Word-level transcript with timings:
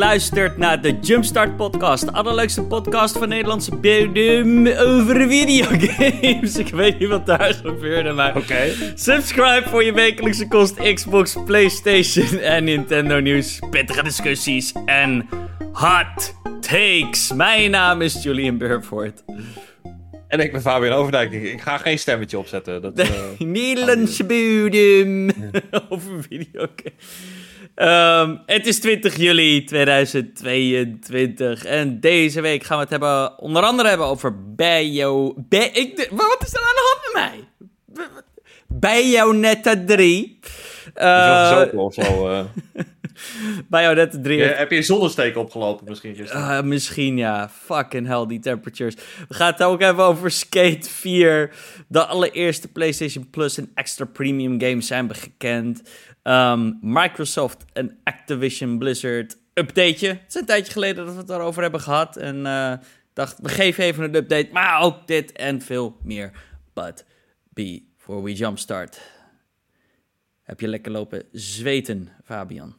luistert 0.00 0.56
naar 0.56 0.82
de 0.82 0.98
Jumpstart 1.00 1.56
Podcast. 1.56 2.04
De 2.04 2.12
allerleukste 2.12 2.62
podcast 2.62 3.18
van 3.18 3.28
Nederlandse 3.28 3.76
bodem 3.76 4.66
over 4.66 5.28
videogames. 5.28 6.56
Ik 6.64 6.68
weet 6.68 6.98
niet 6.98 7.08
wat 7.08 7.26
daar 7.26 7.54
gebeurde, 7.54 8.12
maar... 8.12 8.36
Oké. 8.36 8.72
Subscribe 8.94 9.62
voor 9.68 9.84
je 9.84 9.92
wekelijkse 9.92 10.48
kost 10.48 10.92
Xbox, 10.94 11.36
Playstation 11.44 12.38
en 12.38 12.64
Nintendo 12.64 13.20
nieuws. 13.20 13.58
Pittige 13.70 14.02
discussies 14.02 14.72
en 14.86 15.28
hot 15.72 16.34
takes. 16.60 17.32
Mijn 17.32 17.70
naam 17.70 18.02
is 18.02 18.22
Julian 18.22 18.58
Burford. 18.58 19.24
En 20.28 20.40
ik 20.40 20.52
ben 20.52 20.60
Fabian 20.60 20.92
Overdijk. 20.92 21.32
Ik, 21.32 21.60
ga 21.60 21.78
geen 21.78 21.98
stemmetje 21.98 22.38
opzetten. 22.38 22.82
Dat, 22.82 22.98
eh, 22.98 23.08
Nederlandse 23.38 24.24
bodem 24.24 25.30
over 25.88 26.22
videogames. 26.28 26.92
Ehm, 27.74 28.36
het 28.46 28.66
is 28.66 28.80
20 28.80 29.16
juli 29.16 29.64
2022 29.64 31.64
en 31.64 32.00
deze 32.00 32.40
week 32.40 32.62
gaan 32.64 32.76
we 32.76 32.82
het 32.82 32.90
hebben, 32.90 33.38
onder 33.38 33.62
andere 33.62 33.88
hebben 33.88 34.06
over 34.06 34.54
Bio... 34.54 35.34
Bij, 35.36 35.70
ik, 35.70 36.08
wat 36.10 36.42
is 36.46 36.52
er 36.54 36.60
aan 36.60 36.74
de 36.74 36.90
hand 36.90 37.00
met 37.12 37.22
mij? 37.22 37.44
Bayonetta 38.68 39.84
3. 39.86 40.38
is 40.84 40.92
wel 40.94 41.48
gezopen 41.48 41.78
of 41.78 41.94
zo. 41.94 42.28
eh. 42.28 42.44
Bayonetta 43.68 44.18
3 44.22 44.38
Ja, 44.38 44.44
heeft 44.44 44.58
heb 44.58 44.70
je 44.70 44.76
een 44.76 44.84
zonnesteek 44.84 45.36
opgelopen 45.36 45.84
misschien 45.88 46.14
gisteren? 46.14 46.42
Ah, 46.42 46.62
misschien 46.64 47.16
ja. 47.16 47.50
Fucking 47.62 48.06
hell, 48.06 48.26
die 48.26 48.40
temperatures. 48.40 48.94
We 49.28 49.34
gaan 49.34 49.52
het 49.52 49.62
ook 49.62 49.80
hebben 49.80 50.04
over 50.04 50.30
Skate 50.30 50.88
4. 50.90 51.50
De 51.88 52.06
allereerste 52.06 52.68
PlayStation 52.68 53.30
Plus 53.30 53.58
en 53.58 53.70
extra 53.74 54.04
premium 54.04 54.60
games 54.60 54.86
zijn 54.86 55.06
bekend. 55.06 55.82
Ehm, 56.22 56.72
Microsoft 56.80 57.64
en 57.72 57.98
Activision 58.04 58.78
Blizzard 58.78 59.38
updateje. 59.54 60.08
Het 60.08 60.24
is 60.28 60.34
een 60.34 60.46
tijdje 60.46 60.72
geleden 60.72 61.04
dat 61.04 61.12
we 61.12 61.18
het 61.18 61.28
daarover 61.28 61.62
hebben 61.62 61.80
gehad. 61.80 62.16
En 62.16 62.46
eh 62.46 62.72
dacht, 63.12 63.38
we 63.42 63.48
geven 63.48 63.84
even 63.84 64.04
een 64.04 64.14
update. 64.14 64.48
Maar 64.52 64.80
ook 64.80 65.06
dit 65.06 65.32
en 65.32 65.60
veel 65.60 65.96
meer. 66.02 66.30
But 66.72 67.04
before 67.48 68.22
we 68.22 68.32
jumpstart. 68.32 69.00
Heb 70.42 70.60
je 70.60 70.68
lekker 70.68 70.92
lopen 70.92 71.24
zweten, 71.32 72.08
Fabian? 72.24 72.76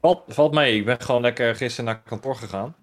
Valt, 0.00 0.22
valt 0.26 0.54
mee. 0.54 0.76
Ik 0.76 0.84
ben 0.84 1.00
gewoon 1.00 1.22
lekker 1.22 1.56
gisteren 1.56 1.84
naar 1.84 2.02
kantoor 2.02 2.36
gegaan. 2.36 2.76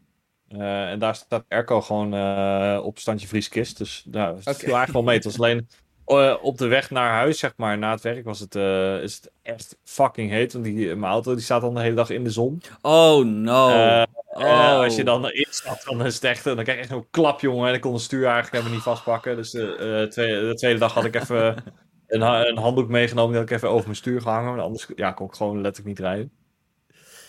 Eh, 0.48 0.90
en 0.90 1.00
daar 1.00 1.16
staat 1.16 1.46
Erco 1.48 1.82
gewoon 1.82 2.14
eh, 2.14 2.80
op 2.84 3.00
standje 3.00 3.28
vrieskist. 3.28 3.78
Dus 3.78 4.04
nou, 4.06 4.36
het 4.36 4.44
viel 4.44 4.54
eigenlijk 4.54 4.92
wel 4.92 5.04
mee. 5.04 5.16
Het 5.16 5.24
was 5.24 5.40
alleen 5.40 5.68
eh, 6.06 6.36
op 6.42 6.58
de 6.58 6.68
weg 6.68 6.90
naar 6.90 7.10
huis, 7.12 7.40
zeg 7.40 7.54
maar, 7.56 7.78
na 7.78 7.92
het 7.92 8.02
werk, 8.02 8.26
was 8.26 8.40
het, 8.40 8.56
eh, 8.56 9.02
is 9.02 9.16
het 9.16 9.32
echt 9.42 9.78
fucking 9.84 10.30
heet. 10.30 10.54
Want 10.54 10.66
die, 10.66 10.96
mijn 10.96 11.12
auto 11.12 11.34
die 11.34 11.44
staat 11.44 11.62
dan 11.62 11.74
de 11.74 11.82
hele 11.82 11.96
dag 11.96 12.10
in 12.10 12.24
de 12.24 12.30
zon. 12.30 12.62
Oh 12.82 13.26
no. 13.26 13.70
Eh, 13.70 14.04
oh. 14.28 14.80
Als 14.80 14.96
je 14.96 15.04
dan 15.04 15.26
erin 15.26 15.48
stapt, 15.50 15.86
dan 15.86 16.06
is 16.06 16.16
het 16.16 16.24
echt, 16.24 16.44
dan 16.44 16.56
krijg 16.56 16.78
je 16.78 16.84
echt 16.84 16.92
een 16.92 17.08
klap, 17.12 17.42
jongen. 17.42 17.70
En 17.70 17.74
ik 17.74 17.82
kon 17.82 17.94
het 17.94 18.02
stuur 18.02 18.24
eigenlijk 18.24 18.52
helemaal 18.52 18.74
niet 18.74 18.84
vastpakken. 18.84 19.36
Dus 19.36 19.52
de, 19.52 19.76
eh, 19.76 20.10
tweede, 20.10 20.48
de 20.48 20.56
tweede 20.56 20.80
dag 20.80 20.94
had 20.94 21.06
ik 21.06 21.16
even 21.16 21.56
een, 22.08 22.22
een 22.22 22.58
handdoek 22.58 22.90
meegenomen. 22.90 23.32
Die 23.32 23.40
had 23.40 23.50
ik 23.50 23.56
even 23.56 23.70
over 23.70 23.84
mijn 23.84 23.96
stuur 23.96 24.22
gehangen. 24.22 24.50
Want 24.50 24.62
anders 24.62 24.88
ja, 24.96 25.12
kon 25.12 25.28
ik 25.28 25.34
gewoon 25.34 25.62
letterlijk 25.62 25.88
niet 25.88 26.08
rijden. 26.08 26.32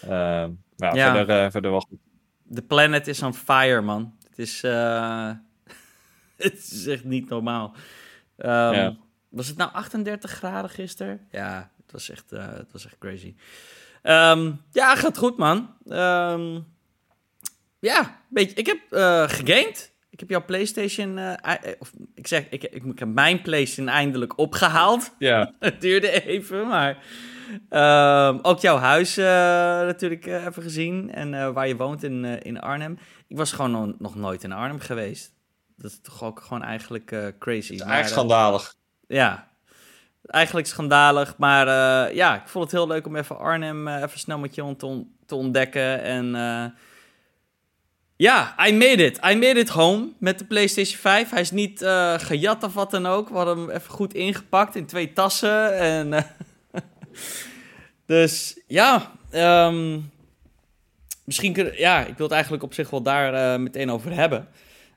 Ehm, 0.03 0.51
maar 0.77 0.95
ja, 0.97 1.07
Ja. 1.07 1.15
Verder, 1.15 1.45
eh, 1.45 1.51
verder 1.51 1.71
wel 1.71 1.81
goed. 1.81 1.99
De 2.43 2.63
planet 2.63 3.07
is 3.07 3.23
on 3.23 3.35
fire, 3.35 3.81
man. 3.81 4.15
Het 4.29 4.39
is, 4.39 4.63
eh, 4.63 5.31
het 6.37 6.71
is 6.73 6.87
echt 6.87 7.05
niet 7.05 7.29
normaal. 7.29 7.75
Ehm, 8.37 8.73
Ja. 8.75 8.97
Was 9.29 9.47
het 9.49 9.57
nou 9.57 9.73
38 9.73 10.31
graden 10.31 10.71
gisteren? 10.71 11.21
Ja, 11.31 11.71
het 11.83 11.93
was 11.93 12.11
echt, 12.11 12.33
eh, 12.33 12.47
het 12.53 12.73
was 12.73 12.85
echt 12.87 12.99
crazy. 12.99 13.35
Ehm, 14.03 14.53
ja, 14.73 14.97
gaat 14.97 15.19
goed, 15.19 15.37
man. 15.37 15.75
Ehm, 15.89 16.61
ja, 17.79 18.21
weet 18.29 18.51
je, 18.51 18.57
ik 18.57 18.67
heb 18.67 18.79
eh 18.91 19.29
gegamed. 19.29 19.91
Ik 20.11 20.21
heb 20.21 20.29
jouw 20.29 20.45
PlayStation, 20.45 21.19
eh, 21.19 21.57
of 21.79 21.93
ik 22.15 22.27
zeg, 22.27 22.49
ik, 22.51 22.65
ik, 22.65 22.85
ik 22.85 22.99
heb 22.99 23.09
mijn 23.09 23.43
PlayStation 23.43 23.89
eindelijk 23.89 24.39
opgehaald. 24.39 25.15
Ja, 25.19 25.55
Het 25.59 25.81
duurde 25.81 26.23
even, 26.25 26.67
maar. 26.67 26.97
ook 28.43 28.59
jouw 28.61 28.77
huis 28.77 29.17
natuurlijk 29.87 30.27
even 30.27 30.63
gezien. 30.63 31.13
En 31.15 31.53
waar 31.53 31.69
je 31.69 31.77
woont 31.77 32.03
in, 32.03 32.25
in 32.25 32.61
Arnhem. 32.61 32.99
Ik 33.29 33.37
was 33.37 33.53
gewoon 33.53 33.95
nog 33.99 34.15
nooit 34.15 34.45
in 34.45 34.53
Arnhem 34.53 34.81
geweest. 34.81 35.32
Dat 35.83 35.91
is 35.91 35.99
toch 36.03 36.23
ook 36.25 36.41
gewoon 36.41 36.63
eigenlijk 36.63 37.13
eh, 37.13 37.27
crazy. 37.39 37.73
het 37.73 37.81
is 37.81 37.85
Maar, 37.85 37.89
eigenlijk 37.95 38.07
eh, 38.29 38.35
schandalig. 38.35 38.75
ja, 39.07 39.49
eigenlijk 40.27 40.67
schandalig. 40.67 41.35
Maar 41.37 41.67
eh, 42.09 42.15
ja, 42.15 42.35
ik 42.35 42.49
vond 42.49 42.65
het 42.65 42.73
heel 42.73 42.87
leuk 42.87 43.07
om 43.07 43.17
even 43.17 43.39
Arnhem 43.39 43.89
eh, 43.89 44.03
even 44.03 44.19
snel 44.19 44.39
met 44.39 44.55
je 44.55 44.77
te, 44.77 44.87
on- 44.87 45.17
te 45.27 45.35
ontdekken. 45.35 46.03
En 46.03 46.35
eh, 46.35 46.65
ja, 48.17 48.67
I 48.69 48.73
made 48.73 49.05
it. 49.05 49.17
I 49.17 49.35
made 49.35 49.59
it 49.59 49.69
home 49.69 50.09
met 50.19 50.39
de 50.39 50.45
PlayStation 50.45 50.99
5. 51.01 51.31
Hij 51.31 51.41
is 51.41 51.51
niet 51.51 51.83
eh, 51.83 52.15
gejat 52.19 52.63
of 52.63 52.75
wat 52.75 52.91
dan 52.91 53.07
ook. 53.07 53.29
We 53.29 53.35
hadden 53.37 53.59
hem 53.59 53.71
even 53.71 53.91
goed 53.91 54.15
ingepakt 54.15 54.75
in 54.77 54.87
twee 54.87 55.13
tassen. 55.13 55.79
En, 55.79 56.13
eh, 56.13 56.23
dus 58.07 58.61
ja, 58.67 59.13
ehm, 59.31 60.01
misschien 61.25 61.53
kun, 61.53 61.73
ja, 61.77 62.01
ik 62.01 62.17
wil 62.17 62.27
het 62.27 62.35
eigenlijk 62.35 62.63
op 62.63 62.75
zich 62.75 62.91
wel 62.91 63.03
daar 63.03 63.35
eh, 63.55 63.61
meteen 63.61 63.91
over 63.91 64.13
hebben. 64.13 64.49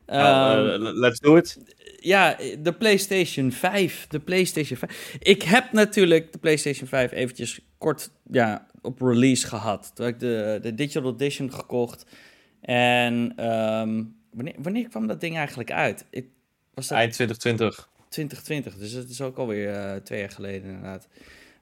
Nou, 0.05 0.69
Ehm, 0.69 0.85
eh, 0.85 0.93
let's 0.93 1.19
do 1.19 1.35
it. 1.35 1.57
ja, 1.99 2.38
de 2.59 2.73
PlayStation 2.73 3.51
5. 3.51 4.07
De 4.07 4.19
PlayStation 4.19 4.77
5. 4.77 5.17
Ik 5.19 5.41
heb 5.41 5.71
natuurlijk 5.71 6.31
de 6.31 6.38
PlayStation 6.38 6.88
5 6.88 7.11
eventjes 7.11 7.59
kort 7.77 8.11
ja, 8.31 8.65
op 8.81 9.01
release 9.01 9.47
gehad. 9.47 9.91
Toen 9.95 10.05
heb 10.05 10.13
ik 10.13 10.19
de, 10.19 10.59
de 10.61 10.75
Digital 10.75 11.13
Edition 11.13 11.53
gekocht. 11.53 12.05
En 12.61 13.33
ehm, 13.35 14.03
wanneer, 14.31 14.55
wanneer 14.57 14.88
kwam 14.89 15.07
dat 15.07 15.21
ding 15.21 15.38
eigenlijk 15.38 15.71
uit? 15.71 16.05
Ik, 16.09 16.27
was 16.73 16.88
dat 16.88 16.97
Eind 16.97 17.13
2020. 17.13 17.89
2020, 18.09 18.75
dus 18.77 18.94
dat 18.94 19.09
is 19.09 19.21
ook 19.21 19.38
alweer 19.38 19.69
eh 19.73 19.95
twee 19.95 20.19
jaar 20.19 20.29
geleden 20.29 20.63
inderdaad. 20.69 21.07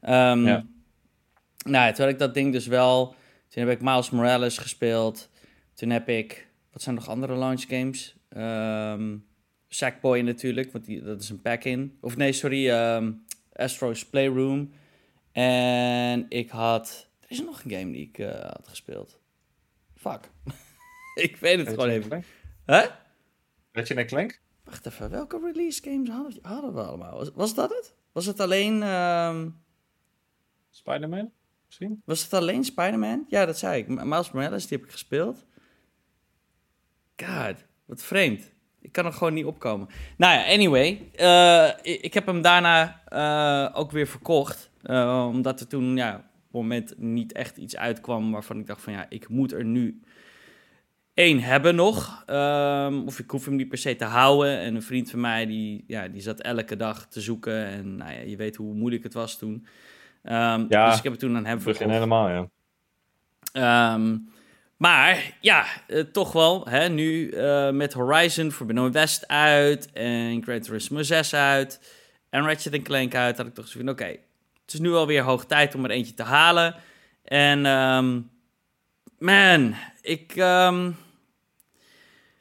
Ehm, 0.01 0.45
Ja. 0.45 0.65
Nou, 1.65 1.93
toen 1.93 2.03
had 2.05 2.13
ik 2.13 2.19
dat 2.19 2.33
ding 2.33 2.51
dus 2.51 2.67
wel. 2.67 3.15
Toen 3.49 3.63
heb 3.67 3.71
ik 3.77 3.81
Miles 3.81 4.09
Morales 4.09 4.57
gespeeld. 4.57 5.29
Toen 5.73 5.89
heb 5.89 6.09
ik, 6.09 6.47
wat 6.71 6.81
zijn 6.81 6.95
nog 6.95 7.07
andere 7.09 7.35
launch 7.35 7.63
games? 7.67 8.15
Ehm 8.33 9.17
Sackboy 9.73 10.19
natuurlijk, 10.19 10.71
want 10.71 10.85
die, 10.85 11.01
dat 11.01 11.21
is 11.21 11.29
een 11.29 11.41
pack-in. 11.41 11.97
Of 12.01 12.17
nee, 12.17 12.31
sorry, 12.31 12.69
ehm, 12.69 13.11
Astro's 13.53 14.05
Playroom. 14.05 14.71
En 15.31 16.25
ik 16.29 16.49
had, 16.49 17.07
er 17.19 17.31
is 17.31 17.41
nog 17.41 17.63
een 17.63 17.71
game 17.71 17.91
die 17.91 18.07
ik 18.07 18.17
eh, 18.17 18.41
had 18.41 18.67
gespeeld. 18.67 19.19
Fuck. 19.95 20.29
ik 21.16 21.38
weet 21.38 21.57
het 21.57 21.69
gewoon 21.69 21.89
even. 21.89 22.23
Hè? 22.66 22.85
Ratchet 23.71 23.97
en 23.97 24.05
Clank? 24.05 24.41
Wacht 24.63 24.85
even, 24.85 25.09
welke 25.09 25.39
release 25.53 25.83
games 25.83 26.09
hadden, 26.09 26.39
hadden 26.41 26.73
we 26.73 26.81
allemaal? 26.81 27.17
Was, 27.17 27.31
was 27.33 27.55
dat 27.55 27.69
het? 27.69 27.95
Was 28.11 28.25
het 28.25 28.39
alleen, 28.39 28.83
ehm, 28.83 29.50
Spider-Man? 30.69 31.31
Misschien? 31.65 32.01
was 32.05 32.23
het 32.23 32.33
alleen 32.33 32.63
Spider-Man? 32.63 33.25
Ja, 33.27 33.45
dat 33.45 33.57
zei 33.57 33.81
ik. 33.81 33.88
Miles 33.88 34.31
Morales, 34.31 34.67
die 34.67 34.77
heb 34.77 34.85
ik 34.85 34.91
gespeeld. 34.91 35.45
God, 37.15 37.65
wat 37.85 38.03
vreemd. 38.03 38.51
Ik 38.81 38.91
kan 38.91 39.05
er 39.05 39.13
gewoon 39.13 39.33
niet 39.33 39.45
opkomen. 39.45 39.88
Nou 40.17 40.33
ja, 40.39 40.53
anyway. 40.53 41.09
eh, 41.16 41.69
ik, 42.03 42.13
heb 42.13 42.25
hem 42.25 42.41
daarna 42.41 43.01
eh, 43.07 43.79
ook 43.79 43.91
weer 43.91 44.07
verkocht. 44.07 44.71
eh, 44.81 45.25
omdat 45.29 45.59
er 45.59 45.67
toen 45.67 45.95
ja, 45.95 46.16
op 46.16 46.21
het 46.21 46.51
moment 46.51 46.94
niet 46.97 47.31
echt 47.33 47.57
iets 47.57 47.77
uitkwam 47.77 48.31
waarvan 48.31 48.59
ik 48.59 48.67
dacht 48.67 48.81
van 48.81 48.94
ja, 48.94 49.05
ik 49.09 49.29
moet 49.29 49.51
er 49.51 49.66
nu 49.66 50.01
één 51.13 51.39
hebben 51.39 51.75
nog. 51.75 52.23
Ehm, 52.25 53.01
of 53.05 53.19
ik 53.19 53.29
hoef 53.31 53.45
hem 53.45 53.55
niet 53.55 53.69
per 53.69 53.77
se 53.77 53.95
te 53.95 54.05
houden. 54.05 54.57
En 54.59 54.75
een 54.75 54.81
vriend 54.81 55.09
van 55.09 55.19
mij 55.19 55.45
die, 55.45 55.83
ja, 55.88 56.07
die 56.07 56.21
zat 56.21 56.39
elke 56.41 56.75
dag 56.75 57.07
te 57.07 57.21
zoeken. 57.21 57.65
En 57.65 57.95
nou 57.95 58.12
ja, 58.12 58.19
je 58.19 58.35
weet 58.35 58.56
hoe 58.56 58.74
moeilijk 58.74 59.03
het 59.03 59.13
was 59.13 59.38
toen. 59.38 59.65
Ehm, 60.24 60.65
Ja, 60.69 60.85
dus 60.88 60.97
ik 60.97 61.03
heb 61.03 61.12
het 61.12 61.21
toen 61.21 61.35
aan 61.35 61.45
hem 61.45 61.56
Het 61.56 61.63
begin 61.65 61.75
verkocht. 61.75 61.94
helemaal, 61.94 62.30
ja. 62.30 62.47
Ehm, 63.53 64.18
maar 64.83 65.38
ja, 65.39 65.65
eh, 65.88 66.00
toch 66.00 66.31
wel. 66.31 66.68
Hè, 66.69 66.89
nu 66.89 67.30
eh, 67.30 67.69
met 67.69 67.94
Horizon 67.94 68.51
Forbidden 68.51 68.91
West 68.91 69.27
uit. 69.27 69.91
En 69.91 70.44
Gran 70.44 70.59
Turismo 70.59 71.01
6 71.01 71.33
uit. 71.33 71.80
En 72.30 72.45
Ratchet 72.45 72.81
Clank 72.81 73.15
uit. 73.15 73.38
Had 73.38 73.47
ik 73.47 73.53
toch 73.53 73.68
zo 73.68 73.80
van, 73.80 73.89
oké. 73.89 74.06
het 74.62 74.74
is 74.74 74.80
nu 74.80 74.94
alweer 74.94 75.21
hoog 75.21 75.45
tijd 75.45 75.75
om 75.75 75.83
er 75.83 75.91
eentje 75.91 76.13
te 76.13 76.24
halen. 76.24 76.75
En 77.24 77.65
ehm, 77.65 78.21
man, 79.18 79.75
ik... 80.01 80.35
ehm, 80.35 80.91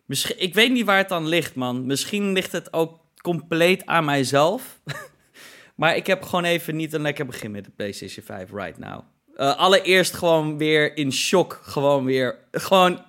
misschien, 0.06 0.42
ik 0.42 0.54
weet 0.54 0.72
niet 0.72 0.86
waar 0.86 0.98
het 0.98 1.12
aan 1.12 1.28
ligt, 1.28 1.54
man. 1.54 1.86
Misschien 1.86 2.32
ligt 2.32 2.52
het 2.52 2.72
ook 2.72 3.00
compleet 3.20 3.86
aan 3.86 4.04
mijzelf. 4.04 4.80
maar 5.80 5.96
ik 5.96 6.06
heb 6.06 6.22
gewoon 6.22 6.44
even 6.44 6.76
niet 6.76 6.92
een 6.92 7.02
lekker 7.02 7.26
begin 7.26 7.50
met 7.50 7.64
de 7.64 7.70
PlayStation 7.70 8.24
5 8.24 8.52
right 8.52 8.78
now. 8.78 9.11
Eh, 9.36 9.56
allereerst 9.56 10.14
gewoon 10.14 10.58
weer 10.58 10.96
in 10.96 11.12
shock. 11.12 11.60
Gewoon 11.62 12.04
weer. 12.04 12.38
Gewoon. 12.50 13.00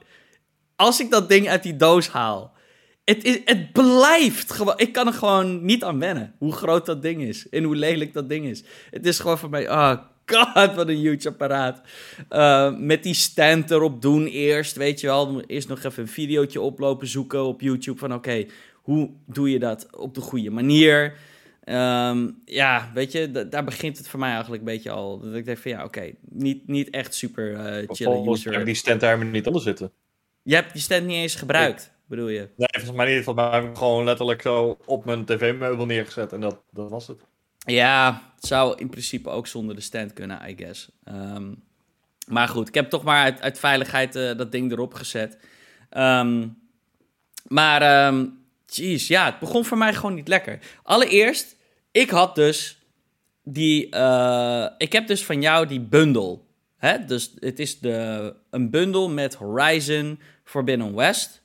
Als 0.76 1.00
ik 1.00 1.12
dat 1.12 1.30
ding 1.30 1.50
uit 1.50 1.64
die 1.64 1.76
doos 1.76 2.08
haal. 2.08 2.52
Het, 3.06 3.24
is, 3.24 3.40
het 3.46 3.72
blijft 3.72 4.54
gewoon. 4.54 4.74
Ik 4.78 4.94
kan 4.94 5.08
er 5.08 5.14
gewoon 5.14 5.66
niet 5.66 5.84
aan 5.84 6.00
wennen. 6.00 6.36
Hoe 6.38 6.54
groot 6.54 6.86
dat 6.86 7.02
ding 7.02 7.22
is. 7.22 7.50
En 7.50 7.64
hoe 7.64 7.76
lelijk 7.76 8.14
dat 8.14 8.30
ding 8.30 8.46
is. 8.46 8.64
Het 8.90 9.06
is 9.06 9.20
gewoon 9.20 9.38
voor 9.38 9.50
mij. 9.50 9.70
Ah, 9.70 10.00
god, 10.26 10.76
wat 10.76 10.88
een 10.88 10.98
huge 10.98 11.28
apparaat. 11.28 11.82
Uh, 12.30 12.78
met 12.78 13.04
die 13.04 13.14
stand 13.14 13.72
erop 13.72 14.02
doen 14.02 14.26
eerst, 14.26 14.76
weet 14.76 15.00
je 15.00 15.08
wel. 15.08 15.42
Eerst 15.42 15.68
nog 15.68 15.84
even 15.84 16.04
een 16.04 16.10
videootje 16.10 16.62
oplopen 16.62 17.08
zoeken 17.08 17.44
op 17.44 17.62
YouTube 17.62 18.00
van 18.00 18.14
oké, 18.14 18.46
hoe 18.74 19.10
doe 19.26 19.52
je 19.52 19.60
dat 19.60 19.88
op 19.98 20.16
de 20.16 20.22
goede 20.22 20.50
manier? 20.50 21.14
Um, 21.66 22.42
ja, 22.46 22.92
weet 22.94 23.12
je, 23.12 23.48
daar 23.50 23.64
begint 23.64 23.98
het 23.98 24.08
voor 24.08 24.20
mij 24.20 24.32
eigenlijk 24.32 24.62
een 24.62 24.74
beetje 24.74 24.92
al. 24.92 25.20
Dat 25.20 25.34
ik 25.34 25.46
denk 25.46 25.58
van 25.58 25.72
ja, 25.72 25.84
oké, 25.84 26.12
niet, 26.30 26.68
niet 26.68 26.90
echt 26.90 27.14
super 27.14 27.52
uh, 27.52 27.88
chill 27.88 28.28
user. 28.28 28.54
heb 28.54 28.66
die 28.66 28.76
stand 28.76 29.00
daar 29.00 29.26
niet 29.26 29.48
onder 29.48 29.62
zitten. 29.62 29.92
Je 30.42 30.56
hebt 30.56 30.74
die 30.74 30.82
stand 30.82 31.06
niet 31.06 31.16
eens 31.16 31.36
gebruikt, 31.36 31.92
bedoel 32.06 32.28
je? 32.28 32.50
Nee, 32.56 32.68
volgens 32.72 32.98
mij 32.98 33.16
niet. 33.16 33.24
Volgens 33.24 33.46
mij 33.46 33.60
heb 33.60 33.70
ik 33.70 33.78
gewoon 33.78 34.04
letterlijk 34.04 34.42
zo 34.42 34.78
op 34.86 35.06
mijn 35.06 35.26
tv-meubel 35.26 35.86
neergezet 35.86 36.34
en 36.34 36.40
dat, 36.40 36.62
dat 36.72 36.90
was 36.90 37.08
het. 37.08 37.22
Ja, 37.58 38.22
het 38.36 38.46
zou 38.46 38.78
in 38.78 38.90
principe 38.90 39.30
ook 39.30 39.48
zonder 39.48 39.76
de 39.76 39.82
stand 39.82 40.14
kunnen, 40.14 40.50
I 40.50 40.56
guess. 40.58 40.92
Um, 41.06 41.64
maar 42.28 42.48
goed, 42.48 42.68
ik 42.68 42.74
heb 42.74 42.90
toch 42.90 43.04
maar 43.04 43.24
uit, 43.24 43.42
uit 43.42 43.60
veiligheid 43.60 44.16
uh, 44.16 44.38
dat 44.38 44.52
ding 44.52 44.72
erop 44.72 44.94
gezet. 44.94 45.38
Um, 45.98 46.58
maar, 47.48 48.08
um, 48.08 48.43
jeez, 48.66 49.08
ja, 49.08 49.26
het 49.26 49.40
begon 49.40 49.66
voor 49.66 49.78
mij 49.78 49.94
gewoon 49.94 50.14
niet 50.14 50.28
lekker. 50.28 50.60
Allereerst, 50.84 51.56
ik 51.92 52.10
had 52.10 52.36
dus 52.36 52.78
die, 53.44 53.96
uh, 53.96 54.68
ik 54.78 54.92
heb 54.92 55.08
dus 55.08 55.26
van 55.26 55.42
jou 55.42 55.68
die 55.68 55.82
bundle. 55.82 56.40
Hè? 56.78 57.06
Dus 57.06 57.34
het 57.40 57.60
is 57.60 57.80
de, 57.80 58.34
een 58.50 58.70
bundle 58.70 59.10
met 59.10 59.34
Horizon 59.34 60.20
Forbidden 60.44 60.96
West. 60.96 61.42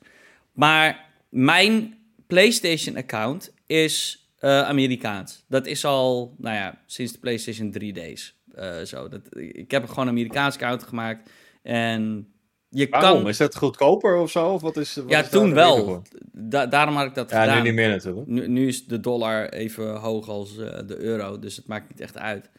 Maar 0.51 1.05
mijn 1.29 1.97
PlayStation-account 2.27 3.53
is 3.65 4.27
uh, 4.39 4.61
Amerikaans. 4.61 5.43
Dat 5.47 5.65
is 5.65 5.85
al, 5.85 6.35
nou 6.37 6.55
ja, 6.55 6.81
sinds 6.85 7.11
de 7.11 7.19
PlayStation 7.19 7.71
3 7.71 7.93
days. 7.93 8.35
Uh, 8.59 8.81
zo. 8.81 9.07
Dat, 9.07 9.21
ik 9.37 9.71
heb 9.71 9.87
gewoon 9.87 10.03
een 10.03 10.13
Amerikaans 10.13 10.55
account 10.55 10.83
gemaakt. 10.83 11.29
En 11.61 12.27
je 12.69 12.87
Waarom? 12.89 13.17
kan... 13.17 13.29
Is 13.29 13.37
dat 13.37 13.55
goedkoper 13.55 14.15
of 14.15 14.31
zo? 14.31 14.49
Of 14.49 14.61
wat 14.61 14.77
is, 14.77 14.95
wat 14.95 15.09
ja, 15.09 15.19
is 15.19 15.29
toen 15.29 15.53
wel. 15.53 16.01
Da 16.31 16.65
daarom 16.65 16.95
had 16.95 17.05
ik 17.05 17.15
dat 17.15 17.29
ja, 17.29 17.41
gedaan. 17.41 17.57
nu 17.57 17.63
niet 17.63 17.73
meer 17.73 17.89
natuurlijk. 17.89 18.27
Nu, 18.27 18.47
nu, 18.47 18.67
is 18.67 18.85
de 18.85 18.99
dollar 18.99 19.49
even 19.49 19.95
hoog 19.95 20.29
als 20.29 20.57
uh, 20.57 20.79
de 20.85 20.97
euro, 20.97 21.39
dus 21.39 21.55
het 21.55 21.67
maakt 21.67 21.89
niet 21.89 21.99
echt 21.99 22.17
uit. 22.17 22.49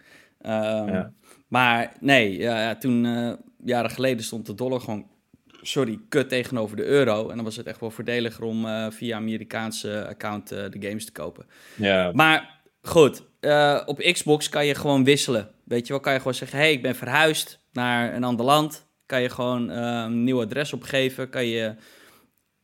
Um, 0.47 0.53
ja. 0.53 1.12
Maar 1.49 1.93
nee, 2.01 2.39
ja, 2.39 2.61
ja 2.61 2.77
toen 2.77 3.05
uh, 3.05 3.33
jaren 3.65 3.91
geleden 3.91 4.25
stond 4.25 4.47
de 4.47 4.55
dollar 4.55 4.81
gewoon, 4.81 5.07
sorry, 5.61 5.99
kut 6.09 6.29
tegenover 6.29 6.77
de 6.77 6.85
euro. 6.85 7.29
En 7.29 7.37
dan 7.37 7.45
was 7.45 7.56
het 7.56 7.67
echt 7.67 7.81
wel 7.81 7.91
voordeliger 7.91 8.45
om 8.45 8.65
uh, 8.65 8.87
via 8.91 9.17
Amerikaanse 9.17 10.06
account 10.09 10.49
de 10.49 10.77
games 10.79 11.05
te 11.05 11.13
kopen. 11.13 11.47
Ja. 11.75 12.11
Maar 12.15 12.61
goed, 12.83 13.23
op 13.87 13.99
Xbox 14.13 14.49
kan 14.49 14.67
je 14.67 14.75
gewoon 14.75 15.05
wisselen. 15.05 15.51
Weet 15.65 15.87
je 15.87 15.93
wel, 15.93 16.03
kan 16.03 16.13
je 16.13 16.19
gewoon 16.19 16.35
zeggen, 16.35 16.59
hey, 16.59 16.73
ik 16.73 16.83
ben 16.83 16.97
verhuisd 16.97 17.61
naar 17.73 18.15
een 18.15 18.25
ander 18.25 18.45
land. 18.45 18.89
Kan 19.11 19.23
je 19.23 19.31
gewoon 19.31 19.69
een 19.69 20.25
nieuw 20.25 20.41
adres 20.41 20.73
opgeven, 20.73 21.31
kan 21.31 21.47
je 21.47 21.75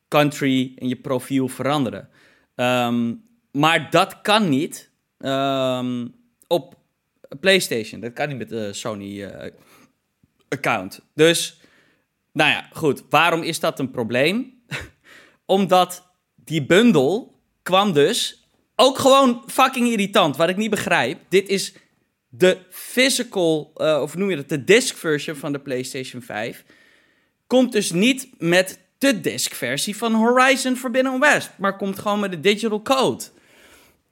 country 0.07 0.73
en 0.75 0.87
je 0.87 0.95
profiel 0.95 1.47
veranderen. 1.47 2.09
Um, 2.55 3.23
maar 3.51 3.89
dat 3.89 4.21
kan 4.21 4.49
niet 4.49 4.91
um, 5.19 6.15
op 6.47 6.75
PlayStation. 7.39 8.01
Dat 8.01 8.13
kan 8.13 8.27
niet 8.27 8.37
met 8.37 8.49
de 8.49 8.73
Sony-account. 8.73 10.99
Uh, 10.99 11.05
dus, 11.13 11.61
nou 12.31 12.51
ja, 12.51 12.69
goed. 12.71 13.03
Waarom 13.09 13.43
is 13.43 13.59
dat 13.59 13.79
een 13.79 13.91
probleem? 13.91 14.61
Omdat 15.45 16.11
die 16.35 16.65
bundle 16.65 17.27
kwam 17.61 17.93
dus 17.93 18.47
ook 18.75 18.97
gewoon 18.97 19.43
fucking 19.47 19.87
irritant. 19.87 20.37
Wat 20.37 20.49
ik 20.49 20.57
niet 20.57 20.69
begrijp. 20.69 21.19
Dit 21.29 21.49
is 21.49 21.73
de 22.29 22.57
physical, 22.69 23.71
uh, 23.77 23.99
of 24.01 24.15
noem 24.15 24.29
je 24.29 24.35
dat, 24.35 24.49
de 24.49 24.63
disc 24.63 24.95
version 24.95 25.35
van 25.35 25.51
de 25.51 25.59
PlayStation 25.59 26.21
5. 26.21 26.63
Komt 27.47 27.71
dus 27.71 27.91
niet 27.91 28.29
met 28.37 28.79
de 28.97 29.21
disk-versie 29.21 29.97
van 29.97 30.13
Horizon 30.13 30.75
Forbidden 30.75 31.19
West, 31.19 31.49
maar 31.57 31.77
komt 31.77 31.99
gewoon 31.99 32.19
met 32.19 32.31
de 32.31 32.39
digital 32.39 32.81
code. 32.81 33.23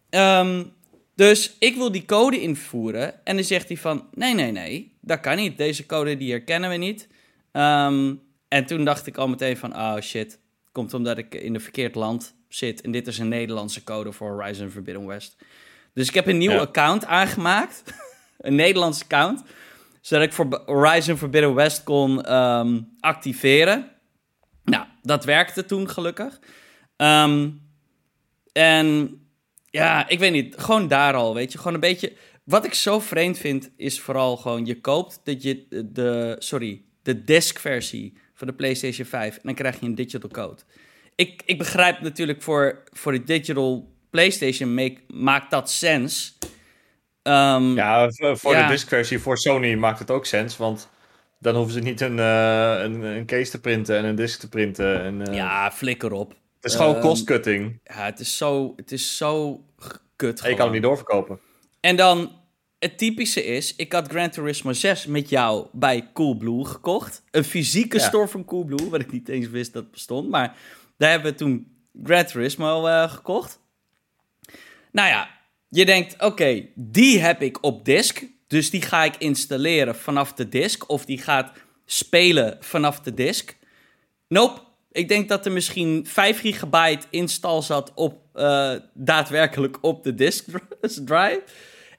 Um, 0.10 0.74
dus 1.16 1.56
ik 1.60 1.76
wil 1.76 1.92
die 1.92 2.06
code 2.06 2.42
invoeren 2.42 3.26
en 3.26 3.36
dan 3.36 3.46
zegt 3.46 3.68
hij 3.68 3.78
van, 3.78 4.08
nee, 4.14 4.34
nee, 4.34 4.52
nee, 4.52 4.98
dat 5.02 5.20
kan 5.20 5.36
niet. 5.36 5.58
Deze 5.58 5.86
code 5.86 6.18
die 6.18 6.32
herkennen 6.32 6.70
we 6.70 6.76
niet. 6.76 7.08
Um, 7.52 8.22
en 8.48 8.66
toen 8.66 8.86
dacht 8.86 9.08
ik 9.08 9.18
al 9.18 9.28
meteen 9.28 9.58
van, 9.58 9.76
oh 9.76 10.00
shit, 10.00 10.40
komt 10.72 10.94
omdat 10.94 11.18
ik 11.18 11.36
in 11.36 11.56
een 11.56 11.62
verkeerd 11.62 11.96
land 11.96 12.36
zit 12.48 12.82
en 12.82 12.92
dit 12.92 13.08
is 13.08 13.18
een 13.18 13.28
Nederlandse 13.28 13.84
code 13.84 14.12
voor 14.12 14.30
Horizon 14.32 14.70
Forbidden 14.70 15.06
West. 15.06 15.36
Dus 15.96 16.08
ik 16.08 16.14
heb 16.14 16.28
een 16.28 16.38
nieuw 16.38 16.52
ja. 16.52 16.60
account 16.60 17.06
aangemaakt, 17.06 17.84
een 18.38 18.56
Nederlands 18.56 19.04
account, 19.04 19.44
zodat 20.02 20.26
ik 20.26 20.34
voor 20.34 20.62
Horizon 20.66 21.18
Forbidden 21.18 21.54
West 21.54 21.84
kon 21.84 22.34
um, 22.34 22.96
activeren. 23.00 23.92
Nou, 24.64 24.86
dat 25.02 25.26
werkte 25.26 25.66
toen 25.66 25.90
gelukkig. 25.90 26.40
Um, 26.98 27.62
en 28.52 29.20
ja, 29.70 30.10
ik 30.10 30.20
weet 30.20 30.32
niet, 30.32 30.56
gewoon 30.58 30.88
daar 30.88 31.14
al, 31.14 31.34
weet 31.34 31.52
je. 31.52 31.58
Gewoon 31.58 31.74
een 31.74 31.80
beetje... 31.80 32.14
Wat 32.44 32.66
ik 32.66 32.74
zo 32.74 33.00
vreemd 33.00 33.38
vind, 33.38 33.72
is 33.78 34.00
vooral 34.00 34.38
gewoon... 34.38 34.66
Je 34.66 34.82
koopt 34.82 35.20
dat 35.24 35.44
je 35.44 35.66
de... 35.92 36.36
Sorry, 36.40 36.82
de 37.02 37.24
disc-versie 37.24 38.18
van 38.34 38.48
de 38.48 38.54
PlayStation 38.54 39.08
5... 39.08 39.36
en 39.36 39.42
dan 39.44 39.54
krijg 39.54 39.80
je 39.80 39.86
een 39.86 39.96
digital 39.96 40.30
code. 40.30 40.62
Ik, 41.16 41.42
ik 41.46 41.58
begrijp 41.58 42.00
natuurlijk 42.02 42.42
voor, 42.42 42.84
voor 42.92 43.12
de 43.12 43.24
digital 43.24 43.95
PlayStation... 44.16 44.74
Make, 44.74 44.98
maakt 45.08 45.52
dat 45.52 45.72
sens. 45.72 46.38
Um, 47.24 47.76
ja, 47.76 48.10
voor 48.12 48.54
ja. 48.54 48.68
de 48.68 48.72
disc-versie 48.72 49.20
voor 49.20 49.38
Sony 49.38 49.76
maakt 49.76 50.00
het 50.00 50.12
ook 50.12 50.26
sens, 50.26 50.58
want 50.58 50.90
dan 51.40 51.56
hoeven 51.56 51.74
ze 51.74 51.80
niet 51.80 52.02
een, 52.02 52.18
uh, 52.18 52.80
een, 52.80 53.02
een, 53.02 53.26
case 53.26 53.52
te 53.52 53.60
printen 53.60 53.98
en 53.98 54.06
een 54.06 54.16
disc 54.16 54.40
te 54.40 54.50
printen. 54.50 55.04
En, 55.04 55.30
uh, 55.30 55.36
ja, 55.36 55.72
flikker 55.72 56.12
op. 56.12 56.30
Het 56.30 56.72
is 56.72 56.76
gewoon 56.76 56.96
um, 56.96 57.02
cost-cutting. 57.02 57.80
Ja, 57.84 58.06
het 58.06 58.20
is 58.20 58.38
zo, 58.38 58.74
het 58.76 58.92
is 58.92 59.18
zo 59.18 59.64
kut. 60.16 60.42
Je 60.44 60.56
kan 60.56 60.66
het 60.66 60.74
niet 60.74 60.82
doorverkopen. 60.82 61.40
En 61.80 61.96
dan, 61.96 62.32
het 62.80 62.98
typische 62.98 63.46
is, 63.46 63.76
ik 63.76 63.94
had 63.94 64.08
Gran 64.08 64.30
Turismo 64.30 64.74
6 64.74 65.06
met 65.06 65.30
jou 65.30 65.68
bij 65.72 66.10
Coolblue 66.14 66.66
gekocht. 66.66 67.24
Een 67.32 67.44
fysieke 67.44 67.98
ja. 67.98 68.04
store 68.04 68.28
van 68.28 68.46
Coolblue, 68.46 68.90
wat 68.90 69.02
ik 69.02 69.12
niet 69.12 69.30
eens 69.30 69.50
wist 69.50 69.74
dat 69.74 69.92
bestond. 69.92 70.30
Maar 70.30 70.56
daar 70.98 71.10
hebben 71.10 71.32
we 71.32 71.38
toen 71.38 71.68
Gran 72.04 72.26
Turismo 72.26 72.88
uh, 72.88 73.12
gekocht. 73.12 73.60
Nou 74.96 75.08
ja, 75.08 75.30
je 75.68 75.86
denkt, 75.86 76.16
oké, 76.24 76.66
die 76.76 77.20
heb 77.20 77.42
ik 77.42 77.64
op 77.64 77.86
disk. 77.86 78.24
Dus 78.48 78.70
die 78.70 78.82
ga 78.82 79.04
ik 79.04 79.16
installeren 79.18 79.96
vanaf 79.96 80.34
de 80.34 80.50
disk. 80.50 80.90
Of 80.90 81.06
die 81.06 81.18
gaat 81.18 81.52
spelen 81.86 82.58
vanaf 82.60 83.00
de 83.00 83.14
disk. 83.14 83.58
Nope. 84.28 84.62
Ik 84.92 85.08
denk 85.08 85.30
dat 85.30 85.46
er 85.46 85.52
misschien 85.52 86.06
5 86.08 86.40
gigabyte 86.40 87.08
install 87.10 87.62
zat 87.62 87.92
op, 87.96 88.22
uh, 88.36 88.72
daadwerkelijk 88.94 89.78
op 89.82 90.04
de 90.04 90.16
disk 90.16 90.46
drive. 91.06 91.44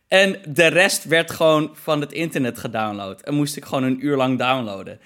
En 0.08 0.40
de 0.48 0.66
rest 0.66 1.04
werd 1.04 1.30
gewoon 1.30 1.70
van 1.74 2.00
het 2.00 2.12
internet 2.12 2.58
gedownload. 2.58 3.20
En 3.20 3.34
moest 3.34 3.56
ik 3.56 3.64
gewoon 3.64 3.82
een 3.82 4.04
uur 4.06 4.16
lang 4.16 4.38
downloaden. 4.38 5.00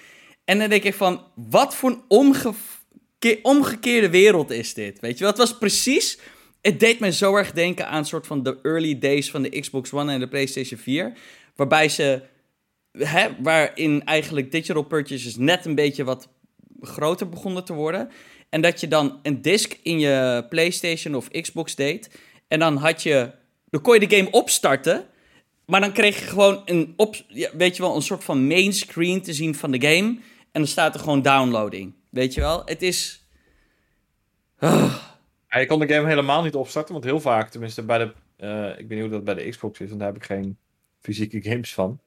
En 0.45 0.59
dan 0.59 0.69
denk 0.69 0.83
ik 0.83 0.93
van, 0.93 1.23
wat 1.35 1.75
voor 1.75 1.89
een 1.89 2.01
omge 2.07 2.53
omgekeerde 3.41 4.09
wereld 4.09 4.51
is 4.51 4.73
dit? 4.73 4.99
Weet 4.99 5.17
je 5.17 5.25
het 5.25 5.37
was 5.37 5.57
precies... 5.57 6.19
Het 6.61 6.79
deed 6.79 6.99
me 6.99 7.11
zo 7.11 7.35
erg 7.35 7.51
denken 7.51 7.87
aan 7.87 8.05
soort 8.05 8.27
van 8.27 8.43
de 8.43 8.59
early 8.63 8.99
days 8.99 9.31
van 9.31 9.41
de 9.41 9.59
Xbox 9.59 9.93
One 9.93 10.13
en 10.13 10.19
de 10.19 10.27
PlayStation 10.27 10.79
4. 10.79 11.13
Waarbij 11.55 11.89
ze, 11.89 12.21
hè, 12.91 13.27
waarin 13.41 14.05
eigenlijk 14.05 14.51
digital 14.51 14.83
purchases 14.83 15.35
net 15.35 15.65
een 15.65 15.75
beetje 15.75 16.03
wat 16.03 16.29
groter 16.81 17.29
begonnen 17.29 17.65
te 17.65 17.73
worden. 17.73 18.09
En 18.49 18.61
dat 18.61 18.79
je 18.79 18.87
dan 18.87 19.19
een 19.23 19.41
disc 19.41 19.77
in 19.83 19.99
je 19.99 20.45
PlayStation 20.49 21.15
of 21.15 21.29
Xbox 21.29 21.75
deed. 21.75 22.09
En 22.47 22.59
dan 22.59 22.77
had 22.77 23.03
je, 23.03 23.31
dan 23.69 23.81
kon 23.81 23.93
je 23.93 24.07
de 24.07 24.15
game 24.15 24.31
opstarten. 24.31 25.05
Maar 25.65 25.81
dan 25.81 25.91
kreeg 25.91 26.19
je 26.19 26.25
gewoon 26.25 26.61
een, 26.65 26.93
op, 26.97 27.15
weet 27.53 27.75
je 27.75 27.81
wel, 27.81 27.95
een 27.95 28.01
soort 28.01 28.23
van 28.23 28.47
main 28.47 28.73
screen 28.73 29.21
te 29.21 29.33
zien 29.33 29.55
van 29.55 29.71
de 29.71 29.81
game. 29.81 30.19
En 30.51 30.61
dan 30.61 30.67
staat 30.67 30.93
er 30.93 30.99
gewoon 30.99 31.21
downloading. 31.21 31.93
Weet 32.09 32.33
je 32.33 32.41
wel, 32.41 32.61
het 32.65 32.81
is. 32.81 33.25
Uh. 34.59 35.09
Je 35.59 35.65
kon 35.65 35.79
de 35.79 35.93
game 35.93 36.07
helemaal 36.07 36.43
niet 36.43 36.55
opstarten, 36.55 36.93
want 36.93 37.05
heel 37.05 37.19
vaak, 37.19 37.49
tenminste 37.49 37.83
bij 37.83 37.97
de. 37.97 38.11
Uh, 38.39 38.69
ik 38.69 38.87
weet 38.87 38.89
niet 38.89 38.99
hoe 38.99 39.09
dat 39.09 39.23
bij 39.23 39.33
de 39.33 39.49
Xbox 39.49 39.79
is, 39.79 39.87
want 39.87 39.99
daar 39.99 40.07
heb 40.07 40.17
ik 40.17 40.25
geen 40.25 40.57
fysieke 40.99 41.41
games 41.41 41.73
van. 41.73 41.99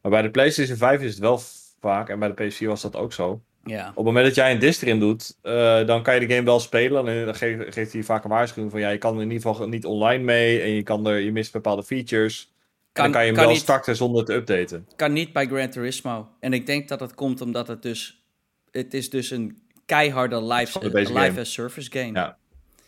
Maar 0.00 0.10
bij 0.10 0.22
de 0.22 0.30
PlayStation 0.30 0.76
5 0.76 1.00
is 1.00 1.10
het 1.10 1.18
wel 1.18 1.40
vaak, 1.80 2.08
en 2.08 2.18
bij 2.18 2.34
de 2.34 2.52
PS4 2.52 2.66
was 2.66 2.82
dat 2.82 2.96
ook 2.96 3.12
zo. 3.12 3.40
Ja. 3.64 3.88
Op 3.88 3.96
het 3.96 4.04
moment 4.04 4.26
dat 4.26 4.34
jij 4.34 4.52
een 4.52 4.58
disc 4.58 4.82
erin 4.82 5.00
doet, 5.00 5.36
uh, 5.42 5.86
dan 5.86 6.02
kan 6.02 6.14
je 6.14 6.26
de 6.26 6.34
game 6.34 6.46
wel 6.46 6.60
spelen. 6.60 7.08
En 7.08 7.24
dan 7.24 7.34
geeft, 7.34 7.74
geeft 7.74 7.92
hij 7.92 8.02
vaak 8.02 8.24
een 8.24 8.30
waarschuwing 8.30 8.70
van 8.70 8.80
ja, 8.80 8.88
je 8.88 8.98
kan 8.98 9.16
er 9.16 9.22
in 9.22 9.30
ieder 9.30 9.50
geval 9.50 9.68
niet 9.68 9.84
online 9.84 10.24
mee. 10.24 10.60
En 10.60 10.70
je, 10.70 10.82
kan 10.82 11.06
er, 11.06 11.18
je 11.18 11.32
mist 11.32 11.52
bepaalde 11.52 11.82
features. 11.82 12.52
Kan, 12.92 13.04
dan 13.04 13.12
kan 13.12 13.20
je 13.20 13.26
hem 13.26 13.36
kan 13.36 13.44
wel 13.44 13.52
niet, 13.52 13.62
starten 13.62 13.96
zonder 13.96 14.24
te 14.24 14.34
updaten. 14.34 14.86
Kan 14.96 15.12
niet 15.12 15.32
bij 15.32 15.46
Gran 15.46 15.70
Turismo. 15.70 16.28
En 16.40 16.52
ik 16.52 16.66
denk 16.66 16.88
dat 16.88 16.98
dat 16.98 17.14
komt 17.14 17.40
omdat 17.40 17.68
het 17.68 17.82
dus... 17.82 18.24
Het 18.70 18.94
is 18.94 19.10
dus 19.10 19.30
een 19.30 19.58
keiharde 19.86 20.42
live, 20.42 20.90
live 20.92 21.40
as 21.40 21.52
service 21.52 21.90
game. 21.90 22.12
Ja. 22.12 22.38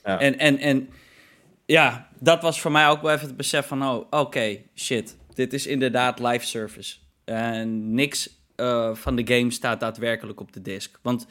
En, 0.02 0.38
en, 0.38 0.58
en 0.58 0.88
ja, 1.66 2.08
dat 2.18 2.42
was 2.42 2.60
voor 2.60 2.72
mij 2.72 2.88
ook 2.88 3.02
wel 3.02 3.12
even 3.12 3.26
het 3.26 3.36
besef 3.36 3.66
van... 3.66 3.82
Oh, 3.82 4.06
oké, 4.10 4.58
shit. 4.74 5.16
Dit 5.34 5.52
is 5.52 5.66
inderdaad 5.66 6.18
live 6.18 6.46
service. 6.46 6.96
En 7.24 7.94
niks 7.94 8.40
uh, 8.56 8.94
van 8.94 9.16
de 9.16 9.34
game 9.34 9.50
staat 9.50 9.80
daadwerkelijk 9.80 10.40
op 10.40 10.52
de 10.52 10.62
disk. 10.62 10.98
Want 11.02 11.26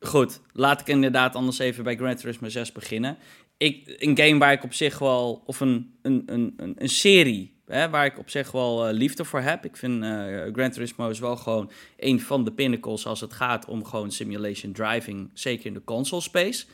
goed, 0.00 0.40
laat 0.52 0.80
ik 0.80 0.86
inderdaad 0.86 1.34
anders 1.34 1.58
even 1.58 1.84
bij 1.84 1.96
Gran 1.96 2.14
Turismo 2.14 2.48
6 2.48 2.72
beginnen. 2.72 3.18
Ik, 3.56 3.96
een 3.98 4.18
game 4.18 4.38
waar 4.38 4.52
ik 4.52 4.64
op 4.64 4.72
zich 4.72 4.98
wel, 4.98 5.42
of 5.46 5.60
een, 5.60 5.94
een, 6.02 6.22
een, 6.26 6.54
een, 6.76 6.88
serie 6.88 7.54
hè, 7.66 7.90
waar 7.90 8.04
ik 8.04 8.18
op 8.18 8.30
zich 8.30 8.50
wel 8.50 8.88
uh, 8.88 8.94
liefde 8.94 9.24
voor 9.24 9.40
heb. 9.40 9.64
Ik 9.64 9.76
vind 9.76 10.04
uh, 10.04 10.42
Gran 10.52 10.70
Turismo 10.70 11.08
is 11.08 11.18
wel 11.18 11.36
gewoon 11.36 11.70
een 11.96 12.20
van 12.20 12.44
de 12.44 12.52
pinnacles 12.52 13.06
als 13.06 13.20
het 13.20 13.32
gaat 13.32 13.66
om 13.66 13.84
gewoon 13.84 14.10
simulation 14.10 14.72
driving, 14.72 15.30
zeker 15.34 15.66
in 15.66 15.74
de 15.74 15.84
console 15.84 16.22
space. 16.22 16.66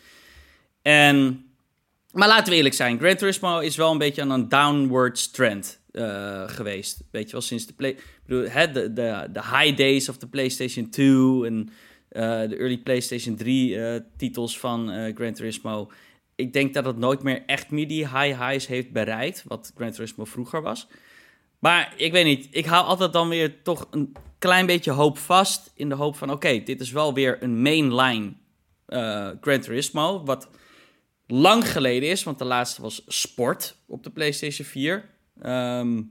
En, 0.82 1.44
maar 2.12 2.28
laten 2.28 2.50
we 2.50 2.56
eerlijk 2.56 2.74
zijn, 2.74 2.98
Gran 2.98 3.16
Turismo 3.16 3.58
is 3.58 3.76
wel 3.76 3.90
een 3.90 3.98
beetje 3.98 4.22
aan 4.22 4.30
een 4.30 4.48
downward 4.48 5.32
trend 5.32 5.80
uh, 5.92 6.42
geweest. 6.48 7.02
Weet 7.10 7.26
je 7.26 7.32
wel, 7.32 7.40
sinds 7.40 7.66
de, 7.66 7.96
bedoel, 8.26 8.48
hè, 8.48 8.72
de, 8.72 8.92
de, 8.92 9.28
de 9.32 9.42
high 9.42 9.76
days 9.76 10.08
of 10.08 10.18
de 10.18 10.26
PlayStation 10.26 10.90
2 10.90 11.46
en 11.46 11.70
de 12.48 12.56
early 12.58 12.78
PlayStation 12.78 13.36
3 13.36 13.78
titels 14.16 14.58
van 14.58 15.12
Gran 15.14 15.32
Turismo 15.32 15.90
ik 16.42 16.52
denk 16.52 16.74
dat 16.74 16.84
het 16.84 16.98
nooit 16.98 17.22
meer 17.22 17.42
echt 17.46 17.70
meer 17.70 17.88
die 17.88 18.08
high 18.08 18.48
highs 18.48 18.66
heeft 18.66 18.92
bereikt, 18.92 19.44
wat 19.46 19.72
Gran 19.76 19.90
Turismo 19.90 20.24
vroeger 20.24 20.62
was. 20.62 20.88
Maar 21.58 21.94
ik 21.96 22.12
weet 22.12 22.24
niet, 22.24 22.48
ik 22.50 22.66
hou 22.66 22.86
altijd 22.86 23.12
dan 23.12 23.28
weer 23.28 23.62
toch 23.62 23.86
een 23.90 24.12
klein 24.38 24.66
beetje 24.66 24.90
hoop 24.90 25.18
vast 25.18 25.72
in 25.74 25.88
de 25.88 25.94
hoop 25.94 26.16
van, 26.16 26.30
oké, 26.30 26.62
dit 26.62 26.80
is 26.80 26.90
wel 26.90 27.14
weer 27.14 27.42
een 27.42 27.62
mainline 27.62 28.32
uh, 28.88 29.28
Gran 29.40 29.60
Turismo, 29.60 30.24
wat 30.24 30.48
lang 31.32 31.68
geleden 31.68 32.08
is, 32.08 32.22
want 32.22 32.38
de 32.38 32.44
laatste 32.44 32.82
was 32.82 33.02
Sport 33.06 33.76
op 33.86 34.02
de 34.02 34.10
PlayStation 34.10 34.66
4. 34.66 35.10
Ehm, 35.40 36.02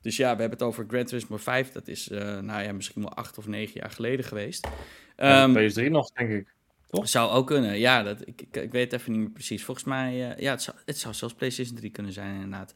dus 0.00 0.16
ja, 0.16 0.34
we 0.34 0.40
hebben 0.40 0.58
het 0.58 0.62
over 0.62 0.84
Gran 0.88 1.04
Turismo 1.04 1.36
5, 1.36 1.72
dat 1.72 1.88
is, 1.88 2.08
uh, 2.08 2.38
nou 2.38 2.62
ja, 2.62 2.72
misschien 2.72 3.02
wel 3.02 3.14
acht 3.14 3.38
of 3.38 3.46
negen 3.46 3.80
jaar 3.80 3.90
geleden 3.90 4.24
geweest. 4.24 4.68
Um, 5.16 5.56
PS3 5.56 5.90
nog, 5.90 6.10
denk 6.10 6.30
ik. 6.30 6.54
Toch? 6.90 7.08
Zou 7.08 7.30
ook 7.30 7.46
kunnen, 7.46 7.78
ja. 7.78 8.02
Dat, 8.02 8.20
ik, 8.26 8.42
ik, 8.42 8.56
ik 8.56 8.72
weet 8.72 8.92
even 8.92 9.12
niet 9.12 9.20
meer 9.20 9.30
precies. 9.30 9.64
Volgens 9.64 9.86
mij, 9.86 10.30
uh, 10.30 10.38
ja, 10.38 10.50
het 10.50 10.62
zou, 10.62 10.76
het 10.84 10.98
zou 10.98 11.14
zelfs 11.14 11.34
PlayStation 11.34 11.76
3 11.76 11.90
kunnen 11.90 12.12
zijn, 12.12 12.34
inderdaad. 12.34 12.74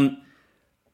Um, 0.00 0.18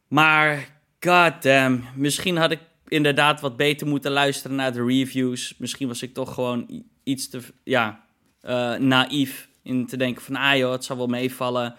maar, 0.09 0.81
goddamn, 1.01 1.85
misschien 1.97 2.37
had 2.37 2.51
ik 2.51 2.61
inderdaad 2.89 3.41
wat 3.41 3.57
beter 3.57 3.87
moeten 3.87 4.11
luisteren 4.11 4.57
naar 4.57 4.73
de 4.73 4.85
reviews. 4.85 5.57
Misschien 5.59 5.89
was 5.89 6.03
ik 6.03 6.15
toch 6.15 6.35
gewoon 6.35 6.85
iets 7.03 7.29
te, 7.29 7.41
ja, 7.65 8.05
uh, 8.43 8.75
naïef 8.75 9.51
in 9.63 9.87
te 9.87 9.97
denken 9.97 10.23
van, 10.23 10.37
ah 10.37 10.57
joh, 10.57 10.73
het 10.73 10.85
zal 10.85 10.97
wel 10.97 11.07
meevallen. 11.07 11.75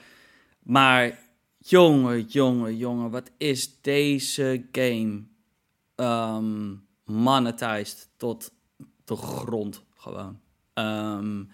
Maar, 0.63 1.19
jongen, 1.57 2.21
jongen, 2.21 2.77
jongen, 2.77 3.11
wat 3.11 3.31
is 3.37 3.81
deze 3.81 4.65
game 4.71 5.23
um, 5.95 6.87
monetized 7.05 8.09
tot 8.17 8.51
de 9.05 9.15
grond 9.15 9.83
gewoon. 9.95 10.39
Um, 10.73 11.49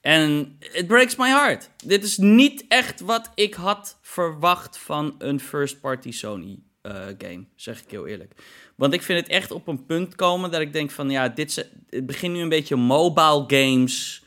en 0.00 0.56
it 0.72 0.86
breaks 0.86 1.16
my 1.16 1.28
heart. 1.28 1.70
Dit 1.84 2.04
is 2.04 2.16
niet 2.16 2.64
echt 2.68 3.00
wat 3.00 3.30
ik 3.34 3.54
had 3.54 3.98
verwacht 4.00 4.78
van 4.78 5.14
een 5.18 5.40
first-party 5.40 6.12
Sony 6.12 6.58
uh, 6.82 7.06
game, 7.18 7.44
zeg 7.54 7.82
ik 7.82 7.90
heel 7.90 8.06
eerlijk. 8.06 8.34
Want 8.74 8.92
ik 8.92 9.02
vind 9.02 9.20
het 9.20 9.28
echt 9.28 9.50
op 9.50 9.68
een 9.68 9.86
punt 9.86 10.14
komen 10.14 10.50
dat 10.50 10.60
ik 10.60 10.72
denk 10.72 10.90
van 10.90 11.10
ja, 11.10 11.28
dit 11.28 11.68
het 11.88 12.06
begint 12.06 12.34
nu 12.34 12.40
een 12.40 12.48
beetje 12.48 12.76
mobile 12.76 13.44
games, 13.46 14.22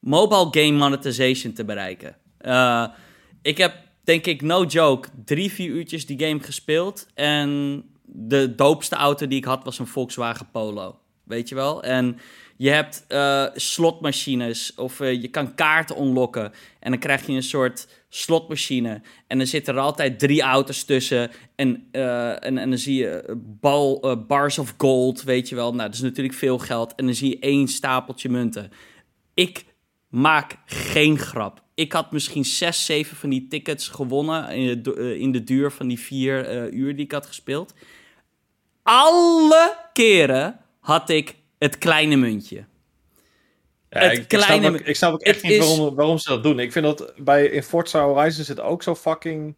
mobile 0.00 0.48
game 0.50 0.78
monetization 0.78 1.52
te 1.52 1.64
bereiken. 1.64 2.16
Uh, 2.40 2.86
ik 3.42 3.58
heb 3.58 3.74
denk 4.04 4.26
ik, 4.26 4.42
no 4.42 4.64
joke, 4.64 5.08
drie, 5.24 5.52
vier 5.52 5.68
uurtjes 5.68 6.06
die 6.06 6.26
game 6.26 6.40
gespeeld. 6.40 7.06
En 7.14 7.82
de 8.02 8.54
doopste 8.54 8.94
auto 8.94 9.26
die 9.26 9.38
ik 9.38 9.44
had 9.44 9.64
was 9.64 9.78
een 9.78 9.86
Volkswagen 9.86 10.50
Polo. 10.50 10.98
Weet 11.24 11.48
je 11.48 11.54
wel? 11.54 11.82
En 11.82 12.18
je 12.56 12.70
hebt 12.70 13.04
uh, 13.08 13.46
slotmachines 13.54 14.74
of 14.74 15.00
uh, 15.00 15.22
je 15.22 15.28
kan 15.28 15.54
kaarten 15.54 15.96
onlokken. 15.96 16.52
En 16.80 16.90
dan 16.90 17.00
krijg 17.00 17.26
je 17.26 17.32
een 17.32 17.42
soort 17.42 17.88
slotmachine. 18.08 19.02
En 19.26 19.38
dan 19.38 19.46
zitten 19.46 19.74
er 19.74 19.80
altijd 19.80 20.18
drie 20.18 20.42
auto's 20.42 20.84
tussen. 20.84 21.30
En, 21.56 21.88
en, 21.90 22.58
en 22.58 22.68
dan 22.68 22.78
zie 22.78 22.96
je 22.96 23.36
bal, 23.60 24.16
bars 24.26 24.58
of 24.58 24.74
gold, 24.76 25.22
weet 25.22 25.48
je 25.48 25.54
wel. 25.54 25.74
Nou, 25.74 25.86
dat 25.88 25.94
is 25.94 26.02
natuurlijk 26.02 26.34
veel 26.34 26.58
geld. 26.58 26.94
En 26.94 27.04
dan 27.04 27.14
zie 27.14 27.28
je 27.28 27.38
één 27.38 27.68
stapeltje 27.68 28.28
munten. 28.28 28.72
Ik 29.34 29.64
maak 30.10 30.56
geen 30.66 31.18
grap. 31.18 31.62
Ik 31.74 31.92
had 31.92 32.12
misschien 32.12 32.44
zes, 32.44 32.84
zeven 32.84 33.16
van 33.16 33.30
die 33.30 33.46
tickets 33.48 33.88
gewonnen 33.88 34.48
in 34.48 34.82
de, 34.82 35.18
in 35.18 35.32
de 35.32 35.44
duur 35.44 35.70
van 35.70 35.88
die 35.88 36.00
vier 36.00 36.68
uur 36.72 36.96
die 36.96 37.04
ik 37.04 37.12
had 37.12 37.26
gespeeld. 37.26 37.74
Alle 38.82 39.76
keren 39.92 40.60
had 40.80 41.10
ik 41.10 41.36
het 41.58 41.78
kleine 41.78 42.16
muntje. 42.16 42.64
Ja, 43.90 44.00
het 44.00 44.18
ik, 44.18 44.28
kleine... 44.28 44.66
snap 44.66 44.80
ook, 44.80 44.86
ik 44.86 44.96
snap 44.96 45.12
ook 45.12 45.22
echt 45.22 45.42
niet 45.42 45.58
waarom, 45.58 45.94
waarom 45.94 46.18
ze 46.18 46.28
dat 46.28 46.42
doen. 46.42 46.58
Ik 46.58 46.72
vind 46.72 46.84
dat 46.84 47.12
bij 47.16 47.46
in 47.46 47.62
Forza 47.62 48.04
Horizon 48.04 48.44
zit 48.44 48.60
ook 48.60 48.82
zo 48.82 48.94
fucking 48.94 49.56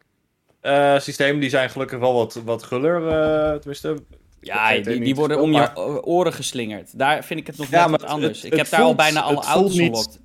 uh, 0.61 0.99
systemen. 0.99 1.39
Die 1.39 1.49
zijn 1.49 1.69
gelukkig 1.69 1.99
wel 1.99 2.13
wat, 2.13 2.41
wat 2.45 2.63
guller, 2.63 3.01
uh, 3.01 3.55
tenminste... 3.55 4.03
Ja, 4.39 4.77
die, 4.79 4.99
die 4.99 5.15
worden 5.15 5.41
om 5.41 5.51
je 5.53 5.77
oren 6.05 6.33
geslingerd. 6.33 6.99
Daar 6.99 7.23
vind 7.23 7.39
ik 7.39 7.47
het 7.47 7.57
nog 7.57 7.69
ja, 7.69 7.87
net 7.87 8.01
wat 8.01 8.09
anders. 8.09 8.43
ik 8.43 8.53
heb 8.53 8.69
daar 8.69 8.81
al 8.81 8.95
bijna 8.95 9.21
alle 9.21 9.41
auto's 9.41 9.75
gelokt. 9.75 10.19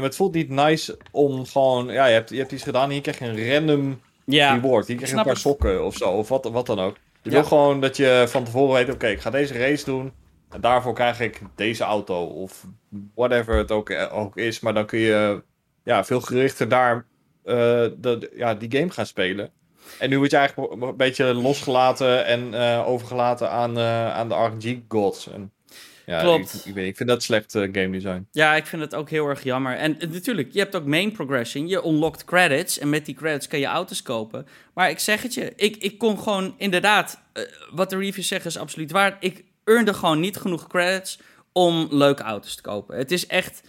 Maar 0.00 0.08
het 0.08 0.16
voelt 0.16 0.34
niet 0.34 0.48
nice 0.48 0.98
om 1.10 1.46
gewoon... 1.46 1.86
Ja, 1.86 2.06
je 2.06 2.12
hebt, 2.12 2.30
je 2.30 2.38
hebt 2.38 2.52
iets 2.52 2.62
gedaan 2.62 2.90
hier 2.90 3.00
krijg 3.00 3.18
je 3.18 3.24
een 3.24 3.52
random 3.52 4.00
ja, 4.24 4.54
reward. 4.54 4.86
Je 4.86 5.16
een 5.16 5.22
paar 5.22 5.36
sokken 5.36 5.84
of 5.84 5.96
zo, 5.96 6.10
of 6.10 6.28
wat, 6.28 6.44
wat 6.44 6.66
dan 6.66 6.80
ook. 6.80 6.96
Je 7.22 7.30
wil 7.30 7.44
gewoon 7.44 7.80
dat 7.80 7.96
je 7.96 8.24
van 8.28 8.44
tevoren 8.44 8.74
weet... 8.74 8.94
Oké, 8.94 9.06
ik 9.06 9.20
ga 9.20 9.30
deze 9.30 9.58
race 9.58 9.84
doen 9.84 10.12
en 10.54 10.60
daarvoor 10.60 10.94
krijg 10.94 11.20
ik 11.20 11.40
deze 11.54 11.84
auto 11.84 12.24
of 12.24 12.66
whatever 13.14 13.56
het 13.56 13.70
ook, 13.70 13.90
eh, 13.90 14.16
ook 14.16 14.36
is. 14.36 14.60
Maar 14.60 14.74
dan 14.74 14.86
kun 14.86 14.98
je 14.98 15.42
ja, 15.84 16.04
veel 16.04 16.20
gerichter 16.20 16.68
daar 16.68 16.96
uh, 17.44 17.54
de, 17.96 18.30
ja, 18.34 18.54
die 18.54 18.78
game 18.78 18.90
gaan 18.90 19.06
spelen. 19.06 19.50
En 19.98 20.10
nu 20.10 20.18
word 20.18 20.30
je 20.30 20.36
eigenlijk 20.36 20.82
een 20.82 20.96
beetje 20.96 21.34
losgelaten 21.34 22.24
en 22.26 22.52
uh, 22.52 22.88
overgelaten 22.88 23.50
aan, 23.50 23.78
uh, 23.78 24.14
aan 24.14 24.28
de 24.28 24.34
RNG-gods. 24.34 25.28
Ja, 26.06 26.20
Klopt. 26.20 26.54
Ik, 26.54 26.64
ik, 26.64 26.74
weet, 26.74 26.86
ik 26.88 26.96
vind 26.96 27.08
dat 27.08 27.22
slecht 27.22 27.54
uh, 27.54 27.62
game 27.62 27.90
design. 27.90 28.26
Ja, 28.30 28.54
ik 28.54 28.66
vind 28.66 28.82
het 28.82 28.94
ook 28.94 29.10
heel 29.10 29.28
erg 29.28 29.42
jammer. 29.42 29.76
En 29.76 29.96
natuurlijk, 30.10 30.52
je 30.52 30.58
hebt 30.58 30.76
ook 30.76 30.86
main 30.86 31.12
progression. 31.12 31.68
Je 31.68 31.86
unlockt 31.86 32.24
credits. 32.24 32.78
En 32.78 32.90
met 32.90 33.06
die 33.06 33.14
credits 33.14 33.48
kan 33.48 33.58
je 33.58 33.66
auto's 33.66 34.02
kopen. 34.02 34.46
Maar 34.74 34.90
ik 34.90 34.98
zeg 34.98 35.22
het 35.22 35.34
je, 35.34 35.52
ik, 35.56 35.76
ik 35.76 35.98
kon 35.98 36.18
gewoon 36.18 36.54
inderdaad... 36.58 37.20
wat 37.70 37.90
de 37.90 37.96
reviews 37.96 38.28
zeggen 38.28 38.50
is 38.50 38.58
absoluut 38.58 38.90
waar. 38.90 39.16
Ik 39.20 39.44
earnde 39.64 39.94
gewoon 39.94 40.20
niet 40.20 40.36
genoeg 40.36 40.66
credits 40.66 41.18
om 41.52 41.86
leuke 41.90 42.22
auto's 42.22 42.54
te 42.54 42.62
kopen. 42.62 42.96
Het 42.96 43.10
is 43.10 43.26
echt... 43.26 43.62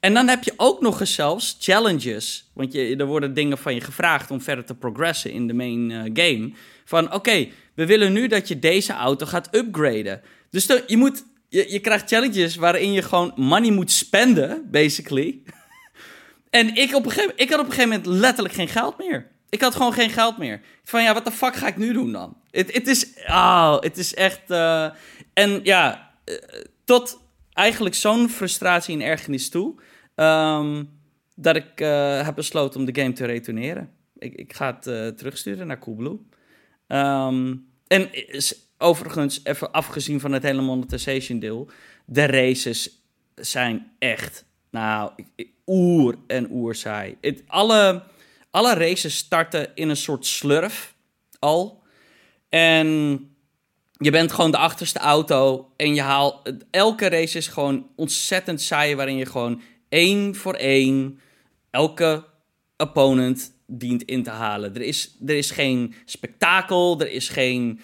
En 0.00 0.14
dan 0.14 0.28
heb 0.28 0.42
je 0.44 0.52
ook 0.56 0.80
nog 0.80 1.00
eens 1.00 1.14
zelfs 1.14 1.56
challenges. 1.60 2.50
Want 2.52 2.72
je, 2.72 2.96
er 2.96 3.06
worden 3.06 3.34
dingen 3.34 3.58
van 3.58 3.74
je 3.74 3.80
gevraagd 3.80 4.30
om 4.30 4.40
verder 4.40 4.64
te 4.64 4.74
progressen 4.74 5.30
in 5.30 5.46
de 5.46 5.54
main 5.54 5.90
uh, 5.90 6.02
game. 6.02 6.52
Van 6.84 7.12
oké, 7.12 7.48
we 7.74 7.86
willen 7.86 8.12
nu 8.12 8.26
dat 8.26 8.48
je 8.48 8.58
deze 8.58 8.92
auto 8.92 9.26
gaat 9.26 9.48
upgraden. 9.54 10.20
Dus 10.50 10.66
je, 10.86 10.96
moet, 10.96 11.24
je, 11.52 11.72
je 11.72 11.80
krijgt 11.80 12.08
challenges 12.08 12.56
waarin 12.56 12.92
je 12.92 13.02
gewoon 13.02 13.32
money 13.36 13.70
moet 13.70 13.90
spenden, 13.90 14.70
basically. 14.70 15.42
en 16.50 16.74
ik, 16.74 16.94
op 16.94 17.04
een 17.04 17.10
gegeven, 17.10 17.32
ik 17.36 17.50
had 17.50 17.58
op 17.58 17.66
een 17.66 17.72
gegeven 17.72 17.90
moment 17.90 18.20
letterlijk 18.20 18.54
geen 18.54 18.68
geld 18.68 18.98
meer. 18.98 19.30
Ik 19.48 19.60
had 19.60 19.74
gewoon 19.74 19.92
geen 19.92 20.10
geld 20.10 20.38
meer. 20.38 20.60
Van 20.84 21.02
ja, 21.02 21.14
wat 21.14 21.24
de 21.24 21.30
fuck 21.30 21.54
ga 21.54 21.66
ik 21.66 21.76
nu 21.76 21.92
doen 21.92 22.12
dan? 22.12 22.36
Het 22.50 22.88
is, 22.88 23.06
oh, 23.26 23.80
het 23.80 23.98
is 23.98 24.14
echt. 24.14 24.40
Uh, 24.48 24.90
en 25.32 25.60
ja, 25.62 26.10
uh, 26.24 26.36
tot 26.84 27.20
eigenlijk 27.52 27.94
zo'n 27.94 28.28
frustratie 28.28 28.94
en 28.94 29.06
ergernis 29.06 29.48
toe. 29.48 29.74
Um, 30.14 30.90
dat 31.34 31.56
ik 31.56 31.80
uh, 31.80 32.24
heb 32.24 32.34
besloten 32.34 32.80
om 32.80 32.86
de 32.86 33.00
game 33.00 33.12
te 33.12 33.24
retourneren. 33.24 33.90
Ik, 34.18 34.34
ik 34.34 34.52
ga 34.52 34.78
het 34.80 35.18
terugsturen 35.18 35.66
naar 35.66 35.78
Coolblue. 35.78 36.18
Um, 36.88 37.66
en 37.86 38.08
overigens, 38.82 39.40
even 39.44 39.72
afgezien 39.72 40.20
van 40.20 40.32
het 40.32 40.42
hele 40.42 40.62
monetization 40.62 41.38
deel. 41.38 41.70
De 42.04 42.26
races 42.26 43.02
zijn 43.34 43.92
echt, 43.98 44.44
nou, 44.70 45.12
oer 45.66 46.18
en 46.26 46.48
oer 46.50 46.74
saai. 46.74 47.16
Alle 47.46 48.02
alle 48.52 48.74
races 48.74 49.16
starten 49.16 49.70
in 49.74 49.88
een 49.88 49.96
soort 49.96 50.26
slurf 50.26 50.94
al. 51.38 51.82
En 52.48 52.86
je 53.96 54.10
bent 54.10 54.32
gewoon 54.32 54.50
de 54.50 54.56
achterste 54.56 54.98
auto 54.98 55.72
en 55.76 55.94
je 55.94 56.02
haalt... 56.02 56.52
Elke 56.70 57.08
race 57.08 57.38
is 57.38 57.46
gewoon 57.46 57.86
ontzettend 57.96 58.60
saai, 58.60 58.94
waarin 58.94 59.16
je 59.16 59.26
gewoon 59.26 59.62
één 59.88 60.34
voor 60.34 60.54
één 60.54 61.20
elke 61.70 62.24
opponent 62.76 63.52
dient 63.66 64.02
in 64.02 64.22
te 64.22 64.30
halen. 64.30 64.74
Er 64.74 64.82
is, 64.82 65.16
er 65.26 65.36
is 65.36 65.50
geen 65.50 65.94
spektakel, 66.04 67.00
er 67.00 67.10
is 67.10 67.28
geen... 67.28 67.80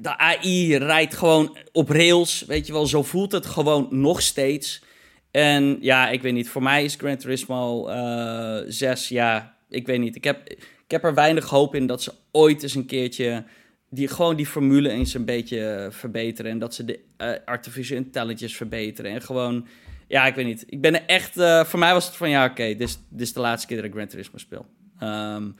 De 0.00 0.18
AI 0.18 0.76
rijdt 0.76 1.14
gewoon 1.14 1.56
op 1.72 1.88
rails, 1.88 2.44
weet 2.46 2.66
je 2.66 2.72
wel. 2.72 2.86
Zo 2.86 3.02
voelt 3.02 3.32
het 3.32 3.46
gewoon 3.46 3.86
nog 3.90 4.22
steeds. 4.22 4.82
En 5.30 5.78
ja, 5.80 6.10
ik 6.10 6.22
weet 6.22 6.32
niet, 6.32 6.48
voor 6.48 6.62
mij 6.62 6.84
is 6.84 6.94
Gran 6.94 7.16
Turismo 7.16 7.88
uh, 7.88 8.58
eh, 8.58 8.64
6, 8.68 9.08
ja, 9.08 9.56
ik 9.68 9.86
weet 9.86 10.00
niet. 10.00 10.16
Ik 10.16 10.24
heb, 10.24 10.48
ik 10.84 10.90
heb 10.90 11.04
er 11.04 11.14
weinig 11.14 11.48
hoop 11.48 11.74
in 11.74 11.86
dat 11.86 12.02
ze 12.02 12.12
ooit 12.32 12.62
eens 12.62 12.74
een 12.74 12.86
keertje 12.86 13.44
die, 13.90 14.08
gewoon 14.08 14.36
die 14.36 14.46
formule 14.46 14.90
eens 14.90 15.14
een 15.14 15.24
beetje 15.24 15.88
verbeteren. 15.90 16.50
En 16.50 16.58
dat 16.58 16.74
ze 16.74 16.84
de 16.84 17.00
uh, 17.18 17.32
artificial 17.44 17.98
intelligence 17.98 18.56
verbeteren. 18.56 19.10
En 19.10 19.22
gewoon, 19.22 19.66
ja, 20.08 20.26
ik 20.26 20.34
weet 20.34 20.46
niet. 20.46 20.64
Ik 20.68 20.80
ben 20.80 20.94
er 20.94 21.06
echt, 21.06 21.36
uh, 21.36 21.64
voor 21.64 21.78
mij 21.78 21.92
was 21.92 22.06
het 22.06 22.16
van, 22.16 22.30
ja, 22.30 22.44
oké, 22.44 22.74
dit, 22.74 22.98
is, 23.16 23.32
de 23.32 23.40
laatste 23.40 23.66
keer 23.66 23.76
dat 23.76 23.86
ik 23.86 23.92
Gran 23.92 24.06
Turismo 24.06 24.38
speel. 24.38 24.66
Um, 25.02 25.56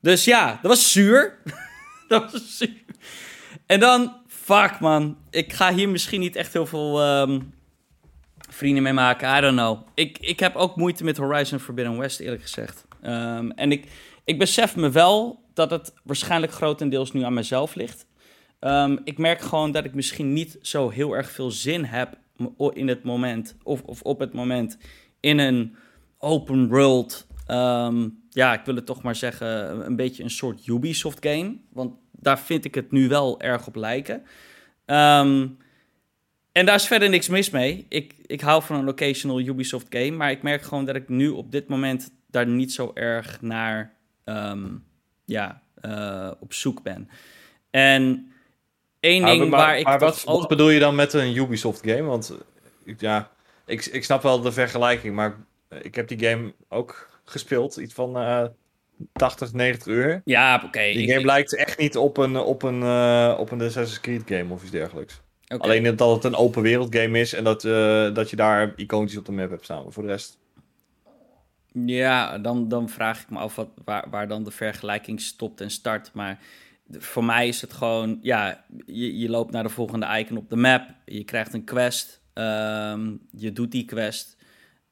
dus 0.00 0.24
ja, 0.24 0.58
dat 0.62 0.70
was 0.70 0.92
zuur. 0.92 1.38
dat 2.08 2.32
was 2.32 2.56
zuur. 2.56 2.84
En 3.66 3.80
dan, 3.80 4.16
fuck 4.26 4.80
man, 4.80 5.16
ik 5.30 5.52
ga 5.52 5.74
hier 5.74 5.88
misschien 5.88 6.20
niet 6.20 6.36
echt 6.36 6.52
heel 6.52 6.66
veel 6.66 7.20
um, 7.20 7.54
vrienden 8.48 8.82
mee 8.82 8.92
maken. 8.92 9.36
I 9.36 9.40
don't 9.40 9.56
know. 9.56 9.78
Ik, 9.94 10.18
ik 10.18 10.40
heb 10.40 10.56
ook 10.56 10.76
moeite 10.76 11.04
met 11.04 11.16
Horizon 11.16 11.58
Forbidden 11.58 11.98
West, 11.98 12.20
eerlijk 12.20 12.42
gezegd. 12.42 12.86
Um, 13.02 13.50
en 13.50 13.72
ik, 13.72 13.86
ik 14.24 14.38
besef 14.38 14.76
me 14.76 14.90
wel 14.90 15.42
dat 15.54 15.70
het 15.70 15.94
waarschijnlijk 16.04 16.52
grotendeels 16.52 17.12
nu 17.12 17.22
aan 17.22 17.34
mezelf 17.34 17.74
ligt. 17.74 18.06
Um, 18.60 19.00
ik 19.04 19.18
merk 19.18 19.40
gewoon 19.40 19.72
dat 19.72 19.84
ik 19.84 19.94
misschien 19.94 20.32
niet 20.32 20.58
zo 20.62 20.88
heel 20.88 21.12
erg 21.12 21.30
veel 21.30 21.50
zin 21.50 21.84
heb 21.84 22.18
in 22.72 22.88
het 22.88 23.04
moment, 23.04 23.56
of, 23.62 23.82
of 23.82 24.02
op 24.02 24.18
het 24.18 24.32
moment, 24.32 24.78
in 25.20 25.38
een 25.38 25.76
open 26.18 26.68
world. 26.68 27.26
Ja, 28.30 28.52
ik 28.52 28.64
wil 28.64 28.74
het 28.74 28.86
toch 28.86 29.02
maar 29.02 29.16
zeggen, 29.16 29.48
een 29.86 29.96
beetje 29.96 30.22
een 30.22 30.30
soort 30.30 30.66
Ubisoft 30.66 31.26
game. 31.26 31.56
Want 31.72 31.94
daar 32.20 32.38
vind 32.38 32.64
ik 32.64 32.74
het 32.74 32.90
nu 32.90 33.08
wel 33.08 33.40
erg 33.40 33.66
op 33.66 33.74
lijken. 33.74 34.22
Um, 34.86 35.56
en 36.52 36.66
daar 36.66 36.74
is 36.74 36.86
verder 36.86 37.08
niks 37.08 37.28
mis 37.28 37.50
mee. 37.50 37.86
Ik, 37.88 38.14
ik 38.26 38.40
hou 38.40 38.62
van 38.62 38.76
een 38.76 38.84
locational 38.84 39.40
Ubisoft 39.40 39.86
game. 39.90 40.10
Maar 40.10 40.30
ik 40.30 40.42
merk 40.42 40.62
gewoon 40.62 40.84
dat 40.84 40.96
ik 40.96 41.08
nu 41.08 41.28
op 41.28 41.52
dit 41.52 41.68
moment 41.68 42.10
daar 42.26 42.46
niet 42.46 42.72
zo 42.72 42.90
erg 42.94 43.40
naar 43.40 43.94
um, 44.24 44.84
ja, 45.24 45.62
uh, 45.82 46.30
op 46.40 46.52
zoek 46.52 46.82
ben. 46.82 47.08
En 47.70 48.32
één 49.00 49.24
ding 49.24 49.50
maar, 49.50 49.60
waar 49.60 49.78
ik. 49.78 49.84
Maar 49.84 49.98
wat, 49.98 50.24
wat, 50.24 50.48
bedoel 50.48 50.70
je 50.70 50.80
dan 50.80 50.94
met 50.94 51.12
een 51.12 51.36
Ubisoft 51.36 51.80
game? 51.84 52.02
Want 52.02 52.36
ja, 52.98 53.30
ik, 53.66 53.84
ik 53.84 54.04
snap 54.04 54.22
wel 54.22 54.40
de 54.40 54.52
vergelijking, 54.52 55.14
maar 55.14 55.36
ik 55.82 55.94
heb 55.94 56.08
die 56.08 56.28
game 56.28 56.54
ook 56.68 57.20
gespeeld. 57.24 57.76
Iets 57.76 57.94
van 57.94 58.16
uh, 58.16 58.44
80, 59.12 59.52
90 59.52 59.86
uur. 59.86 60.20
Ja, 60.24 60.54
oké. 60.54 60.64
Okay. 60.64 60.92
Die 60.92 61.06
game 61.06 61.20
ik, 61.20 61.26
lijkt 61.26 61.54
echt 61.54 61.78
niet 61.78 61.96
op 61.96 62.16
een, 62.16 62.36
op 62.36 62.62
een, 62.62 62.80
uh, 62.80 63.36
op 63.38 63.50
een 63.50 63.62
Assassin's 63.62 64.00
Creed 64.00 64.22
game 64.26 64.52
of 64.52 64.62
iets 64.62 64.70
dergelijks. 64.70 65.20
Okay. 65.48 65.58
Alleen 65.58 65.96
dat 65.96 66.14
het 66.14 66.24
een 66.24 66.34
open 66.34 66.62
wereld 66.62 66.96
game 66.96 67.20
is 67.20 67.32
en 67.32 67.44
dat, 67.44 67.64
uh, 67.64 68.14
dat 68.14 68.30
je 68.30 68.36
daar 68.36 68.72
icoontjes 68.76 69.18
op 69.18 69.26
de 69.26 69.32
map 69.32 69.50
hebt 69.50 69.64
staan. 69.64 69.82
Maar 69.82 69.92
voor 69.92 70.02
de 70.02 70.08
rest. 70.08 70.38
Ja, 71.72 72.38
dan, 72.38 72.68
dan 72.68 72.88
vraag 72.88 73.22
ik 73.22 73.30
me 73.30 73.38
af 73.38 73.54
wat, 73.54 73.68
waar, 73.84 74.06
waar 74.10 74.28
dan 74.28 74.44
de 74.44 74.50
vergelijking 74.50 75.20
stopt 75.20 75.60
en 75.60 75.70
start. 75.70 76.10
Maar 76.12 76.38
voor 76.90 77.24
mij 77.24 77.48
is 77.48 77.60
het 77.60 77.72
gewoon, 77.72 78.18
ja, 78.22 78.64
je, 78.86 79.18
je 79.18 79.28
loopt 79.28 79.52
naar 79.52 79.62
de 79.62 79.68
volgende 79.68 80.18
icon 80.18 80.36
op 80.36 80.48
de 80.48 80.56
map. 80.56 80.94
Je 81.04 81.24
krijgt 81.24 81.54
een 81.54 81.64
quest. 81.64 82.22
Um, 82.34 83.20
je 83.30 83.52
doet 83.52 83.72
die 83.72 83.84
quest. 83.84 84.36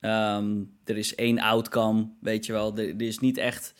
Um, 0.00 0.76
er 0.84 0.96
is 0.96 1.14
één 1.14 1.38
outcome, 1.38 2.08
weet 2.20 2.46
je 2.46 2.52
wel. 2.52 2.76
Er, 2.76 2.88
er 2.88 3.02
is 3.02 3.18
niet 3.18 3.38
echt. 3.38 3.74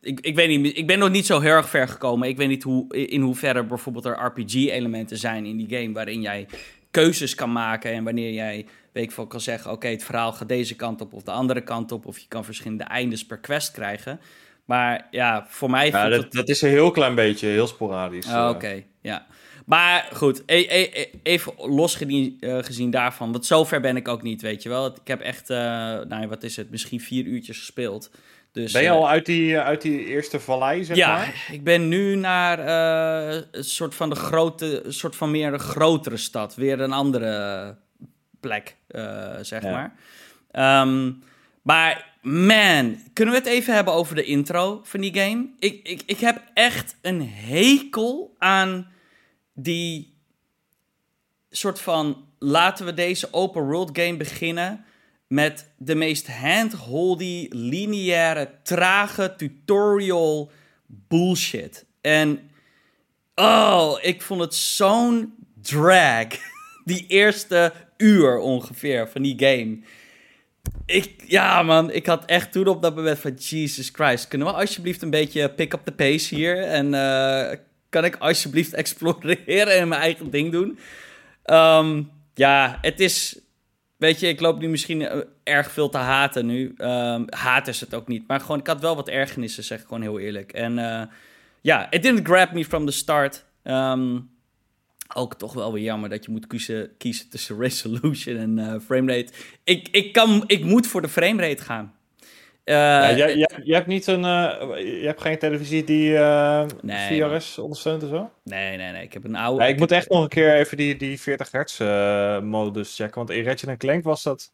Ik, 0.00 0.20
ik 0.20 0.34
weet 0.34 0.48
niet, 0.48 0.76
ik 0.76 0.86
ben 0.86 0.98
nog 0.98 1.10
niet 1.10 1.26
zo 1.26 1.40
heel 1.40 1.52
erg 1.52 1.68
ver 1.68 1.88
gekomen. 1.88 2.28
Ik 2.28 2.36
weet 2.36 2.48
niet 2.48 2.62
hoe, 2.62 2.96
in 2.96 3.20
hoeverre 3.20 3.64
bijvoorbeeld 3.64 4.04
er 4.04 4.24
RPG-elementen 4.24 5.18
zijn 5.18 5.46
in 5.46 5.56
die 5.56 5.78
game. 5.78 5.92
waarin 5.92 6.20
jij 6.20 6.46
keuzes 6.90 7.34
kan 7.34 7.52
maken. 7.52 7.92
En 7.92 8.04
wanneer 8.04 8.32
jij, 8.32 8.66
weet 8.92 9.04
ik 9.04 9.12
veel, 9.12 9.26
kan 9.26 9.40
zeggen: 9.40 9.66
oké, 9.66 9.74
okay, 9.74 9.90
het 9.90 10.04
verhaal 10.04 10.32
gaat 10.32 10.48
deze 10.48 10.76
kant 10.76 11.00
op 11.00 11.12
of 11.12 11.22
de 11.22 11.30
andere 11.30 11.60
kant 11.60 11.92
op. 11.92 12.06
Of 12.06 12.18
je 12.18 12.28
kan 12.28 12.44
verschillende 12.44 12.84
eindes 12.84 13.26
per 13.26 13.38
quest 13.38 13.70
krijgen. 13.70 14.20
Maar 14.64 15.06
ja, 15.10 15.46
voor 15.48 15.70
mij. 15.70 15.86
Ja, 15.90 16.08
dat, 16.08 16.22
het... 16.22 16.32
dat 16.32 16.48
is 16.48 16.62
een 16.62 16.70
heel 16.70 16.90
klein 16.90 17.14
beetje, 17.14 17.46
heel 17.46 17.66
sporadisch. 17.66 18.26
Oh, 18.26 18.32
Oké, 18.32 18.54
okay. 18.54 18.86
ja. 19.00 19.26
Maar 19.66 20.08
goed, 20.12 20.42
e 20.46 20.66
e 20.68 21.08
even 21.22 21.52
los 21.56 22.00
uh, 22.00 22.58
gezien 22.60 22.90
daarvan. 22.90 23.32
Want 23.32 23.46
zover 23.46 23.80
ben 23.80 23.96
ik 23.96 24.08
ook 24.08 24.22
niet, 24.22 24.42
weet 24.42 24.62
je 24.62 24.68
wel. 24.68 24.86
Ik 24.86 25.08
heb 25.08 25.20
echt, 25.20 25.50
uh, 25.50 25.56
nou 25.56 26.26
wat 26.28 26.42
is 26.42 26.56
het, 26.56 26.70
misschien 26.70 27.00
vier 27.00 27.24
uurtjes 27.24 27.58
gespeeld. 27.58 28.10
Dus, 28.56 28.72
ben 28.72 28.82
je 28.82 28.90
al 28.90 29.08
uit 29.08 29.26
die, 29.26 29.58
uit 29.58 29.82
die 29.82 30.04
eerste 30.04 30.40
vallei, 30.40 30.84
zeg 30.84 30.96
ja, 30.96 31.16
maar? 31.16 31.46
ik 31.50 31.64
ben 31.64 31.88
nu 31.88 32.14
naar 32.14 32.58
uh, 32.58 33.42
een 33.50 33.64
soort 33.64 33.94
van 33.94 34.08
de 34.08 34.14
grote, 34.14 34.84
soort 34.88 35.16
van 35.16 35.30
meer 35.30 35.52
een 35.52 35.58
grotere 35.58 36.16
stad. 36.16 36.54
Weer 36.54 36.80
een 36.80 36.92
andere 36.92 37.76
plek, 38.40 38.76
zeg 39.40 39.62
ja. 39.62 39.70
maar. 39.70 40.82
Um, 40.82 41.22
maar 41.62 42.12
man, 42.22 42.98
kunnen 43.12 43.34
we 43.34 43.40
het 43.40 43.48
even 43.48 43.74
hebben 43.74 43.94
over 43.94 44.14
de 44.14 44.24
intro 44.24 44.80
van 44.84 45.00
die 45.00 45.14
game? 45.18 45.48
Ik, 45.58 45.88
ik, 45.88 46.02
ik 46.06 46.18
heb 46.18 46.42
echt 46.54 46.96
een 47.02 47.28
hekel 47.28 48.34
aan 48.38 48.92
die 49.54 50.14
soort 51.50 51.80
van 51.80 52.24
laten 52.38 52.86
we 52.86 52.94
deze 52.94 53.28
open 53.30 53.62
world 53.62 53.98
game 53.98 54.16
beginnen 54.16 54.84
met 55.28 55.70
de 55.76 55.94
meest 55.94 56.26
handholdy, 56.26 57.46
lineaire, 57.50 58.50
trage 58.62 59.34
tutorial 59.36 60.50
bullshit. 60.86 61.84
En 62.00 62.50
oh, 63.34 63.98
ik 64.00 64.22
vond 64.22 64.40
het 64.40 64.54
zo'n 64.54 65.34
drag. 65.62 66.26
Die 66.84 67.04
eerste 67.06 67.72
uur 67.96 68.38
ongeveer 68.38 69.08
van 69.08 69.22
die 69.22 69.34
game. 69.38 69.78
Ik, 70.86 71.24
ja 71.26 71.62
man, 71.62 71.90
ik 71.90 72.06
had 72.06 72.24
echt 72.24 72.52
toen 72.52 72.66
op 72.66 72.82
dat 72.82 72.94
moment 72.94 73.18
van 73.18 73.34
Jesus 73.34 73.88
Christ. 73.92 74.28
Kunnen 74.28 74.48
we 74.48 74.54
alsjeblieft 74.54 75.02
een 75.02 75.10
beetje 75.10 75.50
pick 75.50 75.72
up 75.72 75.80
the 75.84 75.92
pace 75.92 76.34
hier? 76.34 76.62
En 76.62 76.86
uh, 76.92 77.58
kan 77.88 78.04
ik 78.04 78.16
alsjeblieft 78.16 78.74
exploreren 78.82 79.76
en 79.78 79.88
mijn 79.88 80.00
eigen 80.00 80.30
ding 80.30 80.52
doen? 80.52 80.78
Um, 81.44 82.10
ja, 82.34 82.78
het 82.80 83.00
is... 83.00 83.38
Weet 83.96 84.20
je, 84.20 84.28
ik 84.28 84.40
loop 84.40 84.58
nu 84.58 84.68
misschien 84.68 85.24
erg 85.42 85.70
veel 85.70 85.88
te 85.88 85.98
haten 85.98 86.46
nu. 86.46 86.74
Um, 86.78 87.24
haat 87.28 87.68
is 87.68 87.80
het 87.80 87.94
ook 87.94 88.08
niet. 88.08 88.26
Maar 88.26 88.40
gewoon, 88.40 88.58
ik 88.58 88.66
had 88.66 88.80
wel 88.80 88.96
wat 88.96 89.08
ergernissen, 89.08 89.64
zeg 89.64 89.80
ik 89.80 89.86
gewoon 89.86 90.02
heel 90.02 90.18
eerlijk. 90.18 90.52
En 90.52 90.78
uh, 90.78 91.02
ja, 91.60 91.90
it 91.90 92.02
didn't 92.02 92.26
grab 92.26 92.52
me 92.52 92.64
from 92.64 92.86
the 92.86 92.92
start. 92.92 93.44
Um, 93.64 94.30
ook 95.14 95.34
toch 95.34 95.52
wel 95.52 95.72
weer 95.72 95.82
jammer 95.82 96.08
dat 96.08 96.24
je 96.24 96.30
moet 96.30 96.46
kiezen, 96.46 96.96
kiezen 96.98 97.28
tussen 97.28 97.58
resolution 97.66 98.36
en 98.36 98.58
uh, 98.58 98.74
framerate. 98.84 99.32
Ik, 99.64 99.88
ik, 99.88 100.12
kan, 100.12 100.44
ik 100.46 100.64
moet 100.64 100.86
voor 100.86 101.02
de 101.02 101.08
framerate 101.08 101.62
gaan. 101.62 101.94
Uh, 102.66 102.74
ja, 102.74 103.26
je, 103.26 103.60
je, 103.62 103.74
hebt 103.74 103.86
niet 103.86 104.06
een, 104.06 104.24
uh, 104.24 104.54
je 105.00 105.06
hebt 105.06 105.20
geen 105.20 105.38
televisie 105.38 105.84
die 105.84 106.10
uh, 106.10 106.64
nee, 106.82 107.22
VRS 107.22 107.58
ondersteunt 107.58 108.02
en 108.02 108.08
zo? 108.08 108.30
Nee, 108.42 108.76
nee, 108.76 108.92
nee. 108.92 109.02
Ik 109.02 109.12
heb 109.12 109.24
een 109.24 109.36
oude. 109.36 109.62
Ja, 109.62 109.66
ik, 109.66 109.74
ik 109.74 109.80
moet 109.80 109.92
echt 109.92 110.08
nog 110.08 110.22
een 110.22 110.28
keer 110.28 110.54
even 110.54 110.76
die, 110.76 110.96
die 110.96 111.20
40 111.20 111.50
hertz 111.50 111.78
modus 112.42 112.96
checken. 112.96 113.14
Want 113.14 113.30
in 113.30 113.44
Ratchet 113.44 113.78
Clank 113.78 114.04
was 114.04 114.22
dat 114.22 114.52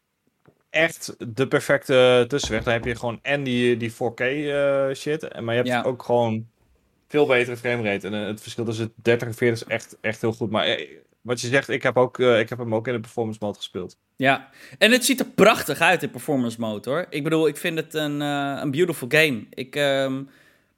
echt 0.69 1.15
de 1.35 1.47
perfecte 1.47 2.25
tussenweg. 2.27 2.63
Dan 2.63 2.73
heb 2.73 2.85
je 2.85 2.95
gewoon 2.95 3.19
en 3.21 3.43
die, 3.43 3.77
die 3.77 3.91
4K 3.91 4.23
shit. 4.95 5.41
Maar 5.41 5.55
je 5.55 5.61
hebt 5.61 5.67
ja. 5.67 5.81
ook 5.81 6.03
gewoon 6.03 6.47
veel 7.07 7.25
betere 7.25 7.57
framerate. 7.57 8.07
En 8.07 8.13
het 8.13 8.41
verschil 8.41 8.65
tussen 8.65 8.93
30 8.95 9.27
en 9.27 9.33
40 9.33 9.61
is 9.61 9.73
echt, 9.73 9.97
echt 10.01 10.21
heel 10.21 10.33
goed. 10.33 10.49
Maar 10.49 10.77
wat 11.23 11.41
je 11.41 11.47
zegt, 11.47 11.69
ik 11.69 11.83
heb, 11.83 11.97
ook, 11.97 12.17
uh, 12.17 12.39
ik 12.39 12.49
heb 12.49 12.57
hem 12.57 12.75
ook 12.75 12.87
in 12.87 12.93
de 12.93 12.99
performance 12.99 13.39
mode 13.41 13.57
gespeeld. 13.57 13.97
Ja, 14.15 14.49
en 14.77 14.91
het 14.91 15.05
ziet 15.05 15.19
er 15.19 15.25
prachtig 15.25 15.79
uit 15.79 16.03
in 16.03 16.09
performance 16.09 16.59
mode 16.59 16.89
hoor. 16.89 17.05
Ik 17.09 17.23
bedoel, 17.23 17.47
ik 17.47 17.57
vind 17.57 17.77
het 17.77 17.93
een, 17.93 18.21
uh, 18.21 18.57
een 18.61 18.71
beautiful 18.71 19.07
game. 19.11 19.45
Ik, 19.49 19.75
um, 19.75 20.29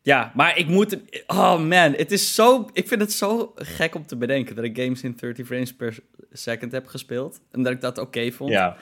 ja, 0.01 0.31
maar 0.35 0.57
ik 0.57 0.67
moet... 0.67 0.97
Oh 1.27 1.59
man, 1.59 1.93
het 1.93 2.11
is 2.11 2.35
zo... 2.35 2.69
Ik 2.73 2.87
vind 2.87 3.01
het 3.01 3.11
zo 3.11 3.53
gek 3.55 3.95
om 3.95 4.05
te 4.05 4.15
bedenken 4.15 4.55
dat 4.55 4.65
ik 4.65 4.77
games 4.77 5.01
in 5.01 5.15
30 5.19 5.45
frames 5.45 5.73
per 5.73 5.97
second 6.31 6.71
heb 6.71 6.87
gespeeld. 6.87 7.41
En 7.51 7.63
dat 7.63 7.71
ik 7.71 7.81
dat 7.81 7.97
oké 7.97 8.07
okay 8.07 8.31
vond. 8.31 8.51
Ja. 8.51 8.77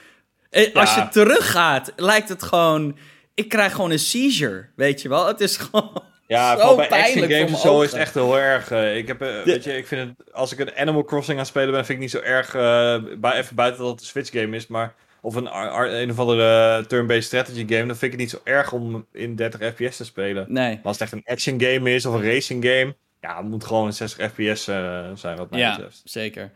En 0.50 0.72
als 0.72 0.94
ja. 0.94 1.02
je 1.02 1.08
teruggaat, 1.08 1.92
lijkt 1.96 2.28
het 2.28 2.42
gewoon... 2.42 2.98
Ik 3.34 3.48
krijg 3.48 3.72
gewoon 3.74 3.90
een 3.90 3.98
seizure, 3.98 4.68
weet 4.76 5.02
je 5.02 5.08
wel. 5.08 5.26
Het 5.26 5.40
is 5.40 5.56
gewoon... 5.56 6.02
Ja, 6.34 6.58
zo 6.58 6.76
bij 6.76 6.90
action 6.90 7.30
games 7.30 7.60
zo 7.60 7.82
is 7.82 7.90
het 7.90 8.00
echt 8.00 8.14
heel 8.14 8.38
erg. 8.38 8.70
Uh, 8.72 8.96
ik, 8.96 9.06
heb, 9.06 9.22
uh, 9.22 9.28
de... 9.28 9.42
weet 9.44 9.64
je, 9.64 9.76
ik 9.76 9.86
vind 9.86 10.08
het, 10.08 10.32
als 10.32 10.52
ik 10.52 10.58
een 10.58 10.76
Animal 10.76 11.04
Crossing 11.04 11.36
aan 11.36 11.42
het 11.42 11.52
spelen 11.52 11.70
ben, 11.70 11.84
vind 11.84 11.98
ik 11.98 11.98
niet 11.98 12.10
zo 12.10 12.20
erg. 12.20 12.54
Uh, 12.54 13.18
bij, 13.18 13.32
even 13.32 13.56
buiten 13.56 13.82
dat 13.82 13.90
het 13.90 14.00
een 14.00 14.06
Switch 14.06 14.30
game 14.30 14.56
is, 14.56 14.66
maar. 14.66 14.94
Of 15.20 15.34
een, 15.34 15.58
een 16.00 16.10
of 16.10 16.18
andere 16.18 16.84
turn-based 16.86 17.24
strategy 17.24 17.66
game, 17.68 17.86
dan 17.86 17.96
vind 17.96 18.02
ik 18.02 18.10
het 18.10 18.20
niet 18.20 18.30
zo 18.30 18.40
erg 18.44 18.72
om 18.72 19.06
in 19.12 19.36
30 19.36 19.60
FPS 19.74 19.96
te 19.96 20.04
spelen. 20.04 20.46
Nee. 20.48 20.74
Maar 20.74 20.84
als 20.84 20.98
het 20.98 21.02
echt 21.02 21.12
een 21.12 21.32
action 21.32 21.60
game 21.60 21.94
is 21.94 22.06
of 22.06 22.14
een 22.14 22.22
racing 22.22 22.64
game, 22.64 22.94
ja, 23.20 23.36
het 23.36 23.46
moet 23.46 23.64
gewoon 23.64 23.86
een 23.86 23.92
60 23.92 24.30
FPS 24.30 24.64
zijn, 24.64 25.36
wat 25.36 25.50
mij 25.50 25.58
ja, 25.58 25.74
betreft. 25.74 26.02
Zeker. 26.04 26.50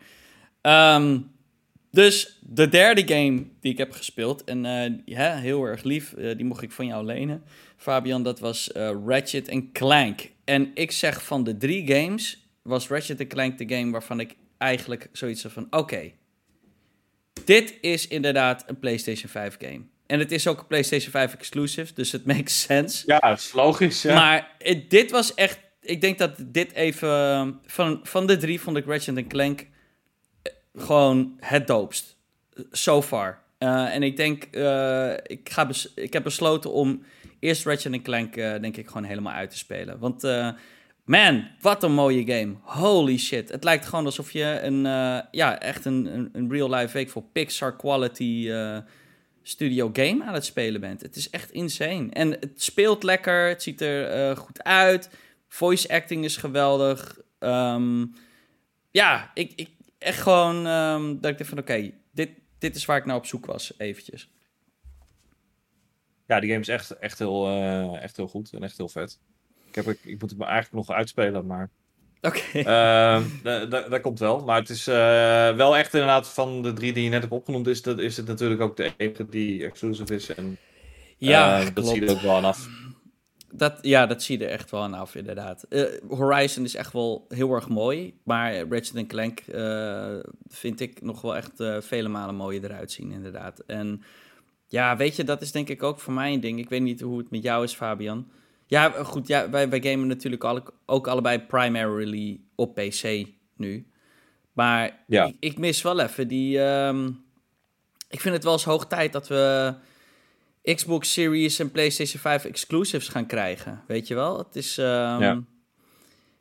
Um, 0.63 1.31
dus 1.91 2.39
de 2.41 2.69
derde 2.69 3.15
game 3.15 3.45
die 3.61 3.73
ik 3.73 3.79
heb 3.79 3.93
gespeeld, 3.93 4.45
en 4.45 5.03
ja, 5.05 5.37
heel 5.37 5.65
erg 5.65 5.83
lief, 5.83 6.15
die 6.15 6.45
mocht 6.45 6.63
ik 6.63 6.73
van 6.73 6.87
jou 6.87 7.05
lenen. 7.05 7.43
Fabian, 7.79 8.23
dat 8.23 8.41
was 8.41 8.71
uh, 8.77 8.91
Ratchet 9.07 9.53
Clank. 9.73 10.31
En 10.45 10.71
ik 10.75 10.91
zeg 10.91 11.25
van 11.25 11.45
de 11.45 11.57
drie 11.57 11.93
games 11.95 12.49
was 12.63 12.89
Ratchet 12.89 13.27
Clank 13.27 13.59
de 13.59 13.77
game 13.77 13.91
waarvan 13.91 14.21
ik 14.21 14.35
eigenlijk 14.59 15.09
zoiets 15.13 15.45
van... 15.49 15.65
Oké, 15.65 15.77
okay, 15.77 16.15
dit 17.45 17.75
is 17.81 18.09
inderdaad 18.09 18.65
een 18.67 18.79
PlayStation 18.79 19.31
5 19.31 19.57
game. 19.59 19.81
en 20.07 20.19
het 20.19 20.33
is 20.33 20.47
ook 20.47 20.59
een 20.59 20.67
PlayStation 20.67 21.11
5 21.11 21.35
exclusive, 21.35 21.95
dus 21.95 22.13
het 22.13 22.25
makes 22.37 22.61
sense. 22.61 23.03
Ja, 23.07 23.19
dat 23.19 23.39
is 23.39 23.53
logisch. 23.53 24.03
Ja. 24.03 24.15
Maar 24.15 24.55
het- 24.59 24.91
dit 24.91 25.11
was 25.11 25.35
echt. 25.35 25.59
Ik 25.81 26.01
denk 26.01 26.19
dat 26.19 26.35
dit 26.47 26.73
even. 26.73 27.61
Van, 27.67 28.01
van 28.03 28.27
de 28.27 28.37
drie 28.37 28.61
vond 28.61 28.77
ik 28.77 28.87
Ratchet 28.87 29.27
Clank 29.27 29.61
eh, 30.43 30.53
gewoon 30.75 31.37
het 31.41 31.67
doopst. 31.67 32.17
So 32.71 33.03
far. 33.03 33.43
Eh, 33.59 33.95
en 33.95 34.03
ik 34.03 34.17
denk. 34.17 34.45
eh, 34.45 35.13
ik, 35.13 35.49
ga 35.51 35.71
ik 35.95 36.13
heb 36.13 36.23
besloten 36.23 36.73
om 36.73 37.03
eerst 37.39 37.67
Ratchet 37.67 38.03
Clank. 38.03 38.37
eh, 38.37 38.61
denk 38.61 38.77
ik 38.77 38.87
gewoon 38.87 39.05
helemaal 39.05 39.33
uit 39.33 39.51
te 39.51 39.59
spelen. 39.59 39.99
Want. 39.99 40.23
man, 41.05 41.49
wat 41.61 41.83
een 41.83 41.93
mooie 41.93 42.27
game. 42.27 42.55
Holy 42.63 43.19
shit. 43.19 43.49
Het 43.49 43.65
lijkt 43.65 43.87
gewoon 43.87 44.05
alsof 44.05 44.33
je 44.33 44.61
een. 44.63 44.83
ja, 45.31 45.61
echt 45.61 45.85
een, 45.85 46.07
een, 46.15 46.29
een 46.33 46.51
real 46.51 46.71
life 46.71 46.93
week 46.93 47.11
voor 47.11 47.23
Pixar 47.33 47.77
quality. 47.77 48.51
studio 49.43 49.91
game 49.93 50.25
aan 50.25 50.35
het 50.35 50.45
spelen 50.45 50.81
bent. 50.81 51.03
Het 51.03 51.17
is 51.17 51.31
echt 51.31 51.51
insane. 51.51 52.09
En 52.11 52.31
het 52.31 52.63
speelt 52.63 53.03
lekker, 53.03 53.49
het 53.49 53.63
ziet 53.63 53.81
er 53.81 54.37
goed 54.37 54.63
uit. 54.63 55.11
Voice 55.49 55.89
acting 55.89 56.25
is 56.25 56.37
geweldig. 56.37 57.19
Ehm, 57.39 58.07
ja, 58.91 59.31
ik, 59.35 59.53
ik 59.57 59.69
echt 59.99 60.21
gewoon 60.21 60.67
ehm, 60.67 61.17
dat 61.21 61.31
ik 61.31 61.39
dacht 61.39 61.51
van 61.51 61.59
oké, 61.59 61.91
dit, 62.13 62.31
dit 62.59 62.77
is 62.77 62.85
waar 62.85 62.97
ik 62.97 63.05
nou 63.05 63.19
op 63.19 63.27
zoek 63.27 63.47
was, 63.47 63.73
eventjes. 63.79 64.31
Ja, 66.27 66.41
die 66.41 66.49
game 66.49 66.61
is 66.61 66.69
echt, 66.69 66.91
echt, 66.91 67.19
heel, 67.19 67.47
eh, 67.47 68.03
echt 68.03 68.17
heel 68.17 68.29
goed 68.29 68.53
en 68.53 68.63
echt 68.63 68.77
heel 68.77 68.89
vet. 68.89 69.19
Ik, 69.69 69.75
heb, 69.75 69.87
ik, 69.89 69.99
ik 70.05 70.21
moet 70.21 70.31
het 70.31 70.39
me 70.39 70.45
eigenlijk 70.45 70.87
nog 70.87 70.97
uitspelen, 70.97 71.47
maar 71.47 71.71
Oké. 72.21 72.41
Ehm, 72.53 73.23
da- 73.43 73.65
da- 73.67 73.89
dat 73.89 74.01
komt 74.01 74.19
wel. 74.19 74.45
Maar 74.45 74.61
het 74.61 74.69
is 74.69 74.87
eh, 74.87 74.95
wel 75.57 75.77
echt 75.77 75.95
inderdaad 75.95 76.29
van 76.29 76.63
de 76.63 76.73
drie 76.73 76.93
die 76.93 77.05
je 77.05 77.11
net 77.11 77.21
hebt 77.21 77.33
opgenoemd, 77.33 77.67
is, 77.67 77.83
dat, 77.83 77.99
is 77.99 78.17
het 78.17 78.27
natuurlijk 78.27 78.61
ook 78.61 78.77
de 78.77 78.93
enige 78.97 79.29
die 79.29 79.65
exclusive 79.65 80.15
is. 80.15 80.35
En 80.35 80.59
ja, 81.17 81.61
eh, 81.61 81.67
dat 81.75 81.87
zie 81.87 82.01
je 82.01 82.07
er 82.07 82.13
ook 82.13 82.21
wel 82.21 82.37
aan 82.37 82.45
af. 82.45 82.69
Dat, 83.53 83.79
ja, 83.83 84.07
dat 84.07 84.23
zie 84.23 84.39
je 84.39 84.45
er 84.45 84.51
echt 84.51 84.71
wel 84.71 84.83
aan 84.83 84.95
af, 84.95 85.15
inderdaad. 85.15 85.63
Eh, 85.63 85.83
Horizon 86.09 86.65
is 86.65 86.75
echt 86.75 86.93
wel 86.93 87.25
heel 87.29 87.53
erg 87.55 87.69
mooi. 87.69 88.15
Maar 88.23 88.69
Ratchet 88.69 89.07
Clank 89.07 89.41
eh, 89.41 90.17
vind 90.49 90.81
ik 90.81 91.03
nog 91.03 91.21
wel 91.21 91.37
echt 91.37 91.61
eh, 91.61 91.77
vele 91.81 92.09
malen 92.09 92.35
mooier 92.35 92.65
eruit 92.65 92.93
zien, 92.93 93.13
inderdaad. 93.13 93.59
En 93.67 94.03
ja, 94.67 94.97
weet 94.97 95.17
je, 95.17 95.25
dat 95.25 95.43
is 95.43 95.53
denk 95.53 95.69
ik 95.69 95.83
ook 95.83 96.01
voor 96.01 96.13
mij 96.13 96.33
een 96.33 96.41
ding. 96.41 96.59
Ik 96.59 96.69
weet 96.69 96.81
niet 96.83 97.01
hoe 97.01 97.19
het 97.19 97.31
met 97.31 97.43
jou 97.43 97.65
is, 97.65 97.75
Fabian. 97.75 98.31
Ja, 98.67 98.91
goed, 98.91 99.27
ja, 99.27 99.51
wij, 99.51 99.69
wij 99.69 99.83
gamen 99.83 100.07
natuurlijk 100.07 100.45
alle, 100.45 100.63
ook 100.87 101.07
allebei 101.07 101.39
primarily 101.41 102.41
op 102.55 102.75
PC 102.75 103.27
nu. 103.57 103.87
Maar 104.53 105.05
Ja. 105.07 105.25
ik, 105.25 105.37
ik 105.41 105.59
mis 105.59 105.83
wel 105.83 106.01
even 106.01 106.29
die... 106.29 106.63
ehm, 106.63 107.11
ik 108.09 108.21
vind 108.21 108.35
het 108.35 108.45
wel 108.45 108.53
eens 108.53 108.65
hoog 108.65 108.87
tijd 108.87 109.13
dat 109.13 109.29
we 109.29 109.75
Xbox 110.75 111.13
Series 111.13 111.59
en 111.59 111.71
PlayStation 111.71 112.21
5 112.21 112.45
exclusives 112.45 113.09
gaan 113.09 113.27
krijgen. 113.27 113.83
Weet 113.87 114.07
je 114.07 114.15
wel? 114.15 114.39
Het 114.39 114.57
is, 114.57 114.79
ehm, 114.79 115.21
Ja. 115.23 115.35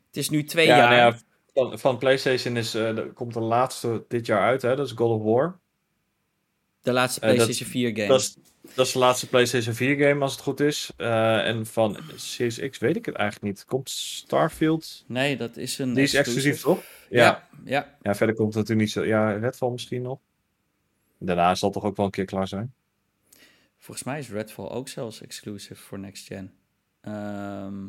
het 0.08 0.18
is 0.18 0.30
nu 0.30 0.44
twee 0.44 0.66
Ja, 0.68 0.78
jaar. 0.78 0.90
nou 0.90 1.14
ja, 1.14 1.20
van, 1.54 1.80
van 1.80 1.98
PlayStation 1.98 2.58
is, 2.58 2.76
eh, 2.76 2.98
komt 3.14 3.34
de 3.34 3.40
laatste 3.40 4.06
dit 4.08 4.26
jaar 4.26 4.42
uit, 4.42 4.62
hè? 4.62 4.76
dat 4.76 4.86
is 4.86 4.92
God 4.92 5.20
of 5.20 5.24
War. 5.24 5.60
De 6.82 6.92
laatste 6.92 7.20
Eh, 7.22 7.28
dat- 7.28 7.36
PlayStation 7.36 7.70
4 7.70 7.90
game. 7.96 8.08
Dat 8.08 8.20
is, 8.20 8.38
dat 8.76 8.86
is 8.86 8.92
de 8.92 9.00
laatste 9.00 9.28
PlayStation 9.28 9.74
4 9.76 9.96
game, 9.98 10.22
als 10.22 10.32
het 10.32 10.42
goed 10.42 10.60
is. 10.60 10.92
Eh, 10.98 11.48
en 11.48 11.66
van 11.66 11.98
Series 12.16 12.60
X 12.70 12.78
weet 12.78 12.96
ik 12.96 13.06
het 13.06 13.16
eigenlijk 13.16 13.54
niet. 13.56 13.66
Komt 13.66 13.90
Starfield? 13.90 15.04
Nee, 15.08 15.38
dat 15.38 15.58
is 15.58 15.78
een 15.80 15.94
Die 15.94 16.04
is 16.04 16.14
exclusief, 16.14 16.62
toch? 16.62 16.84
Ja. 17.10 17.24
Ja. 17.24 17.48
ja, 17.66 17.96
Ja, 18.02 18.16
verder 18.16 18.36
komt 18.36 18.48
het 18.54 18.68
natuurlijk 18.68 18.82
niet 18.82 18.92
zo. 18.92 19.04
Ja, 19.06 19.32
Redfall 19.32 19.72
misschien 19.72 20.02
nog. 20.02 20.20
Daarna 21.20 21.56
zal 21.56 21.70
het 21.70 21.78
toch 21.82 21.88
ook 21.90 21.98
wel 21.98 22.06
een 22.06 22.12
keer 22.12 22.26
klaar 22.26 22.48
zijn. 22.48 22.74
Volgens 23.88 24.08
mij 24.08 24.20
is 24.20 24.30
Redfall 24.30 24.70
ook 24.70 24.88
zelfs 24.90 25.22
exclusive 25.22 25.82
voor 25.82 26.00
next 26.00 26.28
gen. 26.28 26.54
Ehm, 27.02 27.86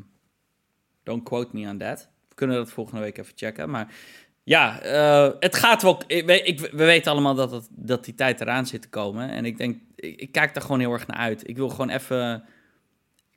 don't 1.02 1.22
quote 1.22 1.48
me 1.52 1.68
on 1.68 1.78
that. 1.78 2.08
We 2.28 2.34
kunnen 2.34 2.56
dat 2.56 2.70
volgende 2.70 3.00
week 3.00 3.18
even 3.18 3.32
checken. 3.36 3.70
Maar 3.70 3.94
ja, 4.42 4.80
eh, 4.80 5.30
het 5.40 5.56
gaat 5.56 5.82
wel. 5.82 6.02
Ik, 6.06 6.60
we 6.60 6.84
weten 6.84 7.12
allemaal 7.12 7.34
dat, 7.34 7.68
dat 7.70 8.04
die 8.04 8.14
tijd 8.14 8.40
eraan 8.40 8.66
zit 8.66 8.82
te 8.82 8.88
komen. 8.88 9.30
En 9.30 9.44
ik 9.44 9.56
denk, 9.56 9.80
ik, 9.94 10.20
ik 10.20 10.32
kijk 10.32 10.54
daar 10.54 10.62
gewoon 10.62 10.80
heel 10.80 10.92
erg 10.92 11.06
naar 11.06 11.16
uit. 11.16 11.48
Ik 11.48 11.56
wil 11.56 11.68
gewoon 11.68 11.90
even. 11.90 12.44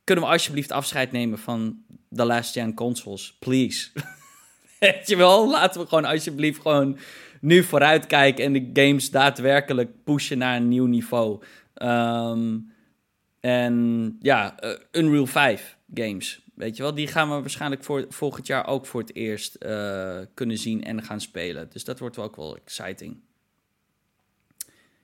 Kunnen 0.03 0.23
we 0.23 0.29
alsjeblieft 0.31 0.71
afscheid 0.71 1.11
nemen 1.11 1.39
van 1.39 1.83
de 2.09 2.25
last 2.25 2.53
gen 2.53 2.73
consoles? 2.73 3.37
Please. 3.39 3.89
Weet 4.79 5.07
je 5.07 5.15
wel? 5.15 5.49
Laten 5.49 5.81
we 5.81 5.87
gewoon 5.87 6.05
alsjeblieft 6.05 6.61
gewoon 6.61 6.97
nu 7.39 7.63
vooruitkijken 7.63 8.45
en 8.45 8.53
de 8.53 8.69
games 8.73 9.09
daadwerkelijk 9.09 10.03
pushen 10.03 10.37
naar 10.37 10.55
een 10.55 10.67
nieuw 10.67 10.85
niveau. 10.85 11.43
Ehm, 11.81 12.57
en 13.39 14.17
ja, 14.19 14.59
eh, 14.59 14.69
Unreal 14.91 15.25
5 15.25 15.77
games, 15.93 16.45
weet 16.55 16.77
je 16.77 16.83
wel, 16.83 16.93
die 16.93 17.07
gaan 17.07 17.29
we 17.29 17.39
waarschijnlijk 17.39 17.83
voor, 17.83 18.05
volgend 18.09 18.47
jaar 18.47 18.67
ook 18.67 18.85
voor 18.85 19.01
het 19.01 19.15
eerst 19.15 19.55
eh, 19.55 20.19
kunnen 20.33 20.57
zien 20.57 20.83
en 20.83 21.03
gaan 21.03 21.21
spelen. 21.21 21.69
Dus 21.69 21.83
dat 21.83 21.99
wordt 21.99 22.15
wel 22.15 22.25
ook 22.25 22.35
wel 22.35 22.57
exciting. 22.65 23.19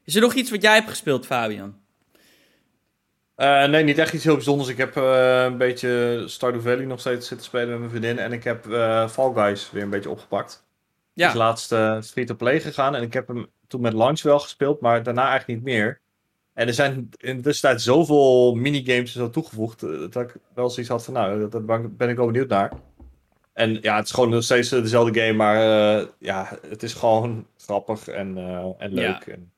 Is 0.03 0.15
er 0.15 0.21
nog 0.21 0.33
iets 0.33 0.51
wat 0.51 0.61
jij 0.61 0.73
hebt 0.73 0.89
gespeeld, 0.89 1.25
Fabian? 1.25 1.75
Eh, 3.35 3.65
nee, 3.65 3.83
niet 3.83 3.97
echt 3.97 4.13
iets 4.13 4.23
heel 4.23 4.35
bijzonders. 4.35 4.69
Ik 4.69 4.77
heb 4.77 4.95
een 4.95 5.57
beetje 5.57 6.23
Stardew 6.27 6.61
Valley 6.61 6.85
nog 6.85 6.99
steeds 6.99 7.27
zitten 7.27 7.45
spelen 7.45 7.69
met 7.69 7.77
mijn 7.79 7.89
vriendin. 7.89 8.19
En 8.19 8.31
ik 8.31 8.43
heb 8.43 8.65
Fall 9.09 9.33
Guys 9.33 9.71
weer 9.71 9.83
een 9.83 9.89
beetje 9.89 10.09
opgepakt. 10.09 10.67
Ja. 11.17 11.27
is 11.27 11.33
laatst 11.33 11.71
eh, 11.71 12.01
free-to-play 12.01 12.59
gegaan. 12.59 12.95
En 12.95 13.01
ik 13.01 13.13
heb 13.13 13.27
hem 13.27 13.47
toen 13.67 13.81
met 13.81 13.93
launch 13.93 14.21
wel 14.21 14.39
gespeeld, 14.39 14.81
maar 14.81 15.03
daarna 15.03 15.29
eigenlijk 15.29 15.59
niet 15.59 15.73
meer. 15.73 15.99
En 16.57 16.67
er 16.67 16.73
zijn 16.73 17.09
in 17.17 17.35
de 17.35 17.41
tussentijd 17.41 17.81
zoveel 17.81 18.55
minigames 18.55 19.11
zo 19.11 19.29
toegevoegd. 19.29 19.83
eh, 19.83 19.89
Dat 20.09 20.23
ik 20.23 20.35
wel 20.53 20.69
zoiets 20.69 20.91
had 20.91 21.03
van, 21.05 21.13
nou, 21.13 21.39
dat, 21.39 21.51
dat 21.51 21.97
ben 21.97 22.09
ik 22.09 22.15
wel 22.15 22.25
benieuwd 22.25 22.49
naar. 22.49 22.71
En 23.53 23.77
ja, 23.81 23.95
het 23.95 24.05
is 24.05 24.11
gewoon 24.11 24.29
nog 24.29 24.43
steeds 24.43 24.71
eh, 24.71 24.81
dezelfde 24.81 25.19
game, 25.19 25.33
maar 25.33 25.55
eh, 25.55 26.07
ja, 26.19 26.59
het 26.69 26.83
is 26.83 26.93
gewoon 26.93 27.47
grappig 27.57 28.07
en, 28.07 28.37
en 28.77 28.93
leuk. 28.93 29.25
En, 29.25 29.51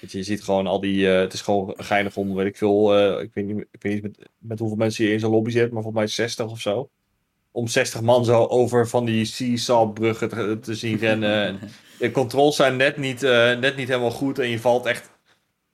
weet 0.00 0.12
je, 0.12 0.18
je 0.18 0.24
ziet 0.24 0.42
gewoon 0.42 0.66
al 0.66 0.80
die, 0.80 1.06
het 1.06 1.32
is 1.32 1.40
gewoon 1.40 1.74
geinig 1.76 2.16
om, 2.16 2.34
weet 2.34 2.46
ik 2.46 2.56
veel, 2.56 3.20
ik 3.20 3.30
weet 3.34 3.46
niet, 3.46 3.66
ik 3.70 3.82
weet 3.82 3.92
niet 3.92 4.02
met, 4.02 4.28
met 4.38 4.58
hoeveel 4.58 4.76
mensen 4.76 5.04
je 5.04 5.12
in 5.12 5.20
zo'n 5.20 5.30
lobby 5.30 5.50
zit, 5.50 5.72
maar 5.72 5.82
volgens 5.82 6.04
mij 6.04 6.06
60 6.06 6.50
of 6.50 6.60
zo. 6.60 6.90
Om 7.50 7.66
60 7.66 8.00
man 8.00 8.24
zo 8.24 8.44
over 8.46 8.88
van 8.88 9.04
die 9.04 9.24
seesaw-bruggen 9.24 10.28
te, 10.28 10.58
te 10.60 10.74
zien 10.74 10.98
rennen. 10.98 11.46
En 11.46 11.58
de 11.98 12.10
controls 12.10 12.56
zijn 12.56 12.76
net 12.76 12.96
niet, 12.96 13.20
net 13.20 13.76
niet 13.76 13.88
helemaal 13.88 14.10
goed 14.10 14.38
en 14.38 14.48
je 14.48 14.60
valt 14.60 14.86
echt, 14.86 15.10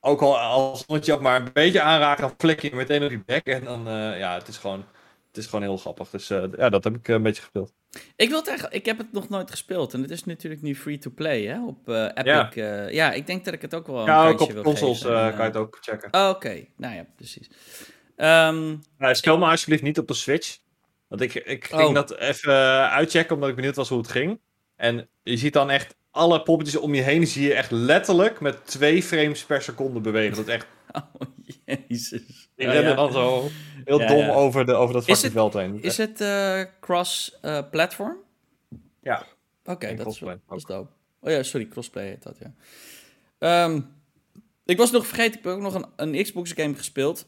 ook 0.07 0.21
al 0.21 0.39
als 0.39 0.85
je 1.01 1.17
maar 1.21 1.41
een 1.41 1.53
beetje 1.53 1.81
aanraakt, 1.81 2.21
dan 2.21 2.35
flik 2.39 2.61
je 2.63 2.75
meteen 2.75 3.05
op 3.05 3.11
je 3.11 3.21
bek. 3.27 3.47
En 3.47 3.65
dan, 3.65 3.89
eh, 3.89 4.19
ja, 4.19 4.35
het 4.35 4.49
is 4.49 4.57
gewoon, 4.57 4.85
het 5.29 5.37
is 5.37 5.47
gewoon 5.47 5.63
heel 5.63 5.77
grappig. 5.77 6.11
Dus 6.11 6.31
eh, 6.31 6.45
ja, 6.57 6.69
dat 6.69 6.85
heb 6.85 6.95
ik 6.97 7.09
eh, 7.09 7.15
een 7.15 7.23
beetje 7.23 7.43
gespeeld. 7.43 7.73
Ik 8.17 8.29
wil 8.29 8.43
eigenlijk, 8.45 8.75
ik 8.77 8.87
heb 8.87 8.99
het 8.99 9.13
nog 9.13 9.29
nooit 9.29 9.51
gespeeld 9.51 9.95
en 9.95 10.03
het 10.03 10.11
is 10.11 10.25
natuurlijk 10.25 10.63
nu 10.63 10.77
free 10.77 10.99
to 10.99 11.11
play, 11.15 11.43
hè, 11.43 11.67
op 11.67 11.89
eh, 11.89 12.05
Epic. 12.05 12.55
Ja. 12.55 12.89
Ja. 12.89 13.13
ik 13.13 13.27
denk 13.27 13.45
dat 13.45 13.55
ik 13.55 13.63
het 13.63 13.75
ook 13.75 13.87
wel 13.87 13.99
een 14.01 14.07
Ja, 14.07 14.29
ook 14.29 14.41
op 14.41 14.53
wil 14.53 14.63
consoles 14.63 15.05
En, 15.05 15.11
kan 15.11 15.37
je 15.37 15.43
het 15.43 15.57
ook 15.57 15.79
checken. 15.81 16.11
eh, 16.11 16.29
Oké, 16.29 16.67
nou 16.77 16.95
ja, 16.95 17.05
precies. 17.17 17.51
Uh, 18.17 18.73
speel 19.13 19.39
me 19.39 19.47
alsjeblieft 19.47 19.83
niet 19.83 19.99
op 19.99 20.09
de 20.09 20.15
Switch. 20.15 20.59
Want 21.09 21.21
ik, 21.21 21.35
ik 21.35 21.65
ging 21.67 21.83
Oh. 21.89 21.95
dat 21.95 22.17
even 22.17 22.55
uitchecken, 22.91 23.35
omdat 23.35 23.49
ik 23.49 23.55
benieuwd 23.55 23.77
was 23.77 23.89
hoe 23.89 23.99
het 23.99 24.09
ging. 24.11 24.41
En 24.77 25.09
je 25.23 25.37
ziet 25.37 25.53
dan 25.53 25.71
echt 25.71 25.97
alle 26.17 26.43
poppetjes 26.43 26.77
om 26.77 26.95
je 26.95 27.03
heen, 27.03 27.27
zie 27.27 27.47
je 27.47 27.55
echt 27.55 27.71
letterlijk 27.71 28.41
met 28.41 28.67
twee 28.67 29.03
frames 29.03 29.45
per 29.45 29.63
seconde 29.63 30.01
bewegen. 30.01 30.37
Dat 30.37 30.47
is 30.47 30.55
echt, 30.55 30.67
oh, 31.19 31.29
jezus. 31.65 32.49
die 32.55 32.67
rennen 32.71 32.97
dan 32.97 33.13
zo 33.13 33.49
heel 33.85 34.01
Ja, 34.01 34.07
dom 34.07 34.19
ja. 34.19 34.33
Over, 34.33 34.67
de, 34.67 34.73
over 34.73 34.95
dat 34.95 35.05
fucking 35.05 35.33
veld 35.33 35.53
heen. 35.53 35.83
Is 35.83 35.97
het 35.97 36.21
eh, 36.21 36.63
cross-platform? 36.81 38.17
Ja. 39.03 39.27
Oké, 39.65 39.95
dat, 39.95 40.07
is, 40.07 40.19
dat 40.19 40.57
is 40.57 40.65
dope. 40.65 40.91
Oh 41.21 41.31
ja, 41.31 41.43
sorry, 41.43 41.69
crossplay 41.69 42.07
heet 42.07 42.23
dat, 42.23 42.37
ja. 42.39 42.53
Ehm, 43.39 43.81
ik 44.65 44.77
was 44.77 44.91
nog 44.91 45.07
vergeten, 45.07 45.39
ik 45.39 45.45
heb 45.45 45.53
ook 45.53 45.61
nog 45.61 45.75
een, 45.75 45.87
een 45.97 46.23
Xbox 46.23 46.53
game 46.53 46.75
gespeeld. 46.75 47.27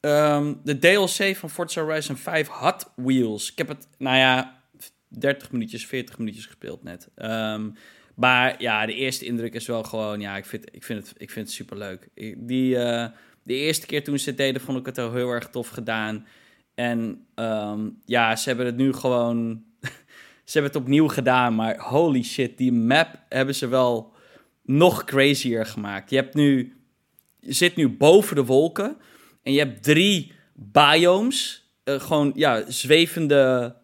Ehm, 0.00 0.54
de 0.64 0.78
DLC 0.78 1.36
van 1.36 1.50
Forza 1.50 1.82
Horizon 1.82 2.16
5 2.16 2.48
Hot 2.48 2.90
Wheels. 2.94 3.50
Ik 3.50 3.58
heb 3.58 3.68
het, 3.68 3.88
nou 3.98 4.16
ja, 4.16 4.60
30 5.08 5.52
minuutjes, 5.52 5.86
40 5.86 6.18
minuutjes 6.18 6.46
gespeeld 6.46 6.82
net. 6.82 7.08
Ehm, 7.14 7.70
maar 8.18 8.62
ja, 8.62 8.86
de 8.86 8.94
eerste 8.94 9.24
indruk 9.24 9.54
is 9.54 9.66
wel 9.66 9.82
gewoon, 9.82 10.20
ja, 10.20 10.36
ik 10.36 10.44
vind, 10.44 10.74
ik 10.74 10.84
vind, 10.84 11.08
het, 11.08 11.14
ik 11.16 11.30
vind 11.30 11.46
het 11.46 11.54
super 11.54 11.78
leuk. 11.78 12.08
Die, 12.36 12.78
eh, 12.78 13.06
de 13.42 13.54
eerste 13.54 13.86
keer 13.86 14.04
toen 14.04 14.18
ze 14.18 14.28
het 14.28 14.38
deden, 14.38 14.60
vond 14.60 14.78
ik 14.78 14.86
het 14.86 14.98
al 14.98 15.12
heel 15.12 15.30
erg 15.30 15.48
tof 15.48 15.68
gedaan. 15.68 16.26
En 16.74 17.26
ehm, 17.34 17.88
ja, 18.04 18.36
ze 18.36 18.48
hebben 18.48 18.66
het 18.66 18.76
nu 18.76 18.92
gewoon. 18.92 19.62
ze 20.44 20.58
hebben 20.58 20.72
het 20.72 20.80
opnieuw 20.80 21.08
gedaan, 21.08 21.54
maar 21.54 21.78
holy 21.78 22.22
shit, 22.22 22.58
die 22.58 22.72
map 22.72 23.08
hebben 23.28 23.54
ze 23.54 23.68
wel 23.68 24.12
nog 24.62 25.04
crazier 25.04 25.66
gemaakt. 25.66 26.10
Je 26.10 26.16
hebt 26.16 26.34
nu. 26.34 26.76
Je 27.40 27.52
zit 27.52 27.76
nu 27.76 27.88
boven 27.88 28.36
de 28.36 28.44
wolken. 28.44 28.96
En 29.42 29.52
je 29.52 29.58
hebt 29.58 29.82
drie 29.82 30.32
biomes. 30.54 31.70
eh, 31.84 32.00
gewoon, 32.00 32.32
ja, 32.34 32.64
zwevende 32.68 33.74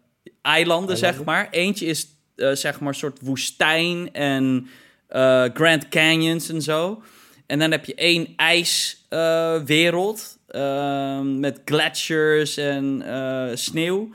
eilanden, 0.41 0.97
zeg 0.97 1.23
maar. 1.23 1.47
Eentje 1.51 1.85
is, 1.85 2.07
eh, 2.35 2.51
zeg 2.51 2.79
maar, 2.79 2.95
soort 2.95 3.19
woestijn 3.21 4.13
en 4.13 4.67
eh, 5.07 5.43
Grand 5.53 5.89
Canyons 5.89 6.49
en 6.49 6.61
zo. 6.61 7.03
En 7.45 7.59
dan 7.59 7.71
heb 7.71 7.85
je 7.85 7.95
één 7.95 8.33
ijswereld 8.35 10.37
uh, 10.49 11.21
met 11.21 11.61
glaciers 11.65 12.57
en 12.57 13.03
sneeuw. 13.53 14.09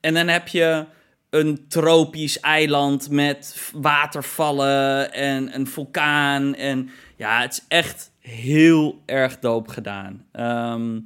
En 0.00 0.14
dan 0.14 0.28
heb 0.28 0.48
je 0.48 0.84
een 1.30 1.64
tropisch 1.68 2.40
eiland 2.40 3.10
met 3.10 3.70
watervallen 3.74 5.12
en 5.12 5.54
een 5.54 5.66
vulkaan. 5.66 6.54
En 6.54 6.90
ja, 7.16 7.40
het 7.40 7.52
is 7.52 7.64
echt 7.68 8.10
heel 8.18 9.02
erg 9.06 9.38
doop 9.38 9.68
gedaan. 9.68 10.26
Ehm, 10.32 11.00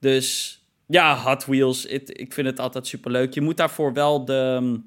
dus 0.00 0.60
ja, 0.86 1.16
Hot 1.16 1.44
Wheels, 1.44 1.86
ik 1.86 2.32
vind 2.32 2.46
het 2.46 2.60
altijd 2.60 2.86
super 2.86 3.10
leuk. 3.10 3.34
Je 3.34 3.40
moet 3.40 3.56
daarvoor 3.56 3.92
wel 3.92 4.24
de. 4.24 4.80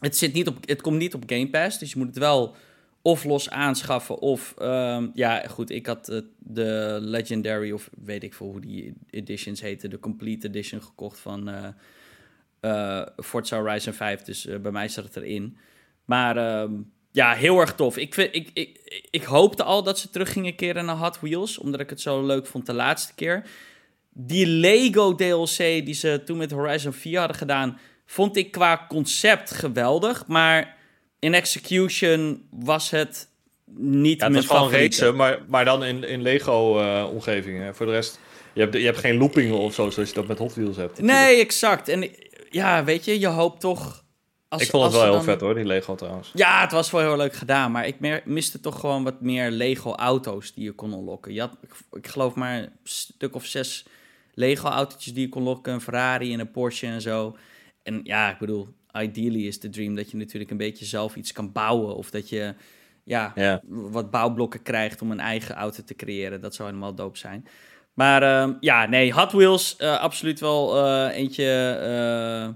Het, 0.00 0.16
zit 0.16 0.32
niet 0.32 0.48
op, 0.48 0.68
het 0.68 0.80
komt 0.80 0.98
niet 0.98 1.14
op 1.14 1.22
Game 1.26 1.48
Pass, 1.48 1.78
dus 1.78 1.92
je 1.92 1.98
moet 1.98 2.06
het 2.06 2.18
wel 2.18 2.56
of 3.02 3.24
los 3.24 3.50
aanschaffen. 3.50 4.18
Of 4.18 4.54
ehm, 4.58 5.08
ja, 5.14 5.46
goed, 5.48 5.70
ik 5.70 5.86
had 5.86 6.22
de 6.38 6.98
Legendary, 7.00 7.72
of 7.72 7.90
weet 8.04 8.22
ik 8.22 8.34
veel 8.34 8.46
hoe 8.46 8.60
die 8.60 8.94
editions 9.10 9.60
heten, 9.60 9.90
de 9.90 9.98
Complete 9.98 10.48
Edition 10.48 10.82
gekocht 10.82 11.18
van 11.18 11.48
uh, 11.48 11.66
uh, 12.60 13.06
Forza 13.16 13.58
Horizon 13.58 13.92
5. 13.92 14.22
Dus 14.22 14.48
bij 14.62 14.72
mij 14.72 14.88
zat 14.88 15.04
het 15.04 15.16
erin. 15.16 15.56
Maar 16.04 16.36
ehm, 16.36 16.72
ja, 17.12 17.34
heel 17.34 17.60
erg 17.60 17.74
tof. 17.74 17.96
Ik, 17.96 18.14
vind, 18.14 18.34
ik, 18.34 18.50
ik, 18.52 19.04
ik 19.10 19.22
hoopte 19.22 19.62
al 19.62 19.82
dat 19.82 19.98
ze 19.98 20.10
terug 20.10 20.32
gingen 20.32 20.54
keren 20.54 20.84
naar 20.84 20.96
Hot 20.96 21.20
Wheels, 21.20 21.58
omdat 21.58 21.80
ik 21.80 21.90
het 21.90 22.00
zo 22.00 22.26
leuk 22.26 22.46
vond 22.46 22.66
de 22.66 22.72
laatste 22.72 23.14
keer. 23.14 23.48
Die 24.10 24.46
Lego 24.46 25.14
DLC 25.14 25.56
die 25.56 25.94
ze 25.94 26.22
toen 26.24 26.36
met 26.36 26.50
Horizon 26.50 26.92
4 26.92 27.18
hadden 27.18 27.36
gedaan, 27.36 27.78
vond 28.06 28.36
ik 28.36 28.50
qua 28.50 28.86
concept 28.88 29.50
geweldig. 29.50 30.26
Maar 30.26 30.76
in 31.18 31.34
execution 31.34 32.48
was 32.50 32.90
het 32.90 33.28
niet 33.78 34.20
ja, 34.20 34.26
het 34.26 34.34
was 34.34 34.46
gewoon 34.46 34.70
racen, 34.70 35.16
maar, 35.16 35.38
maar 35.48 35.64
dan 35.64 35.84
in, 35.84 36.04
in 36.04 36.22
Lego-omgevingen. 36.22 37.74
Voor 37.74 37.86
de 37.86 37.92
rest, 37.92 38.18
je 38.52 38.60
hebt, 38.60 38.74
je 38.74 38.84
hebt 38.84 38.98
geen 38.98 39.16
looping 39.16 39.52
of 39.52 39.74
zo, 39.74 39.90
zoals 39.90 40.08
je 40.08 40.14
dat 40.14 40.26
met 40.26 40.38
Hot 40.38 40.54
Wheels 40.54 40.76
hebt. 40.76 41.00
Nee, 41.00 41.40
exact. 41.40 41.88
En 41.88 42.10
ja, 42.50 42.84
weet 42.84 43.04
je, 43.04 43.20
je 43.20 43.26
hoopt 43.26 43.60
toch... 43.60 44.04
Als, 44.48 44.62
ik 44.62 44.70
vond 44.70 44.84
het 44.84 44.92
wel 44.92 45.02
heel 45.02 45.22
vet 45.22 45.40
hoor, 45.40 45.54
die 45.54 45.64
Lego 45.64 45.94
trouwens. 45.94 46.30
Ja, 46.34 46.60
het 46.60 46.72
was 46.72 46.90
wel 46.90 47.00
heel 47.00 47.16
leuk 47.16 47.34
gedaan, 47.34 47.72
maar 47.72 47.86
ik 47.86 48.24
miste 48.24 48.60
toch 48.60 48.80
gewoon 48.80 49.04
wat 49.04 49.20
meer 49.20 49.50
Lego-auto's 49.50 50.54
die 50.54 50.64
je 50.64 50.72
kon 50.72 50.92
unlocken. 50.92 51.32
Je 51.32 51.40
had, 51.40 51.56
ik, 51.62 51.70
ik 51.92 52.06
geloof 52.06 52.34
maar 52.34 52.58
een 52.58 52.70
stuk 52.82 53.34
of 53.34 53.44
zes 53.44 53.86
Lego-autootjes 54.34 55.12
die 55.14 55.22
je 55.22 55.28
kon 55.28 55.42
lokken. 55.42 55.72
Een 55.72 55.80
Ferrari 55.80 56.32
en 56.32 56.40
een 56.40 56.50
Porsche 56.50 56.86
en 56.86 57.00
zo. 57.00 57.36
En 57.86 58.00
ja, 58.02 58.30
ik 58.30 58.38
bedoel, 58.38 58.68
ideally 58.92 59.46
is 59.46 59.60
de 59.60 59.68
dream 59.68 59.94
dat 59.94 60.10
je 60.10 60.16
natuurlijk 60.16 60.50
een 60.50 60.56
beetje 60.56 60.84
zelf 60.84 61.16
iets 61.16 61.32
kan 61.32 61.52
bouwen. 61.52 61.96
Of 61.96 62.10
dat 62.10 62.28
je 62.28 62.54
ja, 63.04 63.60
wat 63.66 64.10
bouwblokken 64.10 64.62
krijgt 64.62 65.02
om 65.02 65.10
een 65.10 65.20
eigen 65.20 65.54
auto 65.54 65.82
te 65.84 65.94
creëren. 65.94 66.40
Dat 66.40 66.54
zou 66.54 66.68
helemaal 66.68 66.94
doop 66.94 67.16
zijn. 67.16 67.46
Maar 67.94 68.22
uh, 68.22 68.54
ja, 68.60 68.86
nee, 68.86 69.12
Hot 69.12 69.32
Wheels, 69.32 69.76
uh, 69.80 69.98
absoluut 69.98 70.40
wel 70.40 70.84
uh, 70.84 71.16
eentje. 71.16 71.78
Uh, 71.82 72.54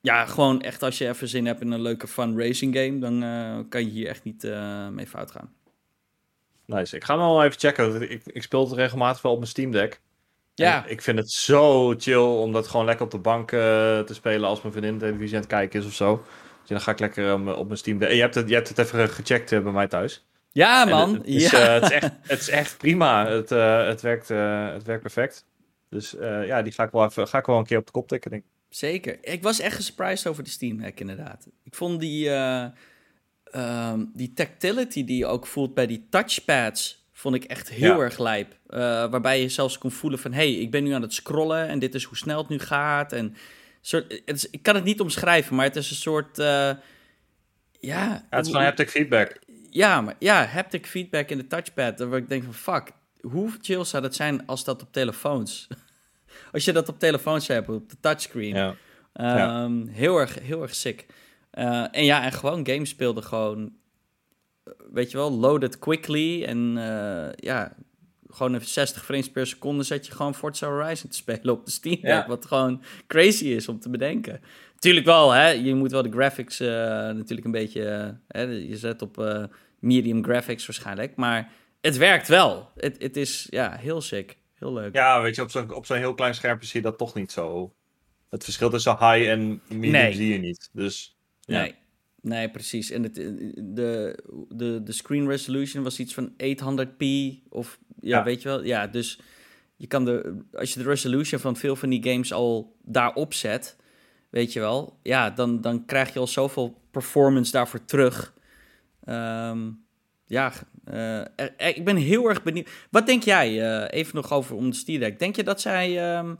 ja, 0.00 0.24
gewoon 0.26 0.60
echt 0.60 0.82
als 0.82 0.98
je 0.98 1.08
even 1.08 1.28
zin 1.28 1.46
hebt 1.46 1.60
in 1.60 1.72
een 1.72 1.82
leuke 1.82 2.08
fun 2.08 2.38
racing 2.38 2.76
game, 2.76 2.98
dan 2.98 3.20
kan 3.68 3.84
je 3.84 3.90
hier 3.90 4.08
echt 4.08 4.24
niet 4.24 4.42
mee 4.90 5.06
fout 5.06 5.30
gaan. 5.30 5.52
Nice. 6.64 6.96
Ik 6.96 7.04
ga 7.04 7.18
hem 7.18 7.26
wel 7.26 7.44
even 7.44 7.58
checken. 7.58 8.10
Ik, 8.10 8.22
ik 8.26 8.42
speel 8.42 8.64
het 8.64 8.72
regelmatig 8.72 9.22
wel 9.22 9.32
op 9.32 9.38
mijn 9.38 9.50
Steam 9.50 9.70
Deck. 9.70 10.00
Ja. 10.64 10.84
ik 10.86 11.02
vind 11.02 11.18
het 11.18 11.30
zo 11.30 11.94
chill 11.98 12.16
om 12.16 12.52
dat 12.52 12.68
gewoon 12.68 12.86
lekker 12.86 13.04
op 13.04 13.10
de 13.10 13.18
bank 13.18 13.52
uh, 13.52 13.60
te 14.00 14.14
spelen 14.14 14.48
als 14.48 14.62
mijn 14.62 14.74
vriendin 14.74 14.98
televisie 14.98 15.34
aan 15.34 15.40
het 15.40 15.50
kijken 15.50 15.80
is 15.80 15.86
of 15.86 15.94
zo. 15.94 16.24
Dus 16.60 16.68
dan 16.68 16.80
ga 16.80 16.90
ik 16.90 16.98
lekker 16.98 17.28
um, 17.28 17.48
op 17.48 17.66
mijn 17.66 17.78
Steam. 17.78 18.02
Je 18.02 18.20
hebt 18.20 18.34
het, 18.34 18.48
je 18.48 18.54
hebt 18.54 18.68
het 18.68 18.78
even 18.78 19.08
gecheckt 19.08 19.52
uh, 19.52 19.62
bij 19.62 19.72
mij 19.72 19.88
thuis. 19.88 20.26
Ja, 20.52 20.84
man. 20.84 21.08
Het, 21.08 21.18
het, 21.18 21.26
is, 21.26 21.50
ja. 21.50 21.76
Uh, 21.76 21.82
het, 21.82 21.82
is 21.82 21.90
echt, 21.90 22.12
het 22.32 22.40
is 22.40 22.48
echt 22.48 22.78
prima. 22.78 23.26
Het, 23.26 23.48
het, 23.88 24.00
werkt, 24.00 24.28
het 24.28 24.82
werkt 24.82 25.02
perfect. 25.02 25.44
Dus 25.90 26.16
ja, 26.20 26.62
die 26.62 26.72
ga 26.72 26.84
ik, 26.84 26.90
wel 26.90 27.04
even, 27.04 27.28
ga 27.28 27.38
ik 27.38 27.46
wel 27.46 27.58
een 27.58 27.66
keer 27.66 27.78
op 27.78 27.86
de 27.86 27.92
kop 27.92 28.08
tikken, 28.08 28.30
denk 28.30 28.42
ik. 28.42 28.48
Zeker. 28.68 29.18
Ik 29.20 29.42
was 29.42 29.60
echt 29.60 29.82
surprised 29.82 30.26
over 30.26 30.44
de 30.44 30.50
Steam 30.50 30.80
Deck, 30.80 31.00
inderdaad. 31.00 31.46
Ik 31.64 31.74
vond 31.74 32.00
die, 32.00 32.30
um, 33.54 34.10
die 34.14 34.32
tactility 34.32 35.04
die 35.04 35.18
je 35.18 35.26
ook 35.26 35.46
voelt 35.46 35.74
bij 35.74 35.86
die 35.86 36.06
touchpads 36.10 36.97
Vond 37.18 37.34
ik 37.34 37.44
echt 37.44 37.68
heel 37.68 38.00
erg 38.00 38.18
lijp. 38.18 38.56
Uh, 38.70 38.78
waarbij 38.78 39.40
je 39.40 39.48
zelfs 39.48 39.78
kon 39.78 39.90
voelen 39.90 40.18
van... 40.18 40.32
hé, 40.32 40.52
hey, 40.52 40.60
ik 40.60 40.70
ben 40.70 40.84
nu 40.84 40.92
aan 40.92 41.02
het 41.02 41.12
scrollen 41.12 41.68
en 41.68 41.78
dit 41.78 41.94
is 41.94 42.04
hoe 42.04 42.16
snel 42.16 42.38
het 42.38 42.48
nu 42.48 42.58
gaat. 42.58 43.12
En 43.12 43.36
soort, 43.80 44.22
het 44.24 44.36
is, 44.36 44.50
ik 44.50 44.62
kan 44.62 44.74
het 44.74 44.84
niet 44.84 45.00
omschrijven, 45.00 45.56
maar 45.56 45.64
het 45.64 45.76
is 45.76 45.90
een 45.90 45.96
soort... 45.96 46.38
Uh, 46.38 46.44
ja, 46.46 46.80
ja, 47.80 48.26
het 48.30 48.46
is 48.46 48.52
gewoon 48.52 48.66
haptic 48.66 48.90
feedback. 48.90 49.38
Ja, 49.70 50.00
maar, 50.00 50.14
ja, 50.18 50.44
haptic 50.44 50.86
feedback 50.86 51.28
in 51.28 51.38
de 51.38 51.46
touchpad. 51.46 51.98
Waar 51.98 52.18
ik 52.18 52.28
denk 52.28 52.44
van, 52.44 52.54
fuck, 52.54 52.90
hoe 53.20 53.50
chill 53.60 53.84
zou 53.84 54.02
dat 54.02 54.14
zijn 54.14 54.46
als 54.46 54.64
dat 54.64 54.82
op 54.82 54.92
telefoons... 54.92 55.68
als 56.52 56.64
je 56.64 56.72
dat 56.72 56.88
op 56.88 56.98
telefoons 56.98 57.46
hebt, 57.46 57.68
op 57.68 57.90
de 57.90 57.96
touchscreen. 58.00 58.54
Ja. 58.54 58.68
Um, 59.14 59.84
ja. 59.86 59.92
Heel, 59.92 60.18
erg, 60.18 60.38
heel 60.38 60.62
erg 60.62 60.74
sick. 60.74 61.06
Uh, 61.54 61.86
en 61.90 62.04
ja, 62.04 62.24
en 62.24 62.32
gewoon 62.32 62.66
games 62.66 62.88
speelde 62.88 63.22
gewoon 63.22 63.72
weet 64.92 65.10
je 65.10 65.16
wel, 65.16 65.32
loaded 65.32 65.78
quickly. 65.78 66.44
En 66.44 66.74
uh, 66.76 67.28
ja, 67.34 67.76
gewoon 68.28 68.54
even 68.54 68.66
60 68.66 69.04
frames 69.04 69.30
per 69.30 69.46
seconde 69.46 69.82
zet 69.82 70.06
je 70.06 70.12
gewoon 70.12 70.34
Forza 70.34 70.66
Horizon 70.66 71.10
te 71.10 71.16
spelen 71.24 71.54
op 71.54 71.64
de 71.64 71.70
Steam 71.70 72.00
Deck. 72.00 72.26
Wat 72.26 72.46
gewoon 72.46 72.82
crazy 73.06 73.46
is 73.46 73.68
om 73.68 73.80
te 73.80 73.90
bedenken. 73.90 74.40
Tuurlijk 74.78 75.06
wel, 75.06 75.30
hè. 75.30 75.48
Je 75.48 75.74
moet 75.74 75.90
wel 75.90 76.02
de 76.02 76.10
graphics 76.10 76.60
uh, 76.60 76.68
natuurlijk 76.68 77.44
een 77.44 77.50
beetje... 77.50 77.82
Uh, 77.82 78.08
hè, 78.28 78.42
je 78.42 78.76
zet 78.76 79.02
op 79.02 79.48
medium 79.78 80.24
graphics 80.24 80.66
waarschijnlijk. 80.66 81.16
Maar 81.16 81.50
het 81.80 81.96
werkt 81.96 82.28
wel. 82.28 82.70
Het, 82.76 83.02
het 83.02 83.16
is, 83.16 83.46
ja, 83.50 83.76
heel 83.76 84.00
sick. 84.00 84.38
Heel 84.54 84.72
leuk. 84.72 84.94
Ja, 84.94 85.22
weet 85.22 85.34
je, 85.34 85.42
op 85.42 85.50
zo'n, 85.50 85.74
op 85.74 85.86
zo'n 85.86 85.96
heel 85.96 86.14
klein 86.14 86.34
schermpje 86.34 86.68
zie 86.68 86.80
je 86.80 86.86
dat 86.86 86.98
toch 86.98 87.14
niet 87.14 87.32
zo... 87.32 87.72
Het 88.30 88.44
verschil 88.44 88.70
tussen 88.70 88.92
high 88.92 89.28
en 89.28 89.62
medium 89.68 89.92
nee. 89.92 90.12
zie 90.12 90.32
je 90.32 90.38
niet. 90.38 90.70
Dus, 90.72 91.18
ja. 91.40 91.60
Nee. 91.60 91.74
Nee, 92.28 92.50
precies. 92.50 92.90
En 92.90 93.02
het, 93.02 93.14
de, 93.14 94.18
de, 94.48 94.82
de 94.82 94.92
screen 94.92 95.28
resolution 95.28 95.82
was 95.82 95.98
iets 95.98 96.14
van 96.14 96.32
800p. 96.32 97.04
Of 97.48 97.78
ja, 98.00 98.24
weet 98.24 98.42
je 98.42 98.48
wel. 98.48 98.64
Ja, 98.64 98.86
dus 98.86 99.20
je 99.76 99.86
kan 99.86 100.04
de, 100.04 100.38
als 100.52 100.72
je 100.72 100.78
de 100.78 100.88
resolution 100.88 101.40
van 101.40 101.56
veel 101.56 101.76
van 101.76 101.88
die 101.88 102.02
games 102.02 102.32
al 102.32 102.76
daarop 102.82 103.34
zet, 103.34 103.76
weet 104.30 104.52
je 104.52 104.60
wel, 104.60 104.98
ja, 105.02 105.30
dan, 105.30 105.60
dan 105.60 105.84
krijg 105.84 106.12
je 106.12 106.18
al 106.18 106.26
zoveel 106.26 106.80
performance 106.90 107.52
daarvoor 107.52 107.84
terug. 107.84 108.34
Um, 109.08 109.84
ja, 110.26 110.52
uh, 110.92 111.24
ik 111.56 111.84
ben 111.84 111.96
heel 111.96 112.28
erg 112.28 112.42
benieuwd. 112.42 112.70
Wat 112.90 113.06
denk 113.06 113.22
jij, 113.22 113.52
uh, 113.52 113.98
even 113.98 114.14
nog 114.14 114.32
over 114.32 114.56
om 114.56 114.70
de 114.70 114.76
Steam 114.76 115.00
Deck. 115.00 115.18
Denk 115.18 115.36
je 115.36 115.44
dat 115.44 115.60
zij, 115.60 116.18
um, 116.18 116.38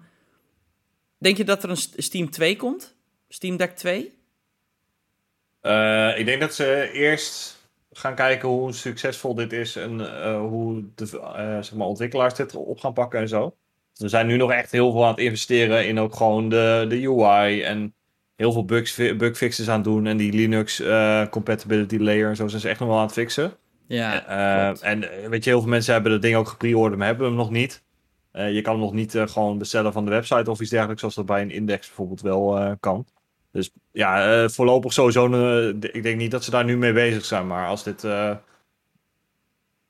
denk 1.18 1.36
je 1.36 1.44
dat 1.44 1.62
er 1.62 1.70
een 1.70 1.76
Steam 1.76 2.30
2 2.30 2.56
komt? 2.56 2.94
Steam 3.28 3.56
Deck 3.56 3.76
2? 3.76 4.17
Uh, 5.62 6.18
ik 6.18 6.24
denk 6.24 6.40
dat 6.40 6.54
ze 6.54 6.90
eerst 6.92 7.56
gaan 7.92 8.14
kijken 8.14 8.48
hoe 8.48 8.72
succesvol 8.72 9.34
dit 9.34 9.52
is 9.52 9.76
en 9.76 10.00
uh, 10.00 10.40
hoe 10.40 10.84
de 10.94 11.04
uh, 11.14 11.62
zeg 11.62 11.74
maar 11.74 11.86
ontwikkelaars 11.86 12.34
dit 12.34 12.54
op 12.54 12.80
gaan 12.80 12.92
pakken 12.92 13.20
en 13.20 13.28
zo. 13.28 13.56
We 13.94 14.08
zijn 14.08 14.26
nu 14.26 14.36
nog 14.36 14.52
echt 14.52 14.72
heel 14.72 14.92
veel 14.92 15.04
aan 15.04 15.10
het 15.10 15.18
investeren 15.18 15.86
in 15.86 15.98
ook 15.98 16.14
gewoon 16.14 16.48
de, 16.48 16.86
de 16.88 17.08
UI 17.08 17.62
en 17.62 17.94
heel 18.36 18.52
veel 18.52 18.64
bugs, 18.64 18.94
bugfixes 18.94 19.68
aan 19.68 19.74
het 19.74 19.84
doen 19.84 20.06
en 20.06 20.16
die 20.16 20.32
Linux 20.32 20.82
compatibility 21.30 21.96
layer 21.96 22.28
en 22.28 22.36
zo 22.36 22.48
zijn 22.48 22.60
ze 22.60 22.68
echt 22.68 22.80
nog 22.80 22.88
wel 22.88 22.98
aan 22.98 23.04
het 23.04 23.12
fixen. 23.12 23.52
Ja, 23.86 24.26
en 24.80 25.00
weet 25.30 25.44
je, 25.44 25.50
heel 25.50 25.60
veel 25.60 25.68
mensen 25.68 25.92
hebben 25.92 26.12
dat 26.12 26.22
ding 26.22 26.36
ook 26.36 26.48
gepreorderd, 26.48 26.98
maar 26.98 27.06
hebben 27.06 27.26
hem 27.26 27.36
nog 27.36 27.50
niet. 27.50 27.82
je 28.32 28.60
kan 28.62 28.72
hem 28.72 28.82
nog 28.82 28.92
niet 28.92 29.14
gewoon 29.16 29.58
bestellen 29.58 29.92
van 29.92 30.04
de 30.04 30.10
website 30.10 30.50
of 30.50 30.60
iets 30.60 30.70
dergelijks, 30.70 31.00
zoals 31.00 31.14
dat 31.14 31.26
bij 31.26 31.42
een 31.42 31.50
index 31.50 31.86
bijvoorbeeld 31.86 32.20
wel 32.20 32.76
kan. 32.80 33.06
Dus 33.52 33.70
ja, 33.92 34.42
uh, 34.42 34.48
voorlopig 34.48 34.92
sowieso. 34.92 35.28
Uh, 35.28 35.68
ik 35.68 36.02
denk 36.02 36.18
niet 36.18 36.30
dat 36.30 36.44
ze 36.44 36.50
daar 36.50 36.64
nu 36.64 36.76
mee 36.76 36.92
bezig 36.92 37.24
zijn. 37.24 37.46
Maar 37.46 37.68
als 37.68 37.82
dit 37.82 38.04
uh, 38.04 38.36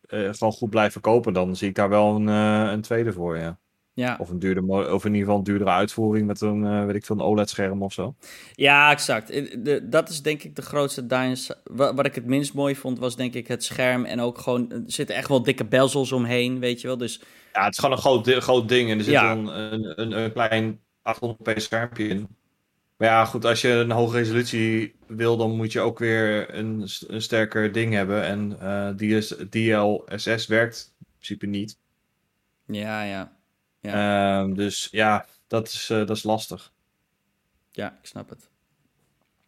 gewoon 0.08 0.52
goed 0.52 0.70
blijft 0.70 0.92
verkopen, 0.92 1.32
dan 1.32 1.56
zie 1.56 1.68
ik 1.68 1.74
daar 1.74 1.88
wel 1.88 2.14
een, 2.14 2.26
een 2.26 2.80
tweede 2.80 3.12
voor. 3.12 3.38
Ja. 3.38 3.58
Ja. 3.92 4.16
Of, 4.18 4.30
een 4.30 4.38
duurder, 4.38 4.92
of 4.92 5.04
in 5.04 5.10
ieder 5.10 5.24
geval 5.24 5.36
een 5.38 5.44
duurdere 5.44 5.70
uitvoering 5.70 6.26
met 6.26 6.40
een, 6.40 6.86
weet 6.86 6.94
ik 6.94 7.04
veel, 7.04 7.16
een 7.16 7.22
OLED-scherm 7.22 7.82
of 7.82 7.92
zo. 7.92 8.14
Ja, 8.52 8.90
exact. 8.90 9.28
De, 9.64 9.88
dat 9.88 10.08
is 10.08 10.22
denk 10.22 10.42
ik 10.42 10.56
de 10.56 10.62
grootste 10.62 11.06
downside. 11.06 11.58
Wat, 11.64 11.94
wat 11.94 12.06
ik 12.06 12.14
het 12.14 12.26
minst 12.26 12.54
mooi 12.54 12.76
vond, 12.76 12.98
was 12.98 13.16
denk 13.16 13.34
ik 13.34 13.48
het 13.48 13.64
scherm. 13.64 14.04
En 14.04 14.20
ook 14.20 14.38
gewoon, 14.38 14.72
er 14.72 14.82
zitten 14.86 15.16
echt 15.16 15.28
wel 15.28 15.42
dikke 15.42 15.64
bezels 15.64 16.12
omheen, 16.12 16.58
weet 16.58 16.80
je 16.80 16.86
wel. 16.86 16.96
Dus... 16.96 17.20
Ja, 17.52 17.64
het 17.64 17.72
is 17.72 17.78
gewoon 17.78 17.94
een 17.94 18.02
groot, 18.02 18.28
groot 18.28 18.68
ding. 18.68 18.90
En 18.90 18.98
er 18.98 19.04
zit 19.04 19.12
ja. 19.12 19.34
dan 19.34 19.48
een, 19.48 20.00
een, 20.00 20.12
een 20.12 20.32
klein 20.32 20.80
800p 21.02 21.56
schermpje 21.56 22.08
in. 22.08 22.37
Maar 22.98 23.08
ja, 23.08 23.24
goed, 23.24 23.44
als 23.44 23.60
je 23.60 23.68
een 23.68 23.90
hoge 23.90 24.16
resolutie 24.16 24.94
wil, 25.06 25.36
dan 25.36 25.56
moet 25.56 25.72
je 25.72 25.80
ook 25.80 25.98
weer 25.98 26.54
een, 26.54 26.88
een 27.06 27.22
sterker 27.22 27.72
ding 27.72 27.92
hebben. 27.92 28.24
En 28.24 28.58
uh, 28.62 29.18
DS, 29.18 29.34
DLSS 29.50 30.46
werkt 30.46 30.94
in 30.98 31.06
principe 31.14 31.46
niet. 31.46 31.78
Ja, 32.66 33.02
ja. 33.02 33.32
ja. 33.80 34.42
Uh, 34.46 34.54
dus 34.54 34.88
ja, 34.90 35.26
dat 35.46 35.68
is, 35.68 35.90
uh, 35.90 35.98
dat 35.98 36.16
is 36.16 36.22
lastig. 36.22 36.72
Ja, 37.70 37.98
ik 38.02 38.06
snap 38.06 38.28
het. 38.28 38.48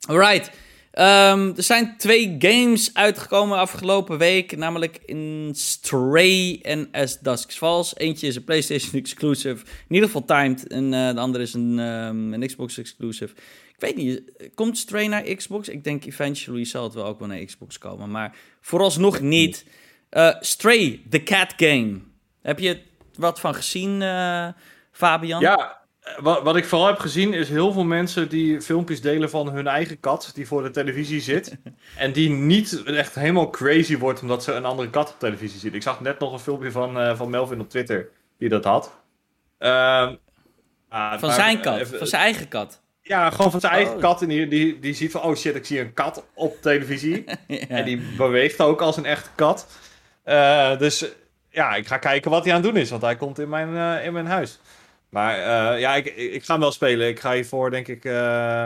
Alright. 0.09 0.51
Ehm, 0.90 1.53
er 1.57 1.62
zijn 1.62 1.94
twee 1.96 2.37
games 2.38 2.94
uitgekomen 2.94 3.59
afgelopen 3.59 4.18
week, 4.18 4.57
namelijk 4.57 5.00
in 5.05 5.50
Stray 5.55 6.59
en 6.62 6.88
As 6.92 7.18
Dusk 7.18 7.53
Falls. 7.53 7.96
Eentje 7.96 8.26
is 8.26 8.37
een 8.37 8.44
PlayStation 8.44 8.94
exclusive, 9.03 9.64
in 9.88 9.94
ieder 9.94 10.09
geval 10.09 10.24
timed, 10.24 10.66
en 10.66 10.85
uh, 10.92 11.12
de 11.14 11.20
andere 11.20 11.44
is 11.44 11.55
een, 11.55 11.79
um, 11.79 12.33
een 12.33 12.46
Xbox 12.46 12.79
exclusive. 12.79 13.35
Ik 13.74 13.87
weet 13.87 13.96
niet, 13.96 14.22
komt 14.55 14.79
Stray 14.79 15.07
naar 15.07 15.22
Xbox? 15.22 15.68
Ik 15.68 15.85
denk 15.85 16.05
eventually 16.05 16.64
zal 16.64 16.85
het 16.85 16.94
wel 16.94 17.05
ook 17.05 17.18
wel 17.18 17.29
naar 17.29 17.44
Xbox 17.44 17.79
komen, 17.79 18.11
maar 18.11 18.37
vooralsnog 18.61 19.20
niet. 19.20 19.64
Uh, 20.11 20.35
Stray, 20.40 21.03
the 21.11 21.22
cat 21.22 21.53
game. 21.57 21.98
Heb 22.42 22.59
je 22.59 22.81
wat 23.14 23.40
van 23.40 23.55
gezien, 23.55 24.00
uh, 24.00 24.48
Fabian? 24.92 25.40
Ja, 25.40 25.80
wat, 26.20 26.42
wat 26.42 26.57
ik 26.57 26.64
vooral 26.64 26.87
heb 26.87 26.99
gezien 26.99 27.35
is 27.35 27.49
heel 27.49 27.73
veel 27.73 27.85
mensen 27.85 28.29
die 28.29 28.61
filmpjes 28.61 29.01
delen 29.01 29.31
van 29.31 29.51
hun 29.51 29.66
eigen 29.66 30.01
kat 30.01 30.31
die 30.35 30.46
voor 30.46 30.62
de 30.62 30.70
televisie 30.70 31.20
zit. 31.20 31.57
en 31.96 32.12
die 32.12 32.31
niet 32.31 32.83
echt 32.85 33.14
helemaal 33.14 33.51
crazy 33.51 33.99
wordt 33.99 34.23
omdat 34.23 34.44
ze 34.44 34.53
een 34.53 34.64
andere 34.64 34.90
kat 34.90 35.11
op 35.11 35.18
televisie 35.18 35.61
ziet. 35.61 35.75
Ik 35.75 35.83
zag 35.83 36.01
net 36.01 36.18
nog 36.18 36.33
een 36.33 36.38
filmpje 36.38 36.70
van, 36.70 37.01
uh, 37.01 37.16
van 37.16 37.31
Melvin 37.31 37.61
op 37.61 37.70
Twitter 37.70 38.09
die 38.38 38.49
dat 38.49 38.64
had. 38.64 38.99
Uh, 39.59 40.11
van 41.18 41.33
zijn 41.33 41.61
kat, 41.61 41.88
van 41.88 42.07
zijn 42.07 42.23
eigen 42.23 42.49
kat. 42.49 42.83
Ja, 43.03 43.31
gewoon 43.31 43.51
van 43.51 43.61
zijn 43.61 43.73
eigen 43.73 43.94
oh. 43.94 44.01
kat. 44.01 44.23
En 44.23 44.29
die, 44.29 44.49
die, 44.49 44.79
die 44.79 44.94
ziet 44.94 45.11
van, 45.11 45.23
oh 45.23 45.37
shit, 45.37 45.55
ik 45.55 45.66
zie 45.66 45.81
een 45.81 45.92
kat 45.92 46.27
op 46.35 46.57
televisie. 46.61 47.25
En 47.68 47.85
die 47.85 48.03
beweegt 48.16 48.61
ook 48.61 48.81
als 48.81 48.96
een 48.96 49.05
echte 49.05 49.31
kat. 49.35 49.66
Uh, 50.25 50.79
dus 50.79 51.05
ja, 51.51 51.75
ik 51.75 51.87
ga 51.87 51.99
kijken 51.99 52.31
wat 52.31 52.44
hij 52.44 52.55
aan 52.55 52.62
het 52.62 52.73
doen 52.73 52.83
is, 52.83 52.90
want 52.90 53.03
hij 53.03 53.16
komt 53.16 53.38
in 53.38 53.49
mijn, 53.49 53.68
uh, 53.68 54.05
in 54.05 54.12
mijn 54.12 54.27
huis. 54.27 54.59
Maar 55.11 55.38
uh, 55.38 55.81
ja, 55.81 55.94
ik, 55.94 56.07
ik, 56.07 56.44
ga 56.44 56.53
hem 56.53 56.62
wel 56.62 56.73
spelen. 56.73 57.09
Ik 57.09 57.20
ga 57.20 57.33
hiervoor 57.33 57.70
denk 57.70 57.88
ik 57.88 58.05
uh, 58.05 58.12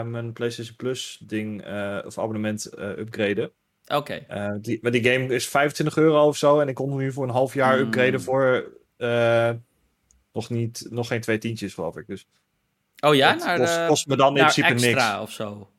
mijn 0.01 0.33
PlayStation 0.33 0.75
Plus 0.75 1.21
ding 1.21 1.67
uh, 1.67 1.99
of 2.05 2.19
abonnement 2.19 2.71
upgraden. 2.77 3.51
Oké. 3.87 4.23
Okay. 4.27 4.59
die, 4.61 4.79
maar 4.81 4.91
die 4.91 5.03
game 5.03 5.33
is 5.33 5.47
25 5.47 5.97
euro 5.97 6.27
of 6.27 6.37
zo. 6.37 6.59
En 6.59 6.67
ik 6.67 6.75
kon 6.75 6.89
hem 6.89 6.97
nu 6.97 7.11
voor 7.11 7.23
een 7.23 7.29
half 7.29 7.53
jaar 7.53 7.77
mm. 7.77 7.81
upgraden 7.81 8.21
voor 8.21 8.71
nog, 10.33 10.49
niet, 10.49 10.87
nog 10.89 11.07
geen 11.07 11.21
twee 11.21 11.37
tientjes, 11.37 11.73
geloof 11.73 11.97
ik. 11.97 12.07
Dus 12.07 12.27
oh 12.99 13.15
ja? 13.15 13.33
Naar, 13.33 13.57
kost, 13.57 13.87
kost, 13.87 14.07
me 14.07 14.15
dan 14.15 14.37
in 14.37 14.41
principe 14.41 14.67
extra 14.67 15.11
niks. 15.11 15.21
of 15.21 15.31
zo? 15.31 15.69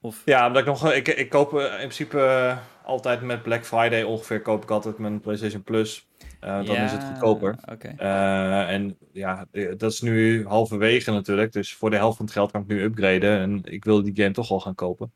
Of... 0.00 0.22
Ja, 0.24 0.46
omdat 0.46 0.62
ik 0.62 0.68
nog. 0.68 0.92
Ik, 0.92 1.08
ik 1.08 1.28
koop 1.28 1.52
in 1.52 1.76
principe 1.76 2.56
altijd 2.84 3.20
met 3.20 3.42
Black 3.42 3.66
Friday 3.66 4.02
ongeveer 4.02 4.42
koop 4.42 4.62
ik 4.62 4.70
altijd 4.70 4.98
mijn 4.98 5.20
PlayStation 5.20 5.62
Plus. 5.62 6.06
Uh, 6.44 6.64
dan 6.64 6.76
is 6.76 6.92
het 6.92 7.04
goedkoper. 7.04 7.56
Okay. 7.72 7.94
Uh, 7.98 8.72
en 8.74 8.96
ja, 9.12 9.46
dat 9.76 9.92
is 9.92 10.00
nu 10.00 10.46
halverwege 10.46 11.10
natuurlijk. 11.10 11.52
Dus 11.52 11.74
voor 11.74 11.90
de 11.90 11.96
helft 11.96 12.16
van 12.16 12.24
het 12.24 12.34
geld 12.34 12.50
kan 12.50 12.60
ik 12.60 12.66
nu 12.66 12.82
upgraden. 12.82 13.38
En 13.38 13.60
ik 13.64 13.84
wil 13.84 14.02
die 14.02 14.16
game 14.16 14.30
toch 14.30 14.50
al 14.50 14.60
gaan 14.60 14.74
kopen. 14.74 15.12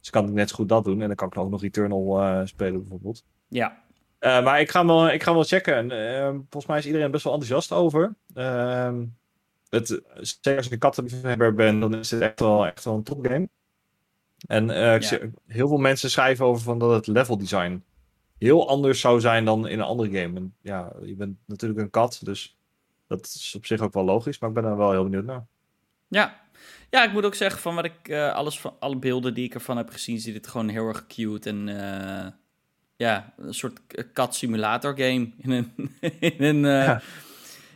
Dus 0.00 0.10
kan 0.10 0.28
ik 0.28 0.32
net 0.32 0.48
zo 0.48 0.54
goed 0.54 0.68
dat 0.68 0.84
doen. 0.84 1.00
En 1.00 1.06
dan 1.06 1.16
kan 1.16 1.28
ik 1.28 1.36
ook 1.36 1.50
nog 1.50 1.62
Eternal 1.62 2.22
uh, 2.22 2.40
spelen 2.44 2.80
bijvoorbeeld. 2.80 3.24
Ja. 3.48 3.82
maar 4.20 4.60
ik 4.60 4.70
ga, 4.70 4.78
hem 4.78 4.88
wel, 4.88 5.10
ik 5.10 5.22
ga 5.22 5.26
hem 5.26 5.34
wel 5.34 5.48
checken. 5.48 5.90
En, 5.90 6.34
volgens 6.34 6.66
mij 6.66 6.78
is 6.78 6.86
iedereen 6.86 7.10
best 7.10 7.24
wel 7.24 7.32
enthousiast 7.32 7.72
over. 7.72 8.14
Ehm, 8.34 9.04
het, 9.68 10.00
zeker 10.14 10.56
als 10.56 10.66
ik 10.66 10.72
een 10.72 10.78
kattenliefhebber 10.78 11.54
ben, 11.54 11.80
dan 11.80 11.94
is 11.94 12.10
het 12.10 12.20
echt 12.20 12.40
wel, 12.40 12.66
echt 12.66 12.84
wel 12.84 12.94
een 12.94 13.02
topgame. 13.02 13.48
En 14.46 14.66
ja. 14.66 14.98
heel 15.46 15.68
veel 15.68 15.78
mensen 15.78 16.10
schrijven 16.10 16.44
over 16.44 16.62
van 16.62 16.78
dat 16.78 16.90
het 16.90 17.06
level 17.06 17.38
design 17.38 17.82
heel 18.40 18.68
anders 18.68 19.00
zou 19.00 19.20
zijn 19.20 19.44
dan 19.44 19.68
in 19.68 19.78
een 19.78 19.84
andere 19.84 20.20
game. 20.20 20.36
En 20.36 20.54
ja, 20.60 20.92
je 21.04 21.14
bent 21.14 21.36
natuurlijk 21.46 21.80
een 21.80 21.90
kat, 21.90 22.20
dus 22.22 22.58
dat 23.06 23.26
is 23.26 23.54
op 23.56 23.66
zich 23.66 23.80
ook 23.80 23.92
wel 23.92 24.04
logisch, 24.04 24.38
maar 24.38 24.48
ik 24.48 24.54
ben 24.54 24.64
er 24.64 24.76
wel 24.76 24.90
heel 24.90 25.02
benieuwd 25.02 25.24
naar. 25.24 25.46
Ja, 26.08 26.40
ja 26.90 27.04
ik 27.04 27.12
moet 27.12 27.24
ook 27.24 27.34
zeggen, 27.34 27.60
van 27.60 27.74
wat 27.74 27.84
ik, 27.84 28.08
uh, 28.08 28.32
alles 28.32 28.60
van, 28.60 28.74
alle 28.78 28.96
beelden 28.96 29.34
die 29.34 29.44
ik 29.44 29.54
ervan 29.54 29.76
heb 29.76 29.90
gezien, 29.90 30.18
ziet 30.18 30.34
het 30.34 30.46
gewoon 30.46 30.68
heel 30.68 30.86
erg 30.86 31.06
cute 31.06 31.48
en 31.48 31.68
uh, 31.68 32.26
ja, 32.96 33.32
een 33.36 33.54
soort 33.54 33.80
kat 34.12 34.34
simulator 34.34 34.96
game 34.96 35.30
in 35.44 35.50
een, 35.50 35.72
in 36.20 36.44
een, 36.44 36.64
uh, 36.64 36.84
ja. 36.84 37.02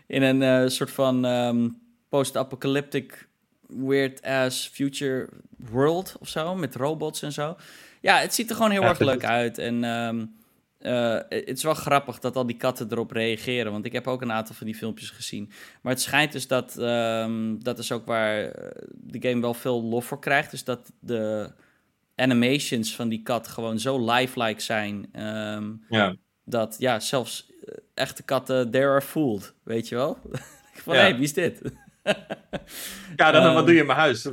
in 0.07 0.23
een 0.23 0.71
soort 0.71 0.91
van 0.91 1.25
um, 1.25 1.81
post-apocalyptic 2.09 3.29
weird 3.69 4.23
ass 4.23 4.69
future 4.69 5.29
world 5.57 6.17
of 6.21 6.29
zo, 6.29 6.55
met 6.55 6.75
robots 6.75 7.23
en 7.23 7.33
zo. 7.33 7.57
Ja, 8.01 8.19
het 8.19 8.35
ziet 8.35 8.51
er 8.51 8.57
gewoon 8.57 8.71
heel 8.71 8.83
ja, 8.83 8.89
erg 8.89 8.99
leuk 8.99 9.25
uit 9.25 9.59
en 9.59 9.85
um, 9.85 10.43
uh, 10.87 11.19
het 11.29 11.57
is 11.57 11.63
wel 11.63 11.75
grappig 11.75 12.19
dat 12.19 12.37
al 12.37 12.47
die 12.47 12.57
katten 12.57 12.87
erop 12.91 13.11
reageren. 13.11 13.73
Want 13.73 13.85
ik 13.85 13.93
heb 13.93 14.07
ook 14.07 14.23
een 14.23 14.33
aantal 14.33 14.55
van 14.55 14.67
die 14.67 14.75
filmpjes 14.75 15.11
gezien. 15.11 15.51
Maar 15.83 15.93
het 15.93 16.03
schijnt 16.03 16.33
dus 16.33 16.47
dat. 16.47 16.77
Um, 16.79 17.63
dat 17.63 17.79
is 17.79 17.93
ook 17.93 18.07
waar 18.07 18.45
eh, 18.45 18.89
de 18.93 19.29
game 19.29 19.41
wel 19.41 19.55
veel 19.55 19.83
lof 19.83 20.05
voor 20.05 20.21
krijgt. 20.21 20.51
Dus 20.51 20.65
dat 20.65 20.93
de 21.01 21.53
animations 22.17 22.95
van 22.95 23.09
die 23.09 23.23
kat 23.23 23.49
gewoon 23.49 23.79
zo 23.79 24.05
lifelike 24.13 24.61
zijn. 24.61 25.21
Um, 25.27 25.85
ja. 25.89 26.17
Dat 26.45 26.77
ja, 26.79 27.01
zelfs 27.01 27.51
eh, 27.65 27.75
echte 27.95 28.23
katten 28.23 28.71
there 28.71 28.89
are 28.89 29.03
fooled. 29.03 29.55
Weet 29.63 29.89
je 29.89 29.95
wel? 29.95 30.19
Van 30.85 30.95
ja. 30.95 31.01
hey, 31.01 31.15
wie 31.15 31.25
is 31.25 31.33
dit? 31.33 31.61
ja, 33.17 33.31
dan 33.31 33.47
um, 33.47 33.55
wat 33.55 33.67
doe 33.67 33.75
je 33.75 33.81
in 33.81 33.87
mijn 33.87 33.99
huis? 33.99 34.23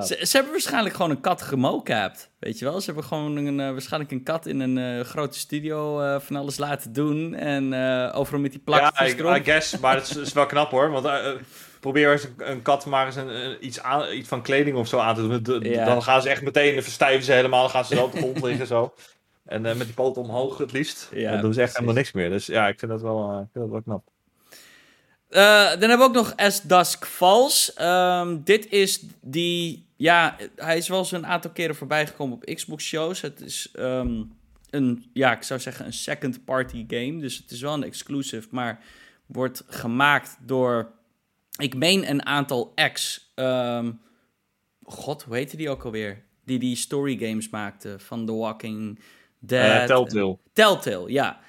Ze, 0.00 0.18
ze, 0.22 0.36
hebben 0.36 0.52
waarschijnlijk 0.52 0.94
gewoon 0.94 1.10
een 1.10 1.20
kat 1.20 1.42
gemocapt, 1.42 2.30
weet 2.38 2.58
je 2.58 2.64
wel? 2.64 2.80
Ze 2.80 2.86
hebben 2.86 3.04
gewoon 3.04 3.36
een, 3.36 3.58
uh, 3.58 3.70
waarschijnlijk 3.70 4.12
een 4.12 4.22
kat 4.22 4.46
in 4.46 4.60
een 4.60 4.76
uh, 4.76 5.04
grote 5.04 5.38
studio 5.38 6.02
uh, 6.02 6.20
van 6.20 6.36
alles 6.36 6.56
laten 6.56 6.92
doen 6.92 7.34
en 7.34 7.74
overal 8.12 8.40
met 8.40 8.50
die 8.50 8.60
plakjes 8.60 9.12
Ja, 9.12 9.36
I, 9.36 9.40
I, 9.40 9.44
guess, 9.44 9.78
maar 9.78 9.94
het 9.94 10.10
is, 10.10 10.16
is, 10.26 10.32
wel 10.32 10.46
knap 10.46 10.70
hoor, 10.70 10.90
want 10.90 11.08
probeer 11.80 12.12
eens 12.12 12.24
een, 12.24 12.50
een, 12.50 12.62
kat 12.62 12.86
maar 12.86 13.06
eens 13.06 13.16
een, 13.16 13.28
een, 13.28 13.66
iets, 13.66 13.80
aan, 13.80 14.12
iets 14.12 14.28
van 14.28 14.42
kleding 14.42 14.76
of 14.76 14.88
zo 14.88 14.98
aan 14.98 15.14
te 15.14 15.42
doen. 15.42 15.62
Ja. 15.62 15.84
Dan 15.84 16.02
gaan 16.02 16.22
ze 16.22 16.28
echt 16.28 16.42
meteen, 16.42 16.82
verstijven 16.82 17.24
ze 17.24 17.32
helemaal, 17.32 17.60
dan 17.60 17.70
gaan 17.70 17.84
ze 17.84 17.94
zo 17.94 18.04
op 18.04 18.12
de 18.12 18.18
grond 18.18 18.42
liggen 18.42 18.66
zo. 18.66 18.94
En 19.44 19.62
met 19.62 19.78
die 19.78 19.94
poten 19.94 20.22
omhoog 20.22 20.58
het 20.58 20.72
liefst. 20.72 21.08
Ja, 21.12 21.32
dan 21.32 21.40
doen 21.40 21.54
ze 21.54 21.62
echt 21.62 21.72
helemaal 21.72 21.94
niks 21.94 22.12
meer. 22.12 22.30
Dus 22.30 22.46
ja, 22.46 22.68
ik 22.68 22.78
vind 22.78 22.90
dat 22.90 23.02
wel, 23.02 23.30
ik 23.30 23.48
vind 23.52 23.64
dat 23.64 23.68
wel 23.70 23.82
knap. 23.82 24.14
Uh, 25.30 25.70
dan 25.70 25.88
hebben 25.88 25.98
we 25.98 26.04
ook 26.04 26.14
nog 26.14 26.36
As 26.36 26.62
Dusk 26.62 27.06
Falls. 27.06 27.72
Um, 27.80 28.44
dit 28.44 28.68
is 28.68 29.02
die... 29.20 29.84
Ja, 29.96 30.36
hij 30.56 30.76
is 30.76 30.88
wel 30.88 30.98
eens 30.98 31.12
een 31.12 31.26
aantal 31.26 31.50
keren 31.50 31.74
voorbij 31.74 32.06
gekomen 32.06 32.34
op 32.34 32.44
Xbox-shows. 32.54 33.20
Het 33.20 33.40
is 33.40 33.68
um, 33.78 34.32
een, 34.70 35.10
ja, 35.12 35.32
ik 35.32 35.42
zou 35.42 35.60
zeggen 35.60 35.86
een 35.86 35.92
second-party 35.92 36.84
game. 36.88 37.20
Dus 37.20 37.36
het 37.36 37.50
is 37.50 37.60
wel 37.60 37.74
een 37.74 37.82
exclusive, 37.82 38.48
maar 38.50 38.80
wordt 39.26 39.64
gemaakt 39.68 40.36
door... 40.40 40.92
Ik 41.56 41.74
meen 41.74 42.10
een 42.10 42.26
aantal 42.26 42.72
ex... 42.74 43.30
Um, 43.34 44.00
God, 44.84 45.22
hoe 45.22 45.34
heette 45.34 45.56
die 45.56 45.70
ook 45.70 45.84
alweer? 45.84 46.22
Die 46.44 46.58
die 46.58 46.76
story 46.76 47.16
games 47.16 47.48
maakte 47.48 47.98
van 47.98 48.26
The 48.26 48.34
Walking 48.34 49.00
Dead. 49.38 49.80
Uh, 49.80 49.84
Telltale. 49.84 50.38
Telltale, 50.52 51.12
ja. 51.12 51.40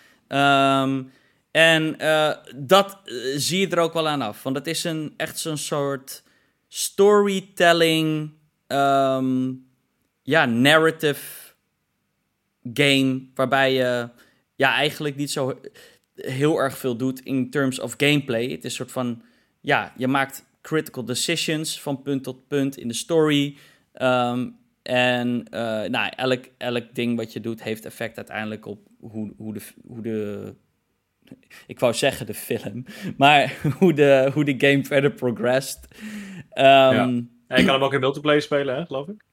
Um, 0.84 1.12
en 1.58 1.96
uh, 2.02 2.34
dat 2.56 3.00
uh, 3.06 3.34
zie 3.36 3.60
je 3.60 3.68
er 3.68 3.80
ook 3.80 3.94
wel 3.94 4.08
aan 4.08 4.22
af. 4.22 4.44
Want 4.44 4.56
het 4.56 4.68
is 4.68 4.84
een, 4.84 5.14
echt 5.18 5.40
zo'n 5.40 5.58
soort 5.58 6.24
storytelling, 6.68 8.32
um, 8.68 9.66
ja, 10.22 10.46
narrative 10.46 11.54
game. 12.74 13.28
Waarbij 13.36 13.74
je 13.74 14.10
ja, 14.56 14.74
eigenlijk 14.74 15.16
niet 15.16 15.32
zo 15.32 15.60
heel 16.16 16.58
erg 16.58 16.78
veel 16.78 16.96
doet 16.96 17.20
in 17.20 17.50
terms 17.50 17.80
of 17.80 17.94
gameplay. 17.98 18.44
Het 18.44 18.58
is 18.58 18.64
een 18.64 18.72
soort 18.72 18.92
van, 18.92 19.22
ja, 19.62 19.94
je 19.98 20.08
maakt 20.08 20.46
critical 20.62 21.06
decisions 21.06 21.82
van 21.82 22.02
punt 22.02 22.24
tot 22.24 22.48
punt 22.48 22.78
in 22.78 22.88
de 22.88 22.94
story. 22.94 23.58
Um, 24.02 24.58
en 24.82 25.46
uh, 25.54 25.84
nou, 25.84 26.12
elk, 26.16 26.46
elk 26.58 26.96
ding 26.96 27.18
wat 27.18 27.34
je 27.34 27.40
doet 27.40 27.64
heeft 27.64 27.86
effect 27.86 28.18
uiteindelijk 28.18 28.66
op 28.66 28.80
hoe, 29.00 29.34
hoe, 29.38 29.54
de, 29.54 29.62
hoe 29.88 30.02
de 30.02 30.56
ik 31.68 31.80
wou 31.80 31.94
zeggen 31.94 32.26
de 32.26 32.34
film, 32.34 32.86
maar 33.18 33.56
hoe 33.80 33.94
de, 33.94 34.30
hoe 34.34 34.46
de 34.46 34.56
game 34.58 34.86
verder 34.86 35.12
progressed. 35.12 35.88
Um, 36.54 36.64
ja. 36.64 37.04
En 37.48 37.60
je 37.60 37.66
kan 37.66 37.74
hem 37.74 37.84
ook 37.84 37.94
in 37.94 38.00
multiplayer 38.00 38.42
spelen, 38.42 38.76
hè, 38.76 38.86
geloof 38.86 39.08
ik? 39.08 39.26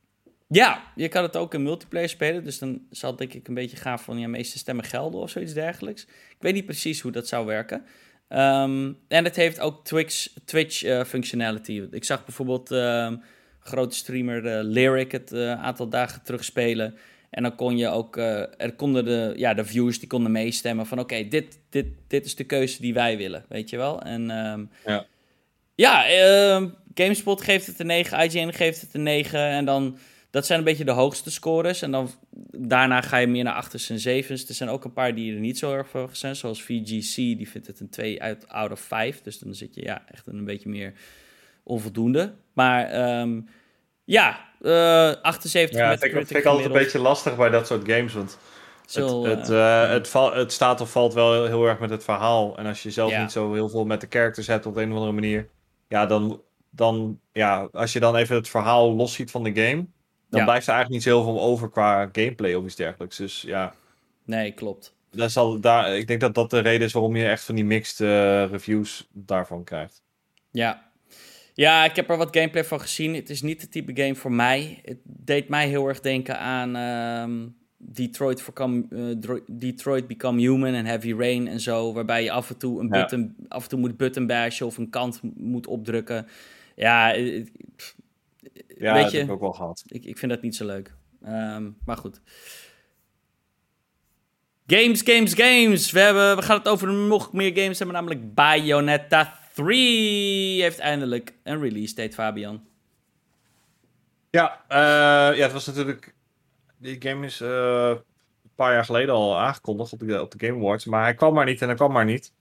Ja, 0.49 0.83
je 0.95 1.09
kan 1.09 1.23
het 1.23 1.37
ook 1.37 1.55
in 1.55 1.63
multiplayer 1.63 2.09
spelen. 2.09 2.45
Dus 2.45 2.59
dan 2.59 2.83
zal 2.91 3.17
denk 3.17 3.33
ik 3.33 3.49
een 3.49 3.55
beetje 3.55 3.77
gaan 3.77 3.99
van 3.99 4.19
ja, 4.19 4.29
meeste 4.29 4.59
stemmen 4.59 4.85
gelden 4.85 5.21
of 5.21 5.31
zoiets 5.31 5.53
dergelijks. 5.53 6.03
Ik 6.05 6.37
weet 6.39 6.55
niet 6.55 6.67
precies 6.67 7.01
hoe 7.01 7.13
dat 7.13 7.29
zou 7.29 7.47
werken. 7.47 7.85
Um, 8.29 8.99
en 9.09 9.25
het 9.25 9.37
heeft 9.37 9.61
ook 9.61 9.85
Twitch, 9.85 10.29
Twitch 10.45 10.85
uh, 10.85 11.05
functionality. 11.05 11.83
Ik 11.91 12.05
zag 12.05 12.25
bijvoorbeeld 12.25 12.73
uh, 12.73 13.13
grote 13.61 13.97
streamer 13.97 14.45
uh, 14.45 14.59
Lyric 14.63 15.13
het 15.13 15.31
een 15.31 15.39
uh, 15.39 15.63
aantal 15.63 15.89
dagen 15.89 16.23
terug 16.23 16.45
spelen. 16.45 16.99
En 17.35 17.43
dan 17.43 17.55
kon 17.55 17.77
je 17.77 17.89
ook, 17.89 18.17
uh, 18.17 18.61
er 18.61 18.73
konden 18.73 19.05
de, 19.05 19.33
ja, 19.37 19.55
de 19.55 19.65
viewers 19.65 19.99
die 19.99 20.09
konden 20.09 20.33
meestemmen 20.33 20.87
van 20.87 20.99
oké, 20.99 21.15
okay, 21.15 21.29
dit, 21.29 21.59
dit, 21.71 21.87
dit 22.07 22.25
is 22.25 22.35
de 22.35 22.45
keuze 22.45 22.81
die 22.81 22.95
wij 22.95 23.17
willen, 23.17 23.45
weet 23.49 23.71
je 23.71 23.77
wel. 23.77 24.03
En 24.03 24.31
um, 24.31 24.71
ja, 24.85 25.07
ja 25.75 26.11
uh, 26.11 26.69
GameSpot 26.95 27.43
geeft 27.43 27.67
het 27.67 27.79
een 27.79 27.87
9, 27.87 28.19
IGN 28.25 28.53
geeft 28.53 28.81
het 28.81 28.95
een 28.95 29.03
9 29.03 29.41
en 29.41 29.65
dan, 29.65 29.99
dat 30.31 30.47
zijn 30.47 30.59
een 30.59 30.65
beetje 30.65 30.85
de 30.85 30.91
hoogste 30.91 31.31
scores. 31.31 31.83
En 31.83 31.91
dan 31.91 32.11
daarna 32.57 33.01
ga 33.01 33.17
je 33.17 33.27
meer 33.27 33.45
naar 33.45 33.65
8's 33.65 33.91
en 33.91 34.25
7's. 34.25 34.49
Er 34.49 34.55
zijn 34.55 34.71
ook 34.71 34.85
een 34.85 34.93
paar 34.93 35.15
die 35.15 35.35
er 35.35 35.41
niet 35.41 35.59
zo 35.59 35.73
erg 35.73 35.89
voor 35.89 36.09
zijn, 36.13 36.37
zoals 36.37 36.63
VGC, 36.63 37.15
die 37.15 37.49
vindt 37.49 37.67
het 37.67 37.81
een 37.81 37.91
2 37.91 38.23
uit 38.23 38.49
out 38.49 38.71
of 38.71 38.81
5. 38.81 39.23
Dus 39.23 39.39
dan 39.39 39.55
zit 39.55 39.75
je 39.75 39.83
ja, 39.83 40.03
echt 40.11 40.27
een 40.27 40.45
beetje 40.45 40.69
meer 40.69 40.93
onvoldoende. 41.63 42.33
Maar 42.53 43.21
um, 43.21 43.49
Ja, 44.05 44.41
uh, 44.61 45.13
78 45.23 45.79
ja, 45.79 45.89
met 45.89 46.01
vind 46.01 46.15
ik, 46.15 46.27
vind 46.27 46.41
ik 46.41 46.45
altijd 46.47 46.67
een 46.67 46.73
beetje 46.73 46.99
lastig 46.99 47.37
bij 47.37 47.51
dat 47.51 47.67
soort 47.67 47.91
games, 47.91 48.13
want 48.13 48.39
Zo, 48.87 49.25
het, 49.25 49.39
het, 49.39 49.51
uh, 49.51 49.89
het, 49.89 50.13
het, 50.35 50.53
staat 50.53 50.81
of 50.81 50.91
valt 50.91 51.15
wel 51.15 51.45
heel 51.45 51.67
erg 51.67 51.79
met 51.79 51.91
het 51.91 52.05
verhaal. 52.05 52.57
En 52.57 52.67
als 52.67 52.83
je 52.83 52.91
zelf 52.91 53.19
niet 53.19 53.33
zo 53.33 53.53
heel 53.53 53.69
veel 53.69 53.85
met 53.85 54.01
de 54.01 54.07
characters 54.11 54.47
hebt 54.47 54.67
op 54.67 54.77
een 54.77 54.91
of 54.91 54.95
andere 54.95 55.13
manier, 55.13 55.49
ja, 55.89 56.07
dan, 56.07 56.43
dan 56.71 57.21
ja, 57.33 57.69
als 57.73 57.93
je 57.93 58.01
dan 58.01 58.17
even 58.17 58.37
het 58.37 58.49
verhaal 58.49 58.95
los 58.95 59.13
ziet 59.13 59.31
van 59.31 59.43
de 59.43 59.55
game, 59.55 59.87
dan 60.31 60.41
ja. 60.41 60.45
blijft 60.45 60.67
er 60.67 60.75
eigenlijk 60.75 60.91
niet 60.91 61.03
zo 61.03 61.23
heel 61.23 61.33
veel 61.33 61.43
over 61.43 61.71
qua 61.71 62.09
gameplay 62.13 62.55
of 62.55 62.65
iets 62.65 62.77
dergelijks. 62.77 63.17
Dus 63.17 63.43
ja. 63.43 63.75
Nee, 64.25 64.53
klopt. 64.53 64.95
Dat 65.11 65.31
zal, 65.31 65.61
daar, 65.61 65.97
ik 65.97 66.07
denk 66.07 66.21
dat 66.21 66.35
dat 66.35 66.51
de 66.51 66.59
reden 66.59 66.87
is 66.87 66.93
waarom 66.93 67.17
je 67.17 67.29
echt 67.29 67.45
van 67.45 67.55
die 67.55 67.65
mixed 67.65 68.01
uh, 68.01 68.51
reviews 68.51 69.09
daarvan 69.13 69.65
krijgt. 69.65 70.03
Ja. 70.51 70.93
Ja, 71.57 71.85
ik 71.85 71.97
heb 71.97 72.11
er 72.11 72.17
wat 72.17 72.37
gameplay 72.37 72.65
van 72.65 72.81
gezien. 72.81 73.15
Het 73.15 73.31
is 73.31 73.43
niet 73.43 73.61
het 73.61 73.71
type 73.71 74.03
game 74.03 74.15
voor 74.15 74.33
mij. 74.33 74.81
Het 74.85 74.99
deed 75.05 75.49
mij 75.49 75.69
heel 75.69 75.89
erg 75.89 76.01
denken 76.01 76.39
aan 76.39 76.77
uh, 76.77 77.47
Detroit, 77.77 78.45
Become, 78.47 78.87
uh, 78.91 79.39
Detroit 79.47 80.07
Become 80.07 80.41
Human 80.41 80.75
en 80.75 80.87
Heavy 80.87 81.13
Rain 81.13 81.49
en 81.49 81.61
zo. 81.61 81.93
Waarbij 81.93 82.23
je 82.23 82.31
af 82.31 82.51
en 82.51 82.59
toe, 82.59 82.81
een 82.81 82.89
button, 82.89 83.35
ja. 83.39 83.45
af 83.49 83.63
en 83.63 83.69
toe 83.69 83.79
moet 83.79 83.97
button 83.97 84.27
bashen 84.27 84.67
of 84.67 84.77
een 84.77 84.91
kant 84.91 85.21
moet 85.37 85.67
opdrukken. 85.67 86.27
Ja, 86.77 87.15
pff, 87.77 87.97
ja, 88.79 88.93
weet 88.93 89.03
dat 89.03 89.13
heb 89.13 89.23
ik 89.23 89.31
ook 89.31 89.41
wel 89.41 89.53
gehad. 89.53 89.85
Ik, 89.87 90.05
ik 90.05 90.19
vind 90.19 90.33
dat 90.33 90.43
niet 90.43 90.57
zo 90.57 90.67
leuk. 90.67 90.95
Um, 91.27 91.77
maar 91.85 91.97
goed. 91.97 92.21
Games, 94.67 95.03
games, 95.03 95.35
games. 95.35 95.91
We, 95.91 96.01
hebben, 96.01 96.37
we 96.37 96.43
gaan 96.43 96.59
het 96.59 96.69
over 96.69 96.93
nog 96.93 97.33
meer 97.33 97.59
games 97.59 97.79
hebben, 97.79 97.97
namelijk 97.97 98.35
Bayonetta 98.35 99.39
3 99.55 100.63
heeft 100.63 100.79
eindelijk 100.79 101.35
een 101.43 101.61
release 101.61 101.95
date, 101.95 102.15
Fabian. 102.15 102.65
Ja, 104.31 104.65
uh, 104.69 105.37
ja, 105.37 105.43
het 105.43 105.53
was 105.53 105.67
natuurlijk... 105.67 106.15
Die 106.77 107.03
game 107.03 107.27
is 107.27 107.41
uh, 107.41 107.89
een 107.89 108.51
paar 108.55 108.73
jaar 108.73 108.85
geleden 108.85 109.15
al 109.15 109.39
aangekondigd 109.39 109.93
op 109.93 109.99
de, 109.99 110.21
op 110.21 110.39
de 110.39 110.47
Game 110.47 110.59
Awards, 110.59 110.85
maar 110.85 111.03
hij 111.03 111.15
kwam 111.15 111.35
maar 111.35 111.45
niet 111.45 111.61
en 111.61 111.67
hij 111.67 111.77
kwam 111.77 111.93
maar 111.93 112.05
niet. 112.05 112.33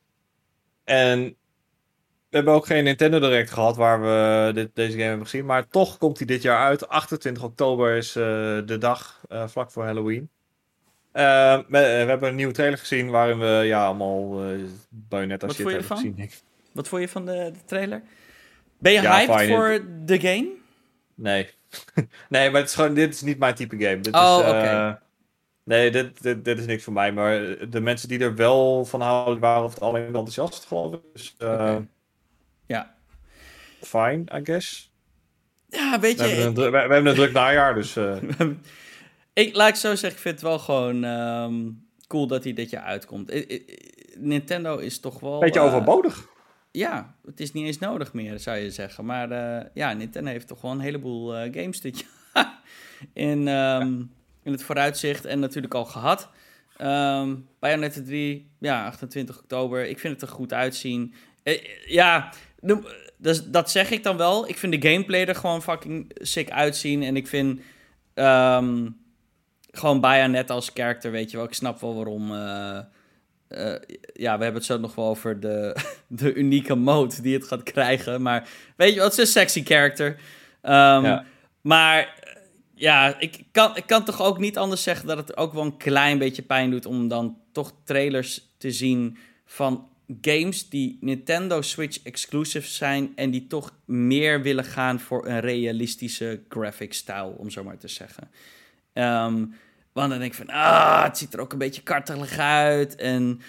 En 0.84 1.20
we 2.30 2.36
hebben 2.38 2.54
ook 2.54 2.66
geen 2.66 2.84
Nintendo 2.84 3.20
Direct 3.20 3.52
gehad 3.52 3.76
waar 3.76 4.02
we 4.02 4.52
dit, 4.54 4.76
deze 4.76 4.92
game 4.92 5.04
hebben 5.04 5.28
gezien. 5.28 5.46
Maar 5.46 5.68
toch 5.68 5.98
komt 5.98 6.18
hij 6.18 6.28
dit 6.28 6.42
jaar 6.42 6.66
uit. 6.66 6.88
28 6.88 7.44
oktober 7.44 7.96
is 7.96 8.16
uh, 8.16 8.24
de 8.66 8.78
dag 8.78 9.22
vlak 9.46 9.72
voor 9.72 9.84
Halloween. 9.84 10.30
We, 11.12 11.78
hebben 12.08 12.30
een 12.30 12.36
nieuwe 12.36 12.54
trailer 12.54 12.78
gezien 12.78 13.10
waarin 13.10 13.40
we 13.40 13.46
ja, 13.46 13.86
allemaal 13.86 14.52
uh, 14.52 14.64
Bayonetta 14.90 15.48
Wat 15.48 15.56
shit 15.56 15.66
vond 15.66 15.76
je 15.76 15.88
hebben 15.88 16.20
ervan? 16.20 16.53
Wat 16.74 16.88
vond 16.88 17.02
je 17.02 17.08
van 17.10 17.26
de, 17.26 17.52
de 17.54 17.60
trailer? 17.66 18.02
Ben 18.80 18.92
je 18.92 19.02
Ja, 19.02 19.18
hyped 19.18 19.48
voor 19.50 19.86
de 20.06 20.20
game? 20.20 20.48
Nee. 21.16 21.50
nee, 22.30 22.50
maar 22.52 22.60
het 22.62 22.70
is 22.70 22.76
gewoon, 22.76 22.94
dit 22.94 23.14
is 23.14 23.22
niet 23.22 23.38
mijn 23.40 23.56
type 23.56 23.78
game. 23.78 24.00
Dit 24.00 24.14
Oh, 24.14 24.38
oké. 24.40 24.50
eh, 24.58 24.94
Nee, 25.64 25.92
dit, 25.92 26.22
dit, 26.24 26.46
dit 26.46 26.60
is 26.60 26.66
niks 26.66 26.84
voor 26.84 26.94
mij. 26.94 27.12
Maar 27.12 27.56
de 27.70 27.80
mensen 27.80 28.08
die 28.08 28.20
er 28.20 28.36
wel 28.36 28.86
van 28.86 29.02
houden, 29.02 29.40
waren 29.40 29.64
of 29.64 29.74
het 29.74 29.84
alleen 29.84 30.06
enthousiast, 30.06 30.66
geloof 30.66 30.94
ik. 30.94 31.00
Dus 31.14 31.36
uh, 31.40 31.52
Oké. 31.54 31.86
Ja. 32.66 32.96
fine, 33.82 34.24
I 34.36 34.40
guess. 34.44 34.92
Ja, 35.70 36.00
weet 36.00 36.18
We 36.18 36.24
je, 36.28 36.30
hebben, 36.36 36.46
een, 36.46 36.52
ik, 36.68 36.72
we, 36.72 36.78
we 36.88 36.94
hebben 36.94 37.06
een 37.06 37.16
druk 37.16 37.32
najaar, 37.32 37.74
dus... 37.74 37.96
eh, 37.96 38.16
ik, 39.34 39.56
laat 39.56 39.70
ik 39.70 39.76
zo 39.76 39.90
zeggen, 39.90 40.10
ik 40.10 40.18
vind 40.18 40.36
het 40.36 40.44
wel 40.50 40.60
gewoon 40.60 41.04
ehm, 41.04 41.70
cool 42.08 42.28
dat 42.28 42.44
hij 42.44 42.54
dit 42.54 42.70
jaar 42.70 42.84
uitkomt. 42.84 43.32
I- 43.34 43.46
I- 43.48 43.54
I- 43.54 43.92
Nintendo 44.18 44.78
is 44.78 45.00
toch 45.00 45.20
wel... 45.20 45.40
beetje 45.40 45.60
eh, 45.60 45.66
overbodig. 45.66 46.28
Ja, 46.76 47.16
het 47.26 47.40
is 47.40 47.52
niet 47.52 47.66
eens 47.66 47.80
nodig 47.80 48.14
meer, 48.14 48.40
zou 48.40 48.58
je 48.58 48.72
zeggen. 48.72 49.06
Maar 49.06 49.32
eh, 49.32 49.66
ja, 49.74 49.94
Nintendo 49.94 50.32
heeft 50.32 50.48
toch 50.48 50.62
wel 50.62 50.72
een 50.72 50.80
heleboel 50.80 51.36
eh, 51.36 51.54
games 51.54 51.82
dit 51.82 52.06
jaar 52.34 52.60
in, 53.32 53.48
ehm, 53.48 54.02
in 54.44 54.52
het 54.52 54.64
vooruitzicht 54.64 55.26
en 55.26 55.40
natuurlijk 55.40 55.74
al 55.74 55.86
gehad. 55.86 56.30
Ehm 56.78 57.36
Bayonetta 57.60 58.02
3, 58.04 58.50
ja, 58.60 58.86
28 58.86 59.40
oktober. 59.40 59.86
Ik 59.88 60.00
vind 60.00 60.14
het 60.14 60.30
er 60.30 60.36
goed 60.36 60.54
uitzien. 60.54 61.14
Eh, 61.44 61.64
ja, 61.86 62.34
dus, 63.18 63.46
dat 63.46 63.72
zeg 63.72 63.92
ik 63.92 64.04
dan 64.04 64.18
wel. 64.18 64.50
Ik 64.50 64.58
vind 64.58 64.82
de 64.82 64.90
gameplay 64.90 65.26
er 65.26 65.36
gewoon 65.36 65.62
fucking 65.62 66.12
sick 66.14 66.52
uitzien. 66.52 67.04
En 67.04 67.16
ik 67.16 67.28
vind 67.28 67.62
ehm, 68.14 68.90
gewoon 69.72 70.00
Bayonetta 70.00 70.54
als 70.54 70.72
character, 70.74 71.12
weet 71.12 71.32
je 71.32 71.38
wel. 71.38 71.46
Ik 71.46 71.54
snap 71.54 71.80
wel 71.80 71.96
waarom... 71.96 72.32
eh, 73.54 73.98
ja, 74.14 74.38
we 74.38 74.44
hebben 74.44 74.62
het 74.62 74.66
zo 74.72 74.78
nog 74.78 74.96
wel 74.96 75.08
over 75.08 75.40
de, 75.40 75.76
de 76.08 76.34
unieke 76.34 76.76
mode 76.76 77.22
die 77.22 77.34
het 77.34 77.48
gaat 77.48 77.64
krijgen. 77.64 78.22
Maar 78.22 78.50
weet 78.76 78.94
je 78.94 79.00
wat, 79.00 79.12
het 79.12 79.20
is 79.20 79.26
een 79.26 79.42
sexy 79.42 79.64
character. 79.64 80.20
Ehm, 80.62 81.04
Ja. 81.04 81.26
Maar 81.62 82.00
eh, 82.00 82.34
ja, 82.76 83.20
ik 83.20 83.44
kan, 83.52 83.76
ik 83.76 83.86
kan 83.86 84.06
toch 84.06 84.22
ook 84.22 84.40
niet 84.40 84.58
anders 84.58 84.84
zeggen 84.84 85.08
dat 85.08 85.18
het 85.18 85.38
ook 85.38 85.54
wel 85.54 85.64
een 85.64 85.78
klein 85.78 86.18
beetje 86.18 86.42
pijn 86.42 86.72
doet 86.72 86.86
om 86.86 87.08
dan 87.08 87.38
toch 87.52 87.74
trailers 87.84 88.48
te 88.58 88.72
zien 88.72 89.18
van 89.46 89.88
games 90.22 90.70
die 90.70 90.98
Nintendo 91.02 91.62
Switch 91.62 92.00
exclusive 92.04 92.68
zijn 92.68 93.12
en 93.16 93.32
die 93.32 93.48
toch 93.48 93.74
meer 93.86 94.42
willen 94.42 94.64
gaan 94.64 95.00
voor 95.00 95.28
een 95.28 95.40
realistische 95.40 96.42
graphic 96.50 96.94
style, 96.94 97.34
om 97.38 97.50
zo 97.50 97.64
maar 97.64 97.78
te 97.78 97.88
zeggen. 97.88 98.32
Ehm, 98.94 99.46
want 99.94 100.10
dan 100.10 100.20
denk 100.20 100.32
ik 100.32 100.38
van, 100.38 100.56
ah, 100.56 101.04
het 101.04 101.18
ziet 101.18 101.34
er 101.34 101.40
ook 101.40 101.52
een 101.52 101.58
beetje 101.58 101.82
kartelig 101.82 102.38
uit. 102.38 102.96
En, 102.96 103.42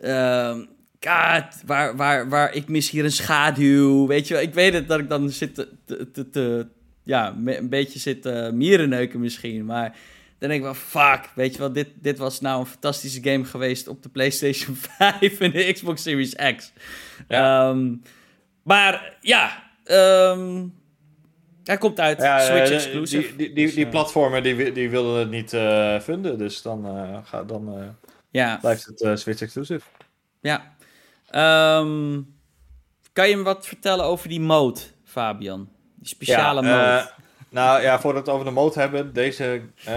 ehm 0.00 0.60
God, 1.00 1.62
waar, 1.66 1.96
waar, 1.96 2.28
waar, 2.28 2.54
ik 2.54 2.68
mis 2.68 2.90
hier 2.90 3.04
een 3.04 3.12
schaduw. 3.12 4.06
Weet 4.06 4.28
je 4.28 4.34
wel, 4.34 4.42
ik 4.42 4.54
weet 4.54 4.72
het 4.72 4.88
dat 4.88 4.98
ik 4.98 5.08
dan 5.08 5.30
zit 5.30 5.54
te, 5.84 6.30
te, 6.30 6.66
ja, 7.02 7.36
een 7.44 7.68
beetje 7.68 7.98
zit 7.98 8.22
te 8.22 8.50
mierenneuken 8.54 9.20
misschien. 9.20 9.64
Maar 9.64 9.96
dan 10.38 10.48
denk 10.48 10.52
ik 10.52 10.62
wel, 10.62 10.74
fuck, 10.74 11.30
weet 11.34 11.52
je 11.52 11.58
wel, 11.58 11.72
dit, 11.72 11.88
dit 11.94 12.18
was 12.18 12.40
nou 12.40 12.60
een 12.60 12.66
fantastische 12.66 13.22
game 13.22 13.44
geweest 13.44 13.88
op 13.88 14.02
de 14.02 14.08
PlayStation 14.08 14.76
5 14.98 15.40
en 15.40 15.50
de 15.50 15.72
Xbox 15.72 16.02
Series 16.02 16.34
X. 16.56 16.72
Ja. 17.28 17.68
Ehm, 17.68 17.94
maar 18.62 19.16
ja, 19.20 19.62
ehm, 19.84 20.64
hij 21.66 21.78
komt 21.78 22.00
uit, 22.00 22.20
Ja, 22.22 22.38
Switch 22.40 22.68
eh, 22.70 22.74
exclusive. 22.74 23.26
Die, 23.28 23.36
die, 23.36 23.52
die, 23.52 23.64
Dus, 23.66 23.74
die 23.74 23.84
eh, 23.84 23.90
platformen 23.90 24.42
die, 24.42 24.72
die 24.72 24.90
wilden 24.90 25.18
het 25.18 25.30
niet 25.30 25.52
eh, 25.52 26.00
vinden, 26.00 26.38
dus 26.38 26.62
dan, 26.62 26.86
eh, 26.86 27.18
ga, 27.24 27.44
dan 27.44 27.78
eh, 27.78 27.88
ja, 28.30 28.56
blijft 28.60 28.86
het 28.86 29.02
eh, 29.02 29.14
Switch 29.16 29.40
exclusive. 29.40 29.86
ja. 30.40 30.74
Ehm, 31.30 32.20
kan 33.12 33.28
je 33.28 33.36
me 33.36 33.42
wat 33.42 33.66
vertellen 33.66 34.04
over 34.04 34.28
die 34.28 34.40
mode, 34.40 34.80
Fabian? 35.04 35.68
Die 35.94 36.08
speciale 36.08 36.62
Ja, 36.62 36.68
mode. 36.68 37.10
Nou 37.56 37.82
ja, 37.82 38.00
voordat 38.00 38.22
we 38.24 38.30
het 38.30 38.38
over 38.40 38.44
de 38.54 38.60
mode 38.60 38.80
hebben, 38.80 39.12
deze 39.12 39.60
eh, 39.84 39.94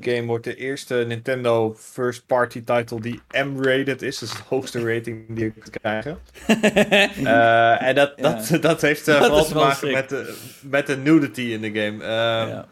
game 0.00 0.24
wordt 0.26 0.44
de 0.44 0.54
eerste 0.54 0.94
Nintendo 0.94 1.74
first 1.78 2.26
party 2.26 2.64
title 2.64 3.00
die 3.00 3.22
M-rated 3.44 4.02
is. 4.02 4.18
Dus 4.18 4.30
de 4.30 4.42
hoogste 4.48 4.94
rating 4.94 5.24
die 5.28 5.44
je 5.44 5.50
kunt 5.50 5.70
krijgen. 5.80 6.18
Eh, 7.26 7.82
en 7.82 7.94
dat, 7.94 8.12
Ja. 8.16 8.22
dat, 8.50 8.62
dat 8.62 8.80
heeft 8.80 9.08
eh, 9.08 9.14
Dat 9.14 9.24
vooral 9.26 9.40
is 9.42 9.48
te 9.48 9.54
maken 9.54 9.76
sick. 9.76 9.92
met 9.92 10.08
de, 10.08 10.36
met 10.62 10.86
de 10.86 10.96
nudity 10.96 11.40
in 11.40 11.60
de 11.60 11.80
game. 11.80 12.04
Ehm, 12.04 12.48
ja. 12.48 12.66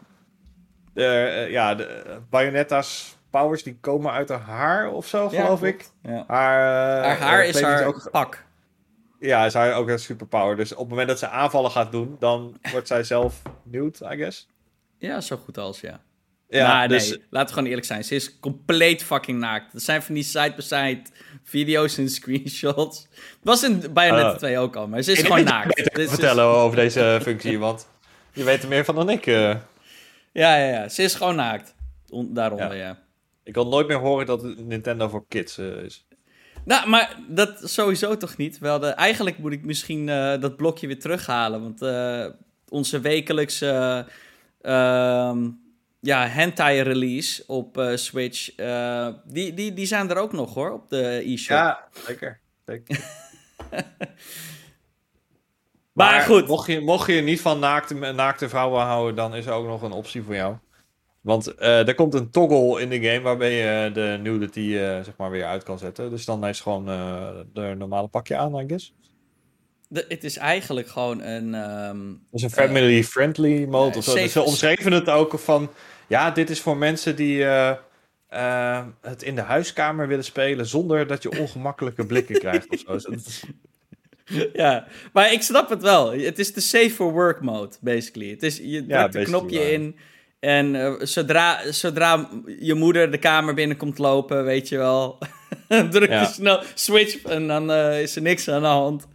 de, 0.93 1.47
ja, 1.49 1.75
de 1.75 2.03
Bayonetta's 2.29 3.17
powers 3.29 3.63
die 3.63 3.77
komen 3.81 4.11
uit 4.11 4.29
haar 4.29 4.39
haar 4.39 4.89
of 4.91 5.07
zo, 5.07 5.29
geloof 5.29 5.63
ik. 5.63 5.85
Ja. 6.03 6.23
Haar, 6.27 7.03
Haar 7.03 7.17
haar 7.17 7.45
is 7.45 7.61
haar 7.61 7.85
ook, 7.85 8.07
pak. 8.11 8.44
Ja, 9.25 9.45
is 9.45 9.53
haar 9.53 9.73
ook 9.73 9.89
een 9.89 9.99
superpower. 9.99 10.55
Dus 10.55 10.71
op 10.71 10.77
het 10.79 10.89
moment 10.89 11.07
dat 11.07 11.19
ze 11.19 11.27
aanvallen 11.27 11.71
gaat 11.71 11.91
doen, 11.91 12.15
dan 12.19 12.57
wordt 12.71 12.87
zij 12.87 13.03
zelf 13.03 13.41
nude, 13.63 13.97
I 14.13 14.17
guess. 14.17 14.47
Ja, 14.97 15.21
zo 15.21 15.37
goed 15.37 15.57
als, 15.57 15.79
ja. 15.79 16.01
Ja, 16.49 16.67
maar 16.67 16.87
dus, 16.87 17.09
nee, 17.09 17.23
laten 17.29 17.47
we 17.47 17.53
gewoon 17.53 17.67
eerlijk 17.69 17.87
zijn. 17.87 18.03
Ze 18.03 18.15
is 18.15 18.39
compleet 18.39 19.03
fucking 19.03 19.39
naakt. 19.39 19.73
Er 19.73 19.79
zijn 19.79 20.01
van 20.01 20.13
die 20.15 20.23
side-by-side 20.23 21.01
video's 21.43 21.97
en 21.97 22.09
screenshots. 22.19 23.07
Het 23.11 23.37
was 23.43 23.63
in 23.63 23.83
Bayonetta 23.93 24.31
Oh. 24.31 24.37
2 24.37 24.57
ook 24.59 24.75
al, 24.75 24.87
maar 24.87 25.01
ze 25.01 25.11
is 25.11 25.21
gewoon 25.21 25.43
naakt. 25.43 25.97
is- 25.97 26.09
vertellen 26.09 26.43
over 26.45 26.75
deze 26.77 27.19
functie, 27.21 27.59
want 27.67 27.87
je 28.33 28.43
weet 28.43 28.63
er 28.63 28.69
meer 28.69 28.85
van 28.85 28.95
dan 28.95 29.09
ik. 29.09 29.25
eh. 29.25 29.35
Ja, 29.35 30.57
ja, 30.57 30.67
ja. 30.69 30.89
Ze 30.89 31.03
is 31.03 31.15
gewoon 31.15 31.35
naakt. 31.35 31.75
On- 32.09 32.33
daaronder, 32.33 32.75
ja. 32.75 32.99
Ik 33.43 33.53
wil 33.53 33.67
nooit 33.67 33.87
meer 33.87 33.97
horen 33.99 34.25
dat 34.25 34.41
het 34.41 34.65
Nintendo 34.65 35.07
voor 35.07 35.25
kids 35.27 35.57
eh, 35.57 35.65
is. 35.83 36.05
Nou, 36.65 36.89
maar 36.89 37.15
dat 37.27 37.59
sowieso 37.63 38.17
toch 38.17 38.37
niet. 38.37 38.57
Wel, 38.57 38.79
de, 38.79 38.87
eigenlijk 38.87 39.37
moet 39.37 39.51
ik 39.51 39.65
misschien 39.65 40.09
eh, 40.09 40.41
dat 40.41 40.55
blokje 40.55 40.87
weer 40.87 40.99
terughalen. 40.99 41.61
Want 41.61 41.81
eh, 41.81 42.25
onze 42.69 42.99
wekelijkse 42.99 44.05
ehm, 44.61 45.49
ja, 45.99 46.27
hentai-release 46.27 47.43
op 47.47 47.77
eh, 47.77 47.95
Switch... 47.95 48.55
die, 49.25 49.53
die, 49.53 49.73
die 49.73 49.85
zijn 49.85 50.09
er 50.09 50.17
ook 50.17 50.31
nog, 50.31 50.53
hoor, 50.53 50.71
op 50.71 50.89
de 50.89 51.21
e-shop. 51.25 51.57
Ja, 51.57 51.87
zeker. 52.07 52.39
zeker. 52.65 52.99
Maar 55.95 56.21
goed. 56.21 56.47
Mocht 56.47 56.67
je, 56.67 56.81
mocht 56.81 57.07
je 57.07 57.21
niet 57.21 57.41
van 57.41 57.59
naakte, 57.59 57.93
naakte 57.93 58.49
vrouwen 58.49 58.81
houden, 58.81 59.15
dan 59.15 59.35
is 59.35 59.45
er 59.45 59.53
ook 59.53 59.65
nog 59.65 59.81
een 59.81 59.91
optie 59.91 60.23
voor 60.23 60.35
jou. 60.35 60.55
Want 61.25 61.47
eh, 61.55 61.87
er 61.87 61.95
komt 61.95 62.13
een 62.13 62.29
toggle 62.29 62.81
in 62.81 62.89
de 62.89 63.01
game 63.09 63.21
waarbij 63.21 63.51
je 63.51 63.91
de 63.91 64.19
nudity 64.21 64.59
eh 64.75 65.01
zeg 65.03 65.13
maar 65.17 65.31
weer 65.31 65.45
uit 65.45 65.63
kan 65.63 65.79
zetten. 65.79 66.09
Dus 66.09 66.25
dan 66.25 66.45
is 66.47 66.61
gewoon 66.61 66.89
eh 66.89 67.29
de 67.53 67.73
normale 67.77 68.07
pakje 68.07 68.35
aan, 68.37 68.55
I 68.59 68.63
guess. 68.67 68.93
de- 69.87 70.05
het 70.07 70.23
is 70.23 70.37
eigenlijk 70.37 70.87
gewoon 70.87 71.21
een... 71.21 71.53
ehm, 71.53 72.07
Dat 72.07 72.17
is 72.31 72.41
een 72.41 72.49
family-friendly 72.49 73.65
mode. 73.65 73.97
of 73.97 74.03
zo. 74.03 74.13
Dus 74.13 74.31
ze 74.31 74.41
omschreven 74.41 74.91
het 74.91 75.09
ook 75.09 75.39
van... 75.39 75.69
Ja, 76.07 76.31
dit 76.31 76.49
is 76.49 76.61
voor 76.61 76.77
mensen 76.77 77.15
die 77.15 77.43
het 79.01 79.23
in 79.23 79.35
de 79.35 79.41
huiskamer 79.41 80.07
willen 80.07 80.23
spelen... 80.23 80.65
zonder 80.65 81.07
dat 81.07 81.23
je 81.23 81.39
ongemakkelijke 81.39 82.05
blikken 82.05 82.39
krijgt 82.39 82.69
of 82.69 82.79
zo. 82.79 82.91
Dus 82.93 83.05
het 83.05 83.43
ja, 84.53 84.87
maar 85.13 85.31
ik 85.31 85.41
snap 85.41 85.69
het 85.69 85.81
wel. 85.81 86.11
Het 86.13 86.39
is 86.39 86.53
de 86.53 86.61
safe 86.61 86.89
for 86.89 87.11
work 87.11 87.41
mode, 87.41 87.75
basically. 87.81 88.29
Het 88.29 88.43
is, 88.43 88.57
je 88.57 88.85
drukt 88.85 89.15
een 89.15 89.23
knopje 89.23 89.59
waar. 89.59 89.67
in 89.71 89.95
en 90.45 90.75
eh, 90.75 90.93
zodra, 90.99 91.71
zodra 91.71 92.29
je 92.59 92.73
moeder 92.73 93.11
de 93.11 93.17
kamer 93.17 93.53
binnenkomt 93.53 93.97
lopen, 93.97 94.43
weet 94.43 94.69
je 94.69 94.77
wel, 94.77 95.17
druk 95.67 96.09
je 96.09 96.15
Ja. 96.15 96.25
snel 96.25 96.61
switch 96.73 97.21
en 97.23 97.47
dan 97.47 97.71
eh, 97.71 98.01
is 98.01 98.15
er 98.15 98.21
niks 98.21 98.49
aan 98.49 98.61
de 98.61 98.67
hand. 98.67 99.07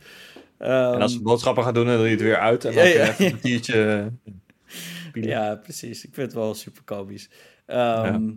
Ehm, 0.59 0.93
en 0.95 1.03
als 1.03 1.13
ze 1.13 1.23
boodschappen 1.23 1.65
gaan 1.65 1.75
doen, 1.75 1.87
dan 1.87 1.97
doe 1.97 2.05
je 2.05 2.11
het 2.11 2.21
weer 2.23 2.39
uit. 2.39 2.65
En 2.65 2.75
dan 2.75 2.85
Ja, 2.89 2.91
even 2.91 3.25
een 3.25 3.31
kwartiertje... 3.31 4.13
pielen. 5.13 5.31
ja, 5.31 5.55
precies. 5.55 6.05
Ik 6.05 6.15
vind 6.15 6.27
het 6.27 6.37
wel 6.37 6.55
super 6.55 6.83
komisch. 6.83 7.29
Ehm, 7.67 8.31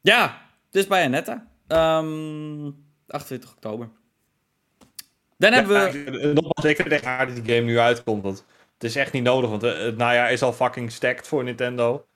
ja. 0.00 0.40
dus 0.70 0.86
Bayonetta. 0.86 1.46
Ehm 1.66 2.70
28 3.08 3.50
oktober. 3.52 3.88
Dan 5.38 5.52
hebben 5.52 5.92
we... 5.92 6.18
Eh, 6.18 6.24
nogmaals, 6.34 6.64
ik 6.64 6.76
vind 6.76 6.88
echt 6.88 7.04
dat 7.04 7.44
die 7.44 7.54
game 7.54 7.66
nu 7.66 7.78
uitkomt. 7.78 8.22
Want 8.22 8.44
het 8.74 8.84
is 8.84 8.96
echt 8.96 9.12
niet 9.12 9.22
nodig, 9.22 9.50
want 9.50 9.62
eh, 9.62 9.78
het 9.78 9.96
najaar 9.96 10.32
is 10.32 10.42
al 10.42 10.52
fucking 10.52 10.92
stacked 10.92 11.26
voor 11.28 11.44
Nintendo. 11.44 12.06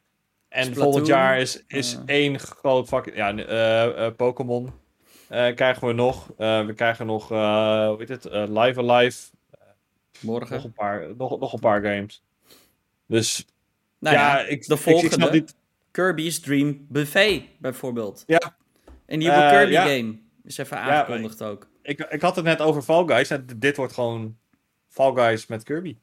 En 0.50 0.74
volgend 0.74 1.06
jaar 1.06 1.38
is, 1.38 1.62
is 1.66 1.98
één 2.06 2.38
groot 2.38 2.88
fucking... 2.88 3.16
Ja, 3.16 3.36
eh, 3.36 4.06
eh, 4.06 4.14
Pokémon 4.16 4.70
eh, 5.28 5.54
krijgen 5.54 5.86
we 5.86 5.92
nog. 5.92 6.26
We 6.36 6.72
krijgen 6.76 7.06
nog, 7.06 7.28
hoe 7.28 7.94
heet 7.98 8.08
het, 8.08 8.24
Live 8.48 8.80
Alive. 8.90 9.28
Nog 10.20 10.20
Morgen. 10.20 10.64
een, 10.64 10.72
paar, 10.72 11.06
nog, 11.16 11.38
nog 11.38 11.52
een 11.52 11.60
paar 11.60 11.82
games. 11.82 12.22
Dus 13.06 13.46
Nou 13.98 14.16
ja, 14.16 14.38
ja, 14.38 14.40
ik, 14.46 14.66
de 14.66 14.74
ik- 14.74 14.80
ik 14.80 14.92
volgende. 14.92 15.30
niet... 15.30 15.54
Kirby's 15.90 16.40
Dream 16.40 16.86
Buffet, 16.88 17.42
bijvoorbeeld. 17.58 18.24
Ja. 18.26 18.56
Een 19.06 19.18
nieuwe 19.18 19.34
Eh, 19.34 19.50
Kirby 19.50 19.72
ja. 19.72 19.82
game. 19.86 20.18
Is 20.44 20.58
even 20.58 20.78
aangekondigd 20.78 21.42
ook. 21.42 21.68
Ik, 21.82 22.00
ik 22.00 22.20
had 22.20 22.36
het 22.36 22.44
net 22.44 22.60
over 22.60 22.82
Fall 22.82 23.04
Guys. 23.06 23.30
En 23.30 23.46
dit 23.56 23.76
wordt 23.76 23.92
gewoon 23.92 24.36
Fall 24.88 25.12
Guys 25.14 25.46
met 25.46 25.62
Kirby. 25.62 25.96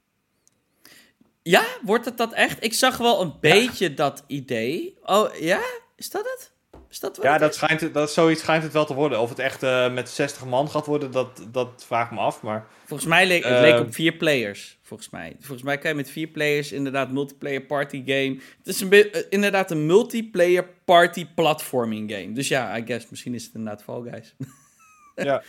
Ja, 1.49 1.65
wordt 1.81 2.05
het 2.05 2.17
dat 2.17 2.33
echt? 2.33 2.63
Ik 2.63 2.73
zag 2.73 2.97
wel 2.97 3.21
een 3.21 3.33
beetje 3.39 3.93
dat 3.93 4.23
idee. 4.27 4.97
Oh, 5.03 5.35
ja? 5.35 5.61
Is 5.95 6.09
dat 6.09 6.23
het? 6.23 6.51
Is 6.89 6.99
dat 6.99 7.15
wat 7.15 7.25
Ja, 7.25 7.31
het 7.31 7.41
dat 7.41 7.49
is? 7.49 7.55
schijnt, 7.55 7.81
het- 7.81 7.93
dat, 7.93 8.11
zoiets 8.11 8.41
schijnt 8.41 8.63
het 8.63 8.73
wel 8.73 8.85
te 8.85 8.93
worden. 8.93 9.19
Of 9.19 9.29
het 9.29 9.39
echt 9.39 9.63
eh, 9.63 9.93
met 9.93 10.09
60 10.09 10.45
man 10.45 10.69
gaat 10.69 10.85
worden, 10.85 11.11
dat, 11.11 11.47
dat 11.51 11.83
vraag 11.85 12.05
ik 12.05 12.11
me 12.11 12.19
af. 12.19 12.41
Maar 12.41 12.67
Volgens 12.85 13.09
mij 13.09 13.27
leek 13.27 13.43
het 13.43 13.53
Eh, 13.53 13.61
leek 13.61 13.79
op 13.79 13.93
vier 13.93 14.13
players. 14.13 14.79
Volgens 14.81 15.09
mij. 15.09 15.35
Volgens 15.39 15.61
mij 15.63 15.77
kan 15.77 15.89
je 15.89 15.95
met 15.95 16.09
vier 16.09 16.27
players 16.27 16.71
inderdaad 16.71 17.11
multiplayer 17.11 17.61
party 17.65 17.97
game. 18.05 18.39
Het 18.57 18.67
is 18.67 18.81
een 18.81 18.91
eh, 18.91 19.23
inderdaad 19.29 19.71
een 19.71 19.85
multiplayer 19.85 20.69
party 20.85 21.25
platforming 21.35 22.11
game. 22.11 22.31
Dus 22.31 22.47
ja, 22.47 22.77
I 22.77 22.85
guess 22.85 23.09
misschien 23.09 23.33
is 23.33 23.45
het 23.45 23.53
inderdaad 23.55 23.83
Fall 23.83 24.01
Guys. 24.09 24.35
ja. 25.15 25.43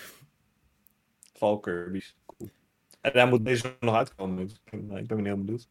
Fall 1.33 1.59
Kirby's. 1.61 2.17
Cool. 2.27 2.51
En 3.01 3.13
daar 3.13 3.29
moet 3.29 3.45
deze 3.45 3.77
nog 3.81 3.95
uitkomen. 3.95 4.47
Dus 4.47 4.53
ik 4.71 4.89
ben, 4.89 4.97
ik 4.97 5.07
ben 5.07 5.25
heel 5.25 5.37
benieuwd. 5.37 5.69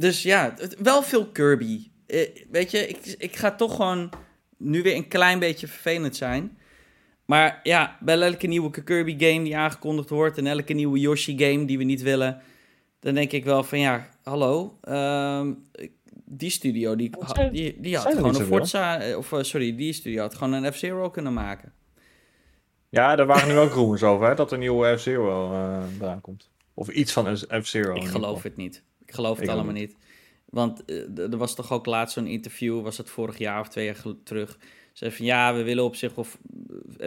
Dus 0.00 0.22
ja, 0.22 0.54
het- 0.58 0.76
wel 0.78 1.02
veel 1.02 1.26
Kirby. 1.26 1.90
Eh, 2.06 2.28
weet 2.50 2.70
je, 2.70 2.86
ik, 2.88 3.14
ik 3.18 3.36
ga 3.36 3.54
toch 3.54 3.76
gewoon 3.76 4.10
nu 4.56 4.82
weer 4.82 4.94
een 4.96 5.08
klein 5.08 5.38
beetje 5.38 5.66
vervelend 5.68 6.16
zijn. 6.16 6.58
Maar 7.24 7.60
ja, 7.62 7.96
bij 8.00 8.20
elke 8.20 8.46
nieuwe 8.46 8.70
Kirby 8.84 9.16
game 9.18 9.44
die 9.44 9.56
aangekondigd 9.56 10.10
wordt... 10.10 10.38
en 10.38 10.46
elke 10.46 10.72
nieuwe 10.72 10.98
Yoshi 10.98 11.38
game 11.38 11.64
die 11.64 11.78
we 11.78 11.84
niet 11.84 12.02
willen... 12.02 12.40
dan 13.00 13.14
denk 13.14 13.32
ik 13.32 13.44
wel 13.44 13.62
van 13.64 13.78
ja, 13.78 14.08
hallo... 14.22 14.78
ehm, 14.82 15.52
die 16.24 16.50
studio, 16.50 16.96
die, 16.96 17.10
die, 17.52 17.76
die 17.80 17.94
had 17.94 18.02
zijn 18.02 18.16
gewoon 18.16 18.34
een? 18.34 18.46
Forza... 18.46 19.00
eh, 19.00 19.16
Of 19.16 19.32
eh, 19.32 19.42
sorry, 19.42 19.76
die 19.76 19.92
studio 19.92 20.20
had 20.22 20.34
gewoon 20.34 20.52
een 20.52 20.72
F-Zero 20.72 21.10
kunnen 21.10 21.32
maken. 21.32 21.72
Ja, 22.88 23.16
daar 23.16 23.26
waren 23.26 23.48
nu 23.48 23.58
ook 23.58 23.74
rumors 23.78 24.02
over, 24.02 24.28
hè, 24.28 24.34
dat 24.34 24.46
er 24.48 24.54
een 24.54 24.60
nieuwe 24.60 24.96
F-Zero 24.98 25.52
eh 25.52 25.82
eraan 26.00 26.20
komt. 26.20 26.50
Of 26.74 26.88
iets 26.88 27.12
van 27.12 27.26
een 27.26 27.62
F-Zero. 27.64 27.94
Ik 27.94 28.04
geloof 28.04 28.42
het 28.42 28.56
niet. 28.56 28.82
Ik 29.10 29.16
geloof 29.16 29.36
het 29.38 29.44
Ik 29.48 29.52
allemaal 29.54 29.72
niet. 29.74 29.96
Want 30.44 30.84
eh, 30.84 31.18
er 31.18 31.36
was 31.36 31.54
toch 31.54 31.72
ook 31.72 31.86
laatst 31.86 32.14
zo'n 32.14 32.26
interview, 32.26 32.82
was 32.82 32.96
het 32.98 33.10
vorig 33.10 33.38
jaar 33.38 33.60
of 33.60 33.68
twee 33.68 33.84
jaar 33.84 33.96
terug. 34.24 34.58
Ze 34.92 35.10
van 35.12 35.24
ja, 35.24 35.54
we 35.54 35.62
willen 35.62 35.84
op 35.84 35.96
zich 35.96 36.16
of 36.16 36.38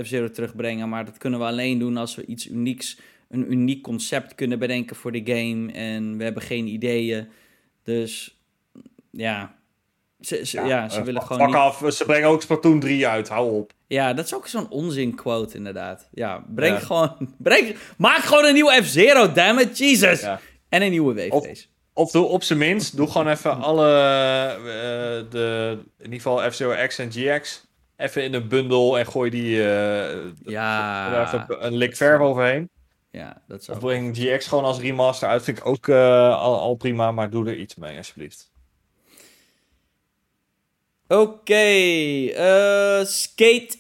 F-Zero 0.04 0.30
terugbrengen, 0.30 0.90
maar 0.90 1.06
dat 1.06 1.18
kunnen 1.18 1.40
we 1.40 1.46
alleen 1.46 1.80
doen 1.80 1.98
als 1.98 2.16
we 2.16 2.26
iets 2.26 2.48
unieks, 2.48 2.98
een 3.30 3.52
uniek 3.52 3.82
concept 3.84 4.36
kunnen 4.36 4.60
bedenken 4.60 4.96
voor 4.96 5.12
de 5.12 5.22
game. 5.26 5.72
En 5.72 6.18
we 6.18 6.24
hebben 6.24 6.44
geen 6.44 6.68
ideeën. 6.68 7.28
Dus 7.84 8.38
ja, 9.12 9.56
ze, 10.20 10.46
ze- 10.46 10.62
ja, 10.62 10.90
ze 10.90 11.00
eh, 11.00 11.06
willen 11.06 11.22
gewoon 11.22 11.46
niet... 11.48 11.56
af, 11.56 11.84
ze 11.94 12.06
brengen 12.06 12.30
ook 12.30 12.42
Splatoon 12.42 12.80
3 12.80 13.08
uit, 13.08 13.30
hou 13.30 13.52
op. 13.52 13.74
Ja, 13.88 14.14
dat 14.14 14.26
is 14.26 14.36
ook 14.36 14.48
zo'n 14.48 14.70
onzin 14.70 15.16
quote 15.16 15.58
inderdaad. 15.58 16.10
Ja, 16.12 16.46
breng 16.56 16.74
Ja. 16.74 16.80
gewoon... 16.80 17.16
Breng, 17.38 17.76
maak 17.98 18.20
gewoon 18.24 18.46
een 18.46 18.54
nieuwe 18.54 18.80
F-Zero, 18.84 19.32
dammit, 19.32 19.78
Jesus! 19.78 20.22
Ja. 20.22 20.40
En 20.70 20.82
een 20.82 20.92
nieuwe 20.92 21.14
Wave 21.14 21.66
Of- 21.94 22.12
doe 22.12 22.26
op 22.26 22.44
zijn 22.44 22.60
minst, 22.60 22.96
doe 22.98 23.08
gewoon 23.12 23.28
even 23.28 23.62
alle, 23.62 23.88
eh, 23.88 25.32
de, 25.32 25.78
in 25.98 26.04
ieder 26.04 26.16
geval 26.22 26.52
F-Zero 26.52 26.88
X 26.88 26.98
en 26.98 27.12
GX, 27.12 27.66
even 27.98 28.24
in 28.24 28.34
een 28.34 28.48
bundel 28.48 28.98
en 29.00 29.06
gooi 29.08 29.30
die 29.30 29.64
eh 29.64 30.18
Ja. 30.46 31.14
er 31.14 31.22
even 31.26 31.66
een 31.66 31.76
lik 31.76 31.96
verf 31.96 32.20
overheen. 32.20 32.70
Ja, 33.12 33.42
dat 33.48 33.64
zou 33.64 33.78
Of 33.78 33.84
breng 33.84 34.18
GX 34.18 34.48
gewoon 34.48 34.64
als 34.64 34.80
remaster 34.80 35.28
uit, 35.28 35.44
vind 35.44 35.58
ik 35.58 35.66
ook 35.66 35.88
eh, 35.88 36.40
al, 36.40 36.60
al 36.60 36.76
prima, 36.76 37.12
maar 37.12 37.30
doe 37.30 37.48
er 37.48 37.56
iets 37.58 37.76
mee 37.76 37.98
alsjeblieft. 37.98 38.52
Oké, 41.08 41.74
Skate 43.06 43.78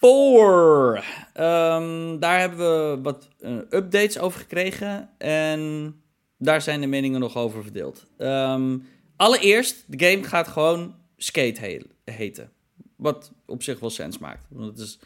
4. 0.00 1.04
Ehm, 1.32 2.18
daar 2.18 2.38
hebben 2.40 2.58
we 2.58 3.02
wat 3.02 3.28
updates 3.70 4.18
over 4.18 4.40
gekregen 4.40 5.10
en 5.18 5.94
daar 6.40 6.62
zijn 6.62 6.80
de 6.80 6.86
meningen 6.86 7.20
nog 7.20 7.36
over 7.36 7.62
verdeeld. 7.62 8.06
Ehm, 8.16 8.78
allereerst, 9.16 9.84
de 9.86 10.06
game 10.06 10.24
gaat 10.24 10.48
gewoon 10.48 10.94
Skate 11.16 11.60
he- 11.60 12.12
heten. 12.12 12.52
Wat 12.96 13.32
op 13.46 13.62
zich 13.62 13.80
wel 13.80 13.90
sens 13.90 14.18
maakt. 14.18 14.46
Want 14.48 14.78
het 14.78 14.78
is, 14.78 14.98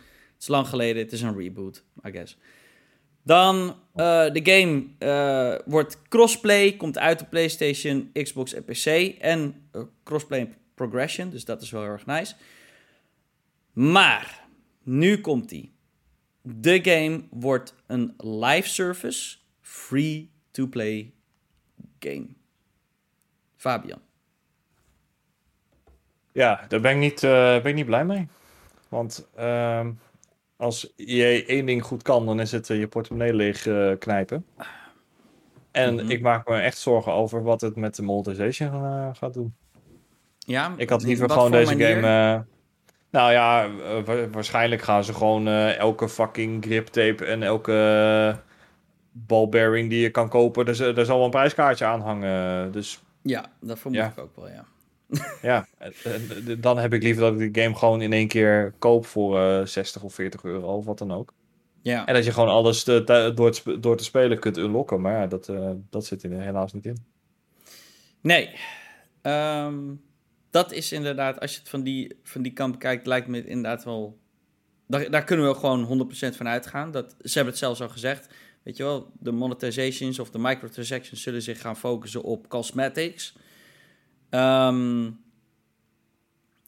lang 0.47 0.69
geleden, 0.69 1.03
het 1.03 1.13
is 1.13 1.23
een 1.23 1.37
reboot, 1.37 1.85
I 2.07 2.11
guess. 2.11 2.39
Dan, 3.23 3.77
eh, 3.95 4.33
de 4.33 4.41
game 4.43 4.85
eh, 4.99 5.67
wordt 5.67 6.03
crossplay, 6.09 6.73
komt 6.77 6.99
uit 6.99 7.21
op 7.21 7.31
PlayStation, 7.31 8.11
Xbox 8.13 8.53
en 8.55 8.65
PC. 8.65 8.87
En 9.21 9.69
eh, 9.73 9.83
crossplay 10.03 10.55
progression, 10.75 11.31
dus 11.31 11.45
dat 11.45 11.63
is 11.63 11.71
wel 11.71 11.83
heel 11.83 11.91
erg 11.91 12.07
nice. 12.07 12.35
Maar, 13.73 14.47
nu 14.83 15.21
komt 15.21 15.49
die. 15.49 15.73
De 16.43 16.81
game 16.83 17.23
wordt 17.31 17.75
een 17.87 18.15
live 18.17 18.69
service, 18.69 19.37
free-to-play 19.61 21.14
game. 21.99 22.27
Fabian. 23.57 23.99
Ja, 26.33 26.65
daar 26.69 26.81
ben 26.81 26.91
ik 26.93 26.99
niet, 26.99 27.23
eh, 27.23 27.31
ben 27.31 27.65
ik 27.67 27.75
niet 27.75 27.87
blij 27.87 28.05
mee. 28.05 28.29
Want 28.89 29.29
ehm, 29.35 29.93
als 30.57 30.93
je 30.97 31.45
één 31.47 31.67
ding 31.67 31.83
goed 31.83 32.03
kan, 32.03 32.27
dan 32.27 32.41
is 32.41 32.53
het 32.53 32.71
eh, 32.71 32.79
je 32.79 32.89
portemonnee 32.89 33.35
leeg 33.35 33.67
eh, 33.67 33.93
knijpen. 33.99 34.47
En 35.71 35.95
Mhm. 35.95 36.11
ik 36.11 36.21
maak 36.21 36.49
me 36.49 36.57
echt 36.61 36.79
zorgen 36.79 37.13
over 37.13 37.43
wat 37.43 37.61
het 37.61 37.77
met 37.77 37.97
de 37.97 38.03
monetization 38.03 38.71
gaat 39.17 39.35
doen. 39.35 39.55
Ja, 40.39 40.75
Ik 40.77 40.89
had 40.91 41.03
liever 41.03 41.31
gewoon 41.31 41.51
deze 41.51 41.77
manier? 41.77 41.95
game. 41.95 42.47
nou 43.11 43.33
ja, 43.33 43.71
wa- 44.05 44.29
waarschijnlijk 44.29 44.83
gaan 44.83 45.05
ze 45.05 45.15
gewoon 45.15 45.49
elke 45.49 46.09
fucking 46.09 46.65
grip 46.65 46.87
tape 46.87 47.25
en 47.25 47.43
elke 47.43 47.73
ballbearing 49.17 49.91
die 49.91 50.01
je 50.01 50.11
kan 50.11 50.29
kopen. 50.29 50.65
Dus 50.65 50.79
er 50.79 51.05
zal 51.05 51.17
wel 51.17 51.25
een 51.25 51.31
prijskaartje 51.31 51.85
aan 51.85 52.01
hangen. 52.01 52.73
Dus 52.73 53.03
Ja, 53.23 53.53
dat 53.61 53.79
vermoed 53.79 53.99
Ja. 54.01 54.07
ik 54.09 54.19
ook 54.19 54.37
wel, 54.37 54.49
ja. 54.49 54.65
ja, 55.43 55.67
dan 56.59 56.79
heb 56.79 56.93
ik 56.93 57.03
liever 57.03 57.23
dat 57.23 57.41
ik 57.41 57.55
de 57.55 57.63
game 57.63 57.75
gewoon 57.77 58.03
in 58.03 58.13
één 58.13 58.29
keer 58.29 58.75
koop 58.79 59.07
voor 59.07 59.41
eh 59.41 59.67
60 59.67 60.03
of 60.03 60.15
40 60.15 60.45
euro 60.45 60.77
of 60.77 60.85
wat 60.85 60.99
dan 60.99 61.13
ook. 61.13 61.33
Ja, 61.83 62.07
En 62.07 62.15
dat 62.15 62.25
je 62.25 62.33
gewoon 62.33 62.49
alles 62.49 62.83
te- 62.83 63.33
door, 63.35 63.51
te 63.53 63.81
door 63.81 63.97
te 63.97 64.05
spelen 64.05 64.39
kunt 64.39 64.57
unlocken. 64.57 65.01
Maar 65.01 65.13
ja, 65.21 65.27
dat, 65.27 65.49
eh, 65.49 65.71
dat 65.91 66.05
zit 66.07 66.23
er 66.23 66.31
helaas 66.31 66.73
niet 66.73 66.87
in. 66.87 67.05
nee. 68.21 68.51
Ehm, 69.23 69.79
dat 70.51 70.73
is 70.73 70.93
inderdaad, 70.93 71.41
als 71.41 71.53
je 71.53 71.59
het 71.59 71.69
van 71.69 71.83
die, 71.83 72.19
van 72.23 72.43
die 72.43 72.53
kant 72.53 72.73
bekijkt, 72.73 73.07
lijkt 73.07 73.27
me 73.29 73.45
inderdaad 73.47 73.85
wel... 73.85 74.19
Daar, 74.87 75.11
daar 75.11 75.25
kunnen 75.25 75.47
we 75.49 75.55
gewoon 75.55 75.85
100% 76.33 76.37
van 76.37 76.49
uitgaan. 76.49 76.91
Dat, 76.91 77.17
ze 77.21 77.33
hebben 77.33 77.53
het 77.53 77.59
zelfs 77.63 77.81
al 77.83 77.89
gezegd. 77.89 78.29
Weet 78.65 78.77
je 78.77 78.83
wel, 78.83 79.13
de 79.19 79.33
monetizations 79.33 80.19
of 80.19 80.31
de 80.31 80.39
microtransactions 80.39 81.23
zullen 81.23 81.43
zich 81.43 81.61
gaan 81.61 81.77
focussen 81.77 82.23
op 82.23 82.49
cosmetics. 82.49 83.35
Ehm, 84.31 85.11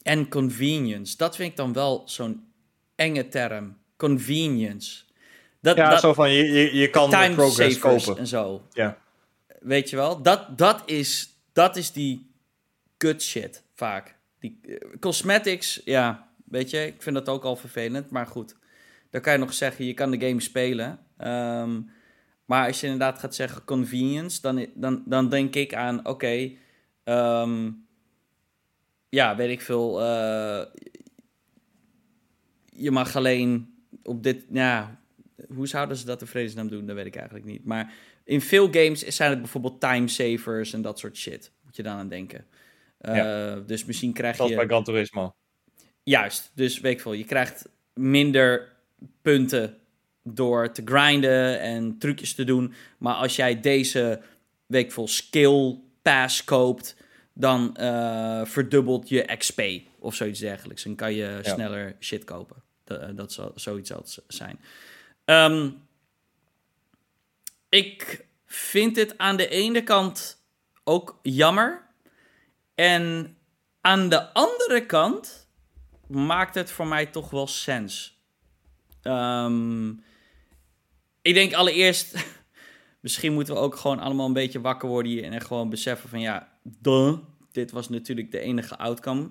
en 0.01 0.29
convenience. 0.29 1.17
Dat 1.17 1.35
vind 1.35 1.51
ik 1.51 1.57
dan 1.57 1.73
wel 1.73 2.03
zo'n 2.05 2.47
enge 2.95 3.27
term. 3.27 3.77
Convenience. 3.95 5.03
Dat, 5.61 5.75
Ja, 5.75 5.89
dat, 5.89 5.99
zo 5.99 6.13
van, 6.13 6.31
je, 6.31 6.43
je, 6.43 6.75
je 6.75 6.89
kan 6.89 7.09
time 7.09 7.35
progress 7.35 7.79
kopen. 7.79 8.17
en 8.17 8.27
zo. 8.27 8.61
Ja. 8.71 8.97
Weet 9.59 9.89
je 9.89 9.95
wel? 9.95 10.21
Dat, 10.21 10.57
dat, 10.57 10.81
is, 10.85 11.29
dat 11.53 11.75
is 11.75 11.91
die 11.91 12.31
good 12.97 13.21
shit 13.21 13.63
vaak. 13.73 14.15
Die 14.39 14.59
eh, 14.61 14.99
cosmetics, 14.99 15.81
ja, 15.85 16.29
weet 16.45 16.69
je, 16.69 16.85
ik 16.85 17.01
vind 17.01 17.15
dat 17.15 17.29
ook 17.29 17.43
al 17.43 17.55
vervelend, 17.55 18.09
maar 18.09 18.27
goed. 18.27 18.55
Dan 19.17 19.25
kan 19.25 19.35
je 19.35 19.45
nog 19.45 19.53
zeggen, 19.53 19.85
je 19.85 19.93
kan 19.93 20.11
de 20.11 20.27
game 20.27 20.41
spelen. 20.41 20.99
Ehm, 21.17 21.81
maar 22.45 22.67
als 22.67 22.79
je 22.79 22.85
inderdaad 22.87 23.19
gaat 23.19 23.35
zeggen 23.35 23.63
convenience, 23.63 24.41
dan, 24.41 24.65
dan, 24.75 25.03
dan 25.05 25.29
denk 25.29 25.55
ik 25.55 25.73
aan, 25.73 26.05
oké, 26.07 26.51
ehm, 27.03 27.71
ja, 29.09 29.35
weet 29.35 29.49
ik 29.49 29.61
veel. 29.61 30.01
eh, 30.01 30.65
je 32.65 32.91
mag 32.91 33.15
alleen 33.15 33.73
op 34.03 34.23
dit, 34.23 34.45
ja, 34.51 34.99
hoe 35.53 35.67
zouden 35.67 35.97
ze 35.97 36.05
dat 36.05 36.21
in 36.21 36.27
vredesnaam 36.27 36.67
doen? 36.69 36.85
Dat 36.85 36.95
weet 36.95 37.05
ik 37.05 37.15
eigenlijk 37.15 37.45
niet. 37.45 37.65
Maar 37.65 37.93
in 38.23 38.41
veel 38.41 38.65
games 38.71 38.99
zijn 39.05 39.29
het 39.29 39.39
bijvoorbeeld 39.41 39.79
time 39.79 40.07
savers 40.07 40.73
en 40.73 40.81
dat 40.81 40.99
soort 40.99 41.17
shit. 41.17 41.51
Moet 41.63 41.75
je 41.75 41.83
dan 41.83 41.97
aan 41.97 42.09
denken. 42.09 42.45
Eh, 42.97 43.55
Dus 43.65 43.85
misschien 43.85 44.13
krijg 44.13 44.35
Zoals 44.35 44.51
je... 44.51 44.57
bij 44.57 44.67
Gran 44.67 44.83
Turismo. 44.83 45.35
Juist, 46.03 46.51
dus 46.55 46.79
weet 46.79 46.93
ik 46.93 47.01
veel. 47.01 47.13
Je 47.13 47.25
krijgt 47.25 47.69
minder 47.93 48.75
punten 49.21 49.77
door 50.23 50.71
te 50.71 50.81
grinden 50.85 51.59
en 51.59 51.97
trucjes 51.97 52.33
te 52.35 52.43
doen. 52.43 52.73
Maar 52.97 53.13
als 53.15 53.35
jij 53.35 53.59
deze, 53.59 54.21
weet 54.65 54.85
ik 54.85 54.91
veel, 54.91 55.07
skill 55.07 55.79
pass 56.01 56.43
koopt, 56.43 56.95
dan 57.33 57.75
eh, 57.75 58.45
verdubbelt 58.45 59.09
je 59.09 59.35
XP 59.37 59.61
of 59.99 60.15
zoiets 60.15 60.39
dergelijks. 60.39 60.85
En 60.85 60.95
kan 60.95 61.13
je 61.13 61.39
Ja. 61.43 61.53
sneller 61.53 61.95
shit 61.99 62.23
kopen. 62.23 62.63
Dat, 62.83 62.99
eh, 63.01 63.09
dat 63.13 63.31
zal 63.31 63.51
zoiets 63.55 63.89
het 63.89 64.19
zijn. 64.27 64.59
Ehm, 65.25 65.69
ik 67.69 68.25
vind 68.45 68.95
het 68.95 69.17
aan 69.17 69.37
de 69.37 69.47
ene 69.47 69.83
kant 69.83 70.41
ook 70.83 71.19
jammer. 71.21 71.85
En 72.75 73.35
aan 73.81 74.09
de 74.09 74.33
andere 74.33 74.85
kant 74.85 75.47
maakt 76.07 76.55
het 76.55 76.71
voor 76.71 76.87
mij 76.87 77.05
toch 77.05 77.29
wel 77.29 77.47
sens. 77.47 78.16
Ehm, 79.07 79.89
ik 81.21 81.33
denk 81.33 81.53
allereerst, 81.53 82.15
misschien 83.01 83.33
moeten 83.33 83.53
we 83.53 83.59
ook 83.59 83.75
gewoon 83.75 83.99
allemaal 83.99 84.27
een 84.27 84.33
beetje 84.33 84.61
wakker 84.61 84.89
worden 84.89 85.11
hier 85.11 85.23
en 85.23 85.41
gewoon 85.41 85.69
beseffen 85.69 86.09
van 86.09 86.19
ja, 86.19 86.47
duh, 86.63 87.13
dit 87.51 87.71
was 87.71 87.89
natuurlijk 87.89 88.31
de 88.31 88.39
enige 88.39 88.77
outcome. 88.77 89.29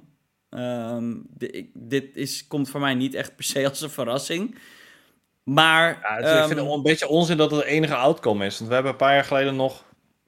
Ehm, 0.51 1.15
de- 1.37 1.51
ik- 1.51 1.71
dit 1.75 2.17
is, 2.17 2.47
komt 2.47 2.69
voor 2.71 2.81
mij 2.81 2.95
niet 2.95 3.15
echt 3.15 3.37
per 3.37 3.45
se 3.45 3.69
als 3.69 3.81
een 3.81 3.91
verrassing. 3.91 4.59
Maar 5.43 5.99
Ja, 6.03 6.15
het 6.17 6.25
is- 6.25 6.31
ik 6.31 6.37
vind 6.39 6.51
ehm, 6.59 6.67
het 6.67 6.77
een 6.77 6.83
beetje 6.83 7.09
onzin 7.09 7.37
dat 7.37 7.51
het 7.51 7.61
de 7.61 7.67
enige 7.67 7.95
outcome 7.95 8.47
is. 8.47 8.57
Want 8.57 8.69
we 8.69 8.75
hebben 8.75 8.93
een 8.93 8.99
paar 8.99 9.15
jaar 9.15 9.25
geleden 9.25 9.57
nog 9.57 9.85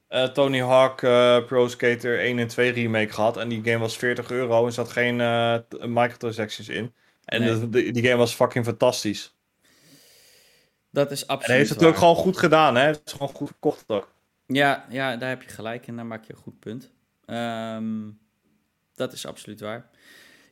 eh, 0.07 0.23
Tony 0.23 0.59
Hawk 0.61 1.01
eh, 1.01 1.45
Pro 1.45 1.67
Skater 1.67 2.19
1 2.19 2.39
en 2.39 2.47
2 2.47 2.71
remake 2.71 3.13
gehad. 3.13 3.37
En 3.37 3.49
die 3.49 3.63
game 3.63 3.77
was 3.77 3.97
40 3.97 4.31
euro 4.31 4.65
en 4.65 4.73
zat 4.73 4.91
geen 4.91 5.21
eh, 5.21 5.55
microtransactions 5.85 6.69
in. 6.69 6.93
En 7.25 7.41
Nee. 7.41 7.59
de- 7.59 7.69
de- 7.69 7.91
die 7.91 8.03
game 8.03 8.15
was 8.17 8.33
fucking 8.33 8.65
fantastisch. 8.65 9.35
Dat 10.91 11.11
is 11.11 11.21
En 11.21 11.27
hij 11.27 11.35
absoluut 11.35 11.57
heeft 11.57 11.69
het 11.69 11.83
ook 11.83 11.97
gewoon 11.97 12.15
goed 12.15 12.37
gedaan, 12.37 12.75
hè? 12.75 12.85
Het 12.85 13.01
is 13.05 13.11
gewoon 13.11 13.27
goed 13.29 13.47
verkocht 13.47 13.83
ook. 13.87 14.13
Ja, 14.47 14.85
ja, 14.89 15.17
daar 15.17 15.29
heb 15.29 15.41
je 15.41 15.49
gelijk 15.49 15.87
en 15.87 15.95
daar 15.95 16.05
maak 16.05 16.25
je 16.25 16.33
een 16.33 16.39
goed 16.39 16.59
punt. 16.59 16.91
Ehm, 17.25 18.09
dat 18.93 19.13
is 19.13 19.25
absoluut 19.25 19.59
waar. 19.59 19.89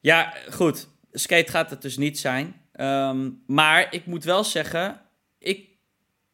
Ja, 0.02 0.34
goed. 0.50 0.88
Skate 1.12 1.52
gaat 1.52 1.70
het 1.70 1.82
dus 1.82 1.98
niet 1.98 2.20
zijn. 2.20 2.62
Ehm, 2.72 3.30
maar 3.46 3.94
ik 3.94 4.06
moet 4.06 4.24
wel 4.24 4.44
zeggen, 4.44 5.02
ik 5.40 5.70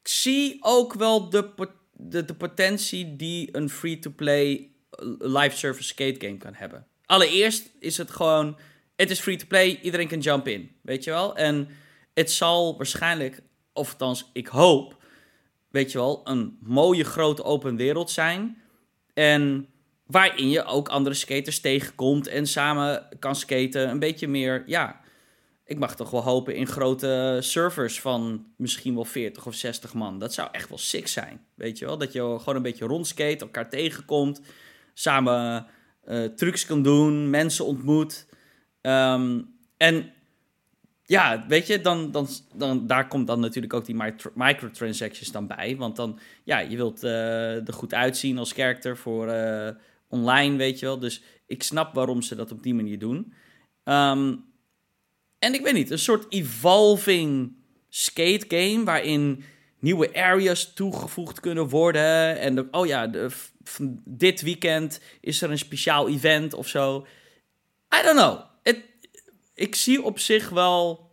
zie 0.03 0.57
ook 0.61 0.93
wel 0.93 1.29
de, 1.29 1.69
de, 1.91 2.25
de 2.25 2.35
potentie 2.35 3.15
die 3.15 3.49
een 3.51 3.69
free-to-play 3.69 4.71
eh, 4.89 5.05
live 5.17 5.57
service 5.57 5.87
skate 5.87 6.25
game 6.25 6.37
kan 6.37 6.53
hebben. 6.53 6.87
Allereerst 7.05 7.69
is 7.79 7.97
het 7.97 8.11
gewoon, 8.11 8.57
het 8.95 9.09
is 9.09 9.19
free-to-play, 9.19 9.79
iedereen 9.81 10.07
kan 10.07 10.19
jump 10.19 10.47
in, 10.47 10.75
weet 10.81 11.03
je 11.03 11.11
wel? 11.11 11.35
En 11.35 11.69
het 12.13 12.31
zal 12.31 12.77
waarschijnlijk, 12.77 13.41
of 13.73 13.95
ik 14.33 14.47
hoop, 14.47 14.97
weet 15.69 15.91
je 15.91 15.97
wel, 15.97 16.21
een 16.23 16.57
mooie 16.61 17.03
grote 17.03 17.43
open 17.43 17.75
wereld 17.75 18.11
zijn. 18.11 18.61
En 19.13 19.67
waarin 20.05 20.49
je 20.49 20.63
ook 20.63 20.89
andere 20.89 21.15
skaters 21.15 21.59
tegenkomt 21.59 22.27
en 22.27 22.47
samen 22.47 23.07
kan 23.19 23.35
skaten. 23.35 23.89
Een 23.89 23.99
beetje 23.99 24.27
meer, 24.27 24.63
ja, 24.65 25.01
ik 25.65 25.79
mag 25.79 25.95
toch 25.95 26.09
wel 26.09 26.23
hopen 26.23 26.55
in 26.55 26.67
grote 26.67 27.37
servers 27.41 28.01
van 28.01 28.45
misschien 28.57 28.93
wel 28.93 29.05
40 29.05 29.45
of 29.45 29.53
60 29.53 29.93
man. 29.93 30.19
Dat 30.19 30.33
zou 30.33 30.49
echt 30.51 30.69
wel 30.69 30.77
sick 30.77 31.07
zijn, 31.07 31.45
weet 31.55 31.77
je 31.77 31.85
wel. 31.85 31.97
Dat 31.97 32.13
je 32.13 32.19
gewoon 32.19 32.55
een 32.55 32.61
beetje 32.61 32.85
rondskate, 32.85 33.37
elkaar 33.39 33.69
tegenkomt, 33.69 34.41
samen 34.93 35.67
eh, 36.03 36.23
trucs 36.23 36.65
kan 36.65 36.81
doen, 36.81 37.29
mensen 37.29 37.65
ontmoet. 37.65 38.27
Ehm, 38.81 39.41
en 39.77 40.12
ja, 41.05 41.45
weet 41.47 41.67
je, 41.67 41.81
dan, 41.81 42.11
dan, 42.11 42.27
dan, 42.55 42.87
daar 42.87 43.07
komt 43.07 43.27
dan 43.27 43.39
natuurlijk 43.39 43.73
ook 43.73 43.85
die 43.85 43.95
micro- 43.95 44.31
microtransactions 44.33 45.31
dan 45.31 45.47
bij. 45.47 45.75
Want 45.77 45.95
dan, 45.95 46.19
ja, 46.43 46.59
je 46.59 46.75
wilt 46.75 47.03
eh, 47.03 47.67
er 47.67 47.73
goed 47.73 47.93
uitzien 47.93 48.37
als 48.37 48.51
character 48.51 48.97
voor 48.97 49.27
eh, 49.27 49.75
online, 50.07 50.57
weet 50.57 50.79
je 50.79 50.85
wel. 50.85 50.99
Dus 50.99 51.21
ik 51.47 51.63
snap 51.63 51.93
waarom 51.93 52.21
ze 52.21 52.35
dat 52.35 52.51
op 52.51 52.63
die 52.63 52.73
manier 52.73 52.99
doen. 52.99 53.33
Ehm, 53.83 54.35
en 55.39 55.53
ik 55.53 55.61
weet 55.61 55.73
niet, 55.73 55.89
een 55.89 55.99
soort 55.99 56.25
evolving 56.29 57.55
skate 57.89 58.45
game 58.47 58.83
waarin 58.83 59.43
nieuwe 59.79 60.15
areas 60.15 60.73
toegevoegd 60.73 61.39
kunnen 61.39 61.69
worden. 61.69 62.39
En 62.39 62.73
oh 62.73 62.85
ja, 62.85 63.11
dit 64.05 64.41
weekend 64.41 64.99
is 65.21 65.41
er 65.41 65.51
een 65.51 65.57
speciaal 65.57 66.09
event 66.09 66.53
of 66.53 66.67
zo. 66.67 67.05
I 67.99 68.01
don't 68.03 68.17
know. 68.17 68.52
Ik 69.63 69.75
zie 69.75 70.03
op 70.03 70.19
zich 70.19 70.49
wel. 70.49 71.11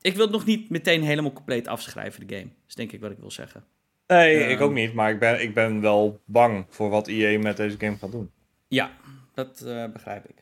Ik 0.00 0.14
wil 0.14 0.22
het 0.22 0.32
nog 0.32 0.44
niet 0.44 0.70
meteen 0.70 1.02
helemaal 1.02 1.32
compleet 1.32 1.68
afschrijven, 1.68 2.26
de 2.26 2.34
game. 2.34 2.46
Dat 2.48 2.68
is 2.68 2.74
denk 2.74 2.92
ik 2.92 3.00
wat 3.00 3.10
ik 3.10 3.18
wil 3.18 3.30
zeggen. 3.30 3.64
Nee, 4.06 4.38
Ehm. 4.42 4.50
ik 4.50 4.60
ook 4.60 4.72
niet. 4.72 4.94
Maar 4.94 5.10
ik 5.10 5.18
ben, 5.18 5.42
ik 5.42 5.54
ben 5.54 5.80
wel 5.80 6.20
bang 6.24 6.66
voor 6.68 6.90
wat 6.90 7.08
EA 7.08 7.38
met 7.38 7.56
deze 7.56 7.78
game 7.78 7.96
gaat 7.96 8.12
doen. 8.12 8.30
Ja, 8.68 8.90
dat 9.34 9.60
eh, 9.60 9.84
begrijp 9.92 10.24
ik. 10.28 10.36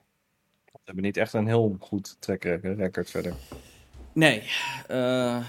Ze 0.65 0.79
hebben 0.85 1.05
niet 1.05 1.17
echt 1.17 1.33
een 1.33 1.47
heel 1.47 1.77
goed 1.81 2.17
track 2.21 2.43
record 2.63 3.11
verder. 3.11 3.35
Nee, 4.13 4.43
eh, 4.89 5.45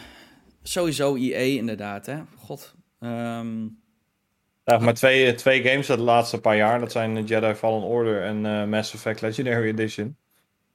sowieso 0.64 1.16
EA 1.16 1.58
inderdaad, 1.60 2.06
hè. 2.06 2.22
God. 2.38 2.76
Ehm, 3.00 3.62
Ja, 4.66 4.78
maar 4.78 4.94
twee, 4.94 5.36
twee 5.36 5.64
games 5.64 5.88
de 5.88 5.98
laatste 5.98 6.40
paar 6.42 6.56
jaar. 6.56 6.80
Dat 6.80 6.92
zijn 6.92 7.26
Jedi 7.26 7.54
Fallen 7.54 7.82
Order 7.82 8.24
en 8.24 8.46
eh, 8.46 8.66
Mass 8.66 8.94
Effect 8.94 9.22
Legendary 9.22 9.68
Edition. 9.68 10.18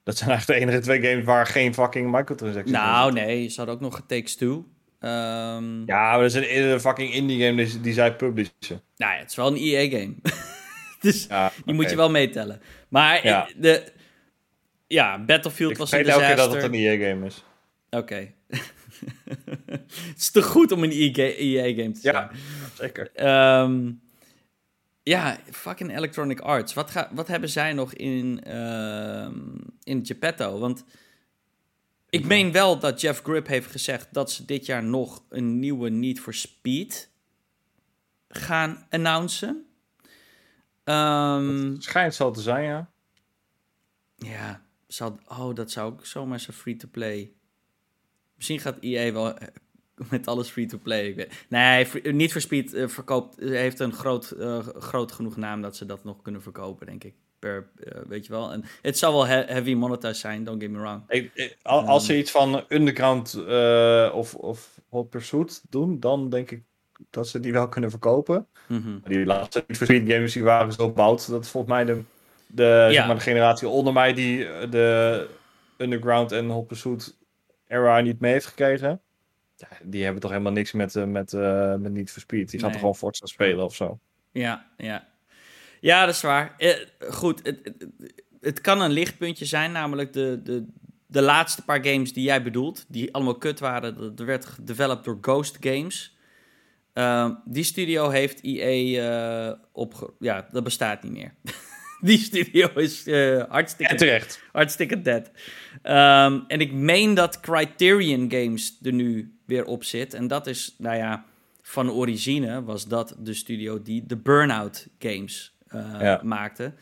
Dat 0.08 0.16
zijn 0.16 0.30
eigenlijk 0.30 0.60
de 0.60 0.66
enige 0.66 0.82
twee 0.84 1.02
games 1.02 1.24
waar 1.24 1.46
geen 1.46 1.74
fucking 1.74 2.10
microtransactions 2.10 2.76
in 2.76 2.82
nou, 2.84 3.12
nee, 3.12 3.48
ze 3.48 3.56
hadden 3.56 3.74
ook 3.74 3.80
nog 3.80 4.02
Takes 4.06 4.36
Two. 4.36 4.66
Ehm 5.00 5.82
Ja, 5.86 6.10
maar 6.10 6.18
dat 6.20 6.34
is 6.34 6.34
een, 6.34 6.70
een 6.72 6.80
fucking 6.80 7.12
indie 7.12 7.46
game 7.46 7.64
die, 7.64 7.80
die 7.80 7.92
zij 7.92 8.16
publishen. 8.16 8.82
Nou 8.96 9.12
ja, 9.12 9.18
het 9.18 9.30
is 9.30 9.36
wel 9.36 9.46
een 9.46 9.56
EA-game. 9.56 10.14
dus 11.00 11.26
Ja, 11.28 11.52
die 11.64 11.74
moet 11.74 11.90
je 11.90 11.96
wel 11.96 12.10
meetellen. 12.10 12.60
Maar 12.88 13.26
Ja. 13.26 13.46
ik- 13.48 13.54
de, 13.62 13.82
ja, 14.86 15.18
Battlefield 15.24 15.70
Ik 15.72 15.76
was 15.78 15.92
een 15.92 15.98
vergeet 15.98 16.14
elke 16.14 16.26
disaster. 16.34 16.52
keer 16.52 16.60
dat 16.62 16.72
het 16.72 16.80
een 16.80 17.00
EA 17.00 17.10
game 17.12 17.26
is. 17.26 17.44
Oké. 17.90 18.32
het 19.66 20.16
is 20.18 20.30
te 20.30 20.42
goed 20.42 20.72
om 20.72 20.82
een 20.82 20.90
EA-game 20.92 21.90
te 21.92 22.00
zijn. 22.00 22.14
Ja, 22.14 22.30
zeker. 22.74 23.10
Ehm, 23.14 23.90
ja, 25.08 25.38
fucking 25.50 25.96
Electronic 25.96 26.40
Arts. 26.40 26.74
Wat, 26.74 26.90
ga, 26.90 27.08
wat 27.12 27.28
hebben 27.28 27.48
zij 27.48 27.72
nog 27.72 27.92
in, 27.94 28.44
ehm 28.44 29.56
in 29.82 30.06
Geppetto? 30.06 30.58
Want 30.58 30.84
ik 32.08 32.24
meen 32.24 32.52
wel 32.52 32.78
dat 32.78 33.00
Jeff 33.00 33.22
Grip 33.22 33.46
heeft 33.46 33.70
gezegd 33.70 34.08
dat 34.12 34.30
ze 34.30 34.44
dit 34.44 34.66
jaar 34.66 34.84
nog 34.84 35.24
een 35.28 35.58
nieuwe 35.58 35.88
Need 35.88 36.20
for 36.20 36.34
Speed 36.34 37.10
gaan 38.28 38.86
announcen. 38.90 39.66
Het 40.84 41.84
schijnt 41.84 42.14
zo 42.14 42.30
te 42.30 42.40
zijn, 42.40 42.64
ja. 42.64 42.90
ja, 44.16 44.62
zou, 44.86 45.18
oh, 45.26 45.54
dat 45.54 45.70
zou 45.70 45.92
ook 45.92 46.06
zomaar 46.06 46.40
zo 46.40 46.52
free-to-play. 46.52 47.32
Misschien 48.34 48.60
gaat 48.60 48.78
EA 48.80 49.12
wel 49.12 49.38
met 50.10 50.26
alles 50.26 50.48
free-to-play. 50.50 51.28
Nee, 51.48 51.86
free- 51.86 52.12
niet 52.12 52.32
for 52.32 52.40
Speed 52.40 52.74
eh, 52.74 52.88
verkoopt, 52.88 53.38
eh, 53.38 53.48
heeft 53.48 53.80
een 53.80 53.92
groot, 53.92 54.30
eh, 54.30 54.58
groot 54.78 55.12
genoeg 55.12 55.36
naam 55.36 55.62
dat 55.62 55.76
ze 55.76 55.86
dat 55.86 56.04
nog 56.04 56.22
kunnen 56.22 56.42
verkopen, 56.42 56.86
denk 56.86 57.04
ik. 57.04 57.14
Per, 57.38 57.68
weet 58.08 58.26
je 58.26 58.32
wel. 58.32 58.52
En 58.52 58.64
het 58.82 58.98
zal 58.98 59.12
wel 59.12 59.26
he- 59.26 59.44
heavy 59.44 59.74
monetized 59.74 60.16
zijn, 60.16 60.44
don't 60.44 60.62
get 60.62 60.70
me 60.70 60.78
wrong. 60.78 61.02
Ik, 61.08 61.30
ik- 61.34 61.56
al- 61.62 61.82
als 61.86 62.06
ze 62.06 62.18
iets 62.18 62.30
van 62.30 62.64
Underground 62.68 63.34
of, 64.12 64.34
of 64.34 64.80
Hot 64.88 65.10
Pursuit 65.10 65.62
doen, 65.70 66.00
dan 66.00 66.28
denk 66.30 66.50
ik 66.50 66.62
dat 67.10 67.28
ze 67.28 67.40
die 67.40 67.52
wel 67.52 67.68
kunnen 67.68 67.90
verkopen. 67.90 68.46
Mhm. 68.66 68.98
Die 69.04 69.26
laatste 69.26 69.64
Need 69.66 69.76
for 69.76 69.86
Speed 69.86 70.12
games 70.12 70.32
die 70.32 70.42
waren 70.42 70.72
zo 70.72 70.90
bouwd, 70.92 71.28
dat 71.30 71.48
volgens 71.48 71.72
mij 71.72 71.84
de, 71.84 72.02
de, 72.46 72.88
zeg 72.90 73.06
maar 73.06 73.14
de 73.16 73.20
generatie 73.22 73.68
onder 73.68 73.92
mij 73.92 74.14
die 74.14 74.38
de 74.68 75.28
Underground 75.76 76.32
en 76.32 76.48
Hot 76.48 76.66
Pursuit 76.66 77.16
era 77.66 78.00
niet 78.00 78.20
mee 78.20 78.32
heeft 78.32 78.46
gekregen. 78.46 79.00
Ja, 79.58 79.68
die 79.82 80.02
hebben 80.02 80.20
toch 80.20 80.30
helemaal 80.30 80.52
niks 80.52 80.72
met, 80.72 80.94
uh, 80.94 81.04
met, 81.04 81.32
uh, 81.32 81.74
met 81.74 81.92
Need 81.92 82.10
for 82.10 82.20
Speed. 82.20 82.50
Die 82.50 82.60
gaan 82.60 82.70
toch 82.70 82.80
gewoon 82.80 82.96
Forza 82.96 83.26
spelen 83.26 83.64
of 83.64 83.74
zo. 83.74 83.98
Ja, 84.32 84.66
ja. 84.76 85.08
Ja, 85.80 86.06
dat 86.06 86.14
is 86.14 86.22
waar. 86.22 86.54
Eh, 86.58 86.74
goed, 87.10 87.40
het, 87.42 87.60
het, 87.64 87.86
het, 88.40 88.60
kan 88.60 88.80
een 88.80 88.90
lichtpuntje 88.90 89.44
zijn, 89.44 89.72
namelijk 89.72 90.12
de, 90.12 90.40
de, 90.44 90.66
de 91.06 91.22
laatste 91.22 91.64
paar 91.64 91.84
games 91.84 92.12
die 92.12 92.24
jij 92.24 92.42
bedoelt, 92.42 92.84
die 92.88 93.14
allemaal 93.14 93.38
kut 93.38 93.58
waren. 93.58 94.16
Dat 94.16 94.26
werd 94.26 94.44
gedeveloped 94.44 95.04
door 95.04 95.18
Ghost 95.20 95.56
Games. 95.60 96.16
Uh, 96.94 97.30
die 97.44 97.64
studio 97.64 98.08
heeft 98.08 98.40
EA 98.42 99.48
uh, 99.50 99.58
op. 99.72 100.14
Ja, 100.18 100.48
dat 100.50 100.64
bestaat 100.64 101.02
niet 101.02 101.12
meer. 101.12 101.34
die 102.00 102.18
studio 102.18 102.68
is 102.74 103.06
uh, 103.06 103.42
hartstikke. 103.48 103.92
En 103.92 103.98
terecht. 103.98 104.42
Hartstikke 104.52 105.02
dead. 105.02 105.30
Um, 105.82 106.44
en 106.46 106.60
ik 106.60 106.72
meen 106.72 107.14
dat 107.14 107.40
Criterion 107.40 108.30
Games 108.30 108.78
er 108.82 108.92
nu 108.92 109.37
weer 109.48 109.64
op 109.64 109.84
zit. 109.84 110.14
En 110.14 110.26
dat 110.26 110.46
is, 110.46 110.74
nou 110.78 110.96
ja, 110.96 111.24
van 111.62 111.90
origine 111.90 112.64
was 112.64 112.86
dat 112.86 113.14
de 113.18 113.34
studio 113.34 113.82
die 113.82 114.06
de 114.06 114.16
Burnout 114.16 114.86
Games 114.98 115.54
uh, 115.74 115.96
ja. 116.00 116.20
maakte. 116.22 116.72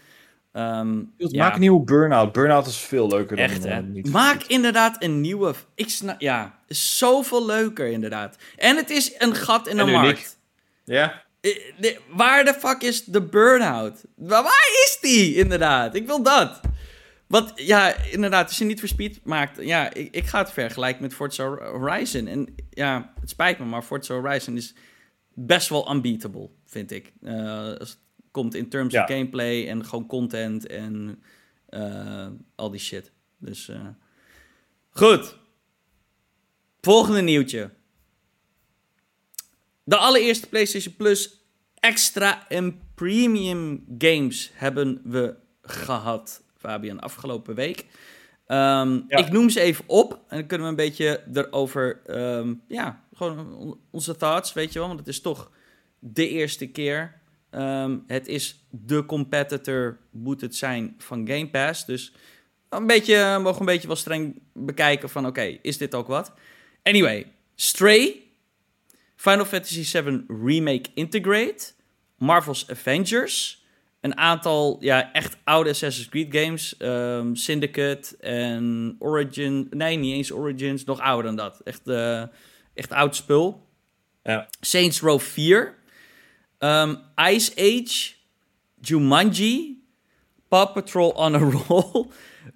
Um, 0.53 1.13
ja. 1.17 1.43
Maak 1.43 1.55
een 1.55 1.61
nieuwe 1.61 1.85
Burnout. 1.85 2.33
Burnout 2.33 2.67
is 2.67 2.77
veel 2.77 3.09
leuker 3.09 3.39
Echt, 3.39 3.63
dan... 3.63 3.73
Hè? 3.73 3.83
niet 3.83 4.11
Maak 4.11 4.43
inderdaad 4.43 5.03
een 5.03 5.21
nieuwe... 5.21 5.55
Ik 5.75 5.89
snap... 5.89 6.21
Ja, 6.21 6.59
is 6.67 6.99
zoveel 6.99 7.47
leuker 7.47 7.87
inderdaad. 7.87 8.37
En 8.57 8.77
het 8.77 8.91
is 8.91 9.15
een 9.19 9.35
gat 9.35 9.69
in 9.69 9.77
de 9.77 9.85
markt. 9.85 10.39
Ja. 10.85 11.23
De, 11.41 12.01
waar 12.09 12.45
de 12.45 12.55
fuck 12.55 12.83
is 12.83 13.05
de 13.05 13.23
Burnout? 13.23 14.05
Waar 14.15 14.69
is 14.85 14.99
die 15.01 15.35
inderdaad? 15.35 15.95
Ik 15.95 16.07
wil 16.07 16.23
dat. 16.23 16.61
Want 17.27 17.53
ja, 17.55 17.95
inderdaad, 17.95 18.49
als 18.49 18.59
je 18.59 18.65
niet 18.65 18.81
voor 18.81 18.89
speed 18.89 19.25
maakt... 19.25 19.63
Ja, 19.63 19.95
ik, 19.95 20.15
ik 20.15 20.27
ga 20.27 20.39
het 20.39 20.51
vergelijken 20.51 21.03
met 21.03 21.15
Forza 21.15 21.45
Horizon. 21.45 22.27
En 22.27 22.55
ja, 22.71 23.13
het 23.21 23.31
spijt 23.31 23.59
me, 23.59 23.65
maar 23.65 23.83
Forza 23.83 24.15
Horizon 24.15 24.57
is 24.57 24.75
best 25.35 25.69
wel 25.69 25.93
unbeatable, 25.93 26.51
vind 26.65 26.91
ik. 26.91 27.13
Uh, 27.21 27.75
als 27.79 27.89
het 27.89 27.99
komt 28.31 28.55
in 28.55 28.69
terms 28.69 28.93
ja. 28.93 29.03
of 29.03 29.09
gameplay 29.09 29.69
en 29.69 29.85
gewoon 29.85 30.07
content 30.07 30.67
en 30.67 31.23
uh, 31.71 32.29
al 32.55 32.71
die 32.71 32.81
shit. 32.81 33.13
Dus 33.39 33.69
uh, 33.69 33.89
goed. 34.91 35.37
Volgende 36.81 37.21
nieuwtje. 37.21 37.71
De 39.85 39.97
allereerste 39.97 40.49
PlayStation 40.49 40.95
Plus 40.97 41.41
extra 41.75 42.49
en 42.49 42.81
premium 42.95 43.85
games 43.99 44.51
hebben 44.55 45.01
we 45.05 45.37
gehad, 45.63 46.43
Fabian, 46.67 47.01
afgelopen 47.01 47.55
week. 47.55 47.79
Um, 48.49 49.05
ja. 49.09 49.19
Ik 49.19 49.31
noem 49.33 49.51
ze 49.51 49.61
even 49.61 49.85
op 49.87 50.13
en 50.13 50.39
dan 50.39 50.47
kunnen 50.47 50.67
we 50.67 50.73
een 50.73 50.89
beetje 50.89 51.23
erover, 51.35 52.01
um, 52.07 52.63
ja, 52.69 53.05
gewoon 53.15 53.79
onze 53.91 54.17
thoughts, 54.17 54.53
weet 54.53 54.73
je 54.73 54.79
wel, 54.79 54.89
want 54.89 55.01
het 55.01 55.09
is 55.09 55.21
toch 55.21 55.51
de 55.99 56.29
eerste 56.29 56.67
keer. 56.67 57.21
Um, 57.51 58.05
het 58.07 58.29
is 58.29 58.67
de 58.71 59.05
competitor, 59.05 59.99
moet 60.11 60.41
het 60.41 60.57
zijn, 60.57 60.95
van 60.99 61.29
Game 61.29 61.49
Pass. 61.49 61.87
Dus 61.87 62.13
een 62.69 62.87
beetje, 62.87 63.39
mogen 63.39 63.61
een 63.61 63.67
beetje 63.67 63.87
wel 63.87 63.97
streng 63.97 64.41
bekijken 64.53 65.09
van, 65.09 65.27
oké, 65.27 65.41
okay, 65.41 65.59
is 65.63 65.79
dit 65.79 65.95
ook 65.95 66.07
wat? 66.07 66.33
Anyway, 66.83 67.33
Stray, 67.55 68.23
Final 69.17 69.45
Fantasy 69.45 69.85
VII 69.85 70.25
Remake 70.45 70.91
Integrate, 70.95 71.73
Marvel's 72.17 72.71
Avengers, 72.71 73.65
een 74.07 74.19
aantal 74.19 74.77
ja, 74.81 75.13
echt 75.13 75.37
oude 75.45 75.71
Assassin's 75.71 76.09
Creed 76.09 76.37
games, 76.37 76.75
um, 76.79 77.37
Syndicate 77.37 78.17
en 78.17 78.97
Origin, 78.99 79.67
nee, 79.71 79.97
niet 79.97 80.15
eens 80.15 80.33
Origins, 80.33 80.85
nog 80.85 81.01
ouder 81.01 81.25
dan 81.25 81.37
dat. 81.37 81.61
Echt, 81.65 81.81
uh, 81.85 82.23
echt 82.75 82.93
oud 82.93 83.17
spul. 83.17 83.67
Ja. 84.23 84.49
Saints 84.61 85.01
Row 85.01 85.21
4, 85.21 85.75
um, 86.59 86.99
Ice 87.31 87.53
Age, 87.57 88.15
Jumanji, 88.81 89.83
Paw 90.49 90.73
Patrol 90.73 91.11
on 91.11 91.35
a 91.35 91.39
Roll, 91.69 92.07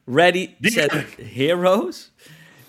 Ready, 0.05 0.51
Set, 0.61 0.92
Heroes. 1.22 2.12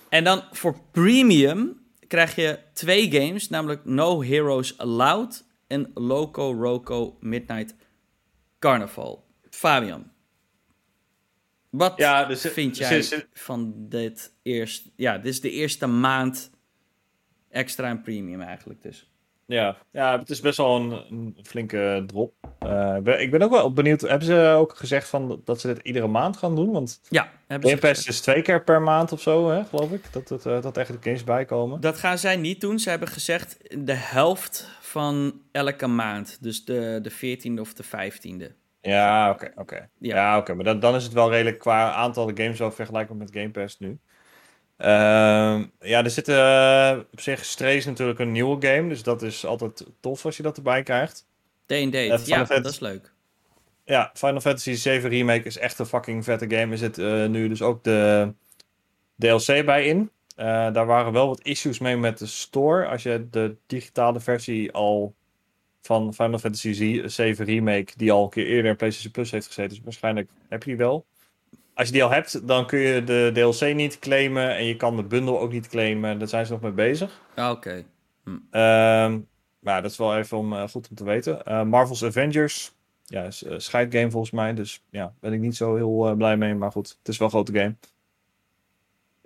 En 0.09 0.23
dan 0.23 0.43
voor 0.51 0.79
premium 0.91 1.79
krijg 2.07 2.35
je 2.35 2.59
twee 2.73 3.11
games, 3.11 3.49
namelijk 3.49 3.85
No 3.85 4.23
Heroes 4.23 4.77
Allowed 4.77 5.43
en 5.67 5.91
Loco 5.93 6.53
Roco 6.53 7.17
Midnight 7.19 7.75
Carnaval. 8.61 9.23
Fabian, 9.49 10.11
wat 11.69 11.93
ja, 11.97 12.25
dus, 12.25 12.41
vind 12.41 12.77
jij 12.77 12.89
dus, 12.89 13.25
van 13.33 13.73
dit 13.77 14.33
eerst? 14.43 14.89
Ja, 14.95 15.17
dit 15.17 15.25
is 15.25 15.41
de 15.41 15.51
eerste 15.51 15.87
maand 15.87 16.51
extra 17.49 17.87
en 17.87 18.01
premium 18.01 18.41
eigenlijk 18.41 18.81
dus. 18.81 19.09
Ja, 19.45 19.77
ja 19.91 20.19
het 20.19 20.29
is 20.29 20.39
best 20.39 20.57
wel 20.57 20.75
een, 20.75 20.91
een 20.91 21.37
flinke 21.43 22.03
drop. 22.07 22.33
Uh, 22.65 23.19
ik 23.19 23.31
ben 23.31 23.41
ook 23.41 23.51
wel 23.51 23.73
benieuwd. 23.73 24.01
Hebben 24.01 24.27
ze 24.27 24.53
ook 24.57 24.77
gezegd 24.77 25.07
van 25.07 25.41
dat 25.45 25.61
ze 25.61 25.67
dit 25.67 25.79
iedere 25.83 26.07
maand 26.07 26.37
gaan 26.37 26.55
doen? 26.55 26.71
Want 26.71 27.01
ja, 27.09 27.31
Game 27.47 27.77
Pass 27.77 28.07
is 28.07 28.21
twee 28.21 28.41
keer 28.41 28.63
per 28.63 28.81
maand 28.81 29.11
of 29.11 29.21
zo, 29.21 29.49
hè, 29.49 29.65
geloof 29.65 29.91
ik. 29.91 30.13
Dat, 30.13 30.27
dat, 30.27 30.45
uh, 30.45 30.61
dat 30.61 30.77
echt 30.77 30.91
de 30.91 30.97
games 31.01 31.23
bijkomen. 31.23 31.81
Dat 31.81 31.97
gaan 31.97 32.17
zij 32.17 32.35
niet 32.35 32.61
doen. 32.61 32.79
Ze 32.79 32.89
hebben 32.89 33.07
gezegd 33.07 33.57
de 33.85 33.95
helft 33.95 34.69
van 34.91 35.41
elke 35.51 35.87
maand. 35.87 36.37
Dus 36.41 36.65
de, 36.65 36.99
de 37.01 37.11
14e 37.11 37.59
of 37.59 37.73
de 37.73 37.83
15e. 37.83 38.53
Ja, 38.81 39.29
oké. 39.29 39.45
Okay, 39.45 39.53
oké. 39.55 39.89
Ja, 39.97 40.15
ja 40.15 40.37
oké. 40.37 40.53
Maar 40.53 40.63
dan, 40.63 40.79
dan 40.79 40.95
is 40.95 41.03
het 41.03 41.13
wel 41.13 41.29
redelijk 41.29 41.59
qua 41.59 41.91
aantal 41.91 42.31
games 42.33 42.59
wel 42.59 42.71
vergelijkbaar 42.71 43.17
met 43.17 43.31
Game 43.33 43.49
Pass 43.51 43.79
nu. 43.79 43.99
Uh, 44.77 44.87
ja, 45.79 46.03
er 46.03 46.09
zit 46.09 46.27
uh, 46.27 46.97
op 47.11 47.19
zich 47.19 47.45
Strays 47.45 47.85
natuurlijk 47.85 48.19
een 48.19 48.31
nieuwe 48.31 48.67
game. 48.67 48.89
Dus 48.89 49.03
dat 49.03 49.21
is 49.21 49.45
altijd 49.45 49.85
tof 49.99 50.25
als 50.25 50.37
je 50.37 50.43
dat 50.43 50.57
erbij 50.57 50.83
krijgt. 50.83 51.27
Day 51.65 51.83
and 51.83 51.93
Date, 51.93 52.21
ja, 52.25 52.43
dat 52.43 52.65
is 52.65 52.79
leuk. 52.79 53.13
Ja, 53.85 54.11
Final 54.13 54.41
Fantasy 54.41 54.73
7 54.73 55.09
Remake 55.09 55.43
is 55.43 55.57
echt 55.57 55.79
een 55.79 55.85
fucking 55.85 56.23
vette 56.23 56.55
game. 56.55 56.71
Er 56.71 56.77
zit 56.77 56.97
uh, 56.97 57.25
nu 57.25 57.47
dus 57.47 57.61
ook 57.61 57.83
de 57.83 58.33
DLC 59.17 59.65
bij 59.65 59.85
in. 59.85 60.11
Daar 60.35 60.85
waren 60.85 61.13
wel 61.13 61.27
wat 61.27 61.41
issues 61.41 61.79
mee 61.79 61.97
met 61.97 62.17
de 62.17 62.25
store. 62.25 62.87
Als 62.87 63.03
je 63.03 63.27
de 63.29 63.55
digitale 63.67 64.19
versie 64.19 64.71
al 64.71 65.15
van 65.81 66.13
Final 66.13 66.39
Fantasy 66.39 67.01
7 67.05 67.45
Remake, 67.45 67.93
die 67.95 68.11
al 68.11 68.23
een 68.23 68.29
keer 68.29 68.45
eerder 68.45 68.71
in 68.71 68.77
PlayStation 68.77 69.11
Plus 69.11 69.31
heeft 69.31 69.47
gezeten, 69.47 69.75
dus 69.75 69.83
waarschijnlijk 69.83 70.29
heb 70.49 70.63
je 70.63 70.69
die 70.69 70.77
wel 70.77 71.05
als 71.73 71.87
je 71.87 71.95
die 71.95 72.03
al 72.03 72.11
hebt, 72.11 72.47
dan 72.47 72.67
kun 72.67 72.79
je 72.79 73.03
de 73.03 73.31
DLC 73.33 73.75
niet 73.75 73.99
claimen 73.99 74.55
en 74.55 74.65
je 74.65 74.75
kan 74.75 74.95
de 74.95 75.03
bundle 75.03 75.37
ook 75.37 75.51
niet 75.51 75.67
claimen. 75.67 76.19
Daar 76.19 76.27
zijn 76.27 76.45
ze 76.45 76.51
nog 76.51 76.61
mee 76.61 76.71
bezig. 76.71 77.21
Ah, 77.35 77.51
oké. 77.51 77.83
Hm. 78.23 78.29
Uh, 78.29 78.39
maar 79.59 79.81
dat 79.81 79.91
is 79.91 79.97
wel 79.97 80.17
even 80.17 80.37
om, 80.37 80.53
uh, 80.53 80.67
goed 80.67 80.89
om 80.89 80.95
te 80.95 81.03
weten. 81.03 81.41
Uh, 81.47 81.63
Marvel's 81.63 82.03
Avengers. 82.03 82.73
Ja, 83.05 83.23
is 83.23 83.45
een 83.45 83.61
scheidgame 83.61 84.11
volgens 84.11 84.31
mij. 84.31 84.53
Dus 84.53 84.83
ja, 84.89 85.13
ben 85.19 85.33
ik 85.33 85.39
niet 85.39 85.55
zo 85.55 85.75
heel 85.75 86.15
blij 86.15 86.37
mee. 86.37 86.55
Maar 86.55 86.71
goed, 86.71 86.95
het 86.99 87.07
is 87.07 87.17
wel 87.17 87.27
een 87.27 87.33
grote 87.33 87.59
game. 87.59 87.75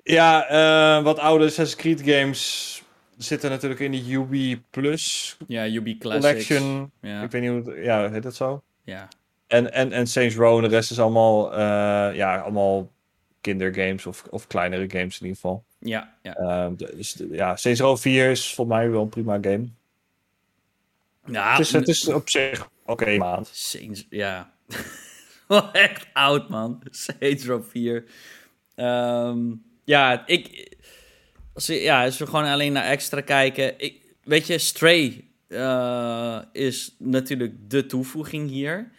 Ja, 0.07 1.01
wat 1.03 1.19
oude 1.19 1.45
Assassin's 1.45 1.75
Creed 1.81 2.01
games 2.01 2.75
zitten 3.17 3.49
natuurlijk 3.49 3.81
in 3.81 3.91
die 3.91 4.17
UB 4.17 4.59
Plus 4.69 5.37
ja, 5.47 5.65
UB 5.67 5.99
Classics. 5.99 6.47
Collection. 6.47 6.91
Ja. 7.01 7.23
Ik 7.23 7.31
weet 7.31 7.41
niet 7.41 7.51
hoe 7.51 7.73
het, 7.73 7.85
ja, 7.85 8.09
heet 8.11 8.23
dat 8.23 8.35
zo? 8.35 8.61
Ja. 8.83 9.07
En, 9.47 9.73
en, 9.73 9.91
en 9.91 10.07
Saints 10.07 10.35
Row 10.35 10.55
en 10.57 10.63
de 10.63 10.75
rest 10.75 10.91
is 10.91 10.99
allemaal, 10.99 11.51
uh, 11.51 12.15
ja, 12.15 12.37
allemaal 12.37 12.91
kindergames 13.41 14.05
of, 14.05 14.23
of 14.29 14.47
kleinere 14.47 14.89
games 14.89 15.19
in 15.19 15.27
ieder 15.27 15.41
geval. 15.41 15.63
Ja, 15.79 16.13
ja. 16.21 16.39
Uh, 16.39 16.67
dus, 16.95 17.23
ja, 17.31 17.55
Saints 17.55 17.81
Row 17.81 17.97
4 17.97 18.29
is 18.29 18.53
voor 18.53 18.67
mij 18.67 18.89
wel 18.89 19.01
een 19.01 19.09
prima 19.09 19.37
game. 19.41 19.67
Ja, 21.25 21.51
het, 21.51 21.59
is, 21.59 21.71
het 21.71 21.87
is 21.87 22.07
op 22.07 22.29
zich 22.29 22.61
oké 22.85 22.91
okay, 22.91 23.17
maand. 23.17 23.49
Saints, 23.53 24.05
ja. 24.09 24.53
wel 25.47 25.71
echt 25.71 26.07
oud, 26.13 26.49
man. 26.49 26.81
Saints 26.89 27.45
Row 27.45 27.63
4. 27.63 27.95
Um, 27.95 28.05
ehm, 28.75 29.51
ja, 29.85 30.23
ik... 30.27 30.73
Als, 31.53 31.65
ja, 31.65 32.03
als 32.03 32.17
we 32.17 32.25
gewoon 32.25 32.45
alleen 32.45 32.73
naar 32.73 32.85
extra 32.85 33.21
kijken... 33.21 33.73
Ik, 33.77 34.01
weet 34.23 34.47
je, 34.47 34.57
Stray 34.57 35.25
uh, 35.47 36.39
is 36.51 36.95
natuurlijk 36.99 37.53
de 37.69 37.85
toevoeging 37.85 38.49
hier. 38.49 38.91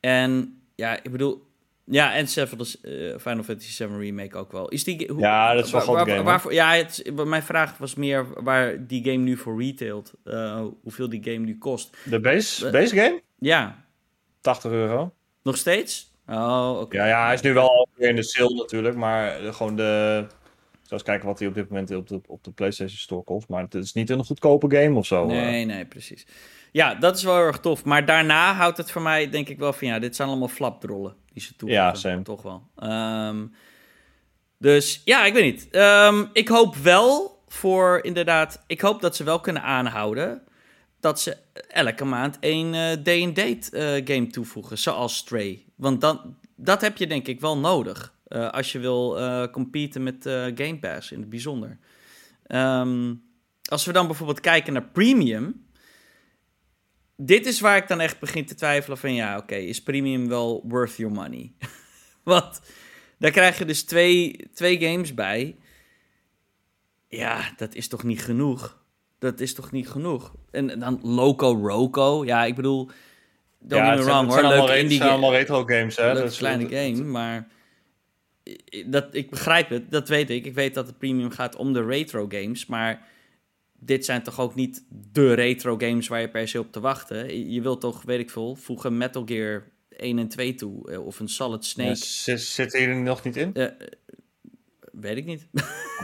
En 0.00 0.60
ja, 0.74 1.02
ik 1.02 1.10
bedoel, 1.10 1.46
ja, 1.84 2.14
en 2.14 2.28
Seven, 2.28 2.58
uh, 2.58 3.16
Final 3.18 3.42
Fantasy 3.42 3.70
7 3.70 3.98
Remake 3.98 4.36
ook 4.36 4.52
wel. 4.52 4.68
Is 4.68 4.84
die, 4.84 5.08
hoe, 5.12 5.20
ja, 5.20 5.54
dat 5.54 5.64
is 5.64 5.70
wel 5.70 5.86
waar, 5.86 6.08
game. 6.08 6.22
Waarvoor, 6.22 6.52
ja, 6.52 6.74
het, 6.74 7.10
mijn 7.26 7.42
vraag 7.42 7.78
was 7.78 7.94
meer 7.94 8.42
waar 8.42 8.86
die 8.86 9.04
game 9.04 9.16
nu 9.16 9.36
voor 9.36 9.62
retailt. 9.62 10.12
Uh, 10.24 10.64
hoeveel 10.82 11.08
die 11.08 11.22
game 11.22 11.38
nu 11.38 11.58
kost. 11.58 11.96
De 12.04 12.20
base, 12.20 12.70
base 12.70 12.96
game? 12.96 13.22
Ja. 13.38 13.84
80 14.40 14.70
euro. 14.70 15.14
Nog 15.42 15.56
steeds? 15.56 16.07
Oh, 16.28 16.70
oké. 16.70 16.80
Okay. 16.80 17.00
Ja, 17.00 17.06
ja, 17.06 17.24
hij 17.24 17.34
is 17.34 17.40
nu 17.40 17.52
wel 17.52 17.88
weer 17.94 18.08
in 18.08 18.16
de 18.16 18.22
sale 18.22 18.54
natuurlijk, 18.54 18.96
maar 18.96 19.30
gewoon 19.40 19.76
de... 19.76 20.26
Zoals 20.82 21.02
kijken 21.02 21.26
wat 21.26 21.38
hij 21.38 21.48
op 21.48 21.54
dit 21.54 21.68
moment 21.68 21.94
op 21.94 22.08
de, 22.08 22.20
op 22.26 22.44
de 22.44 22.50
PlayStation 22.50 22.98
Store 22.98 23.22
kost. 23.22 23.48
Maar 23.48 23.62
het 23.62 23.74
is 23.74 23.92
niet 23.92 24.10
een 24.10 24.24
goedkope 24.24 24.76
game 24.76 24.98
of 24.98 25.06
zo. 25.06 25.26
Nee, 25.26 25.64
nee, 25.64 25.84
precies. 25.84 26.26
Ja, 26.72 26.94
dat 26.94 27.16
is 27.16 27.22
wel 27.22 27.36
erg 27.36 27.58
tof. 27.58 27.84
Maar 27.84 28.04
daarna 28.04 28.54
houdt 28.54 28.76
het 28.76 28.90
voor 28.90 29.02
mij 29.02 29.30
denk 29.30 29.48
ik 29.48 29.58
wel 29.58 29.72
van... 29.72 29.88
ja, 29.88 29.98
dit 29.98 30.16
zijn 30.16 30.28
allemaal 30.28 30.48
flapdrollen 30.48 31.14
die 31.32 31.42
ze 31.42 31.56
toevoegen. 31.56 32.16
Ja. 32.16 32.22
Toch 32.22 32.42
wel. 32.42 32.62
Um, 33.28 33.54
dus 34.58 35.02
ja, 35.04 35.24
ik 35.24 35.32
weet 35.32 35.52
niet. 35.52 35.68
Um, 35.76 36.30
ik 36.32 36.48
hoop 36.48 36.76
wel 36.76 37.42
voor 37.48 37.98
inderdaad. 38.02 38.64
Ik 38.66 38.80
hoop 38.80 39.00
dat 39.00 39.16
ze 39.16 39.24
wel 39.24 39.40
kunnen 39.40 39.62
aanhouden. 39.62 40.42
Dat 41.00 41.20
ze 41.20 41.36
elke 41.68 42.04
maand 42.04 42.36
een 42.40 42.74
eh, 42.74 42.96
day-and-date 43.02 43.70
eh, 43.70 44.16
game 44.16 44.26
toevoegen. 44.26 44.78
Zoals 44.78 45.16
Stray. 45.16 45.62
Want 45.78 46.00
dan, 46.00 46.36
dat 46.56 46.80
heb 46.80 46.96
je 46.96 47.06
denk 47.06 47.26
ik 47.26 47.40
wel 47.40 47.58
nodig. 47.58 48.16
eh, 48.24 48.50
als 48.50 48.72
je 48.72 48.78
wil 48.78 49.18
eh 49.18 49.50
competen 49.50 50.02
met 50.02 50.26
eh, 50.26 50.42
Game 50.42 50.78
Pass 50.78 51.12
in 51.12 51.20
het 51.20 51.30
bijzonder. 51.30 51.78
Ehm, 52.46 53.14
als 53.68 53.84
we 53.84 53.92
dan 53.92 54.06
bijvoorbeeld 54.06 54.40
kijken 54.40 54.72
naar 54.72 54.88
Premium. 54.88 55.66
Dit 57.16 57.46
is 57.46 57.60
waar 57.60 57.76
ik 57.76 57.88
dan 57.88 58.00
echt 58.00 58.20
begin 58.20 58.46
te 58.46 58.54
twijfelen 58.54 58.98
van 58.98 59.14
ja, 59.14 59.36
oké, 59.36 59.54
is 59.54 59.82
Premium 59.82 60.28
wel 60.28 60.64
worth 60.68 60.96
your 60.96 61.14
money? 61.14 61.52
Want 62.22 62.60
daar 63.18 63.30
krijg 63.30 63.58
je 63.58 63.64
dus 63.64 63.82
twee, 63.82 64.48
twee 64.54 64.80
games 64.80 65.14
bij. 65.14 65.56
Ja, 67.08 67.52
dat 67.56 67.74
is 67.74 67.88
toch 67.88 68.02
niet 68.02 68.22
genoeg? 68.22 68.82
Dat 69.18 69.40
is 69.40 69.54
toch 69.54 69.72
niet 69.72 69.88
genoeg? 69.88 70.34
En, 70.50 70.70
en 70.70 70.78
dan 70.78 71.00
Loco 71.02 71.52
Roco. 71.52 72.24
Ja, 72.24 72.44
ik 72.44 72.54
bedoel, 72.54 72.90
don't 73.58 73.82
ja, 73.82 73.88
get 73.88 73.98
me 73.98 74.02
zijn, 74.04 74.14
wrong 74.16 74.28
hoor. 74.28 74.42
allemaal, 74.42 74.74
indie 74.76 74.96
zijn 74.96 75.08
allemaal 75.10 75.32
retro 75.32 75.64
games, 75.64 75.96
hè? 75.96 76.12
leuke 76.12 76.28
Dus, 76.28 76.36
kleine 76.38 76.62
het- 76.62 76.72
game, 76.72 77.02
maar 77.10 77.48
dat, 78.86 79.14
ik 79.14 79.30
begrijp 79.30 79.68
het, 79.68 79.90
dat 79.90 80.08
weet 80.08 80.30
ik. 80.30 80.44
Ik 80.44 80.54
weet 80.54 80.74
dat 80.74 80.86
het 80.86 80.98
premium 80.98 81.30
gaat 81.30 81.56
om 81.56 81.72
de 81.72 81.84
retro 81.84 82.26
games, 82.28 82.66
maar 82.66 83.06
dit 83.80 84.04
zijn 84.04 84.22
toch 84.22 84.40
ook 84.40 84.54
niet 84.54 84.84
de 85.12 85.32
retro 85.34 85.76
games 85.78 86.08
waar 86.08 86.20
je 86.20 86.28
per 86.28 86.48
se 86.48 86.58
op 86.58 86.72
te 86.72 86.80
wachten. 86.80 87.50
Je- 87.52 87.60
wilt 87.62 87.80
toch, 87.80 88.02
weet 88.02 88.20
ik 88.20 88.30
veel, 88.30 88.54
voegen 88.56 88.96
Metal 88.96 89.22
Gear 89.26 89.64
1 89.90 90.18
en 90.18 90.28
2 90.28 90.54
toe, 90.54 90.90
eh, 90.90 91.06
of 91.06 91.20
een 91.20 91.28
Solid 91.28 91.64
Snake. 91.64 91.88
Ja, 92.24 92.36
zit- 92.36 92.74
er 92.74 92.96
nog 92.96 93.24
niet 93.24 93.36
in? 93.36 93.54
Eh, 93.54 93.66
weet 95.00 95.16
ik 95.16 95.24
niet. 95.24 95.48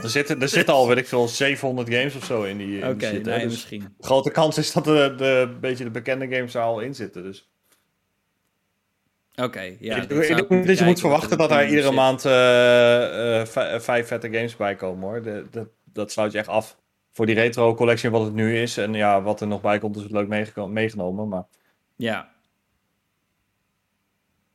Er 0.01 0.09
zitten, 0.09 0.41
er 0.41 0.47
zitten 0.49 0.73
al, 0.73 0.87
weet 0.87 0.97
ik 0.97 1.07
veel, 1.07 1.27
700 1.27 1.89
games 1.93 2.15
of 2.15 2.25
zo 2.25 2.43
in 2.43 2.57
die, 2.57 2.87
Oké, 2.89 3.05
hè. 3.05 3.11
nee, 3.11 3.21
Dus 3.39 3.43
misschien. 3.43 3.95
grote 3.99 4.31
kans 4.31 4.57
is 4.57 4.71
dat 4.71 4.83
de, 4.83 5.13
de, 5.17 5.57
beetje 5.61 5.83
de 5.83 5.89
bekende 5.89 6.27
games 6.35 6.53
er 6.53 6.61
al 6.61 6.79
in 6.79 6.95
zitten. 6.95 7.23
Dus. 7.23 7.49
Oké, 9.35 9.75
ja. 9.79 9.95
ik, 9.95 10.09
dat 10.67 10.77
je 10.77 10.85
moet 10.85 10.99
verwachten 10.99 11.31
er 11.31 11.37
dat 11.37 11.49
daar 11.49 11.61
in 11.63 11.69
iedere 11.69 11.87
zit. 11.87 11.95
maand 11.95 12.25
eh, 12.25 13.39
eh, 13.41 13.47
vij- 13.47 13.79
vijf 13.81 14.07
vette 14.07 14.29
games 14.31 14.55
bij 14.55 14.75
komen, 14.75 15.09
hoor. 15.09 15.21
De, 15.21 15.45
de- 15.51 15.67
dat 15.83 16.11
sluit 16.11 16.31
je 16.31 16.37
echt 16.37 16.47
af 16.47 16.77
voor 17.11 17.25
die 17.25 17.35
retro 17.35 17.75
collection 17.75 18.11
wat 18.11 18.23
het 18.25 18.33
nu 18.33 18.57
is. 18.57 18.77
En 18.77 18.93
ja, 18.93 19.21
wat 19.21 19.41
er 19.41 19.47
nog 19.47 19.61
bij 19.61 19.79
komt 19.79 19.95
is 19.95 20.03
het 20.03 20.11
leuk 20.11 20.27
meegenomen, 20.67 21.27
maar... 21.27 21.43
Ja. 21.95 22.29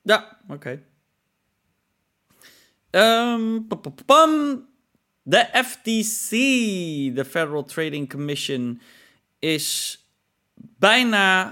Ja, 0.02 0.38
oké. 0.48 0.82
Pam. 4.06 4.68
De 5.22 5.48
FTC, 5.64 6.30
de 7.14 7.24
Federal 7.24 7.64
Trading 7.64 8.08
Commission, 8.10 8.80
is 9.38 9.98
bijna. 10.54 11.44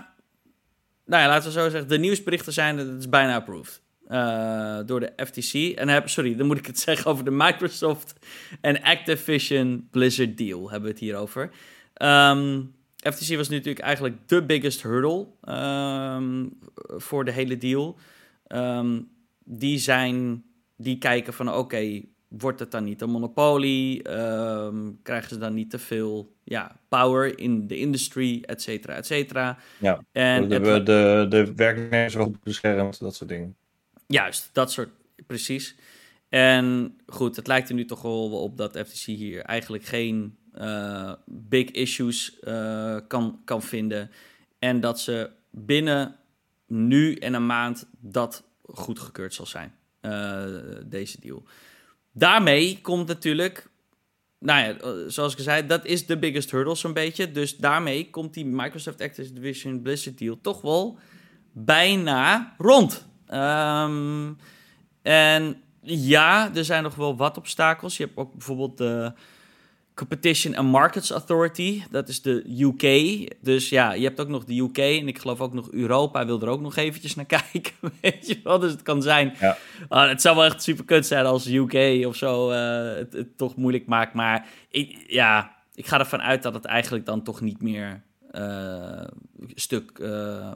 Nou 1.05 1.23
ja, 1.23 1.29
laten 1.29 1.47
we 1.47 1.59
zo 1.59 1.69
zeggen. 1.69 1.89
De 1.89 1.99
nieuwsberichten 1.99 2.53
zijn 2.53 2.77
dat 2.77 2.87
het 2.87 2.99
is 2.99 3.09
bijna 3.09 3.35
approved. 3.35 3.83
eh, 4.07 4.79
door 4.87 5.01
de 5.01 5.13
FTC. 5.17 5.77
En 5.77 6.09
sorry, 6.09 6.37
dan 6.37 6.47
moet 6.47 6.59
ik 6.59 6.67
het 6.67 6.79
zeggen 6.89 7.11
over 7.11 7.25
de 7.25 7.31
Microsoft 7.31 8.15
en 8.61 8.83
Activision 8.83 9.89
Blizzard 9.91 10.39
deal. 10.39 10.71
Hebben 10.71 10.83
we 10.89 10.95
het 10.95 10.99
hier 11.05 11.17
over. 11.17 11.51
Ehm, 11.95 12.63
FTC 12.97 13.37
was 13.37 13.49
natuurlijk 13.49 13.79
eigenlijk 13.79 14.29
de 14.29 14.43
biggest 14.43 14.83
hurdle 14.83 15.27
ehm, 15.43 16.47
voor 16.97 17.25
de 17.25 17.31
hele 17.31 17.59
deal. 17.59 17.97
Ehm, 18.47 19.01
die 19.45 19.79
zijn, 19.79 20.45
die 20.79 20.99
kijken 20.99 21.33
van 21.35 21.53
oké, 21.55 22.01
wordt 22.29 22.61
het 22.61 22.71
dan 22.71 22.85
niet 22.85 23.01
een 23.01 23.11
monopolie? 23.11 24.03
Ehm, 24.03 24.91
krijgen 25.03 25.29
ze 25.29 25.39
dan 25.39 25.55
niet 25.55 25.71
te 25.71 25.79
veel 25.79 26.37
ja, 26.45 26.81
power 26.89 27.39
in 27.39 27.67
de 27.67 27.77
industry, 27.79 28.43
et 28.47 28.63
cetera, 28.63 28.95
et 28.95 29.07
cetera. 29.07 29.59
Ja, 29.79 30.05
En 30.13 30.49
de, 30.49 30.55
het- 30.55 30.65
de, 30.65 30.83
de, 30.83 31.27
de 31.29 31.55
werknemers 31.55 32.15
wel 32.15 32.33
beschermd, 32.43 33.01
dat 33.01 33.15
soort 33.15 33.31
dingen. 33.31 33.57
Juist, 34.07 34.51
dat 34.53 34.73
soort, 34.73 34.91
precies. 35.27 35.77
En 36.29 36.97
goed, 37.07 37.37
het 37.37 37.47
lijkt 37.47 37.69
er 37.69 37.75
nu 37.75 37.85
toch 37.85 38.03
wel 38.03 38.43
op 38.43 38.57
dat 38.57 38.79
FTC 38.79 39.05
hier 39.05 39.43
eigenlijk 39.43 39.85
geen 39.85 40.39
eh, 40.53 41.13
big 41.27 41.71
issues 41.71 42.39
eh, 42.41 42.97
kan, 43.07 43.41
kan 43.45 43.63
vinden. 43.63 44.11
En 44.59 44.81
dat 44.81 45.01
ze 45.01 45.31
binnen 45.51 46.17
nu 46.67 47.15
en 47.15 47.35
een 47.35 47.47
maand 47.47 47.89
dat 48.01 48.45
goedgekeurd 48.63 49.35
zal 49.35 49.47
zijn, 49.47 49.75
eh, 50.01 50.45
deze 50.85 51.21
deal. 51.21 51.43
Daarmee 52.13 52.81
komt 52.81 53.07
natuurlijk, 53.07 53.69
nou 54.39 54.61
ja, 54.61 54.79
eh, 54.79 54.91
zoals 55.07 55.33
ik 55.33 55.39
zei, 55.39 55.67
dat 55.67 55.85
is 55.85 56.07
de 56.07 56.19
biggest 56.19 56.51
hurdle 56.51 56.75
zo'n 56.75 56.93
beetje. 56.93 57.33
Dus 57.33 57.57
daarmee 57.57 58.11
komt 58.11 58.35
die 58.35 58.47
Microsoft 58.47 59.01
Activision 59.01 59.83
Blizzard 59.83 60.19
deal 60.19 60.39
toch 60.41 60.61
wel 60.61 60.99
bijna 61.53 62.55
rond. 62.59 63.07
Ehm, 63.27 64.33
en 65.03 65.63
ja, 65.83 66.55
er 66.55 66.65
zijn 66.65 66.83
nog 66.83 66.95
wel 66.95 67.17
wat 67.17 67.37
obstakels. 67.37 67.97
Je 67.97 68.05
hebt 68.05 68.17
ook 68.17 68.33
bijvoorbeeld 68.33 68.79
de 68.79 69.13
Competition 69.99 70.55
and 70.57 70.69
Markets 70.71 71.11
Authority. 71.11 71.83
Dat 71.91 72.09
is 72.09 72.23
de 72.23 72.45
UK. 72.59 72.83
Dus 73.41 73.69
ja, 73.69 73.93
je 73.93 74.05
hebt 74.05 74.21
ook 74.21 74.29
nog 74.29 74.45
de 74.45 74.59
UK. 74.59 74.79
En 74.79 75.09
ik 75.09 75.19
geloof 75.19 75.41
ook 75.41 75.53
nog 75.55 75.71
Europa 75.71 76.27
wil 76.27 76.41
er 76.41 76.49
ook 76.49 76.61
nog 76.61 76.77
eventjes 76.77 77.15
naar 77.15 77.25
kijken. 77.53 77.73
Weet 78.01 78.27
je 78.29 78.41
wel? 78.45 78.59
Dus 78.59 78.71
het 78.71 78.83
kan 78.83 79.03
zijn... 79.03 79.35
Ja. 79.41 79.57
Ah, 79.89 80.09
het 80.09 80.21
zou 80.21 80.37
wel 80.37 80.45
echt 80.45 80.63
super 80.63 80.85
kut 80.85 81.07
zijn 81.07 81.25
als 81.27 81.47
UK 81.47 82.07
of 82.07 82.17
zo 82.17 82.51
eh, 82.51 82.97
het, 82.97 83.13
het 83.13 83.37
toch 83.37 83.57
moeilijk 83.57 83.87
maakt. 83.87 84.15
Maar 84.15 84.47
ik, 84.71 85.05
ja, 85.07 85.55
ik 85.75 85.87
ga 85.87 85.99
ervan 85.99 86.23
uit 86.23 86.43
dat 86.43 86.55
het 86.55 86.65
eigenlijk 86.65 87.07
dan 87.07 87.23
toch 87.23 87.41
niet 87.41 87.63
meer 87.63 88.03
eh, 88.31 89.05
stuk... 89.55 89.99
eh, 89.99 90.51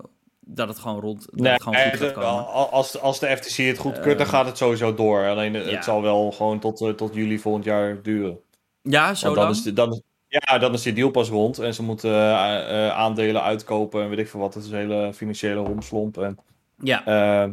dat 0.47 0.69
het 0.69 0.79
gewoon 0.79 1.01
rond... 1.01 1.21
Dat 1.31 1.41
Nee, 1.41 1.53
het 1.53 1.63
gewoon 1.63 1.79
goed 1.91 1.99
gaat 1.99 2.13
komen. 2.13 2.47
als, 2.71 3.01
als 3.01 3.21
de 3.21 3.37
FTC 3.37 3.57
het 3.57 3.79
goedkeurt, 3.79 4.19
dan 4.19 4.27
Eh, 4.27 4.33
gaat 4.33 4.47
het 4.47 4.57
sowieso 4.57 4.95
door. 4.95 5.27
Alleen 5.29 5.53
ja. 5.53 5.59
het 5.61 5.85
zal 5.85 6.03
wel 6.03 6.33
gewoon 6.33 6.59
tot, 6.59 6.93
tot 6.97 7.15
juli 7.15 7.39
volgend 7.39 7.65
jaar 7.65 8.03
duren. 8.03 8.39
Ja, 8.83 9.15
zo 9.15 9.25
Want 9.25 9.37
dan 9.37 9.45
lang? 9.45 9.57
is, 9.57 9.63
de, 9.63 9.73
dan, 9.73 9.93
is- 9.93 10.01
ja, 10.29 10.59
dan 10.59 10.73
is 10.73 10.83
die 10.83 10.93
deal 10.93 11.11
pas 11.11 11.29
rond. 11.29 11.59
En 11.59 11.75
ze 11.75 11.83
moeten 11.83 12.11
eh, 12.11 12.87
eh, 12.87 12.97
aandelen 12.97 13.43
uitkopen 13.43 14.03
en 14.03 14.09
weet 14.09 14.19
ik 14.19 14.29
veel 14.29 14.41
wat. 14.41 14.55
Het 14.55 14.65
is 14.65 14.71
een 14.71 14.77
hele 14.77 15.15
financiële 15.15 15.61
romslomp. 15.61 16.19
En, 16.19 16.39
Ja, 16.79 17.05
eh, 17.05 17.51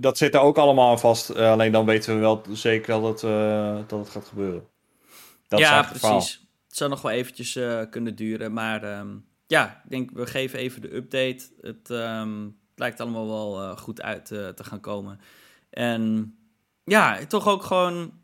dat 0.00 0.18
zit 0.18 0.34
er 0.34 0.40
ook 0.40 0.58
allemaal 0.58 0.90
aan 0.90 0.98
vast. 0.98 1.36
Alleen 1.36 1.72
dan 1.72 1.86
weten 1.86 2.14
we 2.14 2.20
wel 2.20 2.42
zeker 2.50 3.00
dat 3.00 3.20
het, 3.20 3.88
dat 3.88 3.98
het 3.98 4.08
gaat 4.08 4.24
gebeuren. 4.26 4.66
Dat 5.48 5.58
ja 5.60 5.84
verhaal. 5.84 6.10
precies. 6.16 6.46
Het 6.68 6.76
zou 6.76 6.90
nog 6.90 7.02
wel 7.02 7.12
eventjes 7.12 7.58
kunnen 7.90 8.14
duren. 8.14 8.52
Maar 8.52 8.82
ehm, 8.82 9.16
ja, 9.46 9.80
ik 9.84 9.90
denk 9.90 10.10
we 10.10 10.26
geven 10.26 10.58
even 10.58 10.80
de 10.80 10.94
update. 10.94 11.44
Het 11.60 11.90
ehm, 11.90 12.48
lijkt 12.76 13.00
allemaal 13.00 13.26
wel 13.26 13.76
goed 13.76 14.02
uit 14.02 14.26
te 14.26 14.54
gaan 14.64 14.80
komen. 14.80 15.20
En 15.70 16.34
ja, 16.84 17.26
toch 17.26 17.48
ook 17.48 17.62
gewoon... 17.62 18.20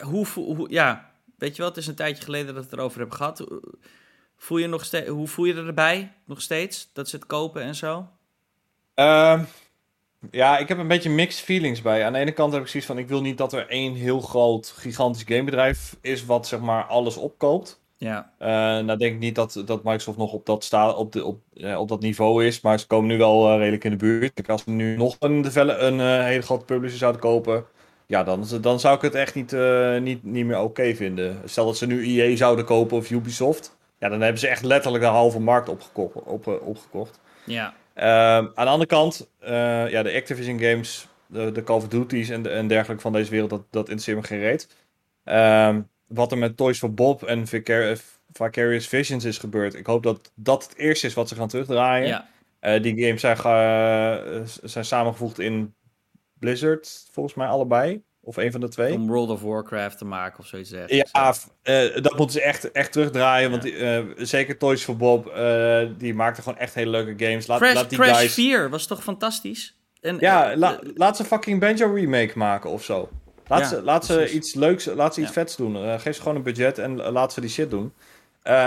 Hoe, 0.00 0.26
hoe, 0.34 0.70
ja, 0.70 1.10
weet 1.38 1.56
je 1.56 1.62
wel, 1.62 1.70
het 1.70 1.80
is 1.80 1.86
een 1.86 1.94
tijdje 1.94 2.24
geleden 2.24 2.46
dat 2.46 2.54
we 2.54 2.60
het 2.70 2.72
erover 2.72 2.98
hebben 2.98 3.16
gehad. 3.16 3.46
Voel 4.36 4.58
je 4.58 4.66
nog 4.66 4.84
steeds, 4.84 5.08
hoe 5.08 5.28
voel 5.28 5.44
je 5.44 5.54
er 5.54 5.66
erbij 5.66 6.12
nog 6.24 6.42
steeds? 6.42 6.90
Dat 6.92 7.08
ze 7.08 7.16
het 7.16 7.26
kopen 7.26 7.62
en 7.62 7.74
zo? 7.74 8.08
Ehm, 8.94 9.44
ja, 10.30 10.58
ik 10.58 10.68
heb 10.68 10.78
een 10.78 10.88
beetje 10.88 11.10
mixed 11.10 11.44
feelings 11.44 11.82
bij. 11.82 12.04
Aan 12.04 12.12
de 12.12 12.18
ene 12.18 12.32
kant 12.32 12.52
heb 12.52 12.62
ik 12.62 12.68
zoiets 12.68 12.88
van... 12.88 12.98
ik 12.98 13.08
wil 13.08 13.20
niet 13.20 13.38
dat 13.38 13.52
er 13.52 13.68
één 13.68 13.94
heel 13.94 14.20
groot, 14.20 14.68
gigantisch 14.76 15.22
gamebedrijf 15.26 15.96
is... 16.00 16.24
wat 16.24 16.46
zeg 16.46 16.60
maar 16.60 16.84
alles 16.84 17.16
opkoopt. 17.16 17.80
Ja, 17.96 18.32
Eh, 18.38 18.48
nou 18.84 18.96
denk 18.96 19.14
ik 19.14 19.18
niet 19.18 19.34
dat, 19.34 19.62
dat 19.66 19.84
Microsoft 19.84 20.18
nog 20.18 20.32
op 20.32 20.46
dat, 20.46 20.64
sta, 20.64 20.90
op, 20.90 21.12
de, 21.12 21.24
op, 21.24 21.40
eh, 21.54 21.78
op 21.78 21.88
dat 21.88 22.00
niveau 22.00 22.44
is. 22.44 22.60
Maar 22.60 22.78
ze 22.78 22.86
komen 22.86 23.08
nu 23.08 23.18
wel 23.18 23.50
eh, 23.50 23.56
redelijk 23.56 23.84
in 23.84 23.90
de 23.90 23.96
buurt. 23.96 24.34
Kijk, 24.34 24.48
als 24.48 24.62
ze 24.62 24.70
nu 24.70 24.96
nog 24.96 25.16
een, 25.18 25.44
een 25.86 26.22
hele 26.24 26.42
grote 26.42 26.64
publisher 26.64 26.98
zouden 26.98 27.20
kopen... 27.20 27.64
Ja, 28.08 28.24
dan, 28.24 28.46
dan 28.60 28.80
zou 28.80 28.96
ik 28.96 29.02
het 29.02 29.14
echt 29.14 29.34
niet, 29.34 29.52
eh, 29.52 29.98
niet, 29.98 30.24
niet 30.24 30.46
meer 30.46 30.58
oké 30.60 30.94
vinden. 30.94 31.42
Stel 31.44 31.64
dat 31.66 31.76
ze 31.76 31.86
nu 31.86 32.06
EA 32.20 32.36
zouden 32.36 32.64
kopen 32.64 32.96
of 32.96 33.10
Ubisoft... 33.10 33.76
Ja, 33.98 34.08
dan 34.08 34.20
hebben 34.20 34.40
ze 34.40 34.48
echt 34.48 34.62
letterlijk 34.64 35.04
de 35.04 35.10
halve 35.10 35.40
markt 35.40 35.68
opgekocht. 35.68 36.14
Op, 36.14 36.46
eh, 36.46 36.66
opgekocht. 36.66 37.20
ja, 37.44 37.74
Ehm, 37.94 38.46
aan 38.54 38.64
de 38.64 38.70
andere 38.70 38.86
kant, 38.90 39.28
eh, 39.38 39.88
ja, 39.90 40.02
de 40.02 40.14
Activision 40.14 40.58
games, 40.60 41.08
de, 41.26 41.52
de 41.52 41.64
Call 41.64 41.76
of 41.76 41.88
Duty's 41.88 42.28
en, 42.28 42.42
de- 42.42 42.48
en 42.48 42.66
dergelijke 42.66 43.02
van 43.02 43.12
deze 43.12 43.30
wereld, 43.30 43.50
dat, 43.50 43.62
dat 43.70 43.82
interesseert 43.88 44.16
me 44.16 44.22
geen 44.22 44.38
reet. 44.40 44.68
Ehm, 45.24 45.80
wat 46.06 46.32
er 46.32 46.38
met 46.38 46.56
Toys 46.56 46.78
for 46.78 46.94
Bob 46.94 47.22
en 47.22 47.46
Vicar- 47.46 47.96
Vicarious 48.32 48.88
Visions 48.88 49.24
is 49.24 49.38
gebeurd, 49.38 49.74
ik 49.74 49.86
hoop 49.86 50.02
dat 50.02 50.32
dat 50.34 50.62
het 50.62 50.76
eerste 50.76 51.06
is 51.06 51.14
wat 51.14 51.28
ze 51.28 51.34
gaan 51.34 51.48
terugdraaien. 51.48 52.06
ja. 52.60 52.78
Die 52.78 53.04
games 53.04 53.20
zijn, 53.20 53.36
zijn 54.70 54.84
samengevoegd 54.84 55.38
in 55.38 55.74
Blizzard, 56.38 57.08
volgens 57.12 57.34
mij 57.34 57.46
allebei. 57.46 58.02
Of 58.20 58.36
een 58.36 58.52
van 58.52 58.60
de 58.60 58.68
twee. 58.68 58.92
Om 58.94 59.06
World 59.06 59.30
of 59.30 59.40
Warcraft 59.42 59.98
te 59.98 60.04
maken 60.04 60.38
of 60.38 60.46
zoiets. 60.46 60.70
dergelijks. 60.70 61.10
Ja, 61.12 61.34
eh, 61.62 62.02
dat 62.02 62.16
moeten 62.16 62.30
ze 62.40 62.42
echt, 62.42 62.72
echt 62.72 62.92
terugdraaien. 62.92 63.50
Want 63.50 63.72
eh, 63.72 63.98
zeker 64.16 64.58
Toys 64.58 64.84
for 64.84 64.96
Bob, 64.96 65.26
eh, 65.26 65.80
die 65.98 66.14
maakten 66.14 66.42
gewoon 66.42 66.58
echt 66.58 66.74
hele 66.74 66.90
leuke 66.90 67.24
games. 67.26 67.46
Laat, 67.46 67.60
Crash, 67.60 67.74
laat 67.74 67.88
die 67.90 67.98
Crash 67.98 68.18
guys... 68.18 68.34
4 68.34 68.70
was 68.70 68.86
toch 68.86 69.02
fantastisch? 69.02 69.76
En, 70.00 70.16
Ja, 70.20 70.56
la- 70.56 70.78
laat 70.94 71.16
ze 71.16 71.24
fucking 71.24 71.60
Banjo 71.60 71.92
remake 71.94 72.32
maken 72.34 72.70
of 72.70 72.84
zo. 72.84 73.08
Laat 73.46 73.60
Ja, 73.60 73.66
ze, 73.66 73.82
laat 73.82 74.06
ze 74.06 74.30
iets 74.30 74.54
leuks, 74.54 74.84
laat 74.84 75.14
ze 75.14 75.20
iets 75.20 75.28
Ja. 75.34 75.34
vets 75.40 75.56
doen. 75.56 76.00
Geef 76.00 76.14
ze 76.14 76.20
gewoon 76.22 76.36
een 76.36 76.42
budget 76.42 76.78
en 76.78 76.96
laat 76.96 77.32
ze 77.32 77.40
die 77.40 77.50
shit 77.50 77.70
doen. 77.70 77.92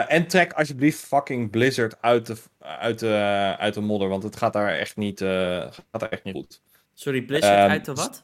En 0.08 0.28
trek 0.28 0.54
alsjeblieft 0.54 1.00
fucking 1.00 1.50
Blizzard 1.50 2.02
uit 2.02 2.26
de, 2.26 2.36
uit, 2.60 3.00
de, 3.00 3.56
uit 3.60 3.74
de 3.74 3.82
modder, 3.82 4.10
want 4.10 4.24
het 4.24 4.36
gaat 4.36 4.54
daar 4.54 4.70
echt 4.78 4.96
niet, 4.96 5.20
gaat 5.20 6.00
daar 6.00 6.10
echt 6.10 6.24
niet 6.24 6.36
goed. 6.36 6.62
Sorry, 7.02 7.22
Blizzard 7.22 7.58
Ehm, 7.58 7.70
uit 7.70 7.86
de 7.86 7.94
wat? 7.94 8.24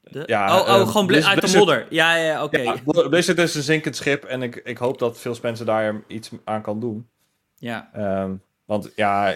De? 0.00 0.22
ja, 0.26 0.60
oh, 0.60 0.68
oh 0.68 0.74
eh, 0.80 0.86
gewoon 0.86 1.06
bli- 1.06 1.16
Blizz- 1.16 1.26
uit 1.26 1.34
de 1.34 1.40
Blizzard- 1.40 1.64
modder. 1.64 1.86
Ja, 1.90 2.16
ja, 2.16 2.44
oké. 2.44 2.58
Ja, 2.60 2.76
Blizzard 3.08 3.38
is 3.38 3.54
een 3.54 3.62
zinkend 3.62 3.96
schip 3.96 4.24
en 4.24 4.42
ik, 4.42 4.56
ik 4.56 4.78
hoop 4.78 4.98
dat 4.98 5.18
veel 5.18 5.34
Spencer 5.34 5.66
daar 5.66 6.00
iets 6.06 6.30
aan 6.44 6.62
kan 6.62 6.80
doen. 6.80 7.08
Ja. 7.58 7.90
Ehm, 7.92 8.34
want 8.64 8.90
ja, 8.96 9.34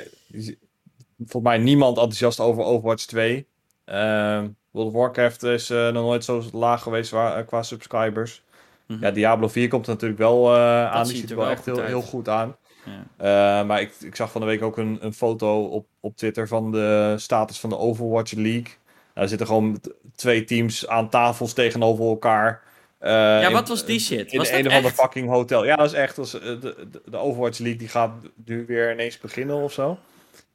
volgens 1.18 1.42
mij 1.42 1.58
niemand 1.58 1.96
enthousiast 1.96 2.40
over 2.40 2.62
Overwatch 2.64 3.04
2. 3.04 3.46
Ehm 3.84 4.48
World 4.70 4.88
of 4.88 4.94
Warcraft 5.00 5.42
is 5.42 5.70
eh, 5.70 5.76
nog 5.88 6.04
nooit 6.04 6.24
zo 6.24 6.42
laag 6.52 6.82
geweest 6.82 7.10
qua 7.46 7.62
subscribers. 7.62 8.42
Mhm. 8.86 9.04
Ja, 9.04 9.10
Diablo 9.10 9.48
4 9.48 9.68
komt 9.68 9.86
er 9.86 9.92
natuurlijk 9.92 10.20
wel 10.20 10.54
eh, 10.54 10.90
aan. 10.90 11.04
Die 11.06 11.16
ziet 11.16 11.30
er 11.30 11.36
wel 11.36 11.48
echt 11.50 11.64
heel, 11.64 11.78
uit. 11.78 11.86
heel 11.86 12.02
goed 12.02 12.28
aan. 12.28 12.56
Ja. 12.84 13.04
Eh, 13.60 13.66
maar 13.66 13.80
ik, 13.80 13.92
ik 14.00 14.16
zag 14.16 14.30
van 14.32 14.40
de 14.40 14.46
week 14.46 14.62
ook 14.62 14.76
een, 14.76 14.98
een 15.00 15.14
foto 15.14 15.64
op, 15.64 15.86
op 16.00 16.16
Twitter 16.16 16.48
van 16.48 16.72
de 16.72 17.14
status 17.18 17.60
van 17.60 17.70
de 17.70 17.78
Overwatch 17.78 18.32
League. 18.32 18.74
Daar 19.14 19.28
zitten 19.28 19.46
gewoon 19.46 19.80
twee 20.14 20.44
teams 20.44 20.88
aan 20.88 21.08
tafels 21.08 21.52
tegenover 21.52 22.04
elkaar. 22.04 22.62
Eh, 22.98 23.10
ja, 23.10 23.46
in- 23.46 23.52
wat 23.52 23.68
was 23.68 23.84
die 23.84 24.00
shit? 24.00 24.32
in 24.32 24.38
Was 24.38 24.50
een 24.50 24.66
of 24.66 24.72
ander 24.72 24.90
fucking 24.90 25.28
hotel. 25.28 25.64
Ja, 25.64 25.76
dat 25.76 25.86
is 25.86 25.92
echt. 25.92 26.16
Dat 26.16 26.26
is, 26.26 26.34
eh, 26.34 26.40
de, 26.60 26.88
de, 27.04 27.16
Overwatch 27.16 27.58
League 27.58 27.78
die 27.78 27.88
gaat 27.88 28.12
nu 28.44 28.64
weer 28.66 28.92
ineens 28.92 29.18
beginnen 29.18 29.56
of 29.56 29.72
zo. 29.72 29.98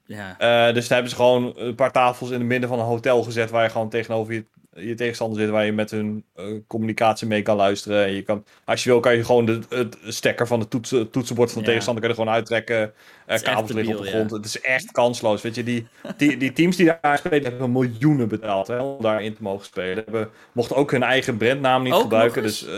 Ja. 0.05 0.71
Dus 0.71 0.87
daar 0.87 0.93
hebben 0.97 1.09
ze 1.09 1.15
gewoon 1.15 1.53
een 1.55 1.75
paar 1.75 1.91
tafels 1.91 2.29
in 2.29 2.39
het 2.39 2.47
midden 2.47 2.69
van 2.69 2.79
een 2.79 2.85
hotel 2.85 3.23
gezet. 3.23 3.49
Waar 3.49 3.63
je 3.63 3.69
gewoon 3.69 3.89
tegenover 3.89 4.33
je, 4.33 4.45
je 4.79 4.95
tegenstander 4.95 5.39
zit. 5.39 5.49
Waar 5.49 5.65
je 5.65 5.71
met 5.71 5.91
hun 5.91 6.23
eh, 6.35 6.45
communicatie 6.67 7.27
mee 7.27 7.41
kan 7.41 7.55
luisteren. 7.55 8.05
En 8.05 8.11
je 8.11 8.21
kan, 8.21 8.45
als 8.65 8.83
je 8.83 8.89
wil, 8.89 8.99
kan 8.99 9.15
je 9.15 9.25
gewoon 9.25 9.45
de, 9.45 9.59
het 9.69 9.97
stekker 10.03 10.47
van 10.47 10.59
het 10.59 10.69
toetsen, 10.69 11.09
toetsenbord 11.09 11.51
van 11.51 11.57
de 11.57 11.63
Ja. 11.63 11.71
tegenstander 11.71 12.03
kan 12.03 12.11
je 12.13 12.19
gewoon 12.19 12.35
uittrekken. 12.35 12.93
Eh, 13.25 13.39
kabels 13.41 13.71
liggen 13.71 13.97
op 13.97 14.03
de 14.03 14.09
grond. 14.09 14.31
Het 14.31 14.45
is 14.45 14.61
echt 14.61 14.91
kansloos. 14.91 15.41
Weet 15.41 15.55
je, 15.55 15.63
die, 15.63 15.87
die, 16.17 16.37
die 16.37 16.53
teams 16.53 16.75
die 16.75 16.85
daar 17.01 17.17
spelen 17.17 17.43
hebben 17.43 17.71
miljoenen 17.71 18.27
betaald 18.27 18.67
hè, 18.67 18.81
om 18.81 19.01
daarin 19.01 19.35
te 19.35 19.43
mogen 19.43 19.65
spelen. 19.65 20.03
Hebben, 20.03 20.29
mochten 20.51 20.75
ook 20.75 20.91
hun 20.91 21.03
eigen 21.03 21.37
brandnaam 21.37 21.83
niet 21.83 21.93
Ook 21.93 22.01
gebruiken. 22.01 22.41
Dus, 22.43 22.65
eh, 22.65 22.73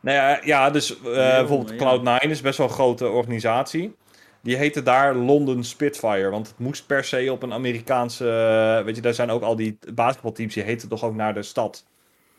nou 0.00 0.16
ja, 0.16 0.40
ja, 0.44 0.70
dus 0.70 1.00
bijvoorbeeld 1.00 1.80
ja. 1.80 2.18
Cloud9 2.20 2.30
is 2.30 2.40
best 2.40 2.58
wel 2.58 2.66
een 2.66 2.72
grote 2.72 3.08
organisatie. 3.08 3.96
Die 4.40 4.56
heette 4.56 4.82
daar 4.82 5.14
London 5.14 5.64
Spitfire. 5.64 6.30
Want 6.30 6.46
het 6.48 6.58
moest 6.58 6.86
per 6.86 7.04
se 7.04 7.32
op 7.32 7.42
een 7.42 7.52
Amerikaanse. 7.52 8.30
eh, 8.78 8.84
weet 8.84 8.96
je, 8.96 9.02
daar 9.02 9.14
zijn 9.14 9.30
ook 9.30 9.42
al 9.42 9.56
die 9.56 9.78
basketbalteams. 9.94 10.54
Die 10.54 10.62
heten 10.62 10.88
toch 10.88 11.04
ook 11.04 11.14
naar 11.14 11.34
de 11.34 11.42
stad. 11.42 11.84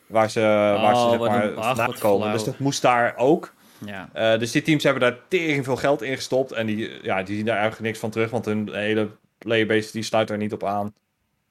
Waar 0.06 0.30
ze, 0.30 0.40
waar 0.80 0.96
ze 0.96 1.02
Oh, 1.02 1.10
zeg 1.10 1.18
maar 1.18 1.52
vandaan 1.64 1.94
komen. 1.98 2.32
Dus 2.32 2.44
dat 2.44 2.58
moest 2.58 2.82
daar 2.82 3.16
ook. 3.16 3.54
ja. 3.86 4.08
Eh, 4.12 4.38
dus 4.38 4.50
die 4.50 4.62
teams 4.62 4.82
hebben 4.82 5.02
daar 5.02 5.18
tering 5.28 5.64
veel 5.64 5.76
geld 5.76 6.02
in 6.02 6.14
gestopt. 6.16 6.52
En 6.52 6.66
die, 6.66 6.90
ja, 7.02 7.22
die 7.22 7.36
zien 7.36 7.44
daar 7.44 7.56
eigenlijk 7.56 7.84
niks 7.86 7.98
van 7.98 8.10
terug. 8.10 8.30
Want 8.30 8.44
hun 8.44 8.68
hele 8.74 9.08
playerbase 9.38 9.92
die 9.92 10.02
sluit 10.02 10.28
daar 10.28 10.36
niet 10.36 10.52
op 10.52 10.64
aan. 10.64 10.94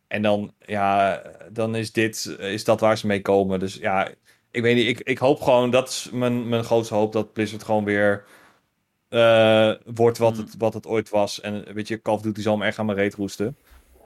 En 0.07 0.21
dan, 0.21 0.53
ja, 0.65 1.21
dan 1.51 1.75
is 1.75 1.91
dit 1.91 2.35
is 2.39 2.63
dat 2.63 2.79
waar 2.79 2.97
ze 2.97 3.07
mee 3.07 3.21
komen. 3.21 3.59
Dus 3.59 3.75
ja, 3.75 4.09
ik 4.51 4.61
weet 4.61 4.75
niet. 4.75 4.87
Ik, 4.87 4.99
ik 4.99 5.17
hoop 5.17 5.41
gewoon, 5.41 5.69
dat 5.71 5.89
is 5.89 6.09
mijn, 6.11 6.49
mijn 6.49 6.63
grootste 6.63 6.93
hoop, 6.93 7.13
dat 7.13 7.33
Blizzard 7.33 7.63
gewoon 7.63 7.83
weer 7.83 8.25
eh, 9.09 9.71
wordt 9.85 10.17
wat, 10.17 10.35
Hmm. 10.35 10.45
het, 10.45 10.55
wat 10.57 10.73
het 10.73 10.87
ooit 10.87 11.09
was. 11.09 11.41
En 11.41 11.73
weet 11.73 11.87
je, 11.87 12.01
Call 12.01 12.13
of 12.13 12.21
Duty 12.21 12.41
zal 12.41 12.57
me 12.57 12.65
echt 12.65 12.79
aan 12.79 12.85
mijn 12.85 12.97
reet 12.97 13.13
roesten. 13.15 13.57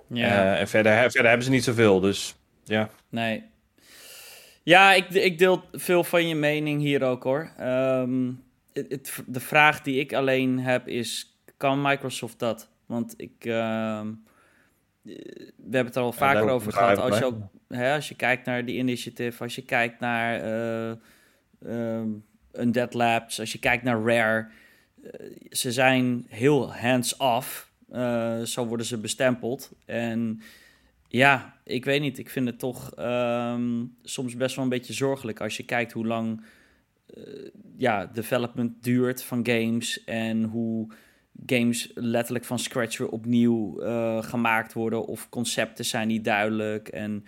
ja. 0.07 0.53
Eh, 0.53 0.59
en 0.59 0.67
verder, 0.67 0.93
verder 1.11 1.25
hebben 1.27 1.43
ze 1.43 1.49
niet 1.51 1.63
zoveel. 1.63 1.99
Dus 1.99 2.35
ja. 2.63 2.89
Nee. 3.09 3.43
Ja, 4.63 4.93
ik, 4.93 5.09
ik 5.09 5.37
deel 5.37 5.63
veel 5.71 6.03
van 6.03 6.27
je 6.27 6.35
mening 6.35 6.81
hier 6.81 7.03
ook 7.03 7.23
hoor. 7.23 7.51
Ehm, 7.57 8.31
het, 8.73 8.85
het- 8.89 9.23
de 9.27 9.39
vraag 9.39 9.81
die 9.81 9.99
ik 9.99 10.13
alleen 10.13 10.59
heb 10.59 10.87
is: 10.87 11.37
kan 11.57 11.81
Microsoft 11.81 12.39
dat? 12.39 12.69
Want 12.85 13.13
ik. 13.17 13.45
ehm, 13.45 14.07
eh, 14.07 15.15
we 15.55 15.71
hebben 15.71 15.85
het 15.85 15.95
er 15.95 16.01
al 16.01 16.11
vaker 16.11 16.49
over 16.49 16.71
gehad. 16.71 16.97
Als 16.97 17.17
je, 17.17 17.25
ook, 17.25 17.37
hè, 17.67 17.93
als 17.95 18.09
je 18.09 18.15
kijkt 18.15 18.45
naar 18.45 18.65
die 18.65 18.77
initiative, 18.77 19.43
als 19.43 19.55
je 19.55 19.61
kijkt 19.65 19.99
naar 19.99 20.41
eh 20.41 20.95
ehm, 21.65 22.07
Undead 22.53 22.93
Labs, 22.93 23.39
als 23.39 23.51
je 23.51 23.59
kijkt 23.59 23.83
naar 23.83 24.01
Rare. 24.03 24.47
Eh, 25.03 25.29
ze 25.49 25.71
zijn 25.71 26.25
heel 26.29 26.73
hands-off. 26.73 27.71
Eh, 27.89 28.41
zo 28.41 28.65
worden 28.65 28.85
ze 28.85 28.97
bestempeld. 28.97 29.71
En 29.85 30.41
ja, 31.07 31.57
ik 31.63 31.85
weet 31.85 32.01
niet. 32.01 32.17
Ik 32.17 32.29
vind 32.29 32.47
het 32.47 32.59
toch 32.59 32.93
ehm, 32.95 33.85
soms 34.03 34.35
best 34.35 34.55
wel 34.55 34.63
een 34.63 34.69
beetje 34.69 34.93
zorgelijk 34.93 35.41
als 35.41 35.57
je 35.57 35.65
kijkt 35.65 35.91
hoe 35.91 36.05
lang 36.05 36.41
eh, 37.13 37.23
ja, 37.77 38.05
development 38.05 38.83
duurt 38.83 39.23
van 39.23 39.45
games 39.47 40.03
en 40.03 40.43
hoe 40.43 40.87
games 41.45 41.91
letterlijk 41.93 42.45
van 42.45 42.59
scratch 42.59 42.97
weer 42.97 43.09
opnieuw 43.09 43.79
gemaakt 44.21 44.73
worden 44.73 45.05
of 45.05 45.29
concepten 45.29 45.85
zijn 45.85 46.07
niet 46.07 46.23
duidelijk 46.23 46.87
en 46.87 47.25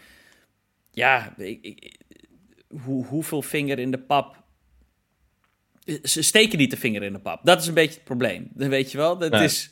ja, 0.91 1.35
hoe, 2.67 3.05
hoeveel 3.05 3.41
vinger 3.41 3.79
in 3.79 3.91
de 3.91 3.99
pap 3.99 4.44
ze 6.03 6.21
steken 6.21 6.57
niet 6.57 6.71
de 6.71 6.77
vinger 6.77 7.03
in 7.03 7.13
de 7.13 7.19
pap. 7.19 7.39
Dat 7.43 7.61
is 7.61 7.67
een 7.67 7.73
beetje 7.73 7.93
het 7.95 8.03
probleem. 8.03 8.47
Dan 8.53 8.69
weet 8.69 8.91
je 8.91 8.97
wel. 8.97 9.17
Dat 9.17 9.31
Nee. 9.31 9.43
is, 9.43 9.69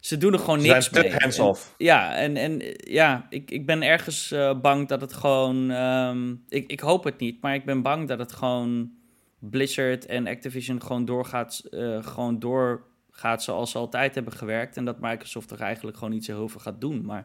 ze 0.00 0.18
doen 0.18 0.32
er 0.32 0.38
gewoon 0.38 0.60
Ze 0.60 0.66
niks 0.66 0.90
mee. 0.90 1.12
hands-off. 1.12 1.74
Ja, 1.78 2.14
en, 2.16 2.36
en 2.36 2.62
ja, 2.76 3.26
ik, 3.30 3.50
ik 3.50 3.66
ben 3.66 3.82
ergens 3.82 4.30
eh, 4.30 4.60
bang 4.60 4.88
dat 4.88 5.00
het 5.00 5.12
gewoon. 5.12 5.70
ehm, 5.70 6.30
ik, 6.48 6.70
ik 6.70 6.80
hoop 6.80 7.04
het 7.04 7.18
niet, 7.18 7.42
maar 7.42 7.54
ik 7.54 7.64
ben 7.64 7.82
bang 7.82 8.08
dat 8.08 8.18
het 8.18 8.32
gewoon 8.32 8.90
Blizzard 9.38 10.06
en 10.06 10.26
Activision 10.26 10.82
gewoon 10.82 11.04
doorgaat, 11.04 11.62
eh, 11.70 12.02
gewoon 12.06 12.38
doorgaat 12.38 13.42
zoals 13.42 13.70
ze 13.70 13.78
altijd 13.78 14.14
hebben 14.14 14.32
gewerkt. 14.32 14.76
En 14.76 14.84
dat 14.84 15.00
Microsoft 15.00 15.50
er 15.50 15.60
eigenlijk 15.60 15.96
gewoon 15.96 16.12
niet 16.12 16.24
zo 16.24 16.34
heel 16.36 16.48
veel 16.48 16.60
gaat 16.60 16.80
doen. 16.80 17.04
Maar 17.04 17.24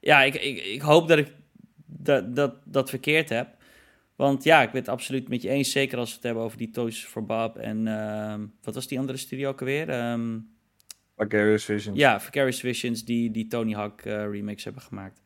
ja, 0.00 0.22
ik, 0.22 0.34
ik, 0.34 0.64
ik 0.64 0.80
hoop 0.80 1.08
dat 1.08 1.18
ik 1.18 1.32
dat, 1.86 2.36
dat, 2.36 2.54
dat 2.64 2.90
verkeerd 2.90 3.28
heb. 3.28 3.48
Want 4.20 4.44
ja, 4.44 4.62
ik 4.62 4.70
ben 4.70 4.80
het 4.80 4.90
absoluut 4.90 5.28
met 5.28 5.42
je 5.42 5.48
eens. 5.48 5.70
Zeker 5.70 5.98
als 5.98 6.08
we 6.08 6.14
het 6.14 6.24
hebben 6.24 6.42
over 6.42 6.58
die 6.58 6.70
Toys 6.70 7.04
for 7.04 7.24
Bob. 7.24 7.56
En 7.56 7.86
ehm, 7.86 8.40
wat 8.62 8.74
was 8.74 8.86
die 8.86 8.98
andere 8.98 9.18
studio 9.18 9.48
ook 9.48 9.60
alweer? 9.60 9.88
Ehm, 9.88 10.38
Vicarious 11.16 11.64
Visions. 11.64 11.98
ja, 11.98 12.20
Vicarious 12.20 12.60
Visions 12.60 13.04
die, 13.04 13.30
die 13.30 13.46
Tony 13.46 13.72
Hawk 13.72 14.00
eh, 14.00 14.30
remix 14.30 14.64
hebben 14.64 14.82
gemaakt. 14.82 15.20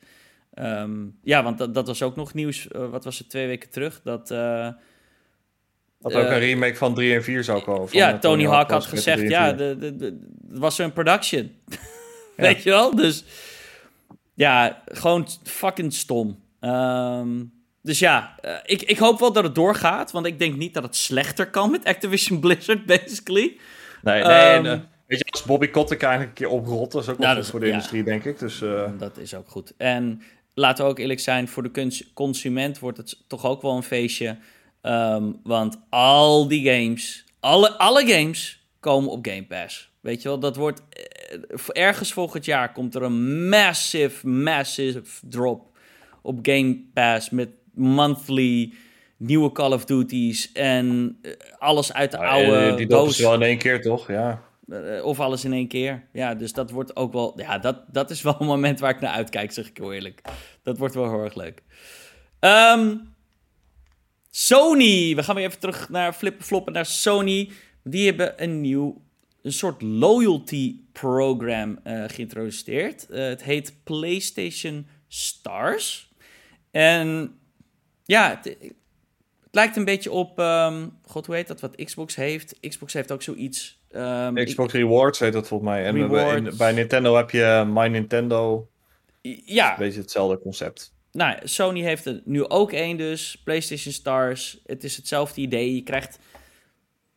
Ehm, 0.53 1.07
ja, 1.23 1.43
want 1.43 1.59
dat, 1.59 1.75
dat 1.75 1.87
was 1.87 2.03
ook 2.03 2.17
nog 2.17 2.35
nieuws. 2.35 2.69
eh, 2.69 2.91
wat 2.91 3.05
was 3.05 3.19
het, 3.19 3.29
twee 3.29 3.47
weken 3.47 3.71
terug? 3.71 4.01
Dat, 4.05 4.31
eh, 4.31 4.69
Dat 5.99 6.15
ook 6.15 6.27
een 6.27 6.39
remake 6.39 6.77
van 6.77 6.95
3 6.95 7.15
en 7.15 7.23
4 7.23 7.45
zou 7.45 7.63
komen. 7.63 7.89
van, 7.89 7.99
ja, 7.99 8.13
eh, 8.13 8.19
Tony 8.19 8.45
Hawk 8.47 8.71
had 8.71 8.85
gezegd, 8.85 9.19
3 9.19 9.35
en 9.35 9.41
ja, 9.41 9.57
4. 9.57 9.57
de, 9.57 9.77
de, 9.79 9.97
de, 9.97 10.05
het 10.51 10.59
was 10.59 10.79
een 10.79 10.93
production. 10.93 11.53
Weet 12.37 12.63
je 12.63 12.71
wel? 12.71 12.95
Dus 12.95 13.25
ja, 14.35 14.83
gewoon 14.85 15.27
fucking 15.43 15.93
stom. 15.93 16.43
Ehm, 16.61 17.43
dus 17.85 17.99
ja, 17.99 18.35
eh, 18.41 18.55
ik, 18.65 18.83
ik 18.83 18.99
hoop 18.99 19.19
wel 19.19 19.33
dat 19.33 19.45
het 19.45 19.55
doorgaat, 19.55 20.11
want 20.13 20.27
ik 20.27 20.39
denk 20.39 20.57
niet 20.57 20.75
dat 20.75 20.83
het 20.83 20.97
slechter 20.97 21.51
kan 21.51 21.71
met 21.71 21.85
Activision 21.85 22.41
Blizzard, 22.41 22.87
basically. 22.97 23.57
Nee, 24.03 24.23
nee. 24.23 24.33
en, 24.33 24.65
Ehm, 24.67 24.67
eh, 24.67 24.81
weet 25.07 25.19
je, 25.19 25.25
als 25.31 25.43
Bobby 25.43 25.69
Kotick 25.69 26.03
eigenlijk 26.03 26.39
een 26.39 26.47
keer 26.47 26.57
oprot, 26.59 26.93
dat 26.93 27.03
is 27.03 27.09
ook 27.09 27.19
wel 27.19 27.29
Ja, 27.29 27.35
goed 27.35 27.47
voor 27.47 27.61
de 27.61 27.67
ja. 27.67 27.73
industrie, 27.73 28.05
denk 28.05 28.25
ik. 28.25 28.39
Dus 28.39 28.63
eh, 28.63 28.91
Dat 28.99 29.19
is 29.19 29.35
ook 29.35 29.49
goed. 29.49 29.73
En 29.77 30.23
laten 30.55 30.85
we 30.85 30.91
ook 30.91 30.99
eerlijk 30.99 31.21
zijn, 31.21 31.49
voor 31.49 31.63
de 31.63 31.71
cons- 31.71 32.13
consument 32.15 32.79
wordt 32.79 32.97
het 32.99 33.25
toch 33.29 33.45
ook 33.47 33.63
wel 33.63 33.77
een 33.77 33.83
feestje. 33.83 34.37
Ehm, 34.81 35.33
want 35.43 35.81
al 35.91 36.49
die 36.49 36.71
games, 36.73 37.25
alle, 37.41 37.73
alle 37.79 38.07
games 38.07 38.67
komen 38.81 39.11
op 39.11 39.27
Game 39.27 39.45
Pass. 39.47 39.93
Weet 40.01 40.23
je 40.23 40.29
wel, 40.29 40.39
dat 40.39 40.57
wordt 40.57 40.83
ergens 41.73 42.13
volgend 42.13 42.45
jaar 42.45 42.73
komt 42.73 42.95
er 42.95 43.03
een 43.03 43.49
massive, 43.49 44.29
massive 44.29 45.03
drop 45.29 45.77
op 46.23 46.39
Game 46.43 46.81
Pass 46.95 47.31
met 47.31 47.49
monthly 47.75 48.73
nieuwe 49.17 49.53
Call 49.53 49.73
of 49.73 49.85
Duties 49.85 50.53
en 50.53 51.19
eh, 51.23 51.33
alles 51.59 51.93
uit 51.93 52.11
de 52.11 52.19
oude 52.19 52.57
eh, 52.57 52.77
die 52.77 52.87
doos. 52.87 53.17
ze 53.17 53.23
wel 53.23 53.35
in 53.35 53.43
één 53.43 53.59
keer, 53.59 53.83
toch? 53.83 54.09
Ja. 54.09 54.43
Eh, 54.69 55.05
of 55.05 55.21
alles 55.21 55.45
in 55.45 55.53
één 55.53 55.69
keer. 55.69 56.07
Ja, 56.13 56.35
dus 56.35 56.53
dat 56.53 56.71
wordt 56.71 56.97
ook 56.97 57.13
wel... 57.13 57.33
Ja, 57.37 57.59
dat, 57.59 57.77
dat 57.93 58.11
is 58.11 58.23
wel 58.23 58.37
een 58.39 58.47
moment 58.47 58.81
waar 58.81 58.91
ik 58.91 59.01
naar 59.01 59.13
uitkijk, 59.13 59.53
zeg 59.53 59.69
ik 59.69 59.77
heel 59.77 59.93
eerlijk. 59.93 60.23
Dat 60.63 60.79
wordt 60.79 60.95
wel 60.95 61.11
heel 61.11 61.25
erg 61.25 61.35
leuk. 61.35 61.63
Ehm, 62.39 62.97
Sony. 64.31 65.15
We 65.15 65.23
gaan 65.23 65.35
weer 65.35 65.47
even 65.47 65.61
terug 65.61 65.89
naar 65.89 66.13
flippen 66.13 66.45
floppen 66.45 66.73
naar 66.73 66.87
Sony. 66.87 67.51
Die 67.83 68.07
hebben 68.07 68.43
een 68.43 68.61
nieuw... 68.61 69.03
Een 69.43 69.53
soort 69.53 69.83
loyalty 69.83 70.77
program 70.93 71.79
geïntroduceerd. 71.85 73.07
Het 73.11 73.43
heet 73.43 73.75
PlayStation 73.83 74.87
Stars. 75.09 76.13
En 76.71 77.39
ja, 78.05 78.31
het, 78.43 78.45
het 78.45 79.51
lijkt 79.51 79.77
een 79.77 79.85
beetje 79.85 80.11
op... 80.11 80.39
ehm, 80.39 80.89
God, 81.07 81.27
hoe 81.27 81.35
heet 81.35 81.47
dat? 81.49 81.61
Wat 81.61 81.77
Xbox 81.85 82.15
heeft. 82.15 82.57
Xbox 82.69 82.93
heeft 82.93 83.13
ook 83.13 83.23
zoiets... 83.23 83.81
ehm, 83.91 84.37
ik- 84.37 84.47
Xbox 84.47 84.73
Rewards 84.73 85.19
heet 85.19 85.33
dat 85.33 85.49
volgens 85.49 85.71
mij. 85.71 85.85
En 85.85 85.93
bij- 85.95 86.03
Rewards. 86.03 86.51
in- 86.51 86.57
bij 86.57 86.73
Nintendo 86.73 87.17
heb 87.17 87.31
je 87.31 87.65
My 87.69 87.87
Nintendo. 87.87 88.69
Ja, 89.45 89.73
Een 89.73 89.79
beetje 89.79 90.01
hetzelfde 90.01 90.39
concept. 90.39 90.93
nou, 91.13 91.37
Sony 91.45 91.81
heeft 91.83 92.07
er 92.07 92.21
nu 92.25 92.49
ook 92.49 92.73
één 92.73 92.97
dus. 92.97 93.41
PlayStation 93.45 93.93
Stars. 93.93 94.61
Het 94.67 94.85
is 94.85 94.97
hetzelfde 94.97 95.41
idee. 95.41 95.75
Je 95.75 95.83
krijgt 95.83 96.19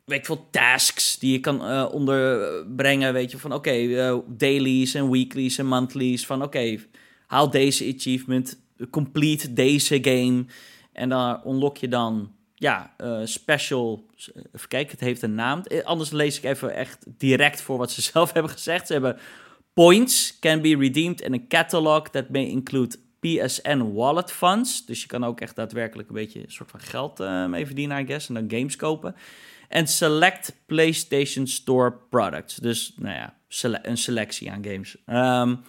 weet 0.05 0.19
ik 0.19 0.25
veel, 0.25 0.47
tasks 0.51 1.19
die 1.19 1.31
je 1.31 1.39
kan 1.39 1.71
uh, 1.71 1.87
onderbrengen. 1.91 3.13
Weet 3.13 3.31
je, 3.31 3.37
van 3.37 3.51
oké, 3.53 3.69
okay, 3.69 3.83
uh, 3.85 4.17
dailies 4.27 4.93
en 4.93 5.11
weeklies 5.11 5.57
en 5.57 5.65
monthlies. 5.65 6.25
Van 6.25 6.37
oké, 6.37 6.45
okay, 6.57 6.79
haal 7.27 7.49
deze 7.49 7.93
achievement, 7.97 8.59
complete 8.89 9.53
deze 9.53 9.97
game. 10.01 10.45
En 10.97 11.09
dan 11.09 11.41
unlock 11.45 11.77
je 11.77 11.87
dan, 11.87 12.31
ja, 12.55 12.93
uh, 12.97 13.19
special... 13.23 14.05
Even 14.53 14.67
kijken, 14.67 14.91
het 14.91 14.99
heeft 14.99 15.21
een 15.21 15.35
naam. 15.35 15.63
Anders 15.83 16.11
lees 16.11 16.37
ik 16.37 16.43
even 16.43 16.75
echt 16.75 17.05
direct 17.17 17.61
voor 17.61 17.77
wat 17.77 17.91
ze 17.91 18.01
zelf 18.11 18.33
hebben 18.33 18.51
gezegd. 18.51 18.87
Ze 18.87 18.93
hebben 18.93 19.17
points 19.73 20.39
can 20.39 20.61
be 20.61 20.77
redeemed 20.77 21.21
in 21.21 21.33
a 21.33 21.39
catalog 21.47 22.09
that 22.09 22.29
may 22.29 22.45
include 22.45 22.97
PSN 23.19 23.93
wallet 23.93 24.31
funds. 24.31 24.85
Dus 24.85 25.01
je 25.01 25.07
kan 25.07 25.23
ook 25.23 25.41
echt 25.41 25.55
daadwerkelijk 25.55 26.09
een 26.09 26.15
beetje 26.15 26.39
een 26.39 26.51
soort 26.51 26.71
van 26.71 26.79
geld 26.79 27.19
mee 27.49 27.65
verdienen, 27.65 27.99
I 27.99 28.05
guess. 28.05 28.27
En 28.27 28.33
dan 28.33 28.59
games 28.59 28.75
kopen. 28.75 29.15
En 29.67 29.87
select 29.87 30.55
PlayStation 30.65 31.47
Store 31.47 31.93
products. 32.09 32.55
Dus, 32.55 32.93
nou 32.95 33.15
ja, 33.15 33.33
een 33.81 33.97
selectie 33.97 34.51
aan 34.51 34.63
games. 34.63 34.97
Um, 35.05 35.63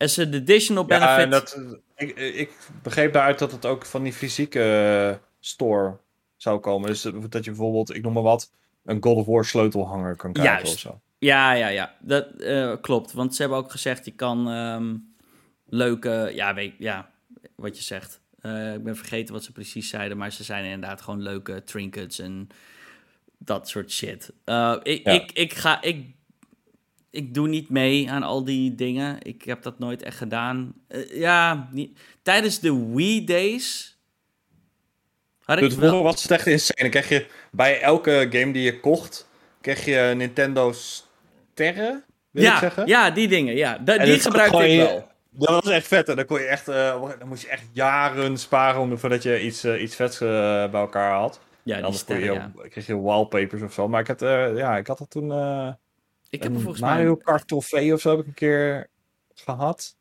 as 0.00 0.18
an 0.18 0.34
additional 0.34 0.84
benefit... 0.84 1.08
Ja, 1.08 1.18
en 1.18 1.30
dat, 1.30 1.58
ik, 2.00 2.16
ik 2.16 2.50
begreep 2.82 3.12
daaruit 3.12 3.38
dat 3.38 3.52
het 3.52 3.66
ook 3.66 3.86
van 3.86 4.02
die 4.02 4.12
fysieke 4.12 4.60
eh, 4.60 5.26
store 5.40 5.96
zou 6.36 6.60
komen. 6.60 6.88
Dus 6.88 7.02
dat 7.02 7.44
je 7.44 7.50
bijvoorbeeld, 7.50 7.94
ik 7.94 8.02
noem 8.02 8.12
maar 8.12 8.22
wat, 8.22 8.52
een 8.84 9.02
God 9.02 9.16
of 9.16 9.26
War 9.26 9.44
sleutelhanger 9.44 10.16
kan 10.16 10.32
krijgen 10.32 10.54
Juist. 10.54 10.74
of 10.74 10.80
zo. 10.80 11.00
Ja, 11.18 11.52
ja, 11.52 11.68
ja. 11.68 11.94
Dat 12.00 12.26
uh, 12.38 12.74
klopt. 12.80 13.12
Want 13.12 13.34
ze 13.34 13.40
hebben 13.42 13.58
ook 13.58 13.70
gezegd, 13.70 14.04
je 14.04 14.10
kan 14.10 14.48
um, 14.48 15.14
leuke... 15.66 16.30
Ja, 16.34 16.54
weet, 16.54 16.74
ja, 16.78 17.10
wat 17.54 17.76
je 17.76 17.82
zegt. 17.82 18.20
Uh, 18.42 18.74
ik 18.74 18.84
ben 18.84 18.96
vergeten 18.96 19.34
wat 19.34 19.44
ze 19.44 19.52
precies 19.52 19.88
zeiden, 19.88 20.16
maar 20.16 20.32
ze 20.32 20.44
zijn 20.44 20.64
inderdaad 20.64 21.02
gewoon 21.02 21.22
leuke 21.22 21.64
trinkets 21.64 22.18
en 22.18 22.48
dat 23.38 23.68
soort 23.68 23.90
shit. 23.90 24.32
Uh, 24.44 24.76
ik, 24.82 25.06
ik, 25.06 25.32
ik 25.32 25.54
ga. 25.54 25.82
Ik, 25.82 26.14
ik 27.10 27.34
doe 27.34 27.48
niet 27.48 27.70
mee 27.70 28.10
aan 28.10 28.22
al 28.22 28.44
die 28.44 28.74
dingen. 28.74 29.16
Ik 29.22 29.42
heb 29.42 29.62
dat 29.62 29.78
nooit 29.78 30.02
echt 30.02 30.16
gedaan. 30.16 30.72
Uh, 30.88 31.18
ja, 31.18 31.68
niet, 31.72 31.98
tijdens 32.22 32.60
de 32.60 32.92
Wii 32.94 33.24
Days. 33.24 33.98
Had 35.42 35.62
ik 35.62 35.72
wel... 35.72 36.12
slecht 36.12 36.46
is. 36.46 36.70
En 36.70 36.82
dan 36.82 36.90
krijg 36.90 37.08
je 37.08 37.26
bij 37.50 37.80
elke 37.80 38.28
game 38.30 38.52
die 38.52 38.62
je 38.62 38.80
kocht. 38.80 39.28
kreeg 39.60 39.84
je 39.84 40.12
Nintendo 40.16 40.72
Sterren. 40.72 42.04
Wil 42.30 42.42
ja, 42.42 42.52
ik 42.52 42.58
zeggen? 42.58 42.86
ja, 42.86 43.10
die 43.10 43.28
dingen. 43.28 43.56
Ja, 43.56 43.78
die 43.78 44.20
gebruikte 44.20 44.68
ik 44.68 44.78
wel. 44.78 45.08
Dat 45.30 45.64
was 45.64 45.72
echt 45.72 45.86
vet. 45.86 46.08
En 46.08 46.16
dan, 46.16 46.24
kon 46.24 46.40
je 46.40 46.46
echt, 46.46 46.68
uh, 46.68 47.02
dan 47.18 47.28
moest 47.28 47.42
je 47.42 47.48
echt 47.48 47.64
jaren 47.72 48.38
sparen 48.38 48.80
om, 48.80 48.98
voordat 48.98 49.22
je 49.22 49.42
iets, 49.42 49.64
uh, 49.64 49.82
iets 49.82 49.96
vets 49.96 50.18
bij 50.18 50.70
elkaar 50.72 51.12
had. 51.12 51.40
Ja, 51.62 51.74
die 51.74 51.84
anders 51.84 52.02
sterren, 52.02 52.24
je, 52.24 52.32
ja. 52.32 52.52
kreeg 52.68 52.86
je 52.86 53.00
wallpapers 53.00 53.62
of 53.62 53.72
zo. 53.72 53.88
Maar 53.88 54.00
ik 54.00 54.06
had, 54.06 54.20
ja, 54.56 54.76
ik 54.76 54.86
had 54.86 54.98
dat 54.98 55.10
toen... 55.10 55.32
Ik 56.30 56.42
heb 56.42 56.52
volgens 56.52 56.80
Mario 56.80 57.14
mij... 57.14 57.22
Kart 57.22 57.48
trofee 57.48 57.92
of 57.92 58.00
zo 58.00 58.10
heb 58.10 58.18
ik 58.18 58.26
een 58.26 58.34
keer 58.34 58.88
gehad. 59.34 59.96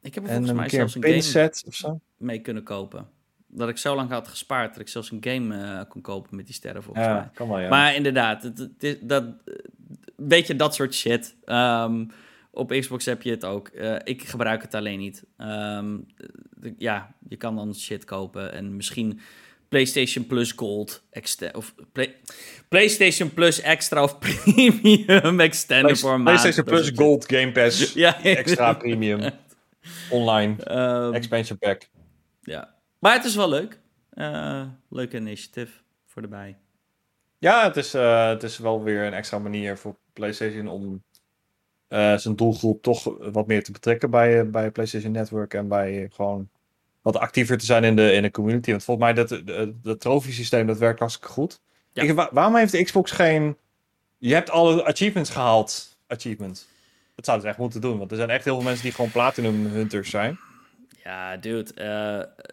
Ik 0.00 0.14
heb 0.14 0.24
er 0.24 0.30
volgens 0.30 0.52
mij 0.52 0.68
zelfs 0.68 0.94
een 0.94 1.04
game 1.04 1.20
set 1.20 1.64
of 1.66 1.74
zo. 1.74 2.00
mee 2.16 2.40
kunnen 2.40 2.62
kopen. 2.62 3.08
Dat 3.46 3.68
ik 3.68 3.76
zo 3.76 3.94
lang 3.94 4.10
had 4.10 4.28
gespaard 4.28 4.72
dat 4.72 4.80
ik 4.80 4.88
zelfs 4.88 5.10
een 5.10 5.24
game 5.24 5.56
uh, 5.56 5.80
kon 5.88 6.02
kopen 6.02 6.36
met 6.36 6.46
die 6.46 6.54
sterren 6.54 6.82
volgens 6.82 7.06
ja, 7.06 7.14
mij. 7.14 7.30
Kan 7.34 7.48
wel, 7.48 7.58
ja. 7.58 7.68
Maar 7.68 7.94
inderdaad, 7.94 8.42
het, 8.42 8.68
het, 8.78 8.98
dat, 9.08 9.24
weet 10.16 10.46
je, 10.46 10.56
dat 10.56 10.74
soort 10.74 10.94
shit. 10.94 11.36
Um, 11.44 12.10
op 12.50 12.70
Xbox 12.70 13.04
heb 13.04 13.22
je 13.22 13.30
het 13.30 13.44
ook. 13.44 13.70
Uh, 13.74 13.96
ik 14.04 14.22
gebruik 14.22 14.62
het 14.62 14.74
alleen 14.74 14.98
niet. 14.98 15.24
Um, 15.38 16.06
ja, 16.76 17.14
je 17.28 17.36
kan 17.36 17.56
dan 17.56 17.74
shit 17.74 18.04
kopen 18.04 18.52
en 18.52 18.76
misschien 18.76 19.20
PlayStation 19.70 20.26
Plus 20.26 20.52
Gold 20.52 21.02
extra 21.10 21.50
of 21.52 21.74
Play, 21.92 22.14
PlayStation 22.68 23.34
Plus 23.34 23.60
Extra 23.60 24.02
of 24.02 24.18
Premium 24.18 25.04
voor 25.96 26.12
een 26.12 26.22
PlayStation 26.24 26.64
Plus 26.64 26.90
Gold 26.94 27.24
Game 27.24 27.52
Pass 27.52 27.92
ja, 28.04 28.22
Extra 28.22 28.72
Premium 28.72 29.30
Online 30.10 30.56
um, 31.06 31.14
Expansion 31.14 31.58
Pack. 31.58 31.88
Ja, 32.42 32.74
maar 32.98 33.12
het 33.12 33.24
is 33.24 33.36
wel 33.36 33.48
leuk. 33.48 33.80
Uh, 34.14 34.62
leuke 34.88 35.16
initiative 35.16 35.72
voor 36.06 36.22
erbij. 36.22 36.56
Ja, 37.38 37.64
het 37.64 37.76
is, 37.76 37.94
uh, 37.94 38.28
het 38.28 38.42
is 38.42 38.58
wel 38.58 38.82
weer 38.82 39.04
een 39.04 39.14
extra 39.14 39.38
manier 39.38 39.76
voor 39.76 39.96
PlayStation 40.12 40.68
om 40.68 41.02
uh, 41.88 42.16
zijn 42.16 42.36
doelgroep 42.36 42.82
toch 42.82 43.16
wat 43.32 43.46
meer 43.46 43.62
te 43.62 43.72
betrekken 43.72 44.10
bij, 44.10 44.50
bij 44.50 44.70
PlayStation 44.70 45.12
Network 45.12 45.54
en 45.54 45.68
bij 45.68 46.08
gewoon 46.12 46.48
wat 47.02 47.16
actiever 47.16 47.58
te 47.58 47.64
zijn 47.64 47.84
in 47.84 47.96
de, 47.96 48.12
in 48.12 48.22
de 48.22 48.30
community. 48.30 48.70
Want 48.70 48.84
volgens 48.84 49.06
mij 49.06 49.14
dat 49.14 49.28
de, 49.28 49.74
de 49.82 49.96
trofee-systeem 49.96 50.66
dat 50.66 50.78
werkt 50.78 50.98
hartstikke 50.98 51.32
goed. 51.32 51.60
Ik, 51.92 52.28
waarom 52.32 52.56
heeft 52.56 52.72
de 52.72 52.84
Xbox 52.84 53.10
geen... 53.10 53.56
Je 54.18 54.34
hebt 54.34 54.50
alle 54.50 54.84
achievements 54.84 55.30
gehaald. 55.30 55.98
Achievement. 56.06 56.68
Dat 57.14 57.24
zouden 57.24 57.46
ze 57.46 57.52
echt 57.52 57.62
moeten 57.62 57.80
doen. 57.80 57.98
Want 57.98 58.10
er 58.10 58.16
zijn 58.16 58.30
echt 58.30 58.44
heel 58.44 58.54
veel 58.54 58.64
mensen 58.64 58.84
die 58.84 58.92
gewoon 58.92 59.10
Platinum 59.10 59.66
Hunters 59.66 60.10
zijn. 60.10 60.38
Ja, 61.04 61.36
dude. 61.36 61.70
Uh, 61.74 62.46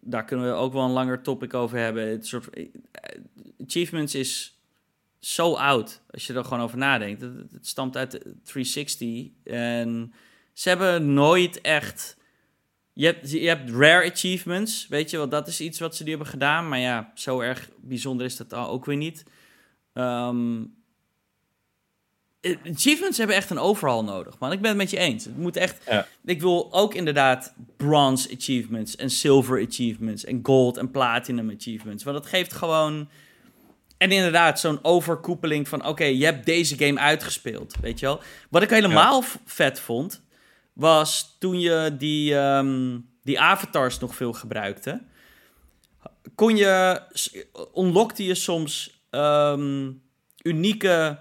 daar 0.00 0.24
kunnen 0.24 0.46
we 0.46 0.52
ook 0.52 0.72
wel 0.72 0.82
een 0.82 0.90
langer 0.90 1.22
topic 1.22 1.54
over 1.54 1.78
hebben. 1.78 2.08
Het 2.08 2.26
soort 2.26 2.50
eh, 2.50 2.66
achievements 3.66 4.14
is 4.14 4.60
zo 5.18 5.54
oud. 5.54 6.00
Als 6.10 6.26
je 6.26 6.34
er 6.34 6.44
gewoon 6.44 6.62
over 6.62 6.78
nadenkt. 6.78 7.20
Het, 7.20 7.52
het 7.52 7.66
stamt 7.66 7.96
uit 7.96 8.10
360. 8.42 9.26
En 9.44 10.12
ze 10.52 10.68
hebben 10.68 11.14
nooit 11.14 11.60
echt 11.60 12.16
je 12.98 13.06
hebt, 13.06 13.30
je 13.30 13.48
hebt 13.48 13.70
rare 13.70 14.10
achievements, 14.10 14.86
weet 14.88 15.10
je 15.10 15.16
wel, 15.16 15.28
dat 15.28 15.48
is 15.48 15.60
iets 15.60 15.78
wat 15.78 15.96
ze 15.96 16.02
die 16.02 16.12
hebben 16.12 16.32
gedaan. 16.32 16.68
Maar 16.68 16.78
ja, 16.78 17.12
zo 17.14 17.40
erg 17.40 17.68
bijzonder 17.76 18.26
is 18.26 18.36
dat 18.36 18.54
ook 18.54 18.84
weer 18.84 18.96
niet. 18.96 19.24
Um, 19.94 20.74
achievements 22.72 23.18
hebben 23.18 23.36
echt 23.36 23.50
een 23.50 23.58
overhaul 23.58 24.04
nodig, 24.04 24.38
man. 24.38 24.52
Ik 24.52 24.60
ben 24.60 24.68
het 24.68 24.78
met 24.78 24.90
je 24.90 24.98
eens. 24.98 25.24
Het 25.24 25.38
moet 25.38 25.56
echt... 25.56 25.82
Ja. 25.86 26.06
Ik 26.24 26.40
wil 26.40 26.72
ook 26.72 26.94
inderdaad 26.94 27.54
bronze 27.76 28.34
achievements 28.36 28.96
en 28.96 29.10
silver 29.10 29.66
achievements 29.66 30.24
en 30.24 30.40
gold 30.42 30.76
en 30.76 30.90
platinum 30.90 31.50
achievements. 31.50 32.04
Want 32.04 32.16
dat 32.16 32.26
geeft 32.26 32.52
gewoon... 32.52 33.08
En 33.96 34.10
inderdaad, 34.10 34.60
zo'n 34.60 34.78
overkoepeling 34.82 35.68
van... 35.68 35.86
Oké, 35.86 36.04
je 36.04 36.24
hebt 36.24 36.46
deze 36.46 36.78
game 36.78 37.00
uitgespeeld, 37.00 37.74
weet 37.80 38.00
je 38.00 38.06
wel. 38.06 38.20
Wat 38.50 38.62
ik 38.62 38.70
helemaal 38.70 39.22
vet 39.44 39.80
vond 39.80 40.24
was 40.76 41.36
toen 41.38 41.60
je 41.60 41.94
die, 41.98 42.34
um, 42.34 43.08
die 43.22 43.40
avatars 43.40 43.98
nog 43.98 44.14
veel 44.14 44.32
gebruikte. 44.32 45.02
Kon 46.34 46.56
je, 46.56 47.00
unlockte 47.74 48.24
je 48.24 48.34
soms 48.34 49.00
um, 49.10 50.02
unieke 50.42 51.18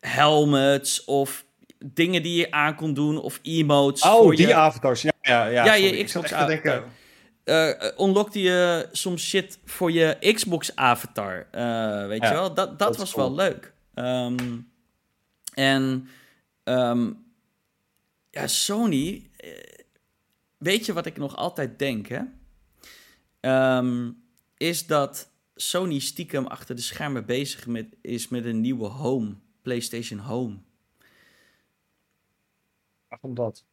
helmets 0.00 1.04
of 1.04 1.44
dingen 1.78 2.22
die 2.22 2.36
je 2.36 2.50
aan 2.50 2.74
kon 2.74 2.94
doen 2.94 3.20
of 3.20 3.38
emotes. 3.42 4.02
Oh, 4.02 4.22
voor 4.22 4.36
die 4.36 4.54
avatars. 4.54 5.02
Ja, 5.02 5.12
ja, 5.22 5.46
ja. 5.46 5.64
Ja, 5.64 5.74
je 5.74 6.04
Xbox 6.04 6.32
avatar. 6.32 6.84
Uh, 7.44 7.70
unlockte 7.98 8.40
je 8.40 8.88
soms 8.92 9.28
shit 9.28 9.58
voor 9.64 9.92
je 9.92 10.32
Xbox 10.34 10.76
avatar. 10.76 11.46
Uh, 11.54 12.06
weet 12.06 12.22
je 12.22 12.32
wel? 12.32 12.54
Dat, 12.54 12.78
dat, 12.78 12.96
was 12.96 13.14
wel 13.14 13.34
leuk. 13.34 13.72
Um, 13.94 14.70
en 15.54 16.08
um, 16.64 17.23
ja, 18.34 18.46
Sony. 18.46 19.30
Eh, 19.36 19.50
weet 20.58 20.86
je 20.86 20.92
wat 20.92 21.06
ik 21.06 21.16
nog 21.16 21.36
altijd 21.36 21.78
denk, 21.78 22.06
hè? 22.08 22.20
Ehm, 23.40 24.10
is 24.56 24.86
dat 24.86 25.30
Sony 25.54 25.98
stiekem 25.98 26.46
achter 26.46 26.74
de 26.74 26.82
schermen 26.82 27.26
bezig 27.26 27.66
met, 27.66 27.86
is 28.00 28.28
met 28.28 28.44
een 28.44 28.60
nieuwe 28.60 28.86
home. 28.86 29.34
PlayStation 29.62 30.18
Home. 30.18 30.56
Waarom 33.08 33.34
dat? 33.34 33.64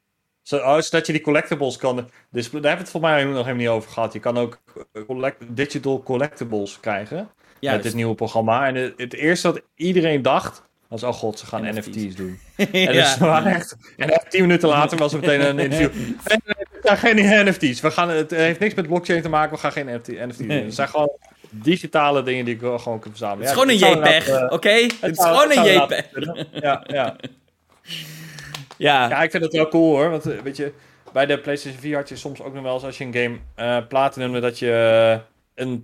Zo, 0.41 0.57
oh, 0.57 0.79
zodat 0.79 1.05
je 1.07 1.13
die 1.13 1.21
collectibles 1.21 1.77
kan. 1.77 2.09
Dus 2.29 2.49
daar 2.49 2.51
hebben 2.51 2.71
we 2.71 2.77
het 2.77 2.89
volgens 2.89 3.13
mij 3.13 3.23
nog 3.23 3.33
helemaal 3.33 3.55
niet 3.55 3.67
over 3.67 3.91
gehad. 3.91 4.13
Je 4.13 4.19
kan 4.19 4.38
ook 4.38 4.61
eh, 4.93 5.03
collect, 5.05 5.55
digital 5.55 6.03
collectibles 6.03 6.79
krijgen. 6.79 7.29
Ja, 7.59 7.73
met 7.73 7.83
dit 7.83 7.93
nieuwe 7.93 8.15
programma. 8.15 8.67
En 8.67 8.75
het, 8.75 8.93
het, 8.97 9.13
eerste 9.13 9.51
wat 9.51 9.61
iedereen 9.75 10.21
dacht 10.21 10.63
als, 10.91 11.03
oh 11.03 11.13
god, 11.13 11.39
ze 11.39 11.45
gaan 11.45 11.77
NFT's, 11.77 12.15
doen. 12.15 12.39
En 12.72 12.93
dus 12.93 13.18
waren 13.18 13.53
echt... 13.53 13.76
En 13.97 14.22
tien 14.30 14.41
minuten 14.41 14.69
later 14.69 14.97
was 14.97 15.13
er 15.13 15.19
meteen 15.19 15.45
een 15.45 15.59
interview. 15.59 15.89
Ja, 16.84 16.95
geen 16.95 17.47
NFT's. 17.47 17.81
We 17.81 17.91
gaan, 17.91 18.09
het 18.09 18.31
heeft 18.31 18.59
niks 18.59 18.73
met 18.73 18.88
blockchain 18.88 19.22
te 19.22 19.30
maken. 19.30 19.53
We 19.53 19.59
gaan 19.59 19.72
geen 19.72 19.85
NFT, 19.85 20.07
NFT's 20.07 20.38
doen. 20.38 20.49
Het 20.49 20.76
zijn 20.76 20.88
gewoon 20.88 21.11
digitale 21.49 22.23
dingen 22.23 22.45
die 22.45 22.53
ik 22.53 22.59
gewoon 22.59 22.99
kan 22.99 23.11
verzamelen. 23.11 23.47
Het 23.47 23.57
is 23.57 23.61
gewoon 23.61 23.69
een 23.69 23.97
JPEG, 23.97 24.30
uh, 24.30 24.47
oké? 24.49 24.69
Het, 24.69 25.18
is 25.18 25.26
gewoon 25.26 25.51
een 25.51 25.63
JPEG. 25.63 26.05
Ja, 26.51 26.84
ja. 26.88 27.15
ja. 28.77 29.09
Ja, 29.09 29.23
ik 29.23 29.31
vind 29.31 29.43
het 29.43 29.53
wel 29.53 29.68
cool 29.68 29.95
hoor. 29.95 30.09
Want 30.09 30.26
eh, 30.26 30.39
weet 30.39 30.57
je, 30.57 30.73
bij 31.13 31.26
de 31.26 31.39
PlayStation 31.39 31.81
4 31.81 31.95
had 31.95 32.09
je 32.09 32.15
soms 32.15 32.41
ook 32.41 32.53
nog 32.53 32.63
wel 32.63 32.73
eens 32.73 32.84
als 32.84 32.97
je 32.97 33.05
een 33.05 33.13
game 33.13 33.38
uh, 33.57 33.88
platinum 33.88 34.41
dat 34.41 34.59
je 34.59 35.19
een, 35.61 35.83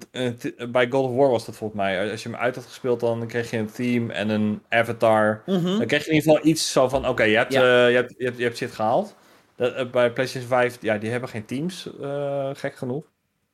bij 0.72 0.90
God 0.90 1.10
of 1.10 1.16
War 1.16 1.30
was 1.30 1.46
dat 1.46 1.56
volgens 1.56 1.80
mij. 1.80 2.12
Als 2.12 2.24
je 2.24 2.30
hem 2.30 2.38
uit 2.38 2.56
had 2.56 2.64
gespeeld, 2.64 3.00
dan 3.00 3.28
kreeg 3.28 3.52
je 3.52 3.58
een 3.58 3.72
theme 3.72 4.14
en 4.14 4.30
een 4.30 4.62
avatar. 4.70 5.44
Mhm. 5.46 5.78
Dan 5.78 5.86
kreeg 5.86 6.04
je 6.04 6.10
in 6.10 6.16
ieder 6.16 6.32
geval 6.32 6.48
iets 6.48 6.72
zo 6.72 6.90
van: 6.90 7.08
oké, 7.08 7.24
je, 7.24 7.38
hebt, 7.38 7.54
eh, 7.54 7.62
je, 7.62 7.96
hebt, 7.96 8.14
je, 8.18 8.24
hebt, 8.26 8.38
je 8.38 8.44
hebt 8.44 8.58
shit 8.58 8.72
gehaald. 8.72 9.16
Dat, 9.56 9.74
eh, 9.74 9.90
bij 9.90 10.12
PlayStation 10.14 10.50
5, 10.50 10.82
ja, 10.82 10.98
die 10.98 11.10
hebben 11.10 11.30
geen 11.30 11.46
teams, 11.46 11.90
eh, 12.02 12.50
gek 12.54 12.76
genoeg. 12.76 13.06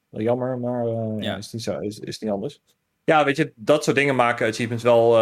Jammer, 0.09 0.57
maar 0.57 0.87
ja. 0.87 1.15
Ja. 1.19 1.37
is, 1.37 1.51
niet 1.51 1.63
zo, 1.63 1.79
is, 1.79 1.99
is 1.99 2.19
niet 2.19 2.31
anders. 2.31 2.61
Ja, 3.03 3.25
weet 3.25 3.35
je, 3.35 3.53
dat 3.55 3.83
soort 3.83 3.95
dingen 3.95 4.15
maken 4.15 4.47
achievements 4.47 4.83
wel, 4.83 5.19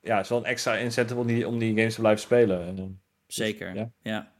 ja, 0.00 0.20
is 0.20 0.28
wel 0.28 0.38
een 0.38 0.44
extra 0.44 0.74
incentive 0.74 1.20
om 1.20 1.26
die, 1.26 1.48
om 1.48 1.58
die 1.58 1.76
games 1.76 1.94
te 1.94 2.00
blijven 2.00 2.22
spelen. 2.22 2.66
En, 2.66 3.00
Zeker, 3.26 3.74
Ja. 3.74 3.90
ja. 4.02 4.32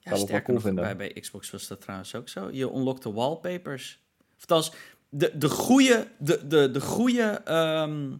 ja. 0.00 0.10
wel 0.10 0.18
sterker 0.18 0.60
cool 0.60 0.74
nog, 0.74 0.84
bij, 0.84 0.96
bij 0.96 1.12
Xbox 1.20 1.50
was 1.50 1.68
dat 1.68 1.80
trouwens 1.80 2.14
ook 2.14 2.28
zo. 2.28 2.48
Je 2.52 2.72
unlockte 2.72 3.12
wallpapers. 3.12 4.02
Of 4.36 4.72
de, 5.08 5.30
de 5.38 5.48
goede... 5.48 6.06
De, 6.18 6.46
de, 6.46 6.70
de 6.70 6.80
goede 6.80 7.40
ehm, 7.44 8.10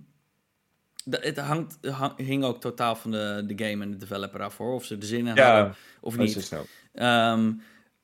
de- 1.04 1.18
het 1.22 1.38
hangt, 1.38 1.78
hang- 1.86 2.16
hing 2.16 2.44
ook 2.44 2.60
totaal 2.60 2.96
van 2.96 3.10
de, 3.10 3.44
de 3.46 3.64
game 3.64 3.84
en 3.84 3.90
de 3.90 3.96
developer 3.96 4.42
af, 4.42 4.56
hoor. 4.56 4.74
Of 4.74 4.84
ze 4.84 4.96
er 4.96 5.02
zin 5.06 5.26
in 5.26 5.34
ja, 5.34 5.54
hadden 5.54 5.74
of 6.00 6.16
niet. 6.16 6.34
dus. 6.34 6.52
Ehm, 6.94 7.52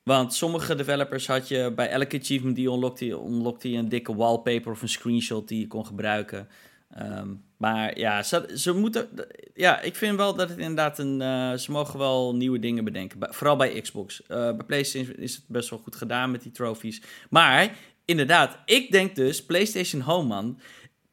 want 0.03 0.33
sommige 0.33 0.75
developers 0.75 1.27
had 1.27 1.47
je 1.47 1.71
bij 1.75 1.89
elke 1.89 2.17
achievement 2.19 2.55
die 2.55 2.67
je 2.69 2.73
unlockte, 2.75 3.05
unlockte 3.05 3.71
je 3.71 3.77
een 3.77 3.89
dikke 3.89 4.15
wallpaper 4.15 4.71
of 4.71 4.81
een 4.81 4.89
screenshot 4.89 5.47
die 5.47 5.59
je 5.59 5.67
kon 5.67 5.85
gebruiken. 5.85 6.47
Ehm, 6.89 7.29
maar 7.57 7.97
ja, 7.99 8.23
ze, 8.23 8.51
ze 8.55 8.71
moeten. 8.73 9.09
Ja, 9.53 9.81
ik 9.81 9.95
vind 9.95 10.17
wel 10.17 10.35
dat 10.35 10.49
het 10.49 10.57
inderdaad 10.57 10.99
een. 10.99 11.21
eh, 11.21 11.53
ze 11.53 11.71
mogen 11.71 11.99
wel 11.99 12.35
nieuwe 12.35 12.59
dingen 12.59 12.83
bedenken. 12.83 13.19
Bij- 13.19 13.31
vooral 13.31 13.55
bij 13.55 13.81
Xbox. 13.81 14.21
Eh, 14.23 14.27
bij 14.37 14.65
PlayStation 14.65 15.15
is 15.15 15.35
het 15.35 15.43
best 15.47 15.69
wel 15.69 15.79
goed 15.79 15.95
gedaan 15.95 16.31
met 16.31 16.41
die 16.41 16.51
trophies. 16.51 17.01
Maar 17.29 17.77
inderdaad, 18.05 18.57
ik 18.65 18.91
denk 18.91 19.15
dus 19.15 19.45
PlayStation 19.45 20.01
Home, 20.01 20.27
man. 20.27 20.59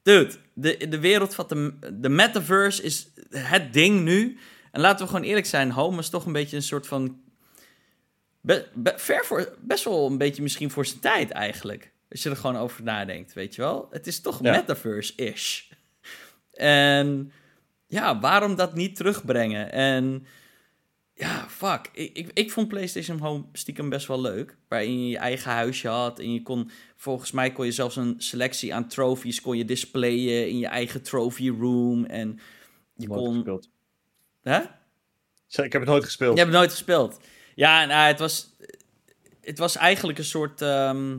Dude, 0.02 0.34
de, 0.54 0.88
de 0.88 0.98
wereld 0.98 1.34
van 1.34 1.46
de, 1.48 1.74
de 2.00 2.08
metaverse 2.08 2.82
is 2.82 3.08
het 3.30 3.72
ding 3.72 4.00
nu. 4.02 4.38
En 4.70 4.80
laten 4.80 5.04
we 5.06 5.12
gewoon 5.12 5.26
eerlijk 5.26 5.46
zijn, 5.46 5.70
Home 5.70 5.98
is 5.98 6.08
toch 6.08 6.26
een 6.26 6.32
beetje 6.32 6.56
een 6.56 6.62
soort 6.62 6.86
van 6.86 7.20
Be- 8.40 8.68
be- 8.74 8.94
ver 8.96 9.24
voor, 9.24 9.56
best 9.60 9.84
wel 9.84 10.06
een 10.06 10.18
beetje 10.18 10.42
misschien 10.42 10.70
voor 10.70 10.86
zijn 10.86 11.00
tijd 11.00 11.30
eigenlijk. 11.30 11.92
Als 12.10 12.22
je 12.22 12.30
er 12.30 12.36
gewoon 12.36 12.56
over 12.56 12.82
nadenkt, 12.82 13.32
weet 13.32 13.54
je 13.54 13.62
wel. 13.62 13.86
Het 13.90 14.06
is 14.06 14.20
toch 14.20 14.42
Ja. 14.42 14.50
metaverse-ish. 14.50 15.60
En 16.52 17.32
ja, 17.86 18.20
waarom 18.20 18.54
dat 18.56 18.74
niet 18.74 18.96
terugbrengen? 18.96 19.72
En 19.72 20.26
ja, 21.14 21.48
fuck. 21.48 21.90
Ik, 21.92 22.16
ik, 22.16 22.30
ik 22.32 22.50
vond 22.50 22.68
PlayStation 22.68 23.18
Home 23.18 23.44
stiekem 23.52 23.88
best 23.88 24.06
wel 24.06 24.20
leuk. 24.20 24.56
Waarin 24.68 25.02
je 25.02 25.08
je 25.08 25.18
eigen 25.18 25.50
huisje 25.50 25.88
had. 25.88 26.18
En 26.18 26.32
je 26.32 26.42
kon, 26.42 26.70
volgens 26.96 27.30
mij 27.30 27.52
kon 27.52 27.64
je 27.64 27.72
zelfs 27.72 27.96
een 27.96 28.14
selectie 28.18 28.74
aan 28.74 28.88
trophies 28.88 29.40
kon 29.40 29.56
je 29.56 29.64
displayen 29.64 30.48
in 30.48 30.58
je 30.58 30.66
eigen 30.66 31.02
trophy 31.02 31.48
room. 31.48 32.04
En 32.04 32.40
je 32.94 33.08
Nooit 33.08 33.20
kon... 33.20 33.34
gespeeld. 33.34 33.70
Hè? 34.42 34.60
Ik 35.62 35.72
heb 35.72 35.82
het 35.82 35.90
nooit 35.90 36.04
gespeeld. 36.04 36.32
Je 36.32 36.38
hebt 36.38 36.50
het 36.50 36.58
nooit 36.60 36.70
gespeeld. 36.70 37.20
Ja, 37.54 37.84
nou, 37.84 38.06
het 38.06 38.18
was, 38.18 38.56
het 39.40 39.58
was 39.58 39.76
eigenlijk 39.76 40.18
een 40.18 40.24
soort, 40.24 40.62
ehm, 40.62 41.18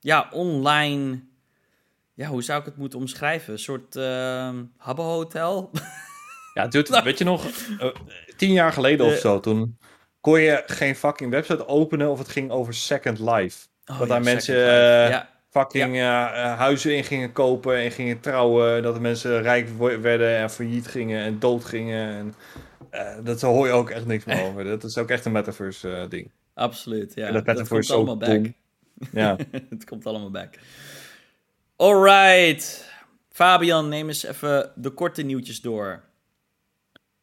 ja, 0.00 0.28
online, 0.32 1.20
ja, 2.14 2.28
hoe 2.28 2.42
zou 2.42 2.60
ik 2.60 2.66
het 2.66 2.76
moeten 2.76 2.98
omschrijven? 2.98 3.52
Een 3.52 3.58
soort 3.58 3.96
ehm 3.96 4.64
habbo-hotel. 4.76 5.70
Ja, 6.54 6.66
dude, 6.66 7.02
weet 7.02 7.18
je 7.18 7.24
nog, 7.24 7.46
eh, 7.78 7.88
tien 8.40 8.52
jaar 8.52 8.72
geleden 8.72 9.06
of 9.06 9.12
Eh. 9.12 9.18
zo, 9.18 9.40
toen 9.40 9.78
kon 10.20 10.40
je 10.40 10.62
geen 10.66 10.96
fucking 10.96 11.30
website 11.30 11.66
openen 11.66 12.10
of 12.10 12.18
het 12.18 12.28
ging 12.28 12.50
over 12.50 12.74
Second 12.74 13.18
Life. 13.18 13.66
Oh, 13.86 13.98
Dat 13.98 14.08
ja, 14.08 14.14
daar 14.14 14.22
mensen, 14.22 14.54
eh, 14.56 15.10
ja, 15.10 15.28
Fucking 15.50 15.96
eh, 15.96 16.58
huizen 16.58 16.96
in 16.96 17.04
gingen 17.04 17.32
kopen 17.32 17.76
en 17.76 17.90
gingen 17.90 18.20
trouwen. 18.20 18.82
Dat 18.82 18.94
de 18.94 19.00
mensen 19.00 19.42
rijk 19.42 19.68
werden 20.00 20.36
en 20.36 20.50
failliet 20.50 20.86
gingen 20.86 21.22
en 21.22 21.38
dood 21.38 21.64
gingen. 21.64 22.34
En, 22.90 23.24
dat 23.24 23.40
hoor 23.40 23.66
je 23.66 23.72
ook 23.72 23.90
echt 23.90 24.06
niks 24.06 24.24
meer 24.24 24.42
over. 24.48 24.64
Dat 24.64 24.84
is 24.84 24.98
ook 24.98 25.08
echt 25.10 25.24
een 25.24 25.32
metaverse 25.32 26.06
ding. 26.08 26.30
absoluut. 26.54 27.12
Ja, 27.14 27.26
en 27.26 27.44
dat 27.44 27.68
komt 27.68 27.90
allemaal 27.90 28.16
back. 28.16 28.28
dom. 28.28 28.54
Ja. 29.12 29.36
het 29.70 29.84
komt 29.84 30.06
allemaal 30.06 30.30
back. 30.30 30.54
Alright. 31.76 32.88
Fabian, 33.30 33.88
neem 33.88 34.08
eens 34.08 34.24
even 34.24 34.72
de 34.74 34.90
korte 34.90 35.22
nieuwtjes 35.22 35.60
door. 35.60 36.02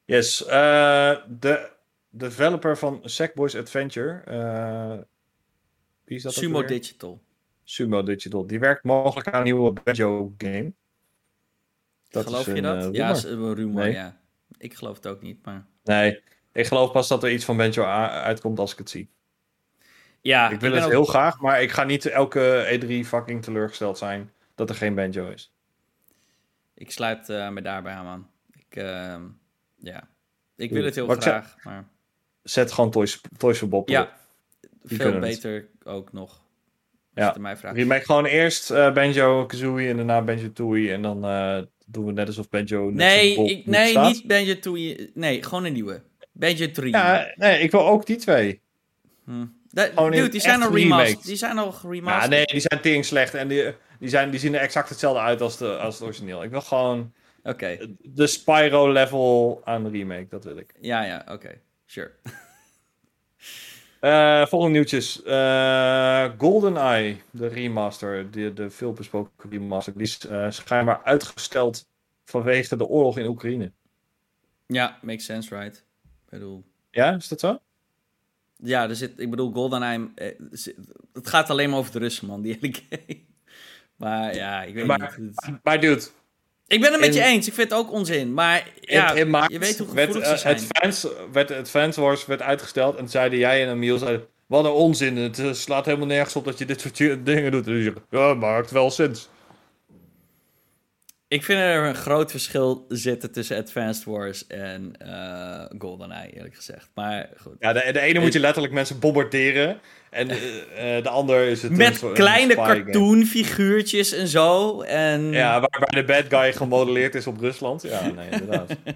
Yes, 0.07 0.45
eh, 0.45 1.15
de 1.27 1.71
developer 2.09 2.77
van 2.77 2.99
Sackboys 3.03 3.55
Adventure. 3.55 4.21
eh, 4.25 4.97
wie 6.03 6.17
is 6.17 6.23
dat 6.23 6.33
Sumo? 6.33 6.63
Digital. 6.63 7.21
Sumo 7.63 8.03
Digital. 8.03 8.47
Die 8.47 8.59
werkt 8.59 8.83
mogelijk 8.83 9.27
aan 9.27 9.37
een 9.37 9.43
nieuwe 9.43 9.73
Banjo 9.83 10.33
game. 10.37 10.73
Dat 12.09 12.25
geloof 12.25 12.39
is 12.39 12.45
je 12.45 12.55
een, 12.55 12.63
dat? 12.63 12.83
eh, 12.85 12.91
ja, 12.93 13.09
is 13.11 13.23
een 13.23 13.53
rumor, 13.53 13.81
Nee. 13.83 13.91
ja. 13.93 14.19
Ik 14.57 14.73
geloof 14.73 14.95
het 14.95 15.07
ook 15.07 15.21
niet, 15.21 15.45
maar... 15.45 15.65
Nee, 15.83 16.23
ik 16.53 16.65
geloof 16.67 16.91
pas 16.91 17.07
dat 17.07 17.23
er 17.23 17.31
iets 17.31 17.45
van 17.45 17.57
Banjo 17.57 17.83
uitkomt 17.83 18.59
als 18.59 18.71
ik 18.71 18.77
het 18.77 18.89
zie. 18.89 19.09
Ja, 20.21 20.49
ik 20.49 20.59
wil 20.59 20.71
het 20.71 20.83
ook- 20.83 20.89
heel 20.89 21.05
graag, 21.05 21.39
maar 21.41 21.61
ik 21.61 21.71
ga 21.71 21.83
niet 21.83 22.05
elke 22.05 22.67
E3 22.79 23.07
fucking 23.07 23.43
teleurgesteld 23.43 23.97
zijn 23.97 24.31
dat 24.55 24.69
er 24.69 24.75
geen 24.75 24.95
Banjo 24.95 25.29
is. 25.29 25.53
Ik 26.73 26.91
sluit 26.91 27.27
me 27.27 27.61
daarbij 27.61 27.93
aan, 27.93 28.05
man. 28.05 28.29
Ik, 28.51 28.75
ehm, 28.75 29.23
ja. 29.87 30.07
Ik 30.55 30.71
wil 30.71 30.83
het 30.83 30.95
heel 30.95 31.07
graag, 31.07 31.55
maar 31.63 31.87
Zet 32.43 32.71
gewoon 32.71 32.91
Toys, 32.91 33.21
Toys 33.37 33.57
for 33.57 33.69
Bob 33.69 33.89
ja. 33.89 34.17
Die 34.83 34.97
veel 34.97 35.11
het. 35.11 35.19
beter 35.19 35.67
ook 35.83 36.13
nog. 36.13 36.41
Ja. 37.13 37.31
je 37.33 37.39
mij 37.39 37.57
vraagt. 37.57 37.75
Remake 37.75 38.05
gewoon 38.05 38.25
eerst 38.25 38.71
eh, 38.71 38.93
Banjo 38.93 39.45
Kazooie 39.45 39.89
en 39.89 39.95
daarna 39.95 40.21
Banjo 40.21 40.51
Tooie. 40.53 40.91
En 40.91 41.01
dan 41.01 41.25
eh, 41.25 41.59
doen 41.85 42.05
we 42.05 42.11
net 42.11 42.27
alsof 42.27 42.49
Banjo 42.49 42.85
net 42.85 42.93
Nee, 42.95 43.35
Bob 43.35 43.47
ik, 43.49 43.65
nee 43.65 43.89
staat. 43.89 44.07
niet 44.07 44.27
Banjo 44.27 44.59
Tooie. 44.59 45.11
Nee, 45.13 45.43
gewoon 45.43 45.63
een 45.65 45.73
nieuwe. 45.73 46.01
Banjo 46.31 46.71
3. 46.71 46.91
Ja, 46.91 47.33
nee, 47.35 47.59
ik 47.59 47.71
wil 47.71 47.87
ook 47.87 48.05
die 48.05 48.15
twee. 48.15 48.61
Hm. 49.25 49.45
Dude, 49.69 50.29
die 50.29 50.41
zijn 50.41 50.61
al 50.63 50.71
remastered. 50.73 51.07
remakes. 51.07 51.21
Die 51.25 51.35
zijn 51.35 51.57
al 51.57 51.65
Ja, 51.65 51.71
geremasterd. 51.71 52.29
nee, 52.29 52.45
die 52.45 52.59
zijn 52.59 52.81
tering 52.81 53.05
slecht 53.05 53.33
en 53.33 53.47
die, 53.47 53.63
die, 53.99 54.09
zijn, 54.09 54.29
die 54.29 54.39
zien 54.39 54.53
er 54.55 54.61
exact 54.61 54.89
hetzelfde 54.89 55.21
uit 55.21 55.41
als, 55.41 55.57
de, 55.57 55.77
als 55.77 55.93
het 55.93 56.03
origineel. 56.03 56.43
Ik 56.43 56.49
wil 56.49 56.61
gewoon 56.61 57.13
Oké, 57.47 57.95
de 58.01 58.27
Spyro 58.27 58.91
level 58.91 59.61
aan 59.63 59.89
remake, 59.89 60.27
dat 60.29 60.43
wil 60.43 60.57
ik. 60.57 60.73
ja, 60.79 61.03
ja, 61.03 61.25
oké. 61.31 61.61
Sure. 61.85 62.11
Eh, 63.99 64.45
volgende 64.45 64.73
nieuwtjes. 64.73 65.23
Eh 65.23 66.29
GoldenEye, 66.37 67.17
de 67.31 67.47
remaster, 67.47 68.31
de, 68.31 68.53
de 68.53 68.69
veelbesproken 68.69 69.49
remaster, 69.49 69.93
die 69.93 70.01
is 70.01 70.17
eh, 70.27 70.49
schijnbaar 70.51 71.03
uitgesteld 71.03 71.87
vanwege 72.25 72.77
de 72.77 72.85
oorlog 72.87 73.17
in 73.17 73.25
Oekraïne. 73.25 73.71
Ja, 74.67 74.97
makes 75.01 75.25
sense, 75.25 75.57
right? 75.57 75.77
Ik 76.03 76.29
bedoel... 76.29 76.63
Ja, 76.91 77.15
is 77.15 77.27
dat 77.27 77.39
zo? 77.39 77.59
Ja, 78.55 78.89
er 78.89 78.95
zit, 78.95 79.19
ik 79.19 79.29
bedoel, 79.29 79.51
GoldenEye... 79.51 80.09
het 81.13 81.27
gaat 81.27 81.49
alleen 81.49 81.69
maar 81.69 81.79
over 81.79 81.91
de 81.91 81.99
Russen, 81.99 82.27
man, 82.27 82.41
die 82.41 82.57
hele 82.59 82.73
game. 82.89 83.19
Maar 83.95 84.35
ja, 84.35 84.63
ik 84.63 84.73
weet 84.73 84.85
Maar- 84.85 85.15
niet. 85.19 85.63
Maar 85.63 85.79
dude, 85.79 86.07
Ik 86.67 86.81
ben 86.81 86.91
het 86.91 87.01
met 87.01 87.13
je 87.13 87.23
eens. 87.23 87.47
Ik 87.47 87.53
vind 87.53 87.69
het 87.69 87.79
ook 87.79 87.91
onzin. 87.91 88.33
Maar 88.33 88.67
ja, 88.81 89.11
in, 89.11 89.17
in 89.17 89.29
maart 89.29 89.51
je 89.51 89.59
weet 89.59 89.77
hoe 89.77 89.93
werd, 89.93 90.07
gevoelig 90.07 90.31
eh, 90.31 90.37
ze 90.37 90.47
het, 90.47 90.59
zijn. 90.59 90.93
fans, 90.93 91.07
werd, 91.31 91.49
het 91.49 91.69
Fans 91.69 91.95
Wars 91.95 92.25
werd 92.25 92.41
uitgesteld 92.41 92.95
en 92.95 93.09
zeiden 93.09 93.39
jij 93.39 93.63
en 93.63 93.71
Emiel 93.71 93.97
zeiden, 93.97 94.27
wat 94.47 94.65
een 94.65 94.71
onzin, 94.71 95.17
het 95.17 95.39
eh, 95.39 95.53
slaat 95.53 95.85
helemaal 95.85 96.07
nergens 96.07 96.35
op 96.35 96.45
dat 96.45 96.57
je 96.57 96.65
dit 96.65 96.81
soort 96.81 97.25
dingen 97.25 97.51
doet. 97.51 97.65
Zeggen, 97.65 97.95
ja, 98.09 98.33
maakt 98.33 98.71
wel 98.71 98.91
sens. 98.91 99.29
Ik 101.29 101.43
vind 101.43 101.59
er 101.59 101.85
een 101.85 101.95
groot 101.95 102.31
verschil 102.31 102.85
zitten 102.87 103.31
tussen 103.31 103.57
Advanced 103.57 104.03
Wars 104.03 104.47
en 104.47 104.95
eh 104.99 105.65
GoldenEye, 105.77 106.31
eerlijk 106.33 106.55
gezegd. 106.55 106.89
Maar 106.93 107.29
goed. 107.37 107.55
Ja, 107.59 107.73
de, 107.73 107.89
de 107.91 107.99
ene 107.99 108.19
moet 108.19 108.33
je 108.33 108.39
letterlijk 108.39 108.73
mensen 108.73 108.99
bombarderen 108.99 109.79
en 110.09 110.29
eh, 110.29 110.97
eh, 110.97 111.03
de 111.03 111.09
ander 111.09 111.47
is 111.47 111.61
het 111.61 111.71
Met 111.71 112.01
een 112.01 112.13
kleine 112.13 112.55
cartoonfiguurtjes 112.55 114.11
en 114.11 114.27
zo. 114.27 114.81
En... 114.81 115.31
Ja, 115.31 115.59
waarbij 115.59 116.01
de 116.01 116.05
bad 116.05 116.39
guy 116.39 116.53
gemodelleerd 116.53 117.15
is 117.15 117.27
op 117.27 117.39
Rusland. 117.39 117.81
Ja, 117.81 118.07
nee, 118.07 118.29
inderdaad. 118.29 118.71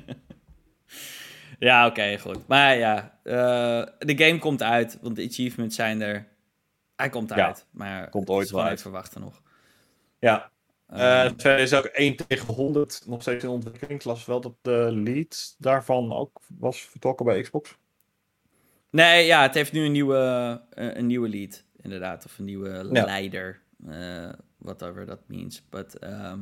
Ja, 1.60 1.88
oké, 1.88 2.18
goed. 2.18 2.48
Maar 2.48 2.78
ja, 2.78 3.18
de 4.00 4.14
game 4.16 4.40
komt 4.40 4.64
uit, 4.64 4.98
want 5.02 5.16
de 5.16 5.26
achievements 5.30 5.76
zijn 5.76 6.02
er. 6.02 6.28
Hij 6.96 7.10
komt 7.10 7.30
Ja, 7.30 7.48
uit, 7.48 7.66
maar 7.72 8.10
komt 8.10 8.28
het 8.28 8.36
ooit 8.36 8.44
is 8.44 8.50
gewoon 8.50 8.64
wel 8.64 8.74
even 8.74 8.84
verwachten 8.84 9.22
nog. 9.22 9.42
Ja, 10.20 10.52
Eh, 10.92 11.26
Eh 11.38 11.60
is 11.60 11.74
ook 11.74 11.86
1 11.86 12.16
tegen 12.28 12.54
100 12.54 13.04
nog 13.08 13.22
steeds 13.22 13.44
in 13.44 13.50
ontwikkeling. 13.50 14.00
Ik 14.00 14.04
las 14.06 14.26
wel 14.26 14.42
dat 14.42 14.54
de 14.62 14.90
lead 14.92 15.56
daarvan 15.58 16.14
ook 16.14 16.42
was 16.60 16.82
vertrokken 16.82 17.26
bij 17.26 17.42
Xbox. 17.42 17.78
nee, 18.90 19.26
ja, 19.26 19.42
het 19.42 19.54
heeft 19.54 19.72
nu 19.72 19.86
een 19.86 19.92
nieuwe, 19.92 20.62
eh, 20.70 20.96
een 20.96 21.08
nieuwe 21.08 21.30
lead, 21.30 21.64
inderdaad. 21.82 22.26
Of 22.26 22.38
een 22.38 22.46
nieuwe 22.46 22.90
Ja. 22.92 23.06
leider, 23.06 23.62
eh, 23.88 24.30
whatever 24.58 25.06
that 25.06 25.20
means. 25.28 25.64
But, 25.70 26.00
ehm, 26.00 26.40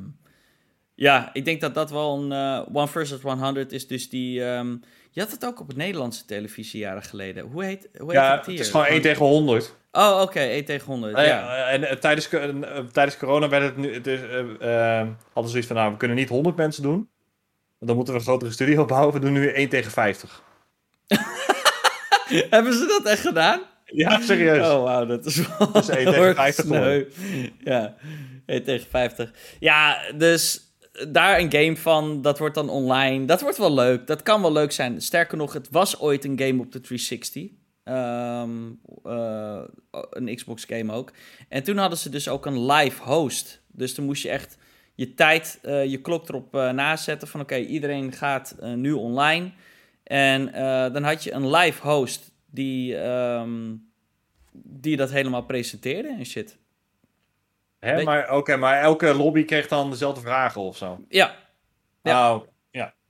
ja, 1.02 1.30
ik 1.34 1.46
denk 1.46 1.62
dat 1.62 1.74
dat 1.74 1.90
wel 1.92 2.18
een 2.22 2.32
eh, 2.32 2.76
One 2.76 2.88
versus 2.88 3.22
100 3.22 3.72
is. 3.72 3.88
Dus 3.88 4.10
die... 4.10 4.44
ehm, 4.46 4.76
je 5.12 5.22
had 5.22 5.32
het 5.32 5.46
ook 5.46 5.60
op 5.60 5.68
het 5.68 5.78
Nederlandse 5.78 6.26
televisie 6.26 6.80
jaren 6.80 7.04
geleden. 7.04 7.44
Hoe 7.46 7.64
heet, 7.64 7.90
hoe 7.98 8.12
heet 8.12 8.22
Ja, 8.22 8.36
het 8.38 8.46
hier? 8.46 8.60
is 8.60 8.70
gewoon 8.70 8.86
1 8.86 9.02
tegen 9.02 9.26
100. 9.26 9.76
Oh, 9.92 10.20
oké, 10.22 10.40
1 10.40 10.66
tegen 10.66 10.86
100, 10.88 11.16
Eh, 11.16 11.26
ja. 11.28 11.68
En 11.68 11.84
eh, 11.90 11.96
tijdens, 11.96 12.30
co- 12.30 12.38
eh, 12.38 12.80
tijdens 12.92 13.18
corona 13.18 13.50
werd 13.50 13.64
het 13.64 13.78
nu, 13.78 13.94
het 13.94 14.08
eh, 14.08 14.18
hadden 15.34 15.44
ze 15.44 15.50
zoiets 15.50 15.68
van, 15.68 15.76
nou, 15.76 15.92
we 15.92 15.98
kunnen 15.98 16.18
niet 16.18 16.30
100 16.30 16.56
mensen 16.56 16.84
doen. 16.84 16.94
Want 16.98 17.08
Dan 17.80 17.96
moeten 17.96 18.14
we 18.14 18.20
een 18.20 18.26
grotere 18.26 18.52
studio 18.52 18.86
bouwen. 18.96 19.14
We 19.14 19.20
doen 19.20 19.34
nu 19.34 19.48
1 19.48 19.70
tegen 19.70 19.92
50. 19.92 20.44
Hebben 22.50 22.74
ze 22.74 22.86
dat 22.86 23.06
echt 23.12 23.22
gedaan? 23.22 23.62
Ja, 23.86 24.22
serieus. 24.22 24.68
Oh, 24.68 24.84
wauw, 24.84 25.06
dat 25.06 25.26
is 25.26 25.36
wel 25.58 25.72
Dat 25.72 25.84
is 25.84 25.90
1 25.90 25.98
heel 26.00 26.12
tegen 26.12 26.26
erg 26.26 26.36
50 26.36 26.66
sneu. 26.66 27.06
Ja, 27.64 27.96
1 28.46 28.64
tegen 28.64 28.90
50. 28.90 29.32
Ja, 29.60 29.98
dus 30.16 30.69
daar 31.08 31.40
een 31.40 31.52
game 31.52 31.78
van, 31.78 32.22
dat 32.22 32.40
wordt 32.40 32.56
dan 32.56 32.70
online. 32.70 33.26
Dat 33.26 33.42
wordt 33.42 33.58
wel 33.58 33.74
leuk, 33.74 34.08
dat 34.08 34.24
kan 34.24 34.42
wel 34.42 34.52
leuk 34.52 34.72
zijn. 34.72 35.02
Sterker 35.02 35.38
nog, 35.38 35.54
het 35.54 35.70
was 35.72 36.00
ooit 36.00 36.26
een 36.26 36.40
game 36.40 36.62
op 36.62 36.72
de 36.72 36.82
360. 36.82 37.50
Ehm, 37.84 38.52
eh, 39.04 39.62
een 40.10 40.36
Xbox 40.36 40.66
game 40.66 40.94
ook. 40.94 41.12
En 41.50 41.64
toen 41.64 41.78
hadden 41.78 41.98
ze 41.98 42.10
dus 42.10 42.28
ook 42.28 42.46
een 42.46 42.66
live 42.66 43.04
host. 43.04 43.62
Dus 43.68 43.96
dan 43.96 44.06
moest 44.06 44.24
je 44.24 44.30
echt 44.30 44.58
je 44.96 45.14
tijd, 45.14 45.60
eh, 45.62 45.86
je 45.86 46.02
klok 46.02 46.30
erop 46.30 46.56
uh, 46.56 46.72
nazetten 46.72 47.28
van 47.28 47.42
oké, 47.42 47.58
iedereen 47.58 48.12
gaat 48.12 48.56
nu 48.76 48.92
online. 48.92 49.52
En 50.04 50.52
dan 50.94 51.04
had 51.04 51.24
je 51.24 51.32
een 51.32 51.50
live 51.50 51.88
host 51.88 52.32
die, 52.46 52.98
ehm, 52.98 53.76
die 54.52 54.98
dat 54.98 55.12
helemaal 55.12 55.44
presenteerde 55.44 56.16
en 56.18 56.26
shit. 56.26 56.59
Hè, 57.80 58.04
maar, 58.04 58.36
oké, 58.36 58.56
maar 58.56 58.82
elke 58.82 59.14
lobby 59.14 59.46
kreeg 59.46 59.68
dan 59.68 59.90
dezelfde 59.90 60.22
vragen 60.22 60.62
of 60.62 60.78
zo? 60.78 61.06
Ja. 61.08 61.36
ja. 62.02 62.36
Oh, 62.36 62.44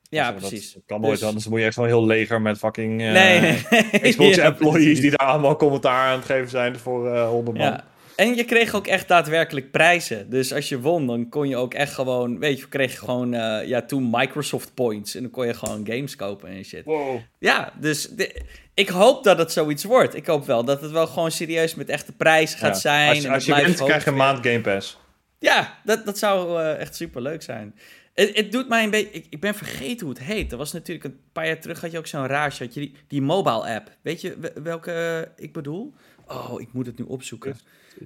ja. 0.10 0.32
Precies. 0.32 0.74
Dat 0.74 0.84
kan 0.86 1.02
nooit, 1.02 1.20
dus... 1.20 1.28
anders 1.28 1.48
moet 1.48 1.60
je 1.60 1.66
echt 1.66 1.74
zo'n 1.74 1.86
heel 1.86 2.06
leger 2.06 2.42
met 2.42 2.58
fucking 2.58 3.02
uh, 3.02 3.12
nee, 3.12 3.40
nee. 3.40 3.62
Xbox 4.12 4.36
ja, 4.36 4.44
employees 4.44 4.84
precies. 4.84 5.00
die 5.00 5.10
daar 5.10 5.28
allemaal 5.28 5.56
commentaar 5.56 6.10
aan 6.10 6.18
het 6.18 6.26
geven 6.26 6.50
zijn 6.50 6.80
voor 6.80 7.14
uh, 7.14 7.28
100 7.28 7.58
man. 7.58 7.68
Ja. 7.68 7.84
En 8.20 8.36
je 8.36 8.44
kreeg 8.44 8.74
ook 8.74 8.88
echt 8.88 9.08
daadwerkelijk 9.08 9.72
prijzen. 9.72 10.30
Dus 10.30 10.54
als 10.54 10.70
je 10.70 10.80
won, 10.80 11.08
dan 11.08 11.30
kon 11.30 11.50
je 11.50 11.58
ook 11.58 11.74
echt 11.74 11.94
gewoon... 11.94 12.40
Weet 12.40 12.60
je, 12.60 12.68
kreeg 12.68 12.92
je 12.92 12.98
gewoon... 12.98 13.34
Uh, 13.34 13.68
ja, 13.68 13.82
toen 13.82 14.10
Microsoft 14.12 14.74
Points. 14.74 15.16
En 15.16 15.22
dan 15.22 15.32
kon 15.32 15.48
je 15.48 15.54
gewoon 15.54 15.88
games 15.88 16.16
kopen 16.16 16.50
en 16.50 16.66
shit. 16.66 16.86
Wow. 16.86 17.20
Ja, 17.40 17.74
dus... 17.80 18.08
De, 18.08 18.42
ik 18.74 18.90
hoop 18.90 19.24
dat 19.24 19.38
het 19.38 19.52
zoiets 19.52 19.84
wordt. 19.84 20.16
Ik 20.16 20.26
hoop 20.26 20.46
wel 20.46 20.64
dat 20.64 20.82
het 20.82 20.92
wel 20.92 21.08
gewoon 21.08 21.32
serieus 21.32 21.76
met 21.76 21.90
echte 21.90 22.12
prijzen 22.12 22.60
gaat 22.60 22.74
ja. 22.74 22.80
zijn. 22.80 23.10
Als, 23.10 23.24
je, 23.24 23.32
als 23.32 23.46
je 23.46 23.56
wint, 23.56 23.84
krijg 23.84 24.04
je 24.04 24.10
een 24.10 24.16
maand 24.16 24.46
Game 24.46 24.62
Pass. 24.62 24.98
Ja, 25.40 25.80
dat, 25.84 26.06
dat 26.06 26.18
zou 26.18 26.62
uh, 26.62 26.80
echt 26.80 26.96
super 26.96 27.22
leuk 27.22 27.42
zijn. 27.42 27.76
Het, 28.14 28.38
het, 28.38 28.52
doet 28.52 28.70
mij 28.70 28.84
een 28.84 28.90
beetje... 28.90 29.12
Ik, 29.12 29.26
ik 29.30 29.40
ben 29.40 29.56
vergeten 29.56 30.06
hoe 30.06 30.16
het 30.16 30.24
heet. 30.24 30.50
Dat 30.50 30.60
was 30.60 30.72
natuurlijk 30.72 31.06
een 31.06 31.20
paar 31.32 31.46
jaar 31.46 31.60
terug 31.60 31.82
had 31.82 31.92
je 31.92 31.98
ook 31.98 32.08
zo'n. 32.08 32.32
Had 32.32 32.58
je 32.58 32.68
die, 32.68 32.96
die 33.08 33.22
mobile 33.22 33.74
app. 33.76 33.92
Weet 34.02 34.22
je 34.22 34.54
welke 34.64 35.26
uh, 35.38 35.46
ik 35.46 35.54
bedoel? 35.54 35.94
Oh, 36.28 36.62
ik 36.62 36.68
moet 36.72 36.86
het 36.86 36.98
nu 36.98 37.06
opzoeken. 37.06 37.58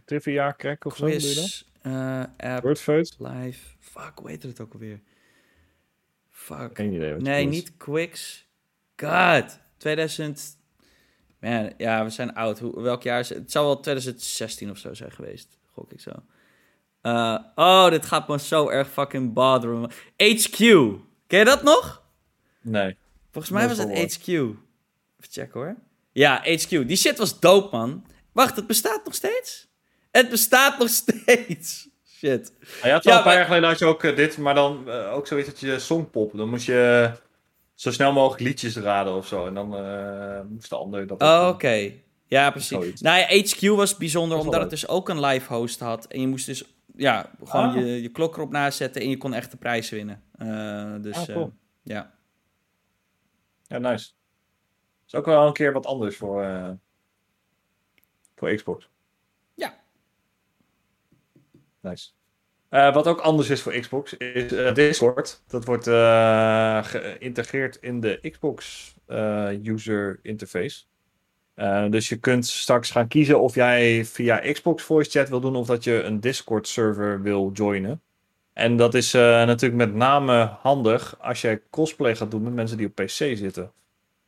Trivia 0.06 0.54
Crack 0.58 0.86
of 0.86 0.96
zo 0.96 1.06
bedoel 1.06 1.30
je 1.30 1.36
dat? 1.36 1.66
Uh, 1.84 2.24
app, 2.38 2.64
Wordfeud? 2.64 3.16
live. 3.20 3.60
Fuck, 3.80 4.12
hoe 4.16 4.30
heet 4.30 4.44
het 4.44 4.60
ook 4.60 4.74
alweer? 4.74 5.00
Fuck. 6.30 6.70
Geen 6.74 6.94
idee. 6.94 7.16
nee, 7.16 7.46
niet 7.46 7.78
Quicks. 7.78 8.48
God. 8.96 9.60
2000... 9.78 10.62
Man, 11.40 11.74
ja, 11.78 12.04
we 12.04 12.10
zijn 12.10 12.34
oud. 12.34 12.60
Hoe, 12.60 12.82
welk 12.82 13.04
jaar 13.04 13.20
is 13.20 13.30
het? 13.30 13.38
Het 13.38 13.52
zou 13.52 13.66
wel 13.66 13.80
2016 13.80 14.70
of 14.70 14.78
zo 14.78 14.94
zijn 14.94 15.12
geweest. 15.12 15.58
Gok 15.72 15.92
ik 15.92 16.00
zo. 16.00 16.12
Uh, 17.02 17.40
oh, 17.56 17.90
dit 17.90 18.06
gaat 18.06 18.28
me 18.28 18.40
zo 18.40 18.70
erg 18.70 18.90
fucking 18.90 19.34
botheren. 19.34 19.92
HQ. 20.18 20.58
Ken 21.28 21.40
je 21.40 21.46
dat 21.46 21.64
nog? 21.64 22.04
Nee. 22.62 22.98
Volgens 23.32 23.54
mij 23.54 23.68
was 23.68 23.78
het 23.78 23.90
HQ. 23.90 24.28
Even 24.28 24.58
checken 25.20 25.60
hoor. 25.60 25.76
Ja, 26.12 26.44
HQ. 26.44 26.70
Die 26.70 26.96
shit 26.96 27.18
was 27.18 27.40
dope, 27.40 27.78
man. 27.78 28.06
Wacht, 28.32 28.56
het 28.56 28.68
bestaat 28.68 29.06
nog 29.06 29.14
steeds? 29.14 29.68
Het 30.14 30.30
bestaat 30.30 30.80
nog 30.80 30.90
steeds. 30.90 31.90
Shit. 32.08 32.54
Ja, 32.60 32.88
je 32.88 32.92
had 32.92 33.04
ja, 33.04 33.18
een 33.18 33.24
paar 33.24 33.34
jaar 33.34 33.46
geleden 33.46 33.70
had 33.70 33.80
je 33.80 33.86
ook 33.86 34.04
uh, 34.04 34.16
dit, 34.16 34.38
maar 34.38 34.54
dan 34.54 34.84
uh, 34.88 35.14
ook 35.14 35.28
zoiets 35.28 35.48
dat 35.48 35.60
je 35.60 35.80
songpop. 35.80 36.38
Dan 36.38 36.50
moest 36.50 36.66
je 36.66 37.12
zo 37.76 37.92
snel 37.92 38.14
mogelijk 38.14 38.42
liedjes 38.42 38.76
raden 38.76 39.14
of 39.14 39.28
zo. 39.28 39.48
En 39.48 39.54
dan 39.54 39.86
uh, 39.86 40.42
moest 40.50 40.70
de 40.70 40.76
ander 40.76 41.08
dat 41.08 41.22
Oh, 41.22 41.40
oké. 41.42 41.54
Okay. 41.54 42.04
Ja, 42.28 42.52
precies. 42.52 43.02
Nou 43.02 43.20
ja, 43.20 43.26
HQ 43.28 43.76
was 43.76 43.98
bijzonder 43.98 44.38
was 44.38 44.46
omdat 44.46 44.62
het 44.62 44.70
dus 44.70 44.88
ook 44.88 45.10
een 45.10 45.20
live 45.20 45.54
host 45.54 45.80
had. 45.80 46.06
En 46.06 46.22
je 46.22 46.28
moest 46.28 46.46
dus 46.46 46.64
ja, 46.96 47.32
gewoon 47.44 47.70
ah. 47.70 47.76
je, 47.76 48.02
je 48.02 48.10
klok 48.10 48.36
erop 48.36 48.52
nazetten 48.52 49.02
en 49.02 49.10
je 49.10 49.18
kon 49.18 49.34
echt 49.34 49.52
de 49.52 49.58
prijs 49.58 49.90
winnen. 49.90 50.24
Uh, 50.42 50.94
dus 51.02 51.16
ah, 51.16 51.36
cool. 51.36 51.54
ja. 51.84 52.14
Ja, 53.68 53.78
nice. 53.78 54.12
Is 55.08 55.16
ook 55.16 55.26
wel 55.26 55.48
een 55.48 55.54
keer 55.54 55.74
wat 55.74 55.86
anders 55.86 56.18
voor, 56.18 56.78
voor 58.36 58.56
Xbox. 58.56 58.92
Nice. 61.84 62.10
wat 62.70 63.08
ook 63.08 63.20
anders 63.20 63.50
is 63.50 63.62
voor 63.62 63.74
Xbox 63.74 64.18
is 64.18 64.74
Discord. 64.74 65.42
Dat 65.48 65.66
wordt 65.66 65.88
geïntegreerd 66.88 67.78
in 67.82 68.00
de 68.00 68.20
Xbox 68.32 68.94
user 69.64 70.20
interface. 70.22 70.84
Uh, 71.56 71.90
dus 71.90 72.10
je 72.10 72.16
kunt 72.16 72.46
straks 72.46 72.92
gaan 72.92 73.08
kiezen 73.08 73.40
of 73.40 73.56
jij 73.56 74.06
via 74.06 74.52
Xbox 74.52 74.84
Voice 74.84 75.10
Chat 75.10 75.30
wil 75.30 75.40
doen 75.40 75.56
of 75.56 75.68
dat 75.68 75.84
je 75.84 76.04
een 76.04 76.20
Discord 76.20 76.68
server 76.68 77.22
wil 77.22 77.52
joinen. 77.54 78.02
En 78.54 78.78
dat 78.78 78.94
is 78.94 79.14
uh, 79.14 79.22
natuurlijk 79.22 79.74
met 79.74 79.94
name 79.96 80.58
handig 80.62 81.16
als 81.20 81.42
je 81.42 81.62
cosplay 81.70 82.16
gaat 82.16 82.32
doen 82.32 82.44
met 82.44 82.54
mensen 82.54 82.78
die 82.78 82.88
op 82.88 82.96
PC 82.96 83.10
zitten. 83.12 83.72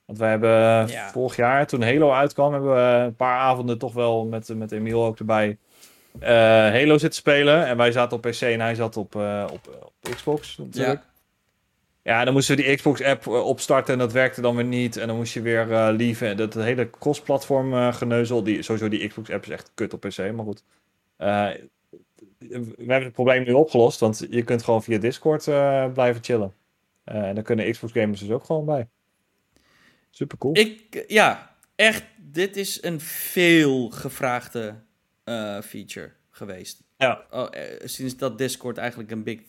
Want 0.06 0.20
wij 0.20 0.30
hebben 0.30 0.88
ja. 0.88 1.10
vorig 1.12 1.36
jaar, 1.36 1.68
toen 1.68 1.82
Halo 1.82 2.12
uitkwam, 2.12 2.54
hebben 2.54 2.74
we 2.74 3.06
een 3.06 3.16
paar 3.16 3.40
avonden 3.40 3.78
toch 3.78 3.94
wel 3.94 4.26
met, 4.26 4.56
met 4.56 4.72
Emiel 4.72 5.06
ook 5.06 5.20
erbij 5.20 5.58
uh, 6.22 6.30
Halo 6.30 6.98
zitten 6.98 7.20
spelen. 7.20 7.66
En 7.66 7.78
wij 7.78 7.92
zaten 7.92 8.18
op 8.18 8.24
PC 8.24 8.42
en 8.42 8.60
hij 8.60 8.76
zat 8.76 8.98
op, 8.98 9.16
op, 9.52 9.94
op 10.02 10.14
Xbox 10.16 10.58
natuurlijk. 10.58 11.02
Ja. 11.02 11.14
Ja, 12.04 12.24
dan 12.26 12.34
moesten 12.34 12.56
we 12.56 12.62
die 12.62 12.76
Xbox-app 12.76 13.28
opstarten 13.28 13.94
en 13.94 14.00
dat 14.00 14.12
werkte 14.12 14.42
dan 14.42 14.56
weer 14.56 14.66
niet. 14.66 14.98
En 14.98 15.08
dan 15.08 15.16
moest 15.16 15.34
je 15.34 15.42
weer 15.42 15.68
uh, 15.68 15.90
lieven. 15.92 16.38
Dat 16.38 16.54
hele 16.54 16.90
cross-platform 16.90 17.94
geneuzel. 17.94 18.44
Die, 18.44 18.62
sowieso 18.62 18.90
die 18.90 19.08
Xbox-app 19.08 19.44
is 19.44 19.50
echt 19.50 19.72
kut 19.74 19.94
op 19.94 20.00
PC, 20.00 20.18
maar 20.18 20.46
goed. 20.46 20.64
We 21.18 22.76
hebben 22.78 23.04
het 23.04 23.12
probleem 23.12 23.44
nu 23.44 23.52
opgelost, 23.52 24.00
want 24.00 24.28
je 24.30 24.44
kunt 24.44 24.64
gewoon 24.64 24.84
via 24.84 24.98
Discord 24.98 25.44
blijven 25.94 26.24
chillen. 26.24 26.54
en 27.04 27.36
dan 27.36 27.44
kunnen 27.44 27.72
Xbox-gamers 27.72 28.20
dus 28.20 28.30
ook 28.30 28.44
gewoon 28.44 28.66
bij. 28.66 28.88
Super 30.10 30.38
cool. 30.38 30.58
Ik, 30.58 31.06
ja, 31.08 31.56
echt, 31.76 32.04
dit 32.18 32.58
is 32.58 32.84
een 32.84 33.00
veel 33.02 33.90
gevraagde 33.90 34.76
feature 35.64 36.12
geweest. 36.32 36.84
Ja. 36.98 37.26
Oh, 37.30 37.48
sinds 37.84 38.18
dat 38.18 38.38
Discord 38.38 38.78
eigenlijk 38.78 39.12
een 39.12 39.24
big 39.24 39.40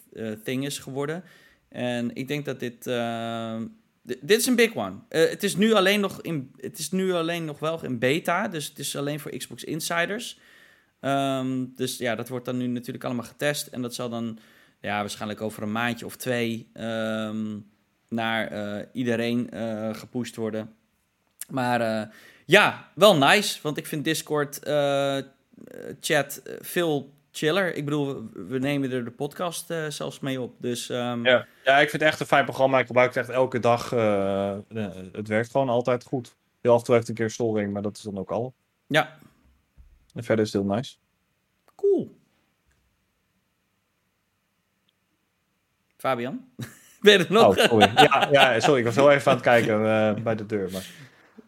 thing 0.45 0.65
is 0.65 0.79
geworden. 0.79 1.25
En 1.69 2.15
ik 2.15 2.29
denk 2.29 2.45
dat 2.45 2.61
dit. 2.61 2.87
Uh, 2.87 3.61
dit 4.03 4.39
is 4.39 4.47
een 4.47 4.55
big 4.55 4.75
one. 4.75 4.95
Het, 5.09 5.43
is 5.43 5.57
nu 5.57 5.73
alleen 5.73 6.01
nog 6.01 6.23
in, 6.23 6.53
het 6.57 6.79
is 6.79 6.91
nu 6.91 7.13
alleen 7.13 7.45
nog 7.45 7.59
wel 7.59 7.85
in 7.85 7.99
beta. 7.99 8.49
Dus 8.49 8.69
het 8.69 8.79
is 8.79 8.97
alleen 8.97 9.21
voor 9.21 9.37
Xbox 9.37 9.65
Insiders. 9.65 10.39
Um, 11.01 11.73
dus 11.75 11.97
ja, 11.97 12.15
dat 12.15 12.29
wordt 12.29 12.45
dan 12.45 12.57
nu 12.57 12.67
natuurlijk 12.67 13.05
allemaal 13.05 13.25
getest. 13.25 13.67
En 13.67 13.83
dat 13.83 13.95
zal 13.95 14.09
dan 14.09 14.39
ja, 14.81 15.01
waarschijnlijk 15.01 15.41
over 15.41 15.63
een 15.63 15.73
maandje 15.73 16.07
of 16.07 16.17
twee 16.17 16.71
um, 16.75 17.71
naar 18.09 18.87
iedereen 18.93 19.51
gepusht 19.93 20.37
worden. 20.37 20.75
Maar 21.49 22.11
ja, 22.45 22.91
wel 22.95 23.17
nice. 23.17 23.59
Want 23.63 23.77
ik 23.77 23.87
vind 23.87 24.05
Discord 24.05 24.61
chat 26.01 26.43
veel 26.61 27.15
chiller. 27.37 27.75
Ik 27.75 27.85
bedoel, 27.85 28.29
we 28.33 28.59
nemen 28.59 28.93
er 28.93 29.05
de 29.05 29.11
podcast 29.11 29.71
uh, 29.71 29.87
zelfs 29.89 30.21
mee 30.21 30.41
op. 30.41 30.55
Dus, 30.59 30.89
um... 30.89 31.25
ja. 31.25 31.47
ja, 31.65 31.79
ik 31.79 31.91
vind 31.91 32.03
het 32.03 32.11
echt 32.11 32.21
een 32.21 32.27
fijn 32.27 32.45
programma. 32.45 32.79
Ik 32.79 32.87
gebruik 32.87 33.15
het 33.15 33.17
echt 33.17 33.29
elke 33.29 33.61
dag. 33.61 33.93
Uh, 33.93 34.57
het 35.13 35.29
werkt 35.29 35.51
gewoon 35.51 35.69
altijd 35.69 36.05
goed. 36.05 36.37
Heel 36.61 36.73
af 36.73 36.79
en 36.79 36.85
toe 36.85 36.95
heeft 36.95 37.09
een 37.09 37.15
keer 37.15 37.31
storing, 37.31 37.73
maar 37.73 37.83
dat 37.83 37.97
is 37.97 38.03
dan 38.03 38.19
ook 38.19 38.31
al. 38.31 38.55
Ja. 38.87 39.19
En 40.15 40.25
verder 40.25 40.45
is 40.45 40.53
het 40.53 40.63
heel 40.63 40.75
nice. 40.75 40.97
Cool. 41.75 42.17
Fabian? 45.97 46.45
ben 47.01 47.13
je 47.13 47.19
er 47.19 47.33
nog? 47.33 47.59
Oh, 47.59 47.65
sorry. 47.65 47.91
Ja, 47.95 48.29
ja, 48.31 48.61
sorry. 48.61 48.79
Ik 48.79 48.85
was 48.85 48.95
heel 48.95 49.11
even 49.11 49.31
aan 49.31 49.37
het 49.37 49.47
kijken 49.47 49.81
uh, 49.81 50.23
bij 50.23 50.35
de 50.35 50.47
deur. 50.47 50.71
Maar... 50.71 50.85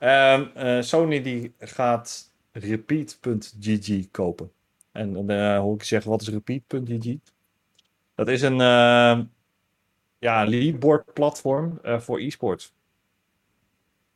Um, 0.00 0.82
Sony 0.82 1.22
die 1.22 1.54
gaat 1.58 2.27
repeat.gg 2.58 4.10
kopen. 4.10 4.50
En 4.92 5.12
dan 5.12 5.30
uh, 5.30 5.58
hoor 5.58 5.74
ik 5.74 5.80
je 5.80 5.86
zeggen, 5.86 6.10
wat 6.10 6.20
is 6.20 6.28
repeat.gg? 6.28 7.16
Dat 8.14 8.28
is 8.28 8.42
een 8.42 8.60
uh, 8.60 9.18
ja, 10.18 10.44
leadboard 10.44 11.12
platform 11.12 11.78
uh, 11.84 12.00
voor 12.00 12.20
e-sports. 12.20 12.72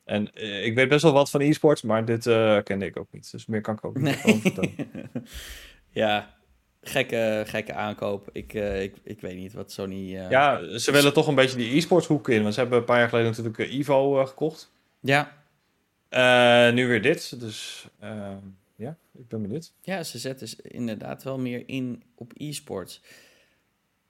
En 0.05 0.35
ik 0.65 0.75
weet 0.75 0.89
best 0.89 1.03
wel 1.03 1.13
wat 1.13 1.31
van 1.31 1.41
e-sports, 1.41 1.83
maar 1.83 2.05
dit 2.05 2.23
kende 2.65 2.87
ik 2.87 2.97
ook 2.97 3.13
niet. 3.13 3.31
Dus 3.31 3.47
meer 3.47 3.61
kan 3.61 3.75
ik 3.75 3.85
ook 3.85 3.99
niet 3.99 4.25
nee. 4.25 4.75
ja, 6.03 6.35
gekke, 6.83 7.45
gekke 7.47 7.75
aankoop. 7.75 8.29
Ik, 8.33 8.53
ik, 8.55 8.97
ik 9.03 9.21
weet 9.21 9.37
niet 9.37 9.53
wat 9.53 9.73
Sony... 9.73 10.11
ja, 10.11 10.79
ze 10.79 10.93
willen 10.93 11.13
toch 11.13 11.27
een 11.27 11.35
beetje 11.35 11.57
die 11.57 11.77
e-sports 11.77 12.07
hoek 12.07 12.29
in. 12.29 12.43
Want 12.43 12.55
ze 12.55 12.61
hebben 12.61 12.79
een 12.79 12.85
paar 12.85 12.99
jaar 12.99 13.09
geleden 13.09 13.31
natuurlijk 13.31 13.59
Evo 13.59 14.27
gekocht. 14.27 14.73
Ja. 15.01 15.42
Nu 16.75 16.87
weer 16.87 17.03
dit. 17.03 17.41
Dus 17.41 17.87
ja, 18.77 18.97
ik 19.19 19.29
ben 19.29 19.43
benieuwd. 19.43 19.73
Ja, 19.81 20.03
ze 20.03 20.19
zetten 20.19 20.49
inderdaad 20.63 21.23
wel 21.23 21.39
meer 21.39 21.63
in 21.67 22.03
op 22.15 22.33
e-sports. 22.37 23.03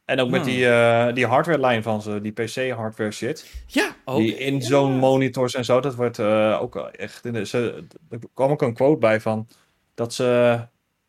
En 0.04 0.20
ook 0.20 0.30
met 0.30 0.40
Hmm. 0.40 0.50
die, 0.50 0.68
eh, 0.68 1.14
die 1.14 1.26
hardware-lijn 1.26 1.82
van 1.82 2.02
ze, 2.02 2.20
die 2.20 2.32
PC-hardware 2.32 3.10
shit. 3.10 3.50
Ja, 3.66 3.96
ook. 4.04 4.18
Die 4.18 4.36
in-zone 4.36 4.96
monitors 4.96 5.54
en 5.54 5.64
zo, 5.64 5.80
dat 5.80 5.94
wordt 5.94 6.18
eh, 6.18 6.58
ook 6.60 6.76
echt... 6.76 7.24
In 7.24 7.32
de, 7.32 7.46
ze, 7.46 7.84
er 8.10 8.18
kwam 8.34 8.50
ook 8.50 8.62
een 8.62 8.74
quote 8.74 8.98
bij 8.98 9.20
van 9.20 9.48
dat 9.94 10.14
ze 10.14 10.60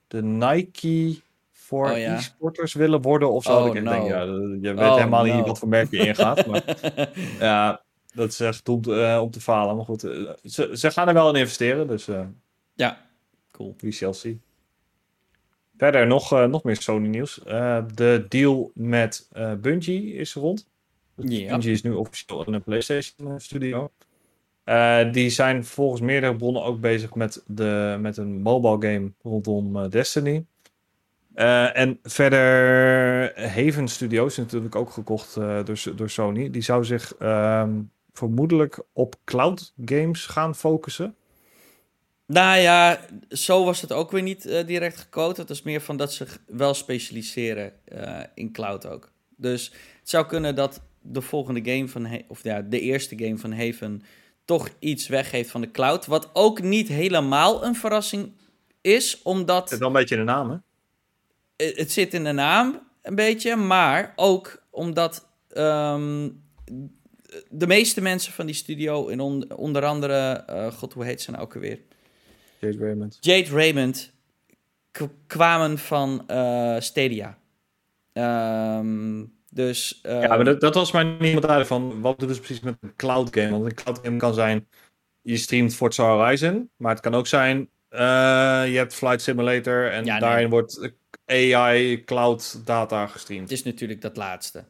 de 0.07 0.23
Nike 0.23 1.19
voor 1.51 1.89
Oh, 1.91 1.97
ja. 1.97 2.15
e-sporters 2.15 2.73
willen 2.73 3.01
worden 3.01 3.31
of 3.31 3.43
zo. 3.43 3.59
Oh, 3.59 3.75
ik 3.75 3.83
no. 3.83 3.91
denk, 3.91 4.07
ja, 4.07 4.21
je 4.21 4.59
weet 4.73 4.79
Oh, 4.79 4.95
helemaal 4.95 5.25
no. 5.25 5.35
niet 5.35 5.45
wat 5.45 5.59
voor 5.59 5.67
merk 5.67 5.91
je 5.91 5.97
ingaat. 6.07 6.45
maar 6.45 6.63
ja, 7.39 7.81
dat 8.13 8.29
is 8.29 8.39
echt 8.39 8.69
om 8.69 8.81
te, 8.81 9.01
eh, 9.01 9.21
om 9.21 9.31
te 9.31 9.41
falen. 9.41 9.75
Maar 9.75 9.85
goed, 9.85 10.03
eh, 10.03 10.29
ze, 10.43 10.69
ze 10.73 10.91
gaan 10.91 11.07
er 11.07 11.13
wel 11.13 11.29
in 11.29 11.39
investeren, 11.39 11.87
dus 11.87 12.07
eh 12.07 12.25
ja, 12.75 13.05
cool. 13.51 13.75
we 13.77 13.91
shall 13.91 14.13
see. 14.13 14.39
Verder 15.77 16.07
nog, 16.07 16.47
nog 16.47 16.63
meer 16.63 16.81
Sony 16.81 17.07
nieuws. 17.07 17.39
De 17.95 18.25
deal 18.29 18.71
met 18.73 19.29
Bungie 19.61 20.13
is 20.13 20.33
rond. 20.33 20.67
Ja. 21.15 21.51
Bungie 21.51 21.71
is 21.71 21.81
nu 21.81 21.91
officieel 21.91 22.53
een 22.53 22.63
PlayStation 22.63 23.39
studio. 23.39 23.91
Die 25.11 25.29
zijn 25.29 25.65
volgens 25.65 26.01
meerdere 26.01 26.35
bronnen 26.35 26.63
ook 26.63 26.79
bezig 26.79 27.15
met, 27.15 27.43
de, 27.47 27.97
met 27.99 28.17
een 28.17 28.41
mobile 28.41 28.93
game 28.93 29.11
rondom 29.21 29.89
Destiny. 29.89 30.45
En 31.33 31.99
verder 32.03 32.39
Haven 33.49 33.87
Studios, 33.87 34.37
natuurlijk 34.37 34.75
ook 34.75 34.89
gekocht 34.89 35.35
door, 35.35 35.83
door 35.95 36.09
Sony. 36.09 36.49
Die 36.49 36.61
zou 36.61 36.85
zich 36.85 37.15
ehm, 37.15 37.79
vermoedelijk 38.13 38.79
op 38.93 39.15
cloud 39.23 39.73
games 39.85 40.25
gaan 40.25 40.55
focussen. 40.55 41.15
Nou 42.25 42.59
ja, 42.59 42.99
zo 43.29 43.65
was 43.65 43.81
het 43.81 43.91
ook 43.91 44.11
weer 44.11 44.21
niet 44.21 44.45
eh, 44.45 44.65
direct 44.65 44.97
gecoat. 44.97 45.37
Het 45.37 45.49
is 45.49 45.61
meer 45.61 45.81
van 45.81 45.97
dat 45.97 46.13
ze 46.13 46.25
wel 46.47 46.73
specialiseren 46.73 47.73
eh, 47.85 48.19
in 48.33 48.51
cloud 48.51 48.85
ook. 48.87 49.11
Dus 49.35 49.71
het 49.99 50.09
zou 50.09 50.25
kunnen 50.25 50.55
dat 50.55 50.81
de 51.01 51.21
volgende 51.21 51.71
game 51.71 51.87
van, 51.87 52.05
Ha- 52.05 52.21
of 52.27 52.43
ja, 52.43 52.61
de 52.61 52.79
eerste 52.79 53.17
game 53.17 53.37
van 53.37 53.51
Haven 53.53 54.03
toch 54.45 54.69
iets 54.79 55.07
weggeeft 55.07 55.51
van 55.51 55.61
de 55.61 55.71
cloud. 55.71 56.05
Wat 56.05 56.29
ook 56.33 56.61
niet 56.61 56.87
helemaal 56.87 57.65
een 57.65 57.75
verrassing 57.75 58.31
is, 58.81 59.21
omdat 59.21 59.63
Het 59.63 59.71
is 59.71 59.77
wel 59.77 59.87
een 59.87 59.93
beetje 59.93 60.15
de 60.15 60.23
naam, 60.23 60.49
hè? 60.49 60.57
eh, 61.55 61.77
het 61.77 61.91
zit 61.91 62.13
in 62.13 62.23
de 62.23 62.31
naam 62.31 62.87
een 63.01 63.15
beetje, 63.15 63.55
maar 63.55 64.13
ook 64.15 64.63
omdat 64.69 65.27
ehm, 65.49 66.29
de 67.49 67.67
meeste 67.67 68.01
mensen 68.01 68.33
van 68.33 68.45
die 68.45 68.55
studio, 68.55 69.07
en 69.07 69.19
on- 69.19 69.53
onder 69.55 69.85
andere, 69.85 70.43
eh, 70.47 70.71
god, 70.71 70.93
hoe 70.93 71.05
heet 71.05 71.21
ze 71.21 71.31
nou 71.31 71.43
ook 71.43 71.53
alweer? 71.55 71.79
Jade 72.59 72.77
Raymond. 72.77 73.17
Jade 73.21 73.49
Raymond 73.49 74.11
kwamen 75.27 75.77
van 75.77 76.23
eh, 76.27 76.75
Stadia. 76.79 77.37
Ehm, 78.13 79.23
dus 79.49 79.99
eh, 80.01 80.21
Ja, 80.21 80.27
maar 80.27 80.43
dat, 80.45 80.61
dat 80.61 80.75
was 80.75 80.91
mij 80.91 81.03
niet 81.03 81.19
duidelijk 81.21 81.67
van 81.67 82.01
wat 82.01 82.19
doen 82.19 82.33
ze 82.33 82.39
precies 82.39 82.59
met 82.63 82.75
een 82.81 82.95
cloud 82.95 83.29
game. 83.35 83.49
Want 83.49 83.65
een 83.65 83.73
cloud 83.73 83.99
game 84.03 84.17
kan 84.17 84.33
zijn, 84.33 84.67
je 85.21 85.37
streamt 85.37 85.75
Forza 85.75 86.03
Horizon, 86.15 86.69
maar 86.77 86.91
het 86.91 86.99
kan 87.01 87.13
ook 87.15 87.27
zijn, 87.27 87.69
eh, 87.89 87.99
je 88.67 88.77
hebt 88.77 88.93
Flight 88.93 89.21
Simulator 89.21 89.91
en 89.91 90.05
Ja, 90.05 90.11
nee. 90.11 90.21
daarin 90.21 90.49
wordt 90.49 90.91
AI 91.25 92.03
cloud 92.03 92.61
data 92.65 93.07
gestreamd. 93.07 93.41
het 93.49 93.51
is 93.51 93.63
natuurlijk 93.63 94.01
dat 94.01 94.17
laatste. 94.17 94.63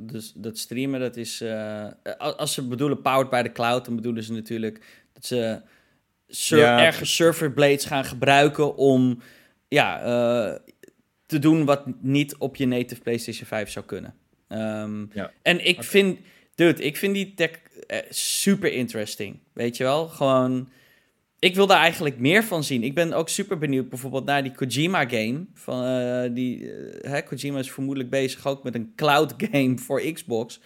Dus 0.00 0.32
dat 0.36 0.58
streamen, 0.58 1.00
dat 1.00 1.16
is... 1.16 1.40
eh, 1.40 1.86
als 2.18 2.54
ze 2.54 2.68
bedoelen 2.68 3.00
powered 3.02 3.30
by 3.30 3.42
the 3.42 3.52
cloud, 3.52 3.84
dan 3.84 3.96
bedoelen 3.96 4.22
ze 4.22 4.32
natuurlijk 4.32 5.04
dat 5.12 5.26
ze 5.26 5.60
ser- 6.28 6.58
Ja. 6.58 6.84
ergens 6.84 7.14
server 7.14 7.52
blades 7.52 7.84
gaan 7.84 8.04
gebruiken 8.04 8.76
om 8.76 9.22
ja, 9.68 10.00
eh, 10.02 10.58
te 11.26 11.38
doen 11.38 11.64
wat 11.64 12.02
niet 12.02 12.36
op 12.36 12.56
je 12.56 12.66
native 12.66 13.00
PlayStation 13.00 13.46
5 13.46 13.70
zou 13.70 13.84
kunnen. 13.84 14.14
Ehm, 14.48 15.06
Ja. 15.12 15.32
En 15.42 15.66
ik 15.66 15.82
vind, 15.82 16.18
dude, 16.54 16.82
ik 16.82 16.96
vind 16.96 17.14
die 17.14 17.34
tech 17.34 17.50
eh, 17.86 17.98
super 18.10 18.72
interesting. 18.72 19.38
Weet 19.52 19.76
je 19.76 19.84
wel? 19.84 20.08
Gewoon, 20.08 20.68
ik 21.42 21.54
wil 21.54 21.66
daar 21.66 21.80
eigenlijk 21.80 22.18
meer 22.18 22.44
van 22.44 22.64
zien. 22.64 22.82
Ik 22.82 22.94
ben 22.94 23.12
ook 23.12 23.28
super 23.28 23.58
benieuwd 23.58 23.88
bijvoorbeeld 23.88 24.24
naar 24.24 24.42
die 24.42 24.52
Kojima 24.52 25.08
game. 25.08 25.46
Van, 25.54 25.84
eh, 25.84 26.34
die, 26.34 26.72
eh, 26.72 27.10
hè, 27.10 27.22
Kojima 27.22 27.58
is 27.58 27.72
vermoedelijk 27.72 28.10
bezig 28.10 28.46
ook 28.46 28.62
met 28.62 28.74
een 28.74 28.92
cloud 28.96 29.34
game 29.50 29.78
voor 29.78 30.00
Xbox. 30.00 30.60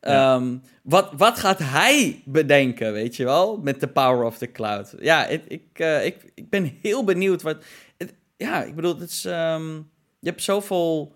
Ja. 0.00 0.34
Ehm, 0.34 0.56
wat, 0.82 1.12
wat 1.16 1.38
gaat 1.38 1.58
hij 1.58 2.22
bedenken, 2.24 2.92
weet 2.92 3.16
je 3.16 3.24
wel? 3.24 3.56
Met 3.56 3.80
de 3.80 3.88
power 3.88 4.24
of 4.24 4.38
the 4.38 4.52
cloud. 4.52 4.94
Ja, 5.00 5.26
ik, 5.26 5.44
ik, 5.44 5.78
eh, 5.78 6.04
ik, 6.04 6.32
ik 6.34 6.50
ben 6.50 6.78
heel 6.82 7.04
benieuwd 7.04 7.42
wat... 7.42 7.64
Het, 7.96 8.14
ja, 8.36 8.62
ik 8.62 8.74
bedoel, 8.74 8.98
het 8.98 9.10
is, 9.10 9.24
ehm, 9.24 9.74
je 10.18 10.28
hebt 10.28 10.42
zoveel... 10.42 11.14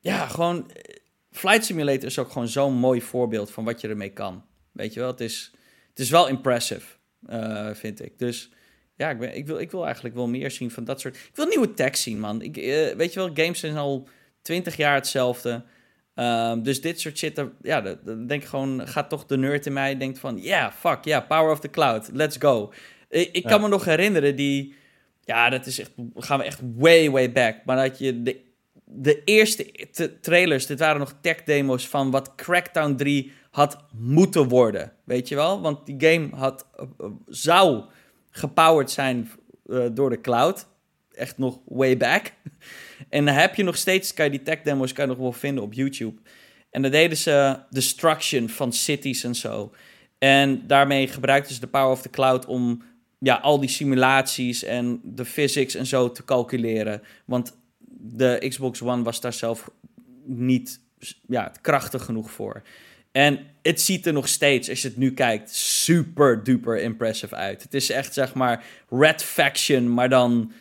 Ja, 0.00 0.26
gewoon... 0.26 0.70
Flight 1.30 1.64
Simulator 1.64 2.04
is 2.04 2.18
ook 2.18 2.30
gewoon 2.30 2.48
zo'n 2.48 2.74
mooi 2.74 3.02
voorbeeld 3.02 3.50
van 3.50 3.64
wat 3.64 3.80
je 3.80 3.88
ermee 3.88 4.12
kan. 4.12 4.44
Weet 4.72 4.94
je 4.94 5.00
wel, 5.00 5.10
het 5.10 5.20
is, 5.20 5.52
het 5.88 5.98
is 5.98 6.10
wel 6.10 6.28
impressive, 6.28 6.86
eh, 7.26 7.70
vind 7.72 8.04
ik. 8.04 8.18
Dus 8.18 8.50
ja, 8.96 9.10
ik, 9.10 9.18
ben, 9.18 9.36
ik, 9.36 9.46
wil, 9.46 9.58
ik 9.58 9.70
wil 9.70 9.84
eigenlijk 9.84 10.14
wel 10.14 10.28
meer 10.28 10.50
zien 10.50 10.70
van 10.70 10.84
dat 10.84 11.00
soort... 11.00 11.16
Ik 11.16 11.30
wil 11.34 11.46
nieuwe 11.46 11.74
tech 11.74 11.96
zien, 11.96 12.20
man. 12.20 12.42
Ik, 12.42 12.56
eh, 12.56 12.96
weet 12.96 13.12
je 13.12 13.18
wel, 13.20 13.30
games 13.34 13.60
zijn 13.60 13.76
al 13.76 14.08
twintig 14.42 14.76
jaar 14.76 14.94
hetzelfde. 14.94 15.64
Ehm, 16.14 16.62
dus 16.62 16.80
dit 16.80 17.00
soort 17.00 17.18
shit, 17.18 17.44
ja, 17.62 17.80
dan- 17.80 18.26
denk 18.26 18.42
ik 18.42 18.48
gewoon, 18.48 18.88
gaat 18.88 19.08
toch 19.08 19.26
de 19.26 19.36
nerd 19.36 19.66
in 19.66 19.72
mij 19.72 19.96
denkt 19.96 20.18
van, 20.18 20.42
ja, 20.42 20.72
fuck, 20.72 21.04
ja, 21.04 21.20
power 21.20 21.50
of 21.52 21.60
the 21.60 21.70
cloud, 21.70 22.08
let's 22.12 22.36
go. 22.36 22.72
Ik, 23.08 23.28
ik 23.32 23.42
kan 23.42 23.52
Ja. 23.52 23.58
me 23.58 23.68
nog 23.68 23.84
herinneren, 23.84 24.36
die, 24.36 24.74
ja, 25.24 25.48
dat 25.50 25.66
is 25.66 25.78
echt, 25.78 25.90
gaan 26.14 26.38
we 26.38 26.44
echt 26.44 26.60
way, 26.76 27.10
way 27.10 27.32
back. 27.32 27.56
Maar 27.64 27.76
dat 27.88 27.98
je 27.98 28.22
de, 28.22 28.40
de 28.84 29.24
eerste 29.24 30.18
trailers, 30.20 30.66
dit 30.66 30.78
waren 30.78 30.98
nog 30.98 31.14
tech 31.20 31.42
demo's 31.42 31.88
van 31.88 32.10
wat 32.10 32.34
Crackdown 32.34 32.94
3 32.94 33.32
had 33.50 33.78
moeten 33.92 34.48
worden, 34.48 34.92
weet 35.04 35.28
je 35.28 35.34
wel? 35.34 35.60
Want 35.60 35.86
die 35.86 35.96
game 35.98 36.28
had, 36.32 36.66
eh, 36.76 36.84
eh, 36.98 37.06
zou 37.28 37.84
gepowered 38.30 38.90
zijn 38.90 39.30
eh, 39.66 39.86
door 39.92 40.10
de 40.10 40.20
cloud, 40.20 40.66
echt 41.12 41.38
nog 41.38 41.58
way 41.64 41.96
back. 41.96 42.32
En 43.08 43.24
dan 43.24 43.34
heb 43.34 43.54
je 43.54 43.62
nog 43.62 43.76
steeds, 43.76 44.14
kan 44.14 44.24
je 44.24 44.30
die 44.30 44.42
tech 44.42 44.62
demos 44.62 44.92
kan 44.92 45.04
je 45.04 45.10
nog 45.10 45.20
wel 45.20 45.32
vinden 45.32 45.64
op 45.64 45.72
YouTube. 45.72 46.20
En 46.70 46.82
dan 46.82 46.90
deden 46.90 47.16
ze 47.16 47.58
destruction 47.70 48.48
van 48.48 48.72
cities 48.72 49.24
en 49.24 49.34
zo. 49.34 49.72
En 50.18 50.66
daarmee 50.66 51.08
gebruikten 51.08 51.54
ze 51.54 51.60
de 51.60 51.66
power 51.66 51.90
of 51.90 52.02
the 52.02 52.10
cloud 52.10 52.46
om 52.46 52.82
ja, 53.18 53.34
al 53.34 53.60
die 53.60 53.68
simulaties 53.68 54.64
en 54.64 55.00
de 55.04 55.24
physics 55.24 55.74
en 55.74 55.86
zo 55.86 56.12
te 56.12 56.24
calculeren. 56.24 57.02
Want 57.24 57.56
de 57.88 58.44
Xbox 58.48 58.82
One 58.82 59.02
was 59.02 59.20
daar 59.20 59.32
zelf 59.32 59.70
niet 60.24 60.80
ja, 61.26 61.52
krachtig 61.60 62.04
genoeg 62.04 62.30
voor. 62.30 62.62
En 63.12 63.46
het 63.62 63.80
ziet 63.80 64.06
er 64.06 64.12
nog 64.12 64.28
steeds, 64.28 64.68
als 64.68 64.82
je 64.82 64.88
het 64.88 64.96
nu 64.96 65.12
kijkt, 65.14 65.50
super 65.54 66.44
duper 66.44 66.80
impressive 66.80 67.34
uit. 67.34 67.62
Het 67.62 67.74
is 67.74 67.90
echt 67.90 68.12
zeg 68.14 68.34
maar 68.34 68.64
Red 68.90 69.22
Faction, 69.22 69.94
maar 69.94 70.08
dan 70.08 70.52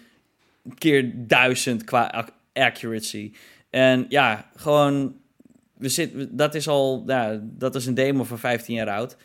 keer 0.77 1.11
duizend 1.27 1.83
qua 1.83 2.07
ac- 2.11 2.33
accuracy. 2.53 3.33
En 3.69 4.05
ja, 4.09 4.49
gewoon, 4.55 5.15
we 5.73 5.89
zitten, 5.89 6.35
dat 6.37 6.55
is 6.55 6.67
al, 6.67 7.03
ja, 7.07 7.39
dat 7.43 7.75
is 7.75 7.85
een 7.85 7.93
demo 7.93 8.23
van 8.23 8.39
15 8.39 8.75
jaar 8.75 8.89
oud. 8.89 9.17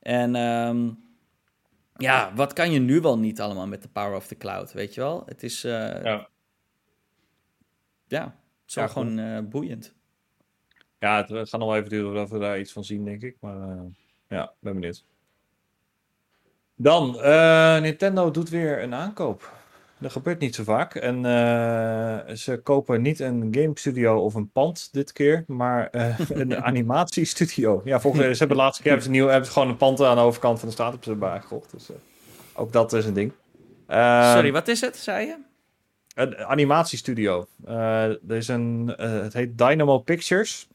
En 0.00 0.34
ehm, 0.36 0.88
ja, 1.96 2.32
wat 2.34 2.52
kan 2.52 2.72
je 2.72 2.78
nu 2.78 3.00
wel 3.00 3.18
niet 3.18 3.40
allemaal 3.40 3.66
met 3.66 3.82
de 3.82 3.88
power 3.88 4.16
of 4.16 4.26
the 4.26 4.36
cloud, 4.36 4.72
weet 4.72 4.94
je 4.94 5.00
wel? 5.00 5.22
Het 5.26 5.42
is, 5.42 5.64
eh, 5.64 5.70
ja. 6.02 6.28
Ja. 8.06 8.24
het 8.24 8.68
is 8.68 8.74
wel 8.74 8.84
Ja, 8.84 8.90
gewoon 8.90 9.18
eh, 9.18 9.38
boeiend. 9.50 9.92
Ja, 11.00 11.16
het 11.16 11.48
gaat 11.48 11.60
nog 11.60 11.68
wel 11.68 11.76
even 11.76 11.88
duren 11.88 12.06
voordat 12.06 12.30
we 12.30 12.38
daar 12.38 12.58
iets 12.58 12.72
van 12.72 12.84
zien, 12.84 13.04
denk 13.04 13.22
ik. 13.22 13.36
Maar 13.40 13.60
eh, 13.60 13.80
ja, 14.28 14.52
ben 14.58 14.72
benieuwd. 14.72 15.04
Dan, 16.74 17.20
eh, 17.20 17.80
Nintendo 17.80 18.30
doet 18.30 18.48
weer 18.48 18.82
een 18.82 18.94
aankoop. 18.94 19.52
Dat 19.98 20.12
gebeurt 20.12 20.38
niet 20.38 20.54
zo 20.54 20.62
vaak. 20.62 20.94
En 20.94 21.24
eh, 21.24 22.34
ze 22.34 22.60
kopen 22.62 23.02
niet 23.02 23.20
een 23.20 23.48
game 23.50 23.70
studio 23.74 24.18
of 24.18 24.34
een 24.34 24.50
pand 24.50 24.92
dit 24.92 25.12
keer, 25.12 25.44
maar 25.46 25.88
een 26.28 26.62
animatiestudio. 26.62 27.80
Ja, 27.84 28.00
volgens 28.00 28.22
mij, 28.22 28.32
ze 28.32 28.38
hebben 28.38 28.56
de 28.56 28.62
laatste 28.62 28.82
keer 28.82 28.90
hebben 28.90 29.10
ze, 29.10 29.16
nieuw, 29.16 29.26
hebben 29.26 29.46
ze 29.46 29.52
gewoon 29.52 29.68
een 29.68 29.76
pand 29.76 30.02
aan 30.02 30.16
de 30.16 30.22
overkant 30.22 30.58
van 30.58 30.68
de 30.68 30.74
straat 30.74 30.94
op 30.94 31.04
ze 31.04 31.10
erbij 31.10 31.40
gekocht. 31.40 31.70
Dus 31.72 31.88
ook 32.54 32.72
dat 32.72 32.92
is 32.92 33.04
een 33.04 33.14
ding. 33.14 33.32
Eh, 33.86 34.32
Sorry, 34.32 34.52
wat 34.52 34.68
is 34.68 34.80
het, 34.80 34.96
zei 34.96 35.26
je? 35.26 35.36
een 36.14 36.36
animatiestudio. 36.36 37.46
Er 37.64 38.18
is 38.28 38.48
een, 38.48 38.94
het 38.96 39.32
heet 39.32 39.58
Dynamo 39.58 39.98
Pictures. 39.98 40.68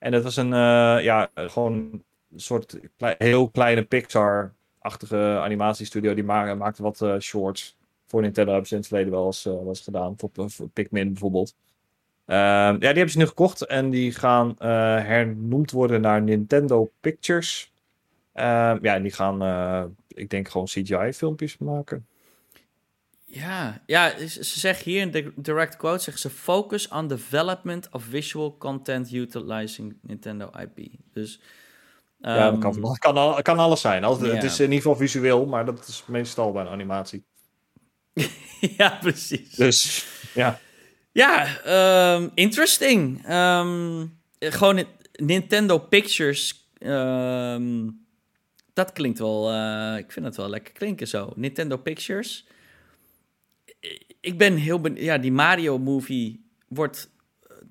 En 0.00 0.10
dat 0.10 0.22
was 0.22 0.36
een, 0.36 0.52
eh, 0.52 1.04
ja, 1.04 1.30
gewoon 1.34 2.02
soort 2.36 2.78
heel 2.98 3.48
kleine 3.48 3.82
Pixar-achtige 3.82 5.38
animatiestudio. 5.42 6.14
Die 6.14 6.24
ma 6.24 6.54
maakte 6.54 6.82
wat 6.82 7.00
eh, 7.00 7.18
shorts. 7.18 7.76
Voor 8.06 8.20
Nintendo 8.20 8.50
hebben 8.50 8.68
ze 8.68 8.74
in 8.74 8.80
het 8.80 8.88
verleden 8.88 9.12
wel 9.12 9.26
eens, 9.26 9.46
eh, 9.46 9.52
eens 9.52 9.80
gedaan. 9.80 10.14
Voor, 10.16 10.50
voor 10.50 10.68
Pikmin 10.68 11.08
bijvoorbeeld. 11.08 11.54
Ehm, 12.26 12.38
ja, 12.38 12.78
die 12.78 12.86
hebben 12.86 13.10
ze 13.10 13.18
nu 13.18 13.26
gekocht. 13.26 13.66
En 13.66 13.90
die 13.90 14.12
gaan 14.12 14.54
hernoemd 14.58 15.70
worden 15.70 16.00
naar 16.00 16.22
Nintendo 16.22 16.90
Pictures. 17.00 17.72
Ehm, 18.32 18.78
ja, 18.82 18.94
en 18.94 19.02
die 19.02 19.12
gaan, 19.12 19.42
ik 20.08 20.30
denk 20.30 20.48
gewoon 20.48 20.66
CGI-filmpjes 20.66 21.58
maken. 21.58 22.06
Ja, 23.32 23.82
ja 23.86 24.18
ze 24.18 24.44
ze 24.44 24.58
zeggen 24.58 24.90
hier 24.90 25.00
in 25.00 25.10
de 25.10 25.32
direct 25.36 25.76
quote, 25.76 26.02
zeggen 26.02 26.30
ze 26.30 26.36
focus 26.36 26.88
on 26.88 27.06
development 27.08 27.88
of 27.90 28.02
visual 28.04 28.56
content 28.58 29.12
utilizing 29.12 29.96
Nintendo 30.02 30.50
IP. 30.60 30.88
Dus 31.12 31.40
ja, 32.18 32.50
dat 32.50 32.58
kan, 32.60 32.72
ehm, 32.72 32.80
dat 32.80 32.98
kan, 32.98 33.16
al- 33.16 33.42
kan 33.42 33.58
alles 33.58 33.80
zijn. 33.80 34.04
Als, 34.04 34.20
Het 34.20 34.42
is 34.42 34.58
in 34.58 34.64
ieder 34.64 34.76
geval 34.76 34.96
visueel, 34.96 35.46
maar 35.46 35.64
dat 35.64 35.88
is 35.88 36.02
meestal 36.06 36.52
bij 36.52 36.62
een 36.62 36.68
animatie. 36.68 37.24
ja, 38.78 38.98
precies. 39.00 39.54
Dus 39.54 40.06
ja, 40.34 40.60
Ja, 41.12 41.60
ehm, 41.64 42.28
interesting. 42.34 43.26
Ehm, 43.26 44.06
gewoon 44.38 44.74
Ni- 44.74 44.86
Nintendo 45.12 45.78
Pictures. 45.78 46.68
dat 48.72 48.92
klinkt 48.92 49.18
wel. 49.18 49.50
eh, 49.52 49.98
ik 49.98 50.12
vind 50.12 50.26
het 50.26 50.36
wel 50.36 50.48
lekker 50.48 50.72
klinken 50.72 51.08
zo. 51.08 51.32
Nintendo 51.36 51.76
Pictures. 51.76 52.46
Ik 54.20 54.38
ben 54.38 54.56
heel 54.56 54.80
benieuwd. 54.80 55.04
Ja, 55.04 55.18
die 55.18 55.32
Mario 55.32 55.78
movie 55.78 56.44
wordt. 56.68 57.10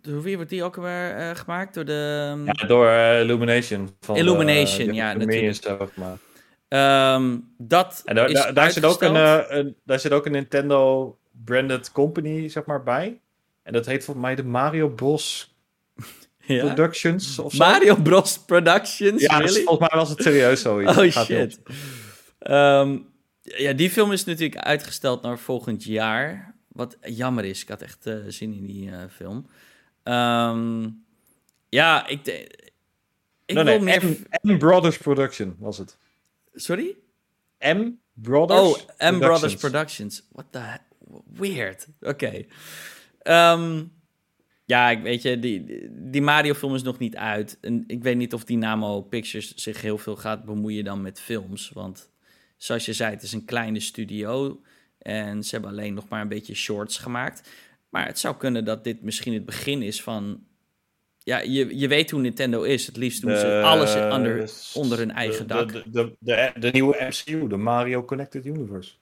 Door 0.02 0.22
wie 0.22 0.36
wordt 0.36 0.50
die 0.50 0.64
ook 0.64 0.76
weer 0.76 1.16
eh, 1.16 1.36
gemaakt? 1.36 1.74
Door 1.74 1.86
de. 1.86 2.42
ja 2.46 2.68
door 2.68 2.88
eh, 2.88 3.20
Illumination. 3.20 3.90
Van 4.00 4.16
Illumination, 4.16 4.88
de- 4.88 4.94
ja, 4.94 5.14
de 5.14 5.26
natuurlijk. 5.26 5.88
Ehm, 6.68 7.38
dat. 7.58 8.02
En 8.06 8.16
daar, 8.16 8.30
is 8.30 8.34
daar, 8.34 8.54
daar 8.54 8.72
zit 8.72 8.86
ook 8.86 9.02
een, 9.02 9.16
eh, 9.16 9.40
een, 9.48 9.76
daar 9.84 10.00
zit 10.00 10.12
ook 10.12 10.26
een 10.26 10.32
Nintendo 10.32 11.18
branded 11.46 11.92
company 11.92 12.50
zeg 12.50 12.66
maar, 12.66 12.84
bij. 12.84 13.20
En 13.64 13.74
dat 13.74 13.86
heet 13.86 14.04
volgens 14.04 14.26
mij 14.26 14.36
de 14.36 14.44
Mario 14.44 14.90
Bros. 14.90 15.48
Ja? 16.46 16.66
Productions 16.66 17.40
of 17.40 17.54
zo. 17.54 17.58
Mario 17.58 17.96
Bros. 17.96 18.40
Productions. 18.40 19.22
ja, 19.22 19.38
dus 19.38 19.50
really? 19.50 19.64
volgens 19.66 19.90
mij 19.90 20.00
was 20.00 20.10
het 20.10 20.22
serieus 20.22 20.62
zoiets. 20.62 20.98
Oh 20.98 21.24
shit. 21.24 21.60
Ehm, 22.40 22.98
ja, 23.41 23.74
die 23.74 23.90
film 23.90 24.11
is 24.11 24.24
natuurlijk 24.24 24.61
uitgesteld 24.61 25.22
naar 25.22 25.40
volgend 25.40 25.84
jaar. 25.84 26.56
Wat 26.68 26.98
jammer 27.02 27.45
is. 27.45 27.61
Ik 27.61 27.68
had 27.68 27.82
echt 27.82 28.06
eh, 28.06 28.18
zin 28.28 28.53
in 28.53 28.66
die 28.66 28.91
eh, 28.91 29.03
film. 29.10 29.48
Ehm, 30.03 30.90
ja, 31.70 32.07
ik, 32.07 32.28
ik 33.45 33.56
Nee, 33.64 33.80
meer... 33.80 34.06
M, 34.06 34.52
M 34.53 34.57
Brothers 34.57 34.98
Production 34.98 35.56
was 35.60 35.78
het. 35.78 35.98
Sorry? 36.53 36.95
M 37.60 37.90
Brothers 38.14 38.86
Oh, 38.98 39.11
M 39.11 39.20
Brothers 39.20 39.56
Productions. 39.56 40.28
What 40.32 40.45
the... 40.49 40.60
he- 40.60 40.78
Weird. 41.34 41.88
Oké. 42.02 42.45
Ehm, 43.20 43.84
ja, 44.66 44.90
ik 44.90 45.02
weet 45.02 45.22
je, 45.22 45.40
die, 45.40 45.88
die 45.91 46.22
Mario-film 46.22 46.76
is 46.76 46.84
nog 46.84 46.98
niet 46.98 47.16
uit. 47.16 47.57
En 47.61 47.84
ik 47.88 48.03
weet 48.03 48.18
niet 48.18 48.34
of 48.34 48.44
Dynamo 48.44 49.02
Pictures 49.02 49.56
zich 49.56 49.82
heel 49.82 49.98
veel 49.98 50.16
gaat 50.16 50.45
bemoeien 50.45 50.84
dan 50.84 51.02
met 51.02 51.20
films. 51.22 51.70
Want 51.70 52.09
zoals 52.60 52.86
je 52.86 52.94
zei, 52.94 53.14
het 53.14 53.23
is 53.23 53.34
een 53.34 53.45
kleine 53.45 53.80
studio. 53.80 54.61
En 54.98 55.44
ze 55.44 55.52
hebben 55.52 55.69
alleen 55.69 55.94
nog 55.94 56.07
maar 56.07 56.22
een 56.22 56.27
beetje 56.27 56.56
shorts 56.56 56.98
gemaakt. 56.98 57.49
Maar 57.90 58.06
het 58.06 58.19
zou 58.19 58.36
kunnen 58.38 58.65
dat 58.65 58.84
dit 58.84 59.02
misschien 59.02 59.34
het 59.34 59.45
begin 59.45 59.81
is 59.81 60.02
van... 60.03 60.44
Ja, 61.23 61.40
je, 61.40 61.77
je 61.77 61.88
weet 61.88 62.11
hoe 62.11 62.22
Nintendo 62.22 62.64
is. 62.64 62.86
Het 62.86 62.98
liefst 62.98 63.22
doen 63.22 63.38
ze 63.38 63.61
alles 63.61 63.95
onder, 63.95 64.52
onder 64.73 64.98
hun 64.98 65.11
eigen 65.11 65.48
dak. 65.48 65.72
De, 65.72 65.84
de, 65.91 66.15
de, 66.19 66.52
de 66.60 66.69
nieuwe 66.72 66.98
MCU, 67.10 67.48
de 67.48 67.57
Mario 67.57 68.03
Connected 68.06 68.45
Universe. 68.45 68.94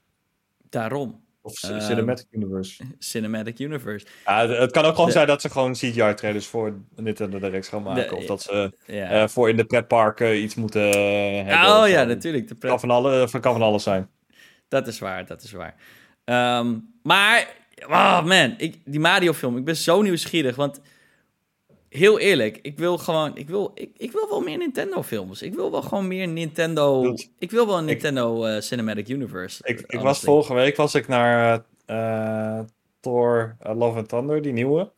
Daarom. 0.70 1.26
Of 1.48 1.64
Ehm, 1.64 1.80
Cinematic 1.82 2.26
Universe. 2.32 2.84
Cinematic 3.00 3.60
Universe. 3.60 4.06
Ja, 4.26 4.48
het 4.48 4.72
kan 4.72 4.84
ook 4.86 4.92
gewoon 4.92 5.06
de- 5.06 5.12
zijn 5.12 5.28
dat 5.28 5.42
ze 5.42 5.50
gewoon 5.50 5.74
CGI-trailers 5.74 6.48
voor 6.48 6.74
Nintendo 6.96 7.40
Direct 7.40 7.68
gaan 7.68 7.84
maken. 7.84 8.10
De- 8.10 8.16
of 8.16 8.26
dat 8.26 8.42
ze 8.42 8.72
Ja. 8.86 9.10
eh, 9.10 9.28
voor 9.28 9.50
in 9.50 9.56
de 9.58 9.66
pretparken 9.66 10.42
iets 10.42 10.56
moeten 10.56 10.92
eh, 10.92 11.46
hebben. 11.46 11.70
oh 11.76 11.80
of 11.82 11.88
ja, 11.90 12.00
zo. 12.02 12.06
natuurlijk. 12.08 12.48
De 12.48 12.56
pret- 12.56 12.72
Kan 12.72 12.80
van, 12.80 12.90
alle, 12.92 13.28
van, 13.30 13.42
kan 13.42 13.54
van 13.54 13.62
alles 13.62 13.84
zijn. 13.84 14.10
Dat 14.68 14.88
is 14.88 15.00
waar, 15.00 15.26
dat 15.26 15.44
is 15.44 15.52
waar. 15.52 15.76
Ehm, 16.24 16.76
maar, 17.04 17.48
oh 17.88 18.24
man, 18.24 18.54
ik, 18.58 18.76
die 18.86 19.00
Mario-film, 19.00 19.58
ik 19.58 19.66
ben 19.66 19.76
zo 19.76 20.02
nieuwsgierig. 20.02 20.56
Want 20.56 20.82
heel 21.90 22.20
eerlijk, 22.20 22.60
ik 22.62 22.78
wil 22.78 22.98
gewoon, 22.98 23.38
ik 23.38 23.48
wil, 23.50 23.72
ik, 23.76 23.90
ik 23.98 24.12
wil 24.12 24.30
wel 24.30 24.42
meer 24.42 24.58
Nintendo-films. 24.58 25.42
Ik 25.42 25.54
wil 25.54 25.72
wel 25.72 25.82
gewoon 25.82 26.08
meer 26.08 26.28
Nintendo. 26.28 27.04
Goed. 27.04 27.30
Ik 27.40 27.52
wil 27.52 27.66
wel 27.68 27.78
een 27.78 27.84
Ik- 27.84 27.90
Nintendo 27.90 28.46
eh, 28.46 28.62
Cinematic 28.62 29.08
Universe. 29.08 29.62
Ik, 29.64 29.80
ik 29.88 30.00
was 30.00 30.20
vorige 30.20 30.54
week 30.54 30.76
was 30.76 30.96
ik 30.96 31.08
naar 31.08 31.64
eh, 31.86 32.60
Thor 33.00 33.56
eh, 33.60 33.76
Love 33.78 33.98
and 33.98 34.10
Thunder, 34.10 34.42
die 34.42 34.54
nieuwe. 34.54 34.92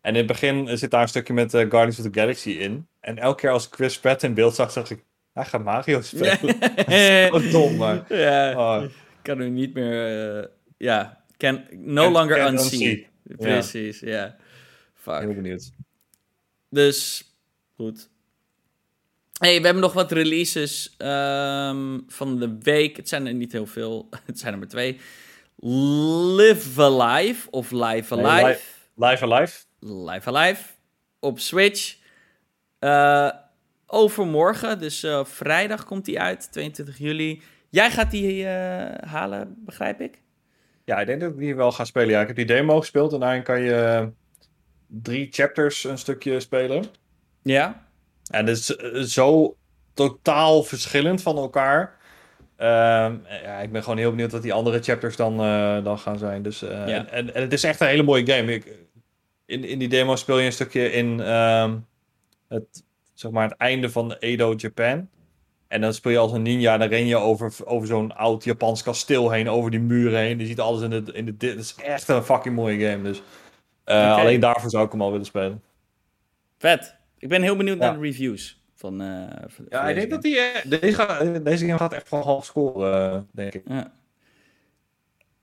En 0.00 0.12
in 0.12 0.18
het 0.18 0.26
begin 0.26 0.78
zit 0.78 0.90
daar 0.90 1.02
een 1.02 1.08
stukje 1.08 1.32
met 1.32 1.50
Guardians 1.50 1.98
of 1.98 2.04
the 2.10 2.20
Galaxy 2.20 2.50
in. 2.50 2.86
En 3.00 3.18
elke 3.18 3.40
keer 3.40 3.50
als 3.50 3.68
Chris 3.70 3.98
Pratt 4.00 4.22
in 4.22 4.34
beeld 4.34 4.54
zag, 4.54 4.70
zag 4.72 4.90
ik, 4.90 5.04
hij 5.32 5.44
gaat 5.44 5.64
Mario 5.64 6.00
spelen. 6.12 6.38
Zo 7.42 7.50
dom, 7.50 7.76
maar... 7.76 8.04
ja, 8.22 8.76
Oh, 8.76 8.82
ik 8.84 8.90
kan 9.22 9.38
nu 9.38 9.48
niet 9.50 9.74
meer. 9.74 10.50
Ja, 10.76 11.24
can 11.36 11.64
no 11.70 12.10
longer 12.10 12.38
unseen. 12.52 12.80
unsee. 12.80 13.08
Precies, 13.36 14.00
ja. 14.00 14.36
Fuck. 14.94 15.20
heel 15.20 15.34
benieuwd. 15.34 15.70
Dus, 16.70 17.24
goed. 17.76 18.08
hey, 19.38 19.58
we 19.58 19.64
hebben 19.64 19.82
nog 19.82 19.92
wat 19.92 20.12
releases 20.12 20.94
ehm, 20.98 21.98
van 22.06 22.38
de 22.38 22.58
week. 22.62 22.96
Het 22.96 23.08
zijn 23.08 23.26
er 23.26 23.34
niet 23.34 23.52
heel 23.52 23.66
veel. 23.66 24.08
Het 24.26 24.38
zijn 24.38 24.52
er 24.52 24.58
maar 24.58 24.68
twee. 24.68 25.00
Live 26.36 26.82
Alive 26.82 27.50
of 27.50 27.70
Live 27.70 28.14
Alive. 28.14 28.60
Live 28.94 29.24
Alive. 29.24 29.64
Live 29.80 30.28
Alive 30.28 30.62
op 31.20 31.38
Switch. 31.38 31.96
Eh, 32.78 33.30
overmorgen, 33.86 34.78
dus 34.78 35.02
eh, 35.02 35.24
vrijdag 35.24 35.84
komt 35.84 36.04
die 36.04 36.20
uit, 36.20 36.48
22 36.52 36.98
juli. 36.98 37.42
Jij 37.68 37.90
gaat 37.90 38.10
die 38.10 38.46
eh, 38.46 39.10
halen, 39.10 39.54
begrijp 39.64 40.00
ik? 40.00 40.20
Ja, 40.84 41.00
ik 41.00 41.06
denk 41.06 41.20
dat 41.20 41.30
ik 41.30 41.38
die 41.38 41.54
wel 41.54 41.72
ga 41.72 41.84
spelen. 41.84 42.08
Ja, 42.08 42.20
ik 42.20 42.26
heb 42.26 42.36
die 42.36 42.44
demo 42.44 42.78
gespeeld 42.78 43.12
en 43.12 43.20
daarin 43.20 43.42
kan 43.42 43.60
je 43.60 44.10
drie 44.86 45.28
chapters 45.30 45.84
een 45.84 45.98
stukje 45.98 46.40
spelen. 46.40 46.84
Ja. 47.42 47.86
En 48.30 48.46
het 48.46 48.58
is 48.58 48.76
eh, 48.76 49.00
zo 49.00 49.56
totaal 49.94 50.62
verschillend 50.62 51.22
van 51.22 51.36
elkaar. 51.36 51.96
Ehm, 52.56 53.14
ja, 53.42 53.58
ik 53.60 53.72
ben 53.72 53.82
gewoon 53.82 53.98
heel 53.98 54.10
benieuwd 54.10 54.32
wat 54.32 54.42
die 54.42 54.52
andere 54.52 54.82
chapters 54.82 55.16
dan, 55.16 55.40
eh, 55.40 55.84
dan 55.84 55.98
gaan 55.98 56.18
zijn. 56.18 56.42
Dus, 56.42 56.62
eh, 56.62 56.70
Ja. 56.70 56.86
en, 56.86 57.10
en, 57.10 57.34
en 57.34 57.42
het 57.42 57.52
is 57.52 57.64
echt 57.64 57.80
een 57.80 57.86
hele 57.86 58.02
mooie 58.02 58.26
game. 58.26 58.52
Ik, 58.54 58.72
in, 59.46 59.64
in 59.64 59.78
die 59.78 59.88
demo 59.88 60.16
speel 60.16 60.38
je 60.38 60.46
een 60.46 60.52
stukje 60.52 60.92
in 60.92 61.20
ehm, 61.20 61.76
het, 62.48 62.84
zeg 63.14 63.30
maar 63.30 63.48
het 63.48 63.58
einde 63.58 63.90
van 63.90 64.12
Edo, 64.12 64.54
Japan. 64.56 65.08
En 65.68 65.80
dan 65.80 65.94
speel 65.94 66.12
je 66.12 66.18
als 66.18 66.32
een 66.32 66.42
ninja 66.42 66.78
dan 66.78 66.88
ren 66.88 67.06
je 67.06 67.16
over, 67.16 67.52
over 67.64 67.86
zo'n 67.86 68.16
oud 68.16 68.44
Japans 68.44 68.82
kasteel 68.82 69.30
heen, 69.30 69.48
over 69.48 69.70
die 69.70 69.80
muren 69.80 70.20
heen. 70.20 70.38
Je 70.38 70.46
ziet 70.46 70.60
alles 70.60 70.82
in 70.82 70.90
de... 70.90 71.02
In 71.12 71.24
de 71.24 71.36
dit 71.36 71.58
is 71.58 71.74
echt 71.74 72.08
een 72.08 72.22
fucking 72.22 72.54
mooie 72.54 72.88
game. 72.88 73.02
Dus 73.02 73.22
eh, 73.86 74.16
alleen 74.16 74.40
daarvoor 74.40 74.70
zou 74.70 74.84
ik 74.84 74.92
hem 74.92 75.02
al 75.02 75.10
willen 75.10 75.26
spelen. 75.26 75.62
Vet. 76.58 76.96
Ik 77.18 77.28
ben 77.28 77.42
heel 77.42 77.56
benieuwd 77.56 77.78
Ja. 77.78 77.84
naar 77.84 77.94
de 77.94 78.00
reviews 78.00 78.60
van. 78.74 79.00
eh, 79.00 79.06
van- 79.46 79.66
Ja, 79.68 79.80
van 79.80 79.88
ik 79.88 79.94
deze 79.94 79.94
denk 79.94 80.10
dat 80.10 80.22
die, 80.22 80.38
eh, 80.38 80.80
deze, 80.80 80.92
gaat, 80.94 81.44
deze 81.44 81.64
game 81.66 81.78
gaat 81.78 81.92
echt 81.92 82.10
wel 82.10 82.22
half 82.22 82.44
scoren, 82.44 83.12
eh, 83.12 83.20
denk 83.32 83.54
ik. 83.54 83.62
Ja. 83.68 83.92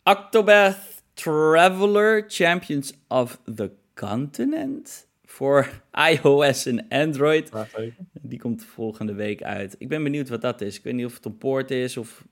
Octopath 0.03 0.78
Traveler 1.14 2.24
Champions 2.28 2.94
of 3.07 3.40
the 3.56 3.72
Continent 3.94 5.07
voor 5.26 5.82
iOS 6.11 6.65
en 6.65 6.86
Android. 6.90 7.52
Die 8.22 8.40
komt 8.40 8.64
volgende 8.65 9.14
week 9.14 9.44
uit. 9.44 9.76
Ik 9.78 9.88
ben 9.88 10.03
benieuwd 10.03 10.30
wat 10.30 10.41
dat 10.41 10.61
is. 10.61 10.78
Ik 10.78 10.84
weet 10.84 10.94
niet 10.94 11.06
of 11.06 11.14
het 11.15 11.26
een 11.26 11.38
poort 11.38 11.72
is 11.72 11.98
of 11.98 12.24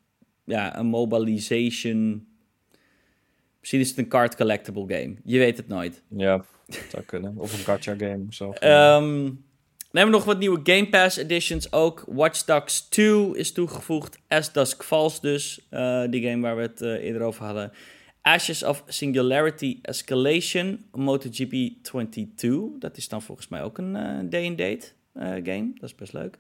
ja, 0.46 0.78
een 0.78 0.86
mobilization. 0.86 2.28
Misschien 3.62 3.80
is 3.80 3.90
het 3.90 3.98
een 3.98 4.08
card 4.08 4.36
collectible 4.36 4.86
game. 4.88 5.16
Je 5.24 5.38
weet 5.38 5.58
het 5.58 5.68
nooit. 5.68 6.02
Ja, 6.08 6.46
zou 6.90 7.04
kunnen. 7.06 7.34
Of 7.38 7.54
een 7.54 7.60
gacha 7.60 7.96
game 7.98 8.26
of 8.28 8.34
zo. 8.34 8.52
Ehm, 8.52 9.24
dan 9.92 10.00
hebben 10.02 10.12
we 10.12 10.18
nog 10.18 10.24
wat 10.24 10.40
nieuwe 10.40 10.60
Game 10.64 10.90
Pass 10.90 11.18
editions 11.18 11.72
ook. 11.72 12.04
Watch 12.08 12.44
Dogs 12.44 12.82
2 12.90 13.38
is 13.38 13.52
toegevoegd. 13.52 14.20
As 14.28 14.52
Dusk 14.54 14.84
Falls 14.84 15.22
dus. 15.22 15.68
eh, 15.70 16.04
die 16.10 16.22
game 16.30 16.42
waar 16.42 16.56
we 16.56 16.62
het 16.62 16.82
eh, 16.82 16.90
eerder 17.04 17.22
over 17.22 17.46
hadden. 17.46 17.72
Ashes 18.22 18.64
of 18.64 18.84
Singularity 18.88 19.80
Escalation. 19.82 20.86
MotoGP 20.92 21.54
22. 21.82 22.60
Dat 22.80 22.98
is 22.98 23.08
dan 23.08 23.22
volgens 23.22 23.48
mij 23.48 23.64
ook 23.64 23.78
een 23.78 23.96
eh, 23.96 24.20
day-and-date 24.30 24.88
game. 25.44 25.72
Dat 25.74 25.84
is 25.90 25.96
best 25.96 26.14
leuk. 26.14 26.38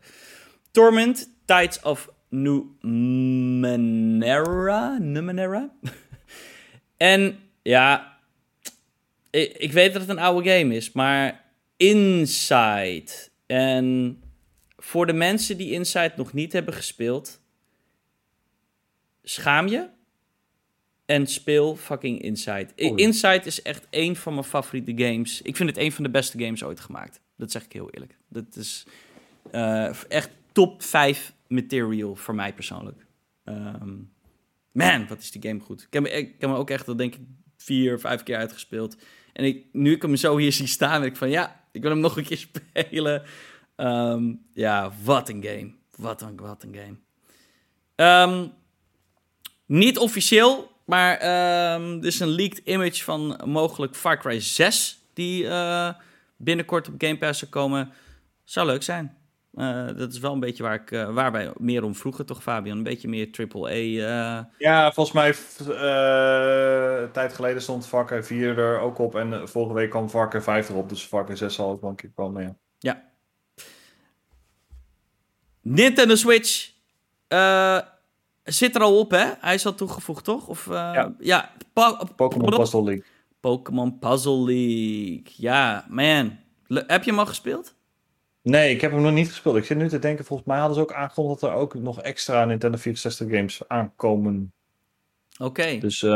Torment. 0.72 1.30
Tides 1.46 1.80
of 1.82 2.10
Numenera. 3.62 4.98
Numenera. 4.98 5.70
en 7.02 7.40
ja, 7.62 8.18
ik, 9.30 9.54
ik 9.58 9.72
weet 9.72 9.94
dat 9.94 10.02
het 10.02 10.12
een 10.12 10.20
oude 10.20 10.50
game 10.50 10.76
is, 10.76 10.92
maar 10.92 11.46
Inside. 11.78 13.12
En 13.46 14.18
voor 14.78 15.06
de 15.06 15.14
mensen 15.14 15.58
die 15.58 15.72
Inside 15.72 16.14
nog 16.16 16.34
niet 16.34 16.54
hebben 16.54 16.74
gespeeld, 16.74 17.42
schaam 19.24 19.68
je 19.68 19.90
en 21.06 21.28
speel 21.28 21.76
fucking 21.76 22.22
Inside. 22.22 22.68
Inside 22.76 23.42
is 23.44 23.62
echt 23.62 23.88
een 23.90 24.16
van 24.16 24.34
mijn 24.34 24.46
favoriete 24.46 25.04
games. 25.04 25.42
Ik 25.42 25.56
vind 25.56 25.70
het 25.70 25.78
een 25.78 25.92
van 25.92 26.04
de 26.04 26.10
beste 26.10 26.44
games 26.44 26.64
ooit 26.64 26.80
gemaakt. 26.80 27.22
Dat 27.38 27.52
zeg 27.52 27.64
ik 27.64 27.74
heel 27.74 27.90
eerlijk. 27.90 28.18
Dat 28.28 28.56
is 28.56 28.86
eh, 29.52 30.04
echt 30.08 30.30
top 30.52 30.84
5 30.84 31.34
material 31.48 32.16
voor 32.16 32.36
mij 32.36 32.54
persoonlijk. 32.54 33.06
Ehm, 33.44 33.94
Man, 34.72 35.08
wat 35.08 35.20
is 35.20 35.32
die 35.32 35.42
game 35.42 35.60
goed. 35.60 35.82
Ik 35.82 35.94
heb, 35.94 36.06
ik 36.06 36.28
heb 36.40 36.50
hem 36.50 36.52
ook 36.54 36.70
echt, 36.70 36.88
al 36.88 36.96
denk 36.96 37.16
ik, 37.16 37.22
vier, 37.58 38.00
vijf 38.00 38.24
keer 38.24 38.38
uitgespeeld. 38.38 38.98
En 39.34 39.46
ik, 39.46 39.66
nu 39.72 39.92
ik 39.92 40.02
hem 40.02 40.16
zo 40.16 40.38
hier 40.38 40.52
zie 40.52 40.68
staan, 40.68 41.02
denk 41.02 41.12
ik 41.12 41.18
van 41.18 41.30
ja, 41.30 41.64
ik 41.72 41.82
wil 41.82 41.92
hem 41.92 42.00
nog 42.08 42.18
een 42.18 42.24
keer 42.24 42.48
spelen. 42.74 43.24
Ehm, 43.76 44.34
ja, 44.54 44.92
wat 45.04 45.30
een 45.30 45.44
game. 45.44 45.72
Wat 45.96 46.22
een, 46.22 46.38
wat 46.38 46.64
een 46.64 46.76
game. 46.76 46.98
Ehm, 47.96 48.48
niet 49.66 49.98
officieel, 49.98 50.72
maar 50.86 51.14
um, 51.74 51.98
er 51.98 52.06
is 52.06 52.20
een 52.20 52.28
leaked 52.28 52.62
image 52.64 53.04
van 53.04 53.42
mogelijk 53.46 53.96
Far 53.96 54.20
Cry 54.20 54.40
6 54.40 55.00
die 55.14 55.44
uh, 55.44 55.90
binnenkort 56.38 56.88
op 56.88 56.94
Game 56.98 57.18
Pass 57.18 57.40
zou 57.40 57.52
komen. 57.52 57.94
Zou 58.44 58.68
leuk 58.68 58.84
zijn. 58.84 59.18
Uh, 59.54 59.88
dat 59.98 60.12
is 60.12 60.20
wel 60.20 60.34
een 60.34 60.40
beetje 60.40 60.64
waar, 60.64 60.74
ik, 60.74 60.92
uh, 60.92 61.14
waar 61.14 61.32
wij 61.32 61.52
meer 61.58 61.84
om 61.84 61.96
vroegen, 61.96 62.26
toch 62.26 62.42
Fabian? 62.42 62.78
Een 62.78 62.84
beetje 62.84 63.08
meer 63.08 63.30
AAA. 63.54 64.50
Ja, 64.58 64.92
volgens 64.92 65.16
mij 65.16 65.28
een 67.04 67.12
tijd 67.12 67.34
geleden 67.34 67.62
stond 67.62 67.90
Cry 68.06 68.24
4 68.24 68.58
er 68.58 68.80
ook 68.80 68.98
op. 69.00 69.16
En 69.16 69.50
vorige 69.50 69.74
week 69.74 69.90
kwam 69.90 70.30
Cry 70.30 70.42
5 70.42 70.70
erop. 70.70 70.90
Dus 70.90 71.10
Cry 71.10 71.36
6 71.36 71.54
zal 71.54 71.70
ook 71.70 71.82
wel 71.82 71.90
een 71.90 71.96
keer 71.96 72.12
komen, 72.16 72.44
ja. 72.44 72.56
Ja. 72.80 73.10
Nintendo 75.62 76.16
Switch 76.16 76.72
zit 78.44 78.76
er 78.76 78.82
al 78.82 79.00
op, 79.00 79.12
hè? 79.12 79.32
Hij 79.40 79.54
is 79.54 79.66
al 79.66 79.76
toegevoegd, 79.76 80.24
toch? 80.24 80.48
Of, 80.48 80.66
ja. 80.66 81.16
ja 81.20 81.52
Pokémon 82.16 82.50
Puzzle 82.50 82.84
League. 82.84 83.06
Pokémon 83.40 84.00
Puzzle 84.00 84.44
League. 84.44 85.24
Ja, 85.24 85.86
man. 85.90 86.40
Le 86.68 86.84
heb 86.88 87.04
je 87.04 87.10
hem 87.10 87.20
al 87.20 87.26
gespeeld? 87.26 87.76
Nee, 88.44 88.74
ik 88.74 88.82
heb 88.82 88.92
hem 88.92 89.02
nog 89.02 89.12
niet 89.12 89.28
gespeeld. 89.28 89.56
Ik 89.56 89.66
zit 89.66 89.78
nu 89.78 89.90
te 89.90 90.00
denken, 90.00 90.26
volgens 90.26 90.48
mij 90.48 90.58
hadden 90.58 90.76
ze 90.76 90.82
ook 90.82 90.94
aangekondigd 90.94 91.40
dat 91.40 91.50
er 91.50 91.56
ook 91.56 91.74
nog 91.74 92.02
extra 92.02 92.46
Nintendo 92.46 92.78
64 92.78 93.30
games 93.30 93.62
aankomen. 93.68 94.54
Oké. 95.38 95.44
Okay. 95.44 95.80
Dus 95.80 96.02
uh, 96.02 96.12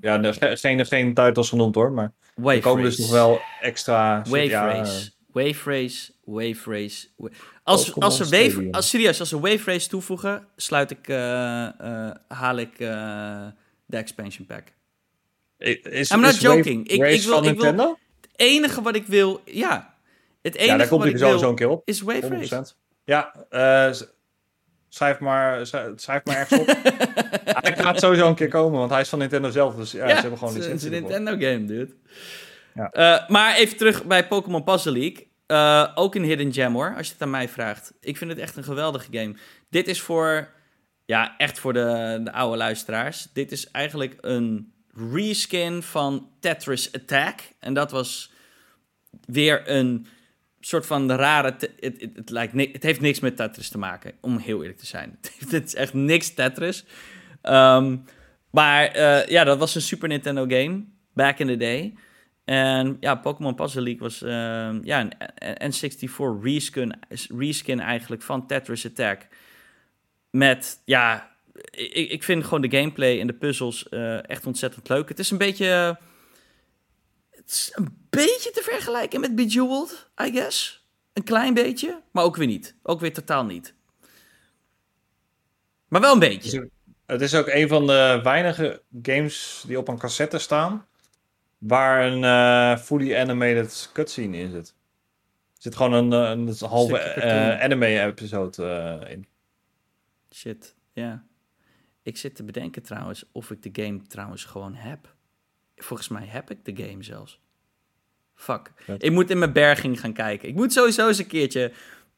ja, 0.00 0.32
geen, 0.32 0.86
geen 0.86 1.14
titels 1.14 1.48
genoemd 1.48 1.74
hoor, 1.74 1.92
maar 1.92 2.12
Wave 2.34 2.56
er 2.56 2.62
komen 2.62 2.84
Race. 2.84 2.96
dus 2.96 3.04
nog 3.06 3.14
wel 3.14 3.40
extra... 3.60 4.22
Wave 4.22 4.44
ja, 4.44 4.66
Race. 4.66 5.10
Wave 5.32 5.70
Race, 5.70 6.12
Wave 6.24 6.70
Race. 6.70 7.08
Als, 7.62 7.94
als, 7.94 8.16
ze 8.16 8.24
wave, 8.24 8.68
als, 8.70 8.88
serieus, 8.88 9.20
als 9.20 9.28
ze 9.28 9.40
Wave 9.40 9.70
Race 9.70 9.88
toevoegen, 9.88 10.46
sluit 10.56 10.90
ik, 10.90 11.08
uh, 11.08 11.16
uh, 11.16 12.10
haal 12.28 12.56
ik 12.56 12.78
de 13.86 13.96
expansion 13.96 14.46
pack. 14.46 14.72
Is, 15.58 16.10
I'm 16.10 16.20
not 16.20 16.32
is 16.32 16.40
joking. 16.40 16.88
Wave 16.88 17.10
Ik, 17.10 17.18
ik, 17.18 17.22
wil, 17.22 17.34
van 17.34 17.44
ik 17.44 17.54
wil, 17.54 17.64
Nintendo? 17.64 17.98
het 18.20 18.30
enige 18.36 18.82
wat 18.82 18.94
ik 18.94 19.06
wil, 19.06 19.40
ja. 19.44 19.95
Het 20.46 20.54
enige 20.54 20.70
Ja, 20.72 20.76
daar 20.78 20.88
komt 20.88 21.02
hij 21.02 21.10
ik 21.12 21.18
sowieso 21.18 21.48
een 21.48 21.54
keer 21.54 21.68
op. 21.68 21.82
is 21.88 22.00
Wave 22.00 22.28
Race. 22.28 22.74
100%. 22.74 22.76
Ja, 23.04 23.32
s- 23.92 24.04
schrijf, 24.88 25.18
maar, 25.18 25.66
sch- 25.66 25.74
schrijf 25.96 26.24
maar 26.24 26.36
ergens 26.36 26.60
op. 26.60 26.66
hij 27.62 27.76
gaat 27.76 28.00
sowieso 28.00 28.28
een 28.28 28.34
keer 28.34 28.48
komen, 28.48 28.78
want 28.78 28.90
hij 28.90 29.00
is 29.00 29.08
van 29.08 29.18
Nintendo 29.18 29.50
zelf. 29.50 29.74
Dus 29.74 29.92
ja, 29.92 30.08
ze 30.08 30.14
hebben 30.14 30.38
gewoon 30.38 30.54
het 30.54 30.64
is 30.64 30.82
een. 30.84 30.90
Nintendo 30.90 31.30
game, 31.30 31.64
dude. 31.64 31.94
Ja. 32.74 32.90
Eh, 32.90 33.28
maar 33.28 33.56
even 33.56 33.76
terug 33.76 34.04
bij 34.04 34.26
Pokémon 34.26 34.64
Puzzle 34.64 34.92
League. 34.92 35.30
Eh, 35.46 35.88
ook 35.94 36.14
een 36.14 36.24
hidden 36.24 36.52
gem 36.52 36.74
hoor, 36.74 36.94
als 36.96 37.06
je 37.06 37.12
het 37.12 37.22
aan 37.22 37.30
mij 37.30 37.48
vraagt. 37.48 37.92
Ik 38.00 38.16
vind 38.16 38.30
het 38.30 38.40
echt 38.40 38.56
een 38.56 38.64
geweldige 38.64 39.06
game. 39.10 39.34
Dit 39.70 39.88
is 39.88 40.00
voor, 40.00 40.48
ja, 41.04 41.34
echt 41.38 41.58
voor 41.58 41.72
de, 41.72 42.20
de 42.24 42.32
oude 42.32 42.56
luisteraars. 42.56 43.28
Dit 43.32 43.52
is 43.52 43.70
eigenlijk 43.70 44.16
een 44.20 44.72
reskin 45.12 45.82
van 45.82 46.30
Tetris 46.40 46.92
Attack. 46.92 47.40
En 47.60 47.74
dat 47.74 47.90
was 47.90 48.32
weer 49.26 49.62
een 49.70 50.06
soort 50.66 50.86
van 50.86 51.10
rare... 51.12 51.54
Het, 51.58 51.70
het, 52.14 52.30
lijkt 52.30 52.72
het 52.72 52.82
heeft 52.82 53.00
niks 53.00 53.20
met 53.20 53.36
Tetris 53.36 53.68
te 53.68 53.78
maken, 53.78 54.12
om 54.20 54.38
heel 54.38 54.60
eerlijk 54.60 54.78
te 54.78 54.86
zijn. 54.86 55.18
Het, 55.48 55.64
is 55.64 55.74
echt 55.74 55.94
niks 55.94 56.34
Tetris. 56.34 56.84
Ehm, 57.42 57.96
maar 58.50 58.86
eh, 58.86 59.26
ja, 59.28 59.44
dat 59.44 59.58
was 59.58 59.74
een 59.74 59.80
Super 59.80 60.08
Nintendo 60.08 60.46
game, 60.48 60.84
back 61.12 61.38
in 61.38 61.46
the 61.46 61.56
day. 61.56 61.94
En 62.44 62.96
ja, 63.00 63.14
Pokémon 63.14 63.54
Puzzle 63.54 63.82
League 63.82 64.00
was 64.00 64.22
ehm, 64.22 64.80
ja, 64.82 65.00
een 65.00 65.12
een 65.58 65.72
N64 65.72 66.42
reskin, 66.42 66.94
reskin 67.38 67.80
eigenlijk 67.80 68.22
van 68.22 68.46
Tetris 68.46 68.86
Attack. 68.86 69.26
Met, 70.30 70.82
ja, 70.84 71.30
ik, 71.70 72.10
ik 72.10 72.22
vind 72.22 72.44
gewoon 72.44 72.60
de 72.60 72.76
gameplay 72.76 73.20
en 73.20 73.26
de 73.26 73.32
puzzels 73.32 73.88
eh, 73.88 74.28
echt 74.30 74.46
ontzettend 74.46 74.88
leuk. 74.88 75.08
Het 75.08 75.18
is 75.18 75.30
een 75.30 75.38
beetje... 75.38 75.98
Het 77.46 77.54
is 77.54 77.72
een 77.74 78.06
beetje 78.10 78.50
te 78.50 78.62
vergelijken 78.62 79.20
met 79.20 79.34
Bejeweled, 79.34 80.08
I 80.22 80.32
guess. 80.32 80.86
Een 81.12 81.24
klein 81.24 81.54
beetje, 81.54 82.02
maar 82.10 82.24
ook 82.24 82.36
weer 82.36 82.46
niet. 82.46 82.74
Ook 82.82 83.00
weer 83.00 83.12
totaal 83.12 83.44
niet. 83.44 83.74
Maar 85.88 86.00
wel 86.00 86.12
een 86.12 86.18
beetje. 86.18 86.70
Het 87.06 87.20
is 87.20 87.34
ook 87.34 87.46
een 87.46 87.68
van 87.68 87.86
de 87.86 88.20
weinige 88.22 88.82
games 89.02 89.64
die 89.66 89.78
op 89.78 89.88
een 89.88 89.98
cassette 89.98 90.38
staan. 90.38 90.86
Waar 91.58 92.06
een 92.06 92.24
eh, 92.24 92.78
fully 92.84 93.16
animated 93.16 93.90
cutscene 93.92 94.36
in 94.36 94.50
zit. 94.50 94.68
Er 94.68 95.62
zit 95.62 95.76
gewoon 95.76 95.92
een, 95.92 96.12
eh, 96.12 96.30
een, 96.30 96.68
halve 96.68 96.98
eh, 96.98 97.60
anime-episode 97.60 99.06
in. 99.08 99.26
Shit, 100.34 100.74
ja. 100.92 101.24
Ik 102.02 102.16
zit 102.16 102.34
te 102.34 102.44
bedenken 102.44 102.82
trouwens 102.82 103.24
of 103.32 103.50
ik 103.50 103.62
de 103.62 103.82
game 103.82 104.02
trouwens 104.02 104.44
gewoon 104.44 104.74
heb. 104.74 105.15
Volgens 105.76 106.08
mij 106.08 106.26
heb 106.26 106.50
ik 106.50 106.64
de 106.64 106.84
game 106.84 107.02
zelfs. 107.02 107.40
Fuck. 108.34 108.72
Ik 108.98 109.10
moet 109.10 109.30
in 109.30 109.38
mijn 109.38 109.52
berging 109.52 110.00
gaan 110.00 110.12
kijken. 110.12 110.48
Ik 110.48 110.54
moet 110.54 110.72
sowieso 110.72 111.08
eens 111.08 111.18
een 111.18 111.26
keertje... 111.26 111.72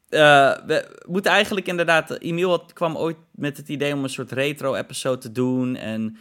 eh, 0.09 0.57
we 0.65 1.01
moeten 1.07 1.31
eigenlijk 1.31 1.67
inderdaad... 1.67 2.19
Emiel 2.19 2.65
kwam 2.73 2.97
ooit 2.97 3.17
met 3.31 3.57
het 3.57 3.69
idee 3.69 3.93
om 3.93 4.03
een 4.03 4.09
soort 4.09 4.31
retro-episode 4.31 5.17
te 5.17 5.31
doen. 5.31 5.75
En 5.75 6.17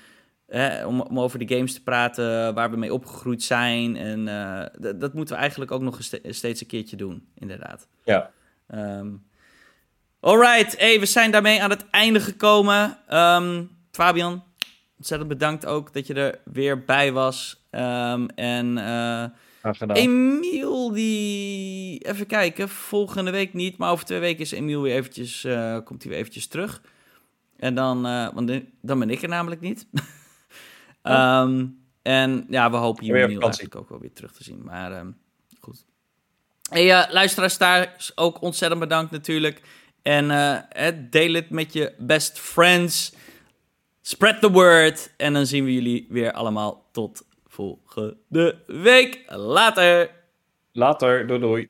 hè, 0.47 0.87
om, 0.87 1.01
om 1.01 1.21
over 1.21 1.39
de 1.39 1.55
games 1.55 1.75
te 1.75 1.83
praten 1.83 2.55
waar 2.55 2.71
we 2.71 2.77
mee 2.77 2.93
opgegroeid 2.93 3.43
zijn. 3.43 3.97
En 3.97 4.29
eh, 4.29 4.93
dat 4.97 5.15
moeten 5.15 5.35
we 5.35 5.41
eigenlijk 5.41 5.71
ook 5.71 5.83
nog 5.83 5.99
steeds 6.23 6.61
een 6.61 6.67
keertje 6.67 6.97
doen, 6.97 7.29
inderdaad. 7.35 7.89
Ja. 8.05 8.31
Ehm 8.67 9.09
alright, 10.21 10.79
hey, 10.79 11.01
we 11.01 11.07
zijn 11.07 11.31
daarmee 11.31 11.63
aan 11.63 11.71
het 11.71 11.91
einde 11.91 12.21
gekomen. 12.21 12.99
Ehm, 13.07 13.65
Fabian, 13.91 14.45
ontzettend 14.99 15.29
bedankt 15.31 15.67
ook 15.67 15.93
dat 15.93 16.07
je 16.07 16.15
er 16.15 16.39
weer 16.45 16.85
bij 16.85 17.13
was. 17.13 17.67
Ehm, 17.71 18.27
en 18.35 18.79
gedaan. 19.75 19.97
Emiel, 19.97 20.93
die... 20.93 21.99
Even 21.99 22.27
kijken, 22.27 22.69
volgende 22.69 23.31
week 23.31 23.55
niet, 23.55 23.77
maar 23.77 23.91
over 23.91 24.05
twee 24.05 24.21
weken 24.21 24.41
is 24.41 24.53
Emiel 24.53 24.83
weer 24.83 24.95
eventjes, 24.95 25.45
eh, 25.45 25.79
komt 25.85 26.03
hij 26.03 26.11
weer 26.11 26.21
eventjes 26.21 26.47
terug. 26.47 26.83
En 27.57 27.75
dan, 27.75 28.07
eh, 28.07 28.29
want 28.35 28.63
dan- 28.81 28.99
ben 28.99 29.11
ik 29.11 29.23
er 29.23 29.29
namelijk 29.29 29.61
niet. 29.61 29.87
Ehm, 31.03 31.67
en 32.03 32.47
ja, 32.49 32.71
we 32.71 32.77
hopen 32.77 33.05
je 33.05 33.15
Emiel 33.15 33.41
eigenlijk 33.41 33.77
ook 33.77 33.89
wel 33.89 34.01
weer 34.01 34.13
terug 34.13 34.33
te 34.33 34.45
zien. 34.45 34.63
Maar 34.65 34.93
ehm, 34.93 35.11
goed. 35.61 35.85
Hey, 36.71 37.13
luisteraars 37.13 37.59
daar 37.59 37.97
ook 38.15 38.43
ontzettend 38.43 38.81
bedankt 38.81 39.11
natuurlijk. 39.11 39.63
En 40.03 40.29
deel 41.11 41.33
het 41.33 41.51
met 41.51 41.73
je 41.73 41.95
best 41.99 42.39
friends. 42.39 43.13
Spread 44.09 44.41
the 44.41 44.51
word. 44.51 45.15
En 45.17 45.33
dan 45.33 45.47
zien 45.47 45.65
we 45.65 45.75
jullie 45.75 46.07
weer 46.09 46.33
allemaal 46.33 46.89
tot 46.93 47.27
volgende 47.47 48.63
week. 48.67 49.25
Later. 49.27 50.11
Later, 50.73 51.27
doei 51.27 51.41
doei. 51.41 51.69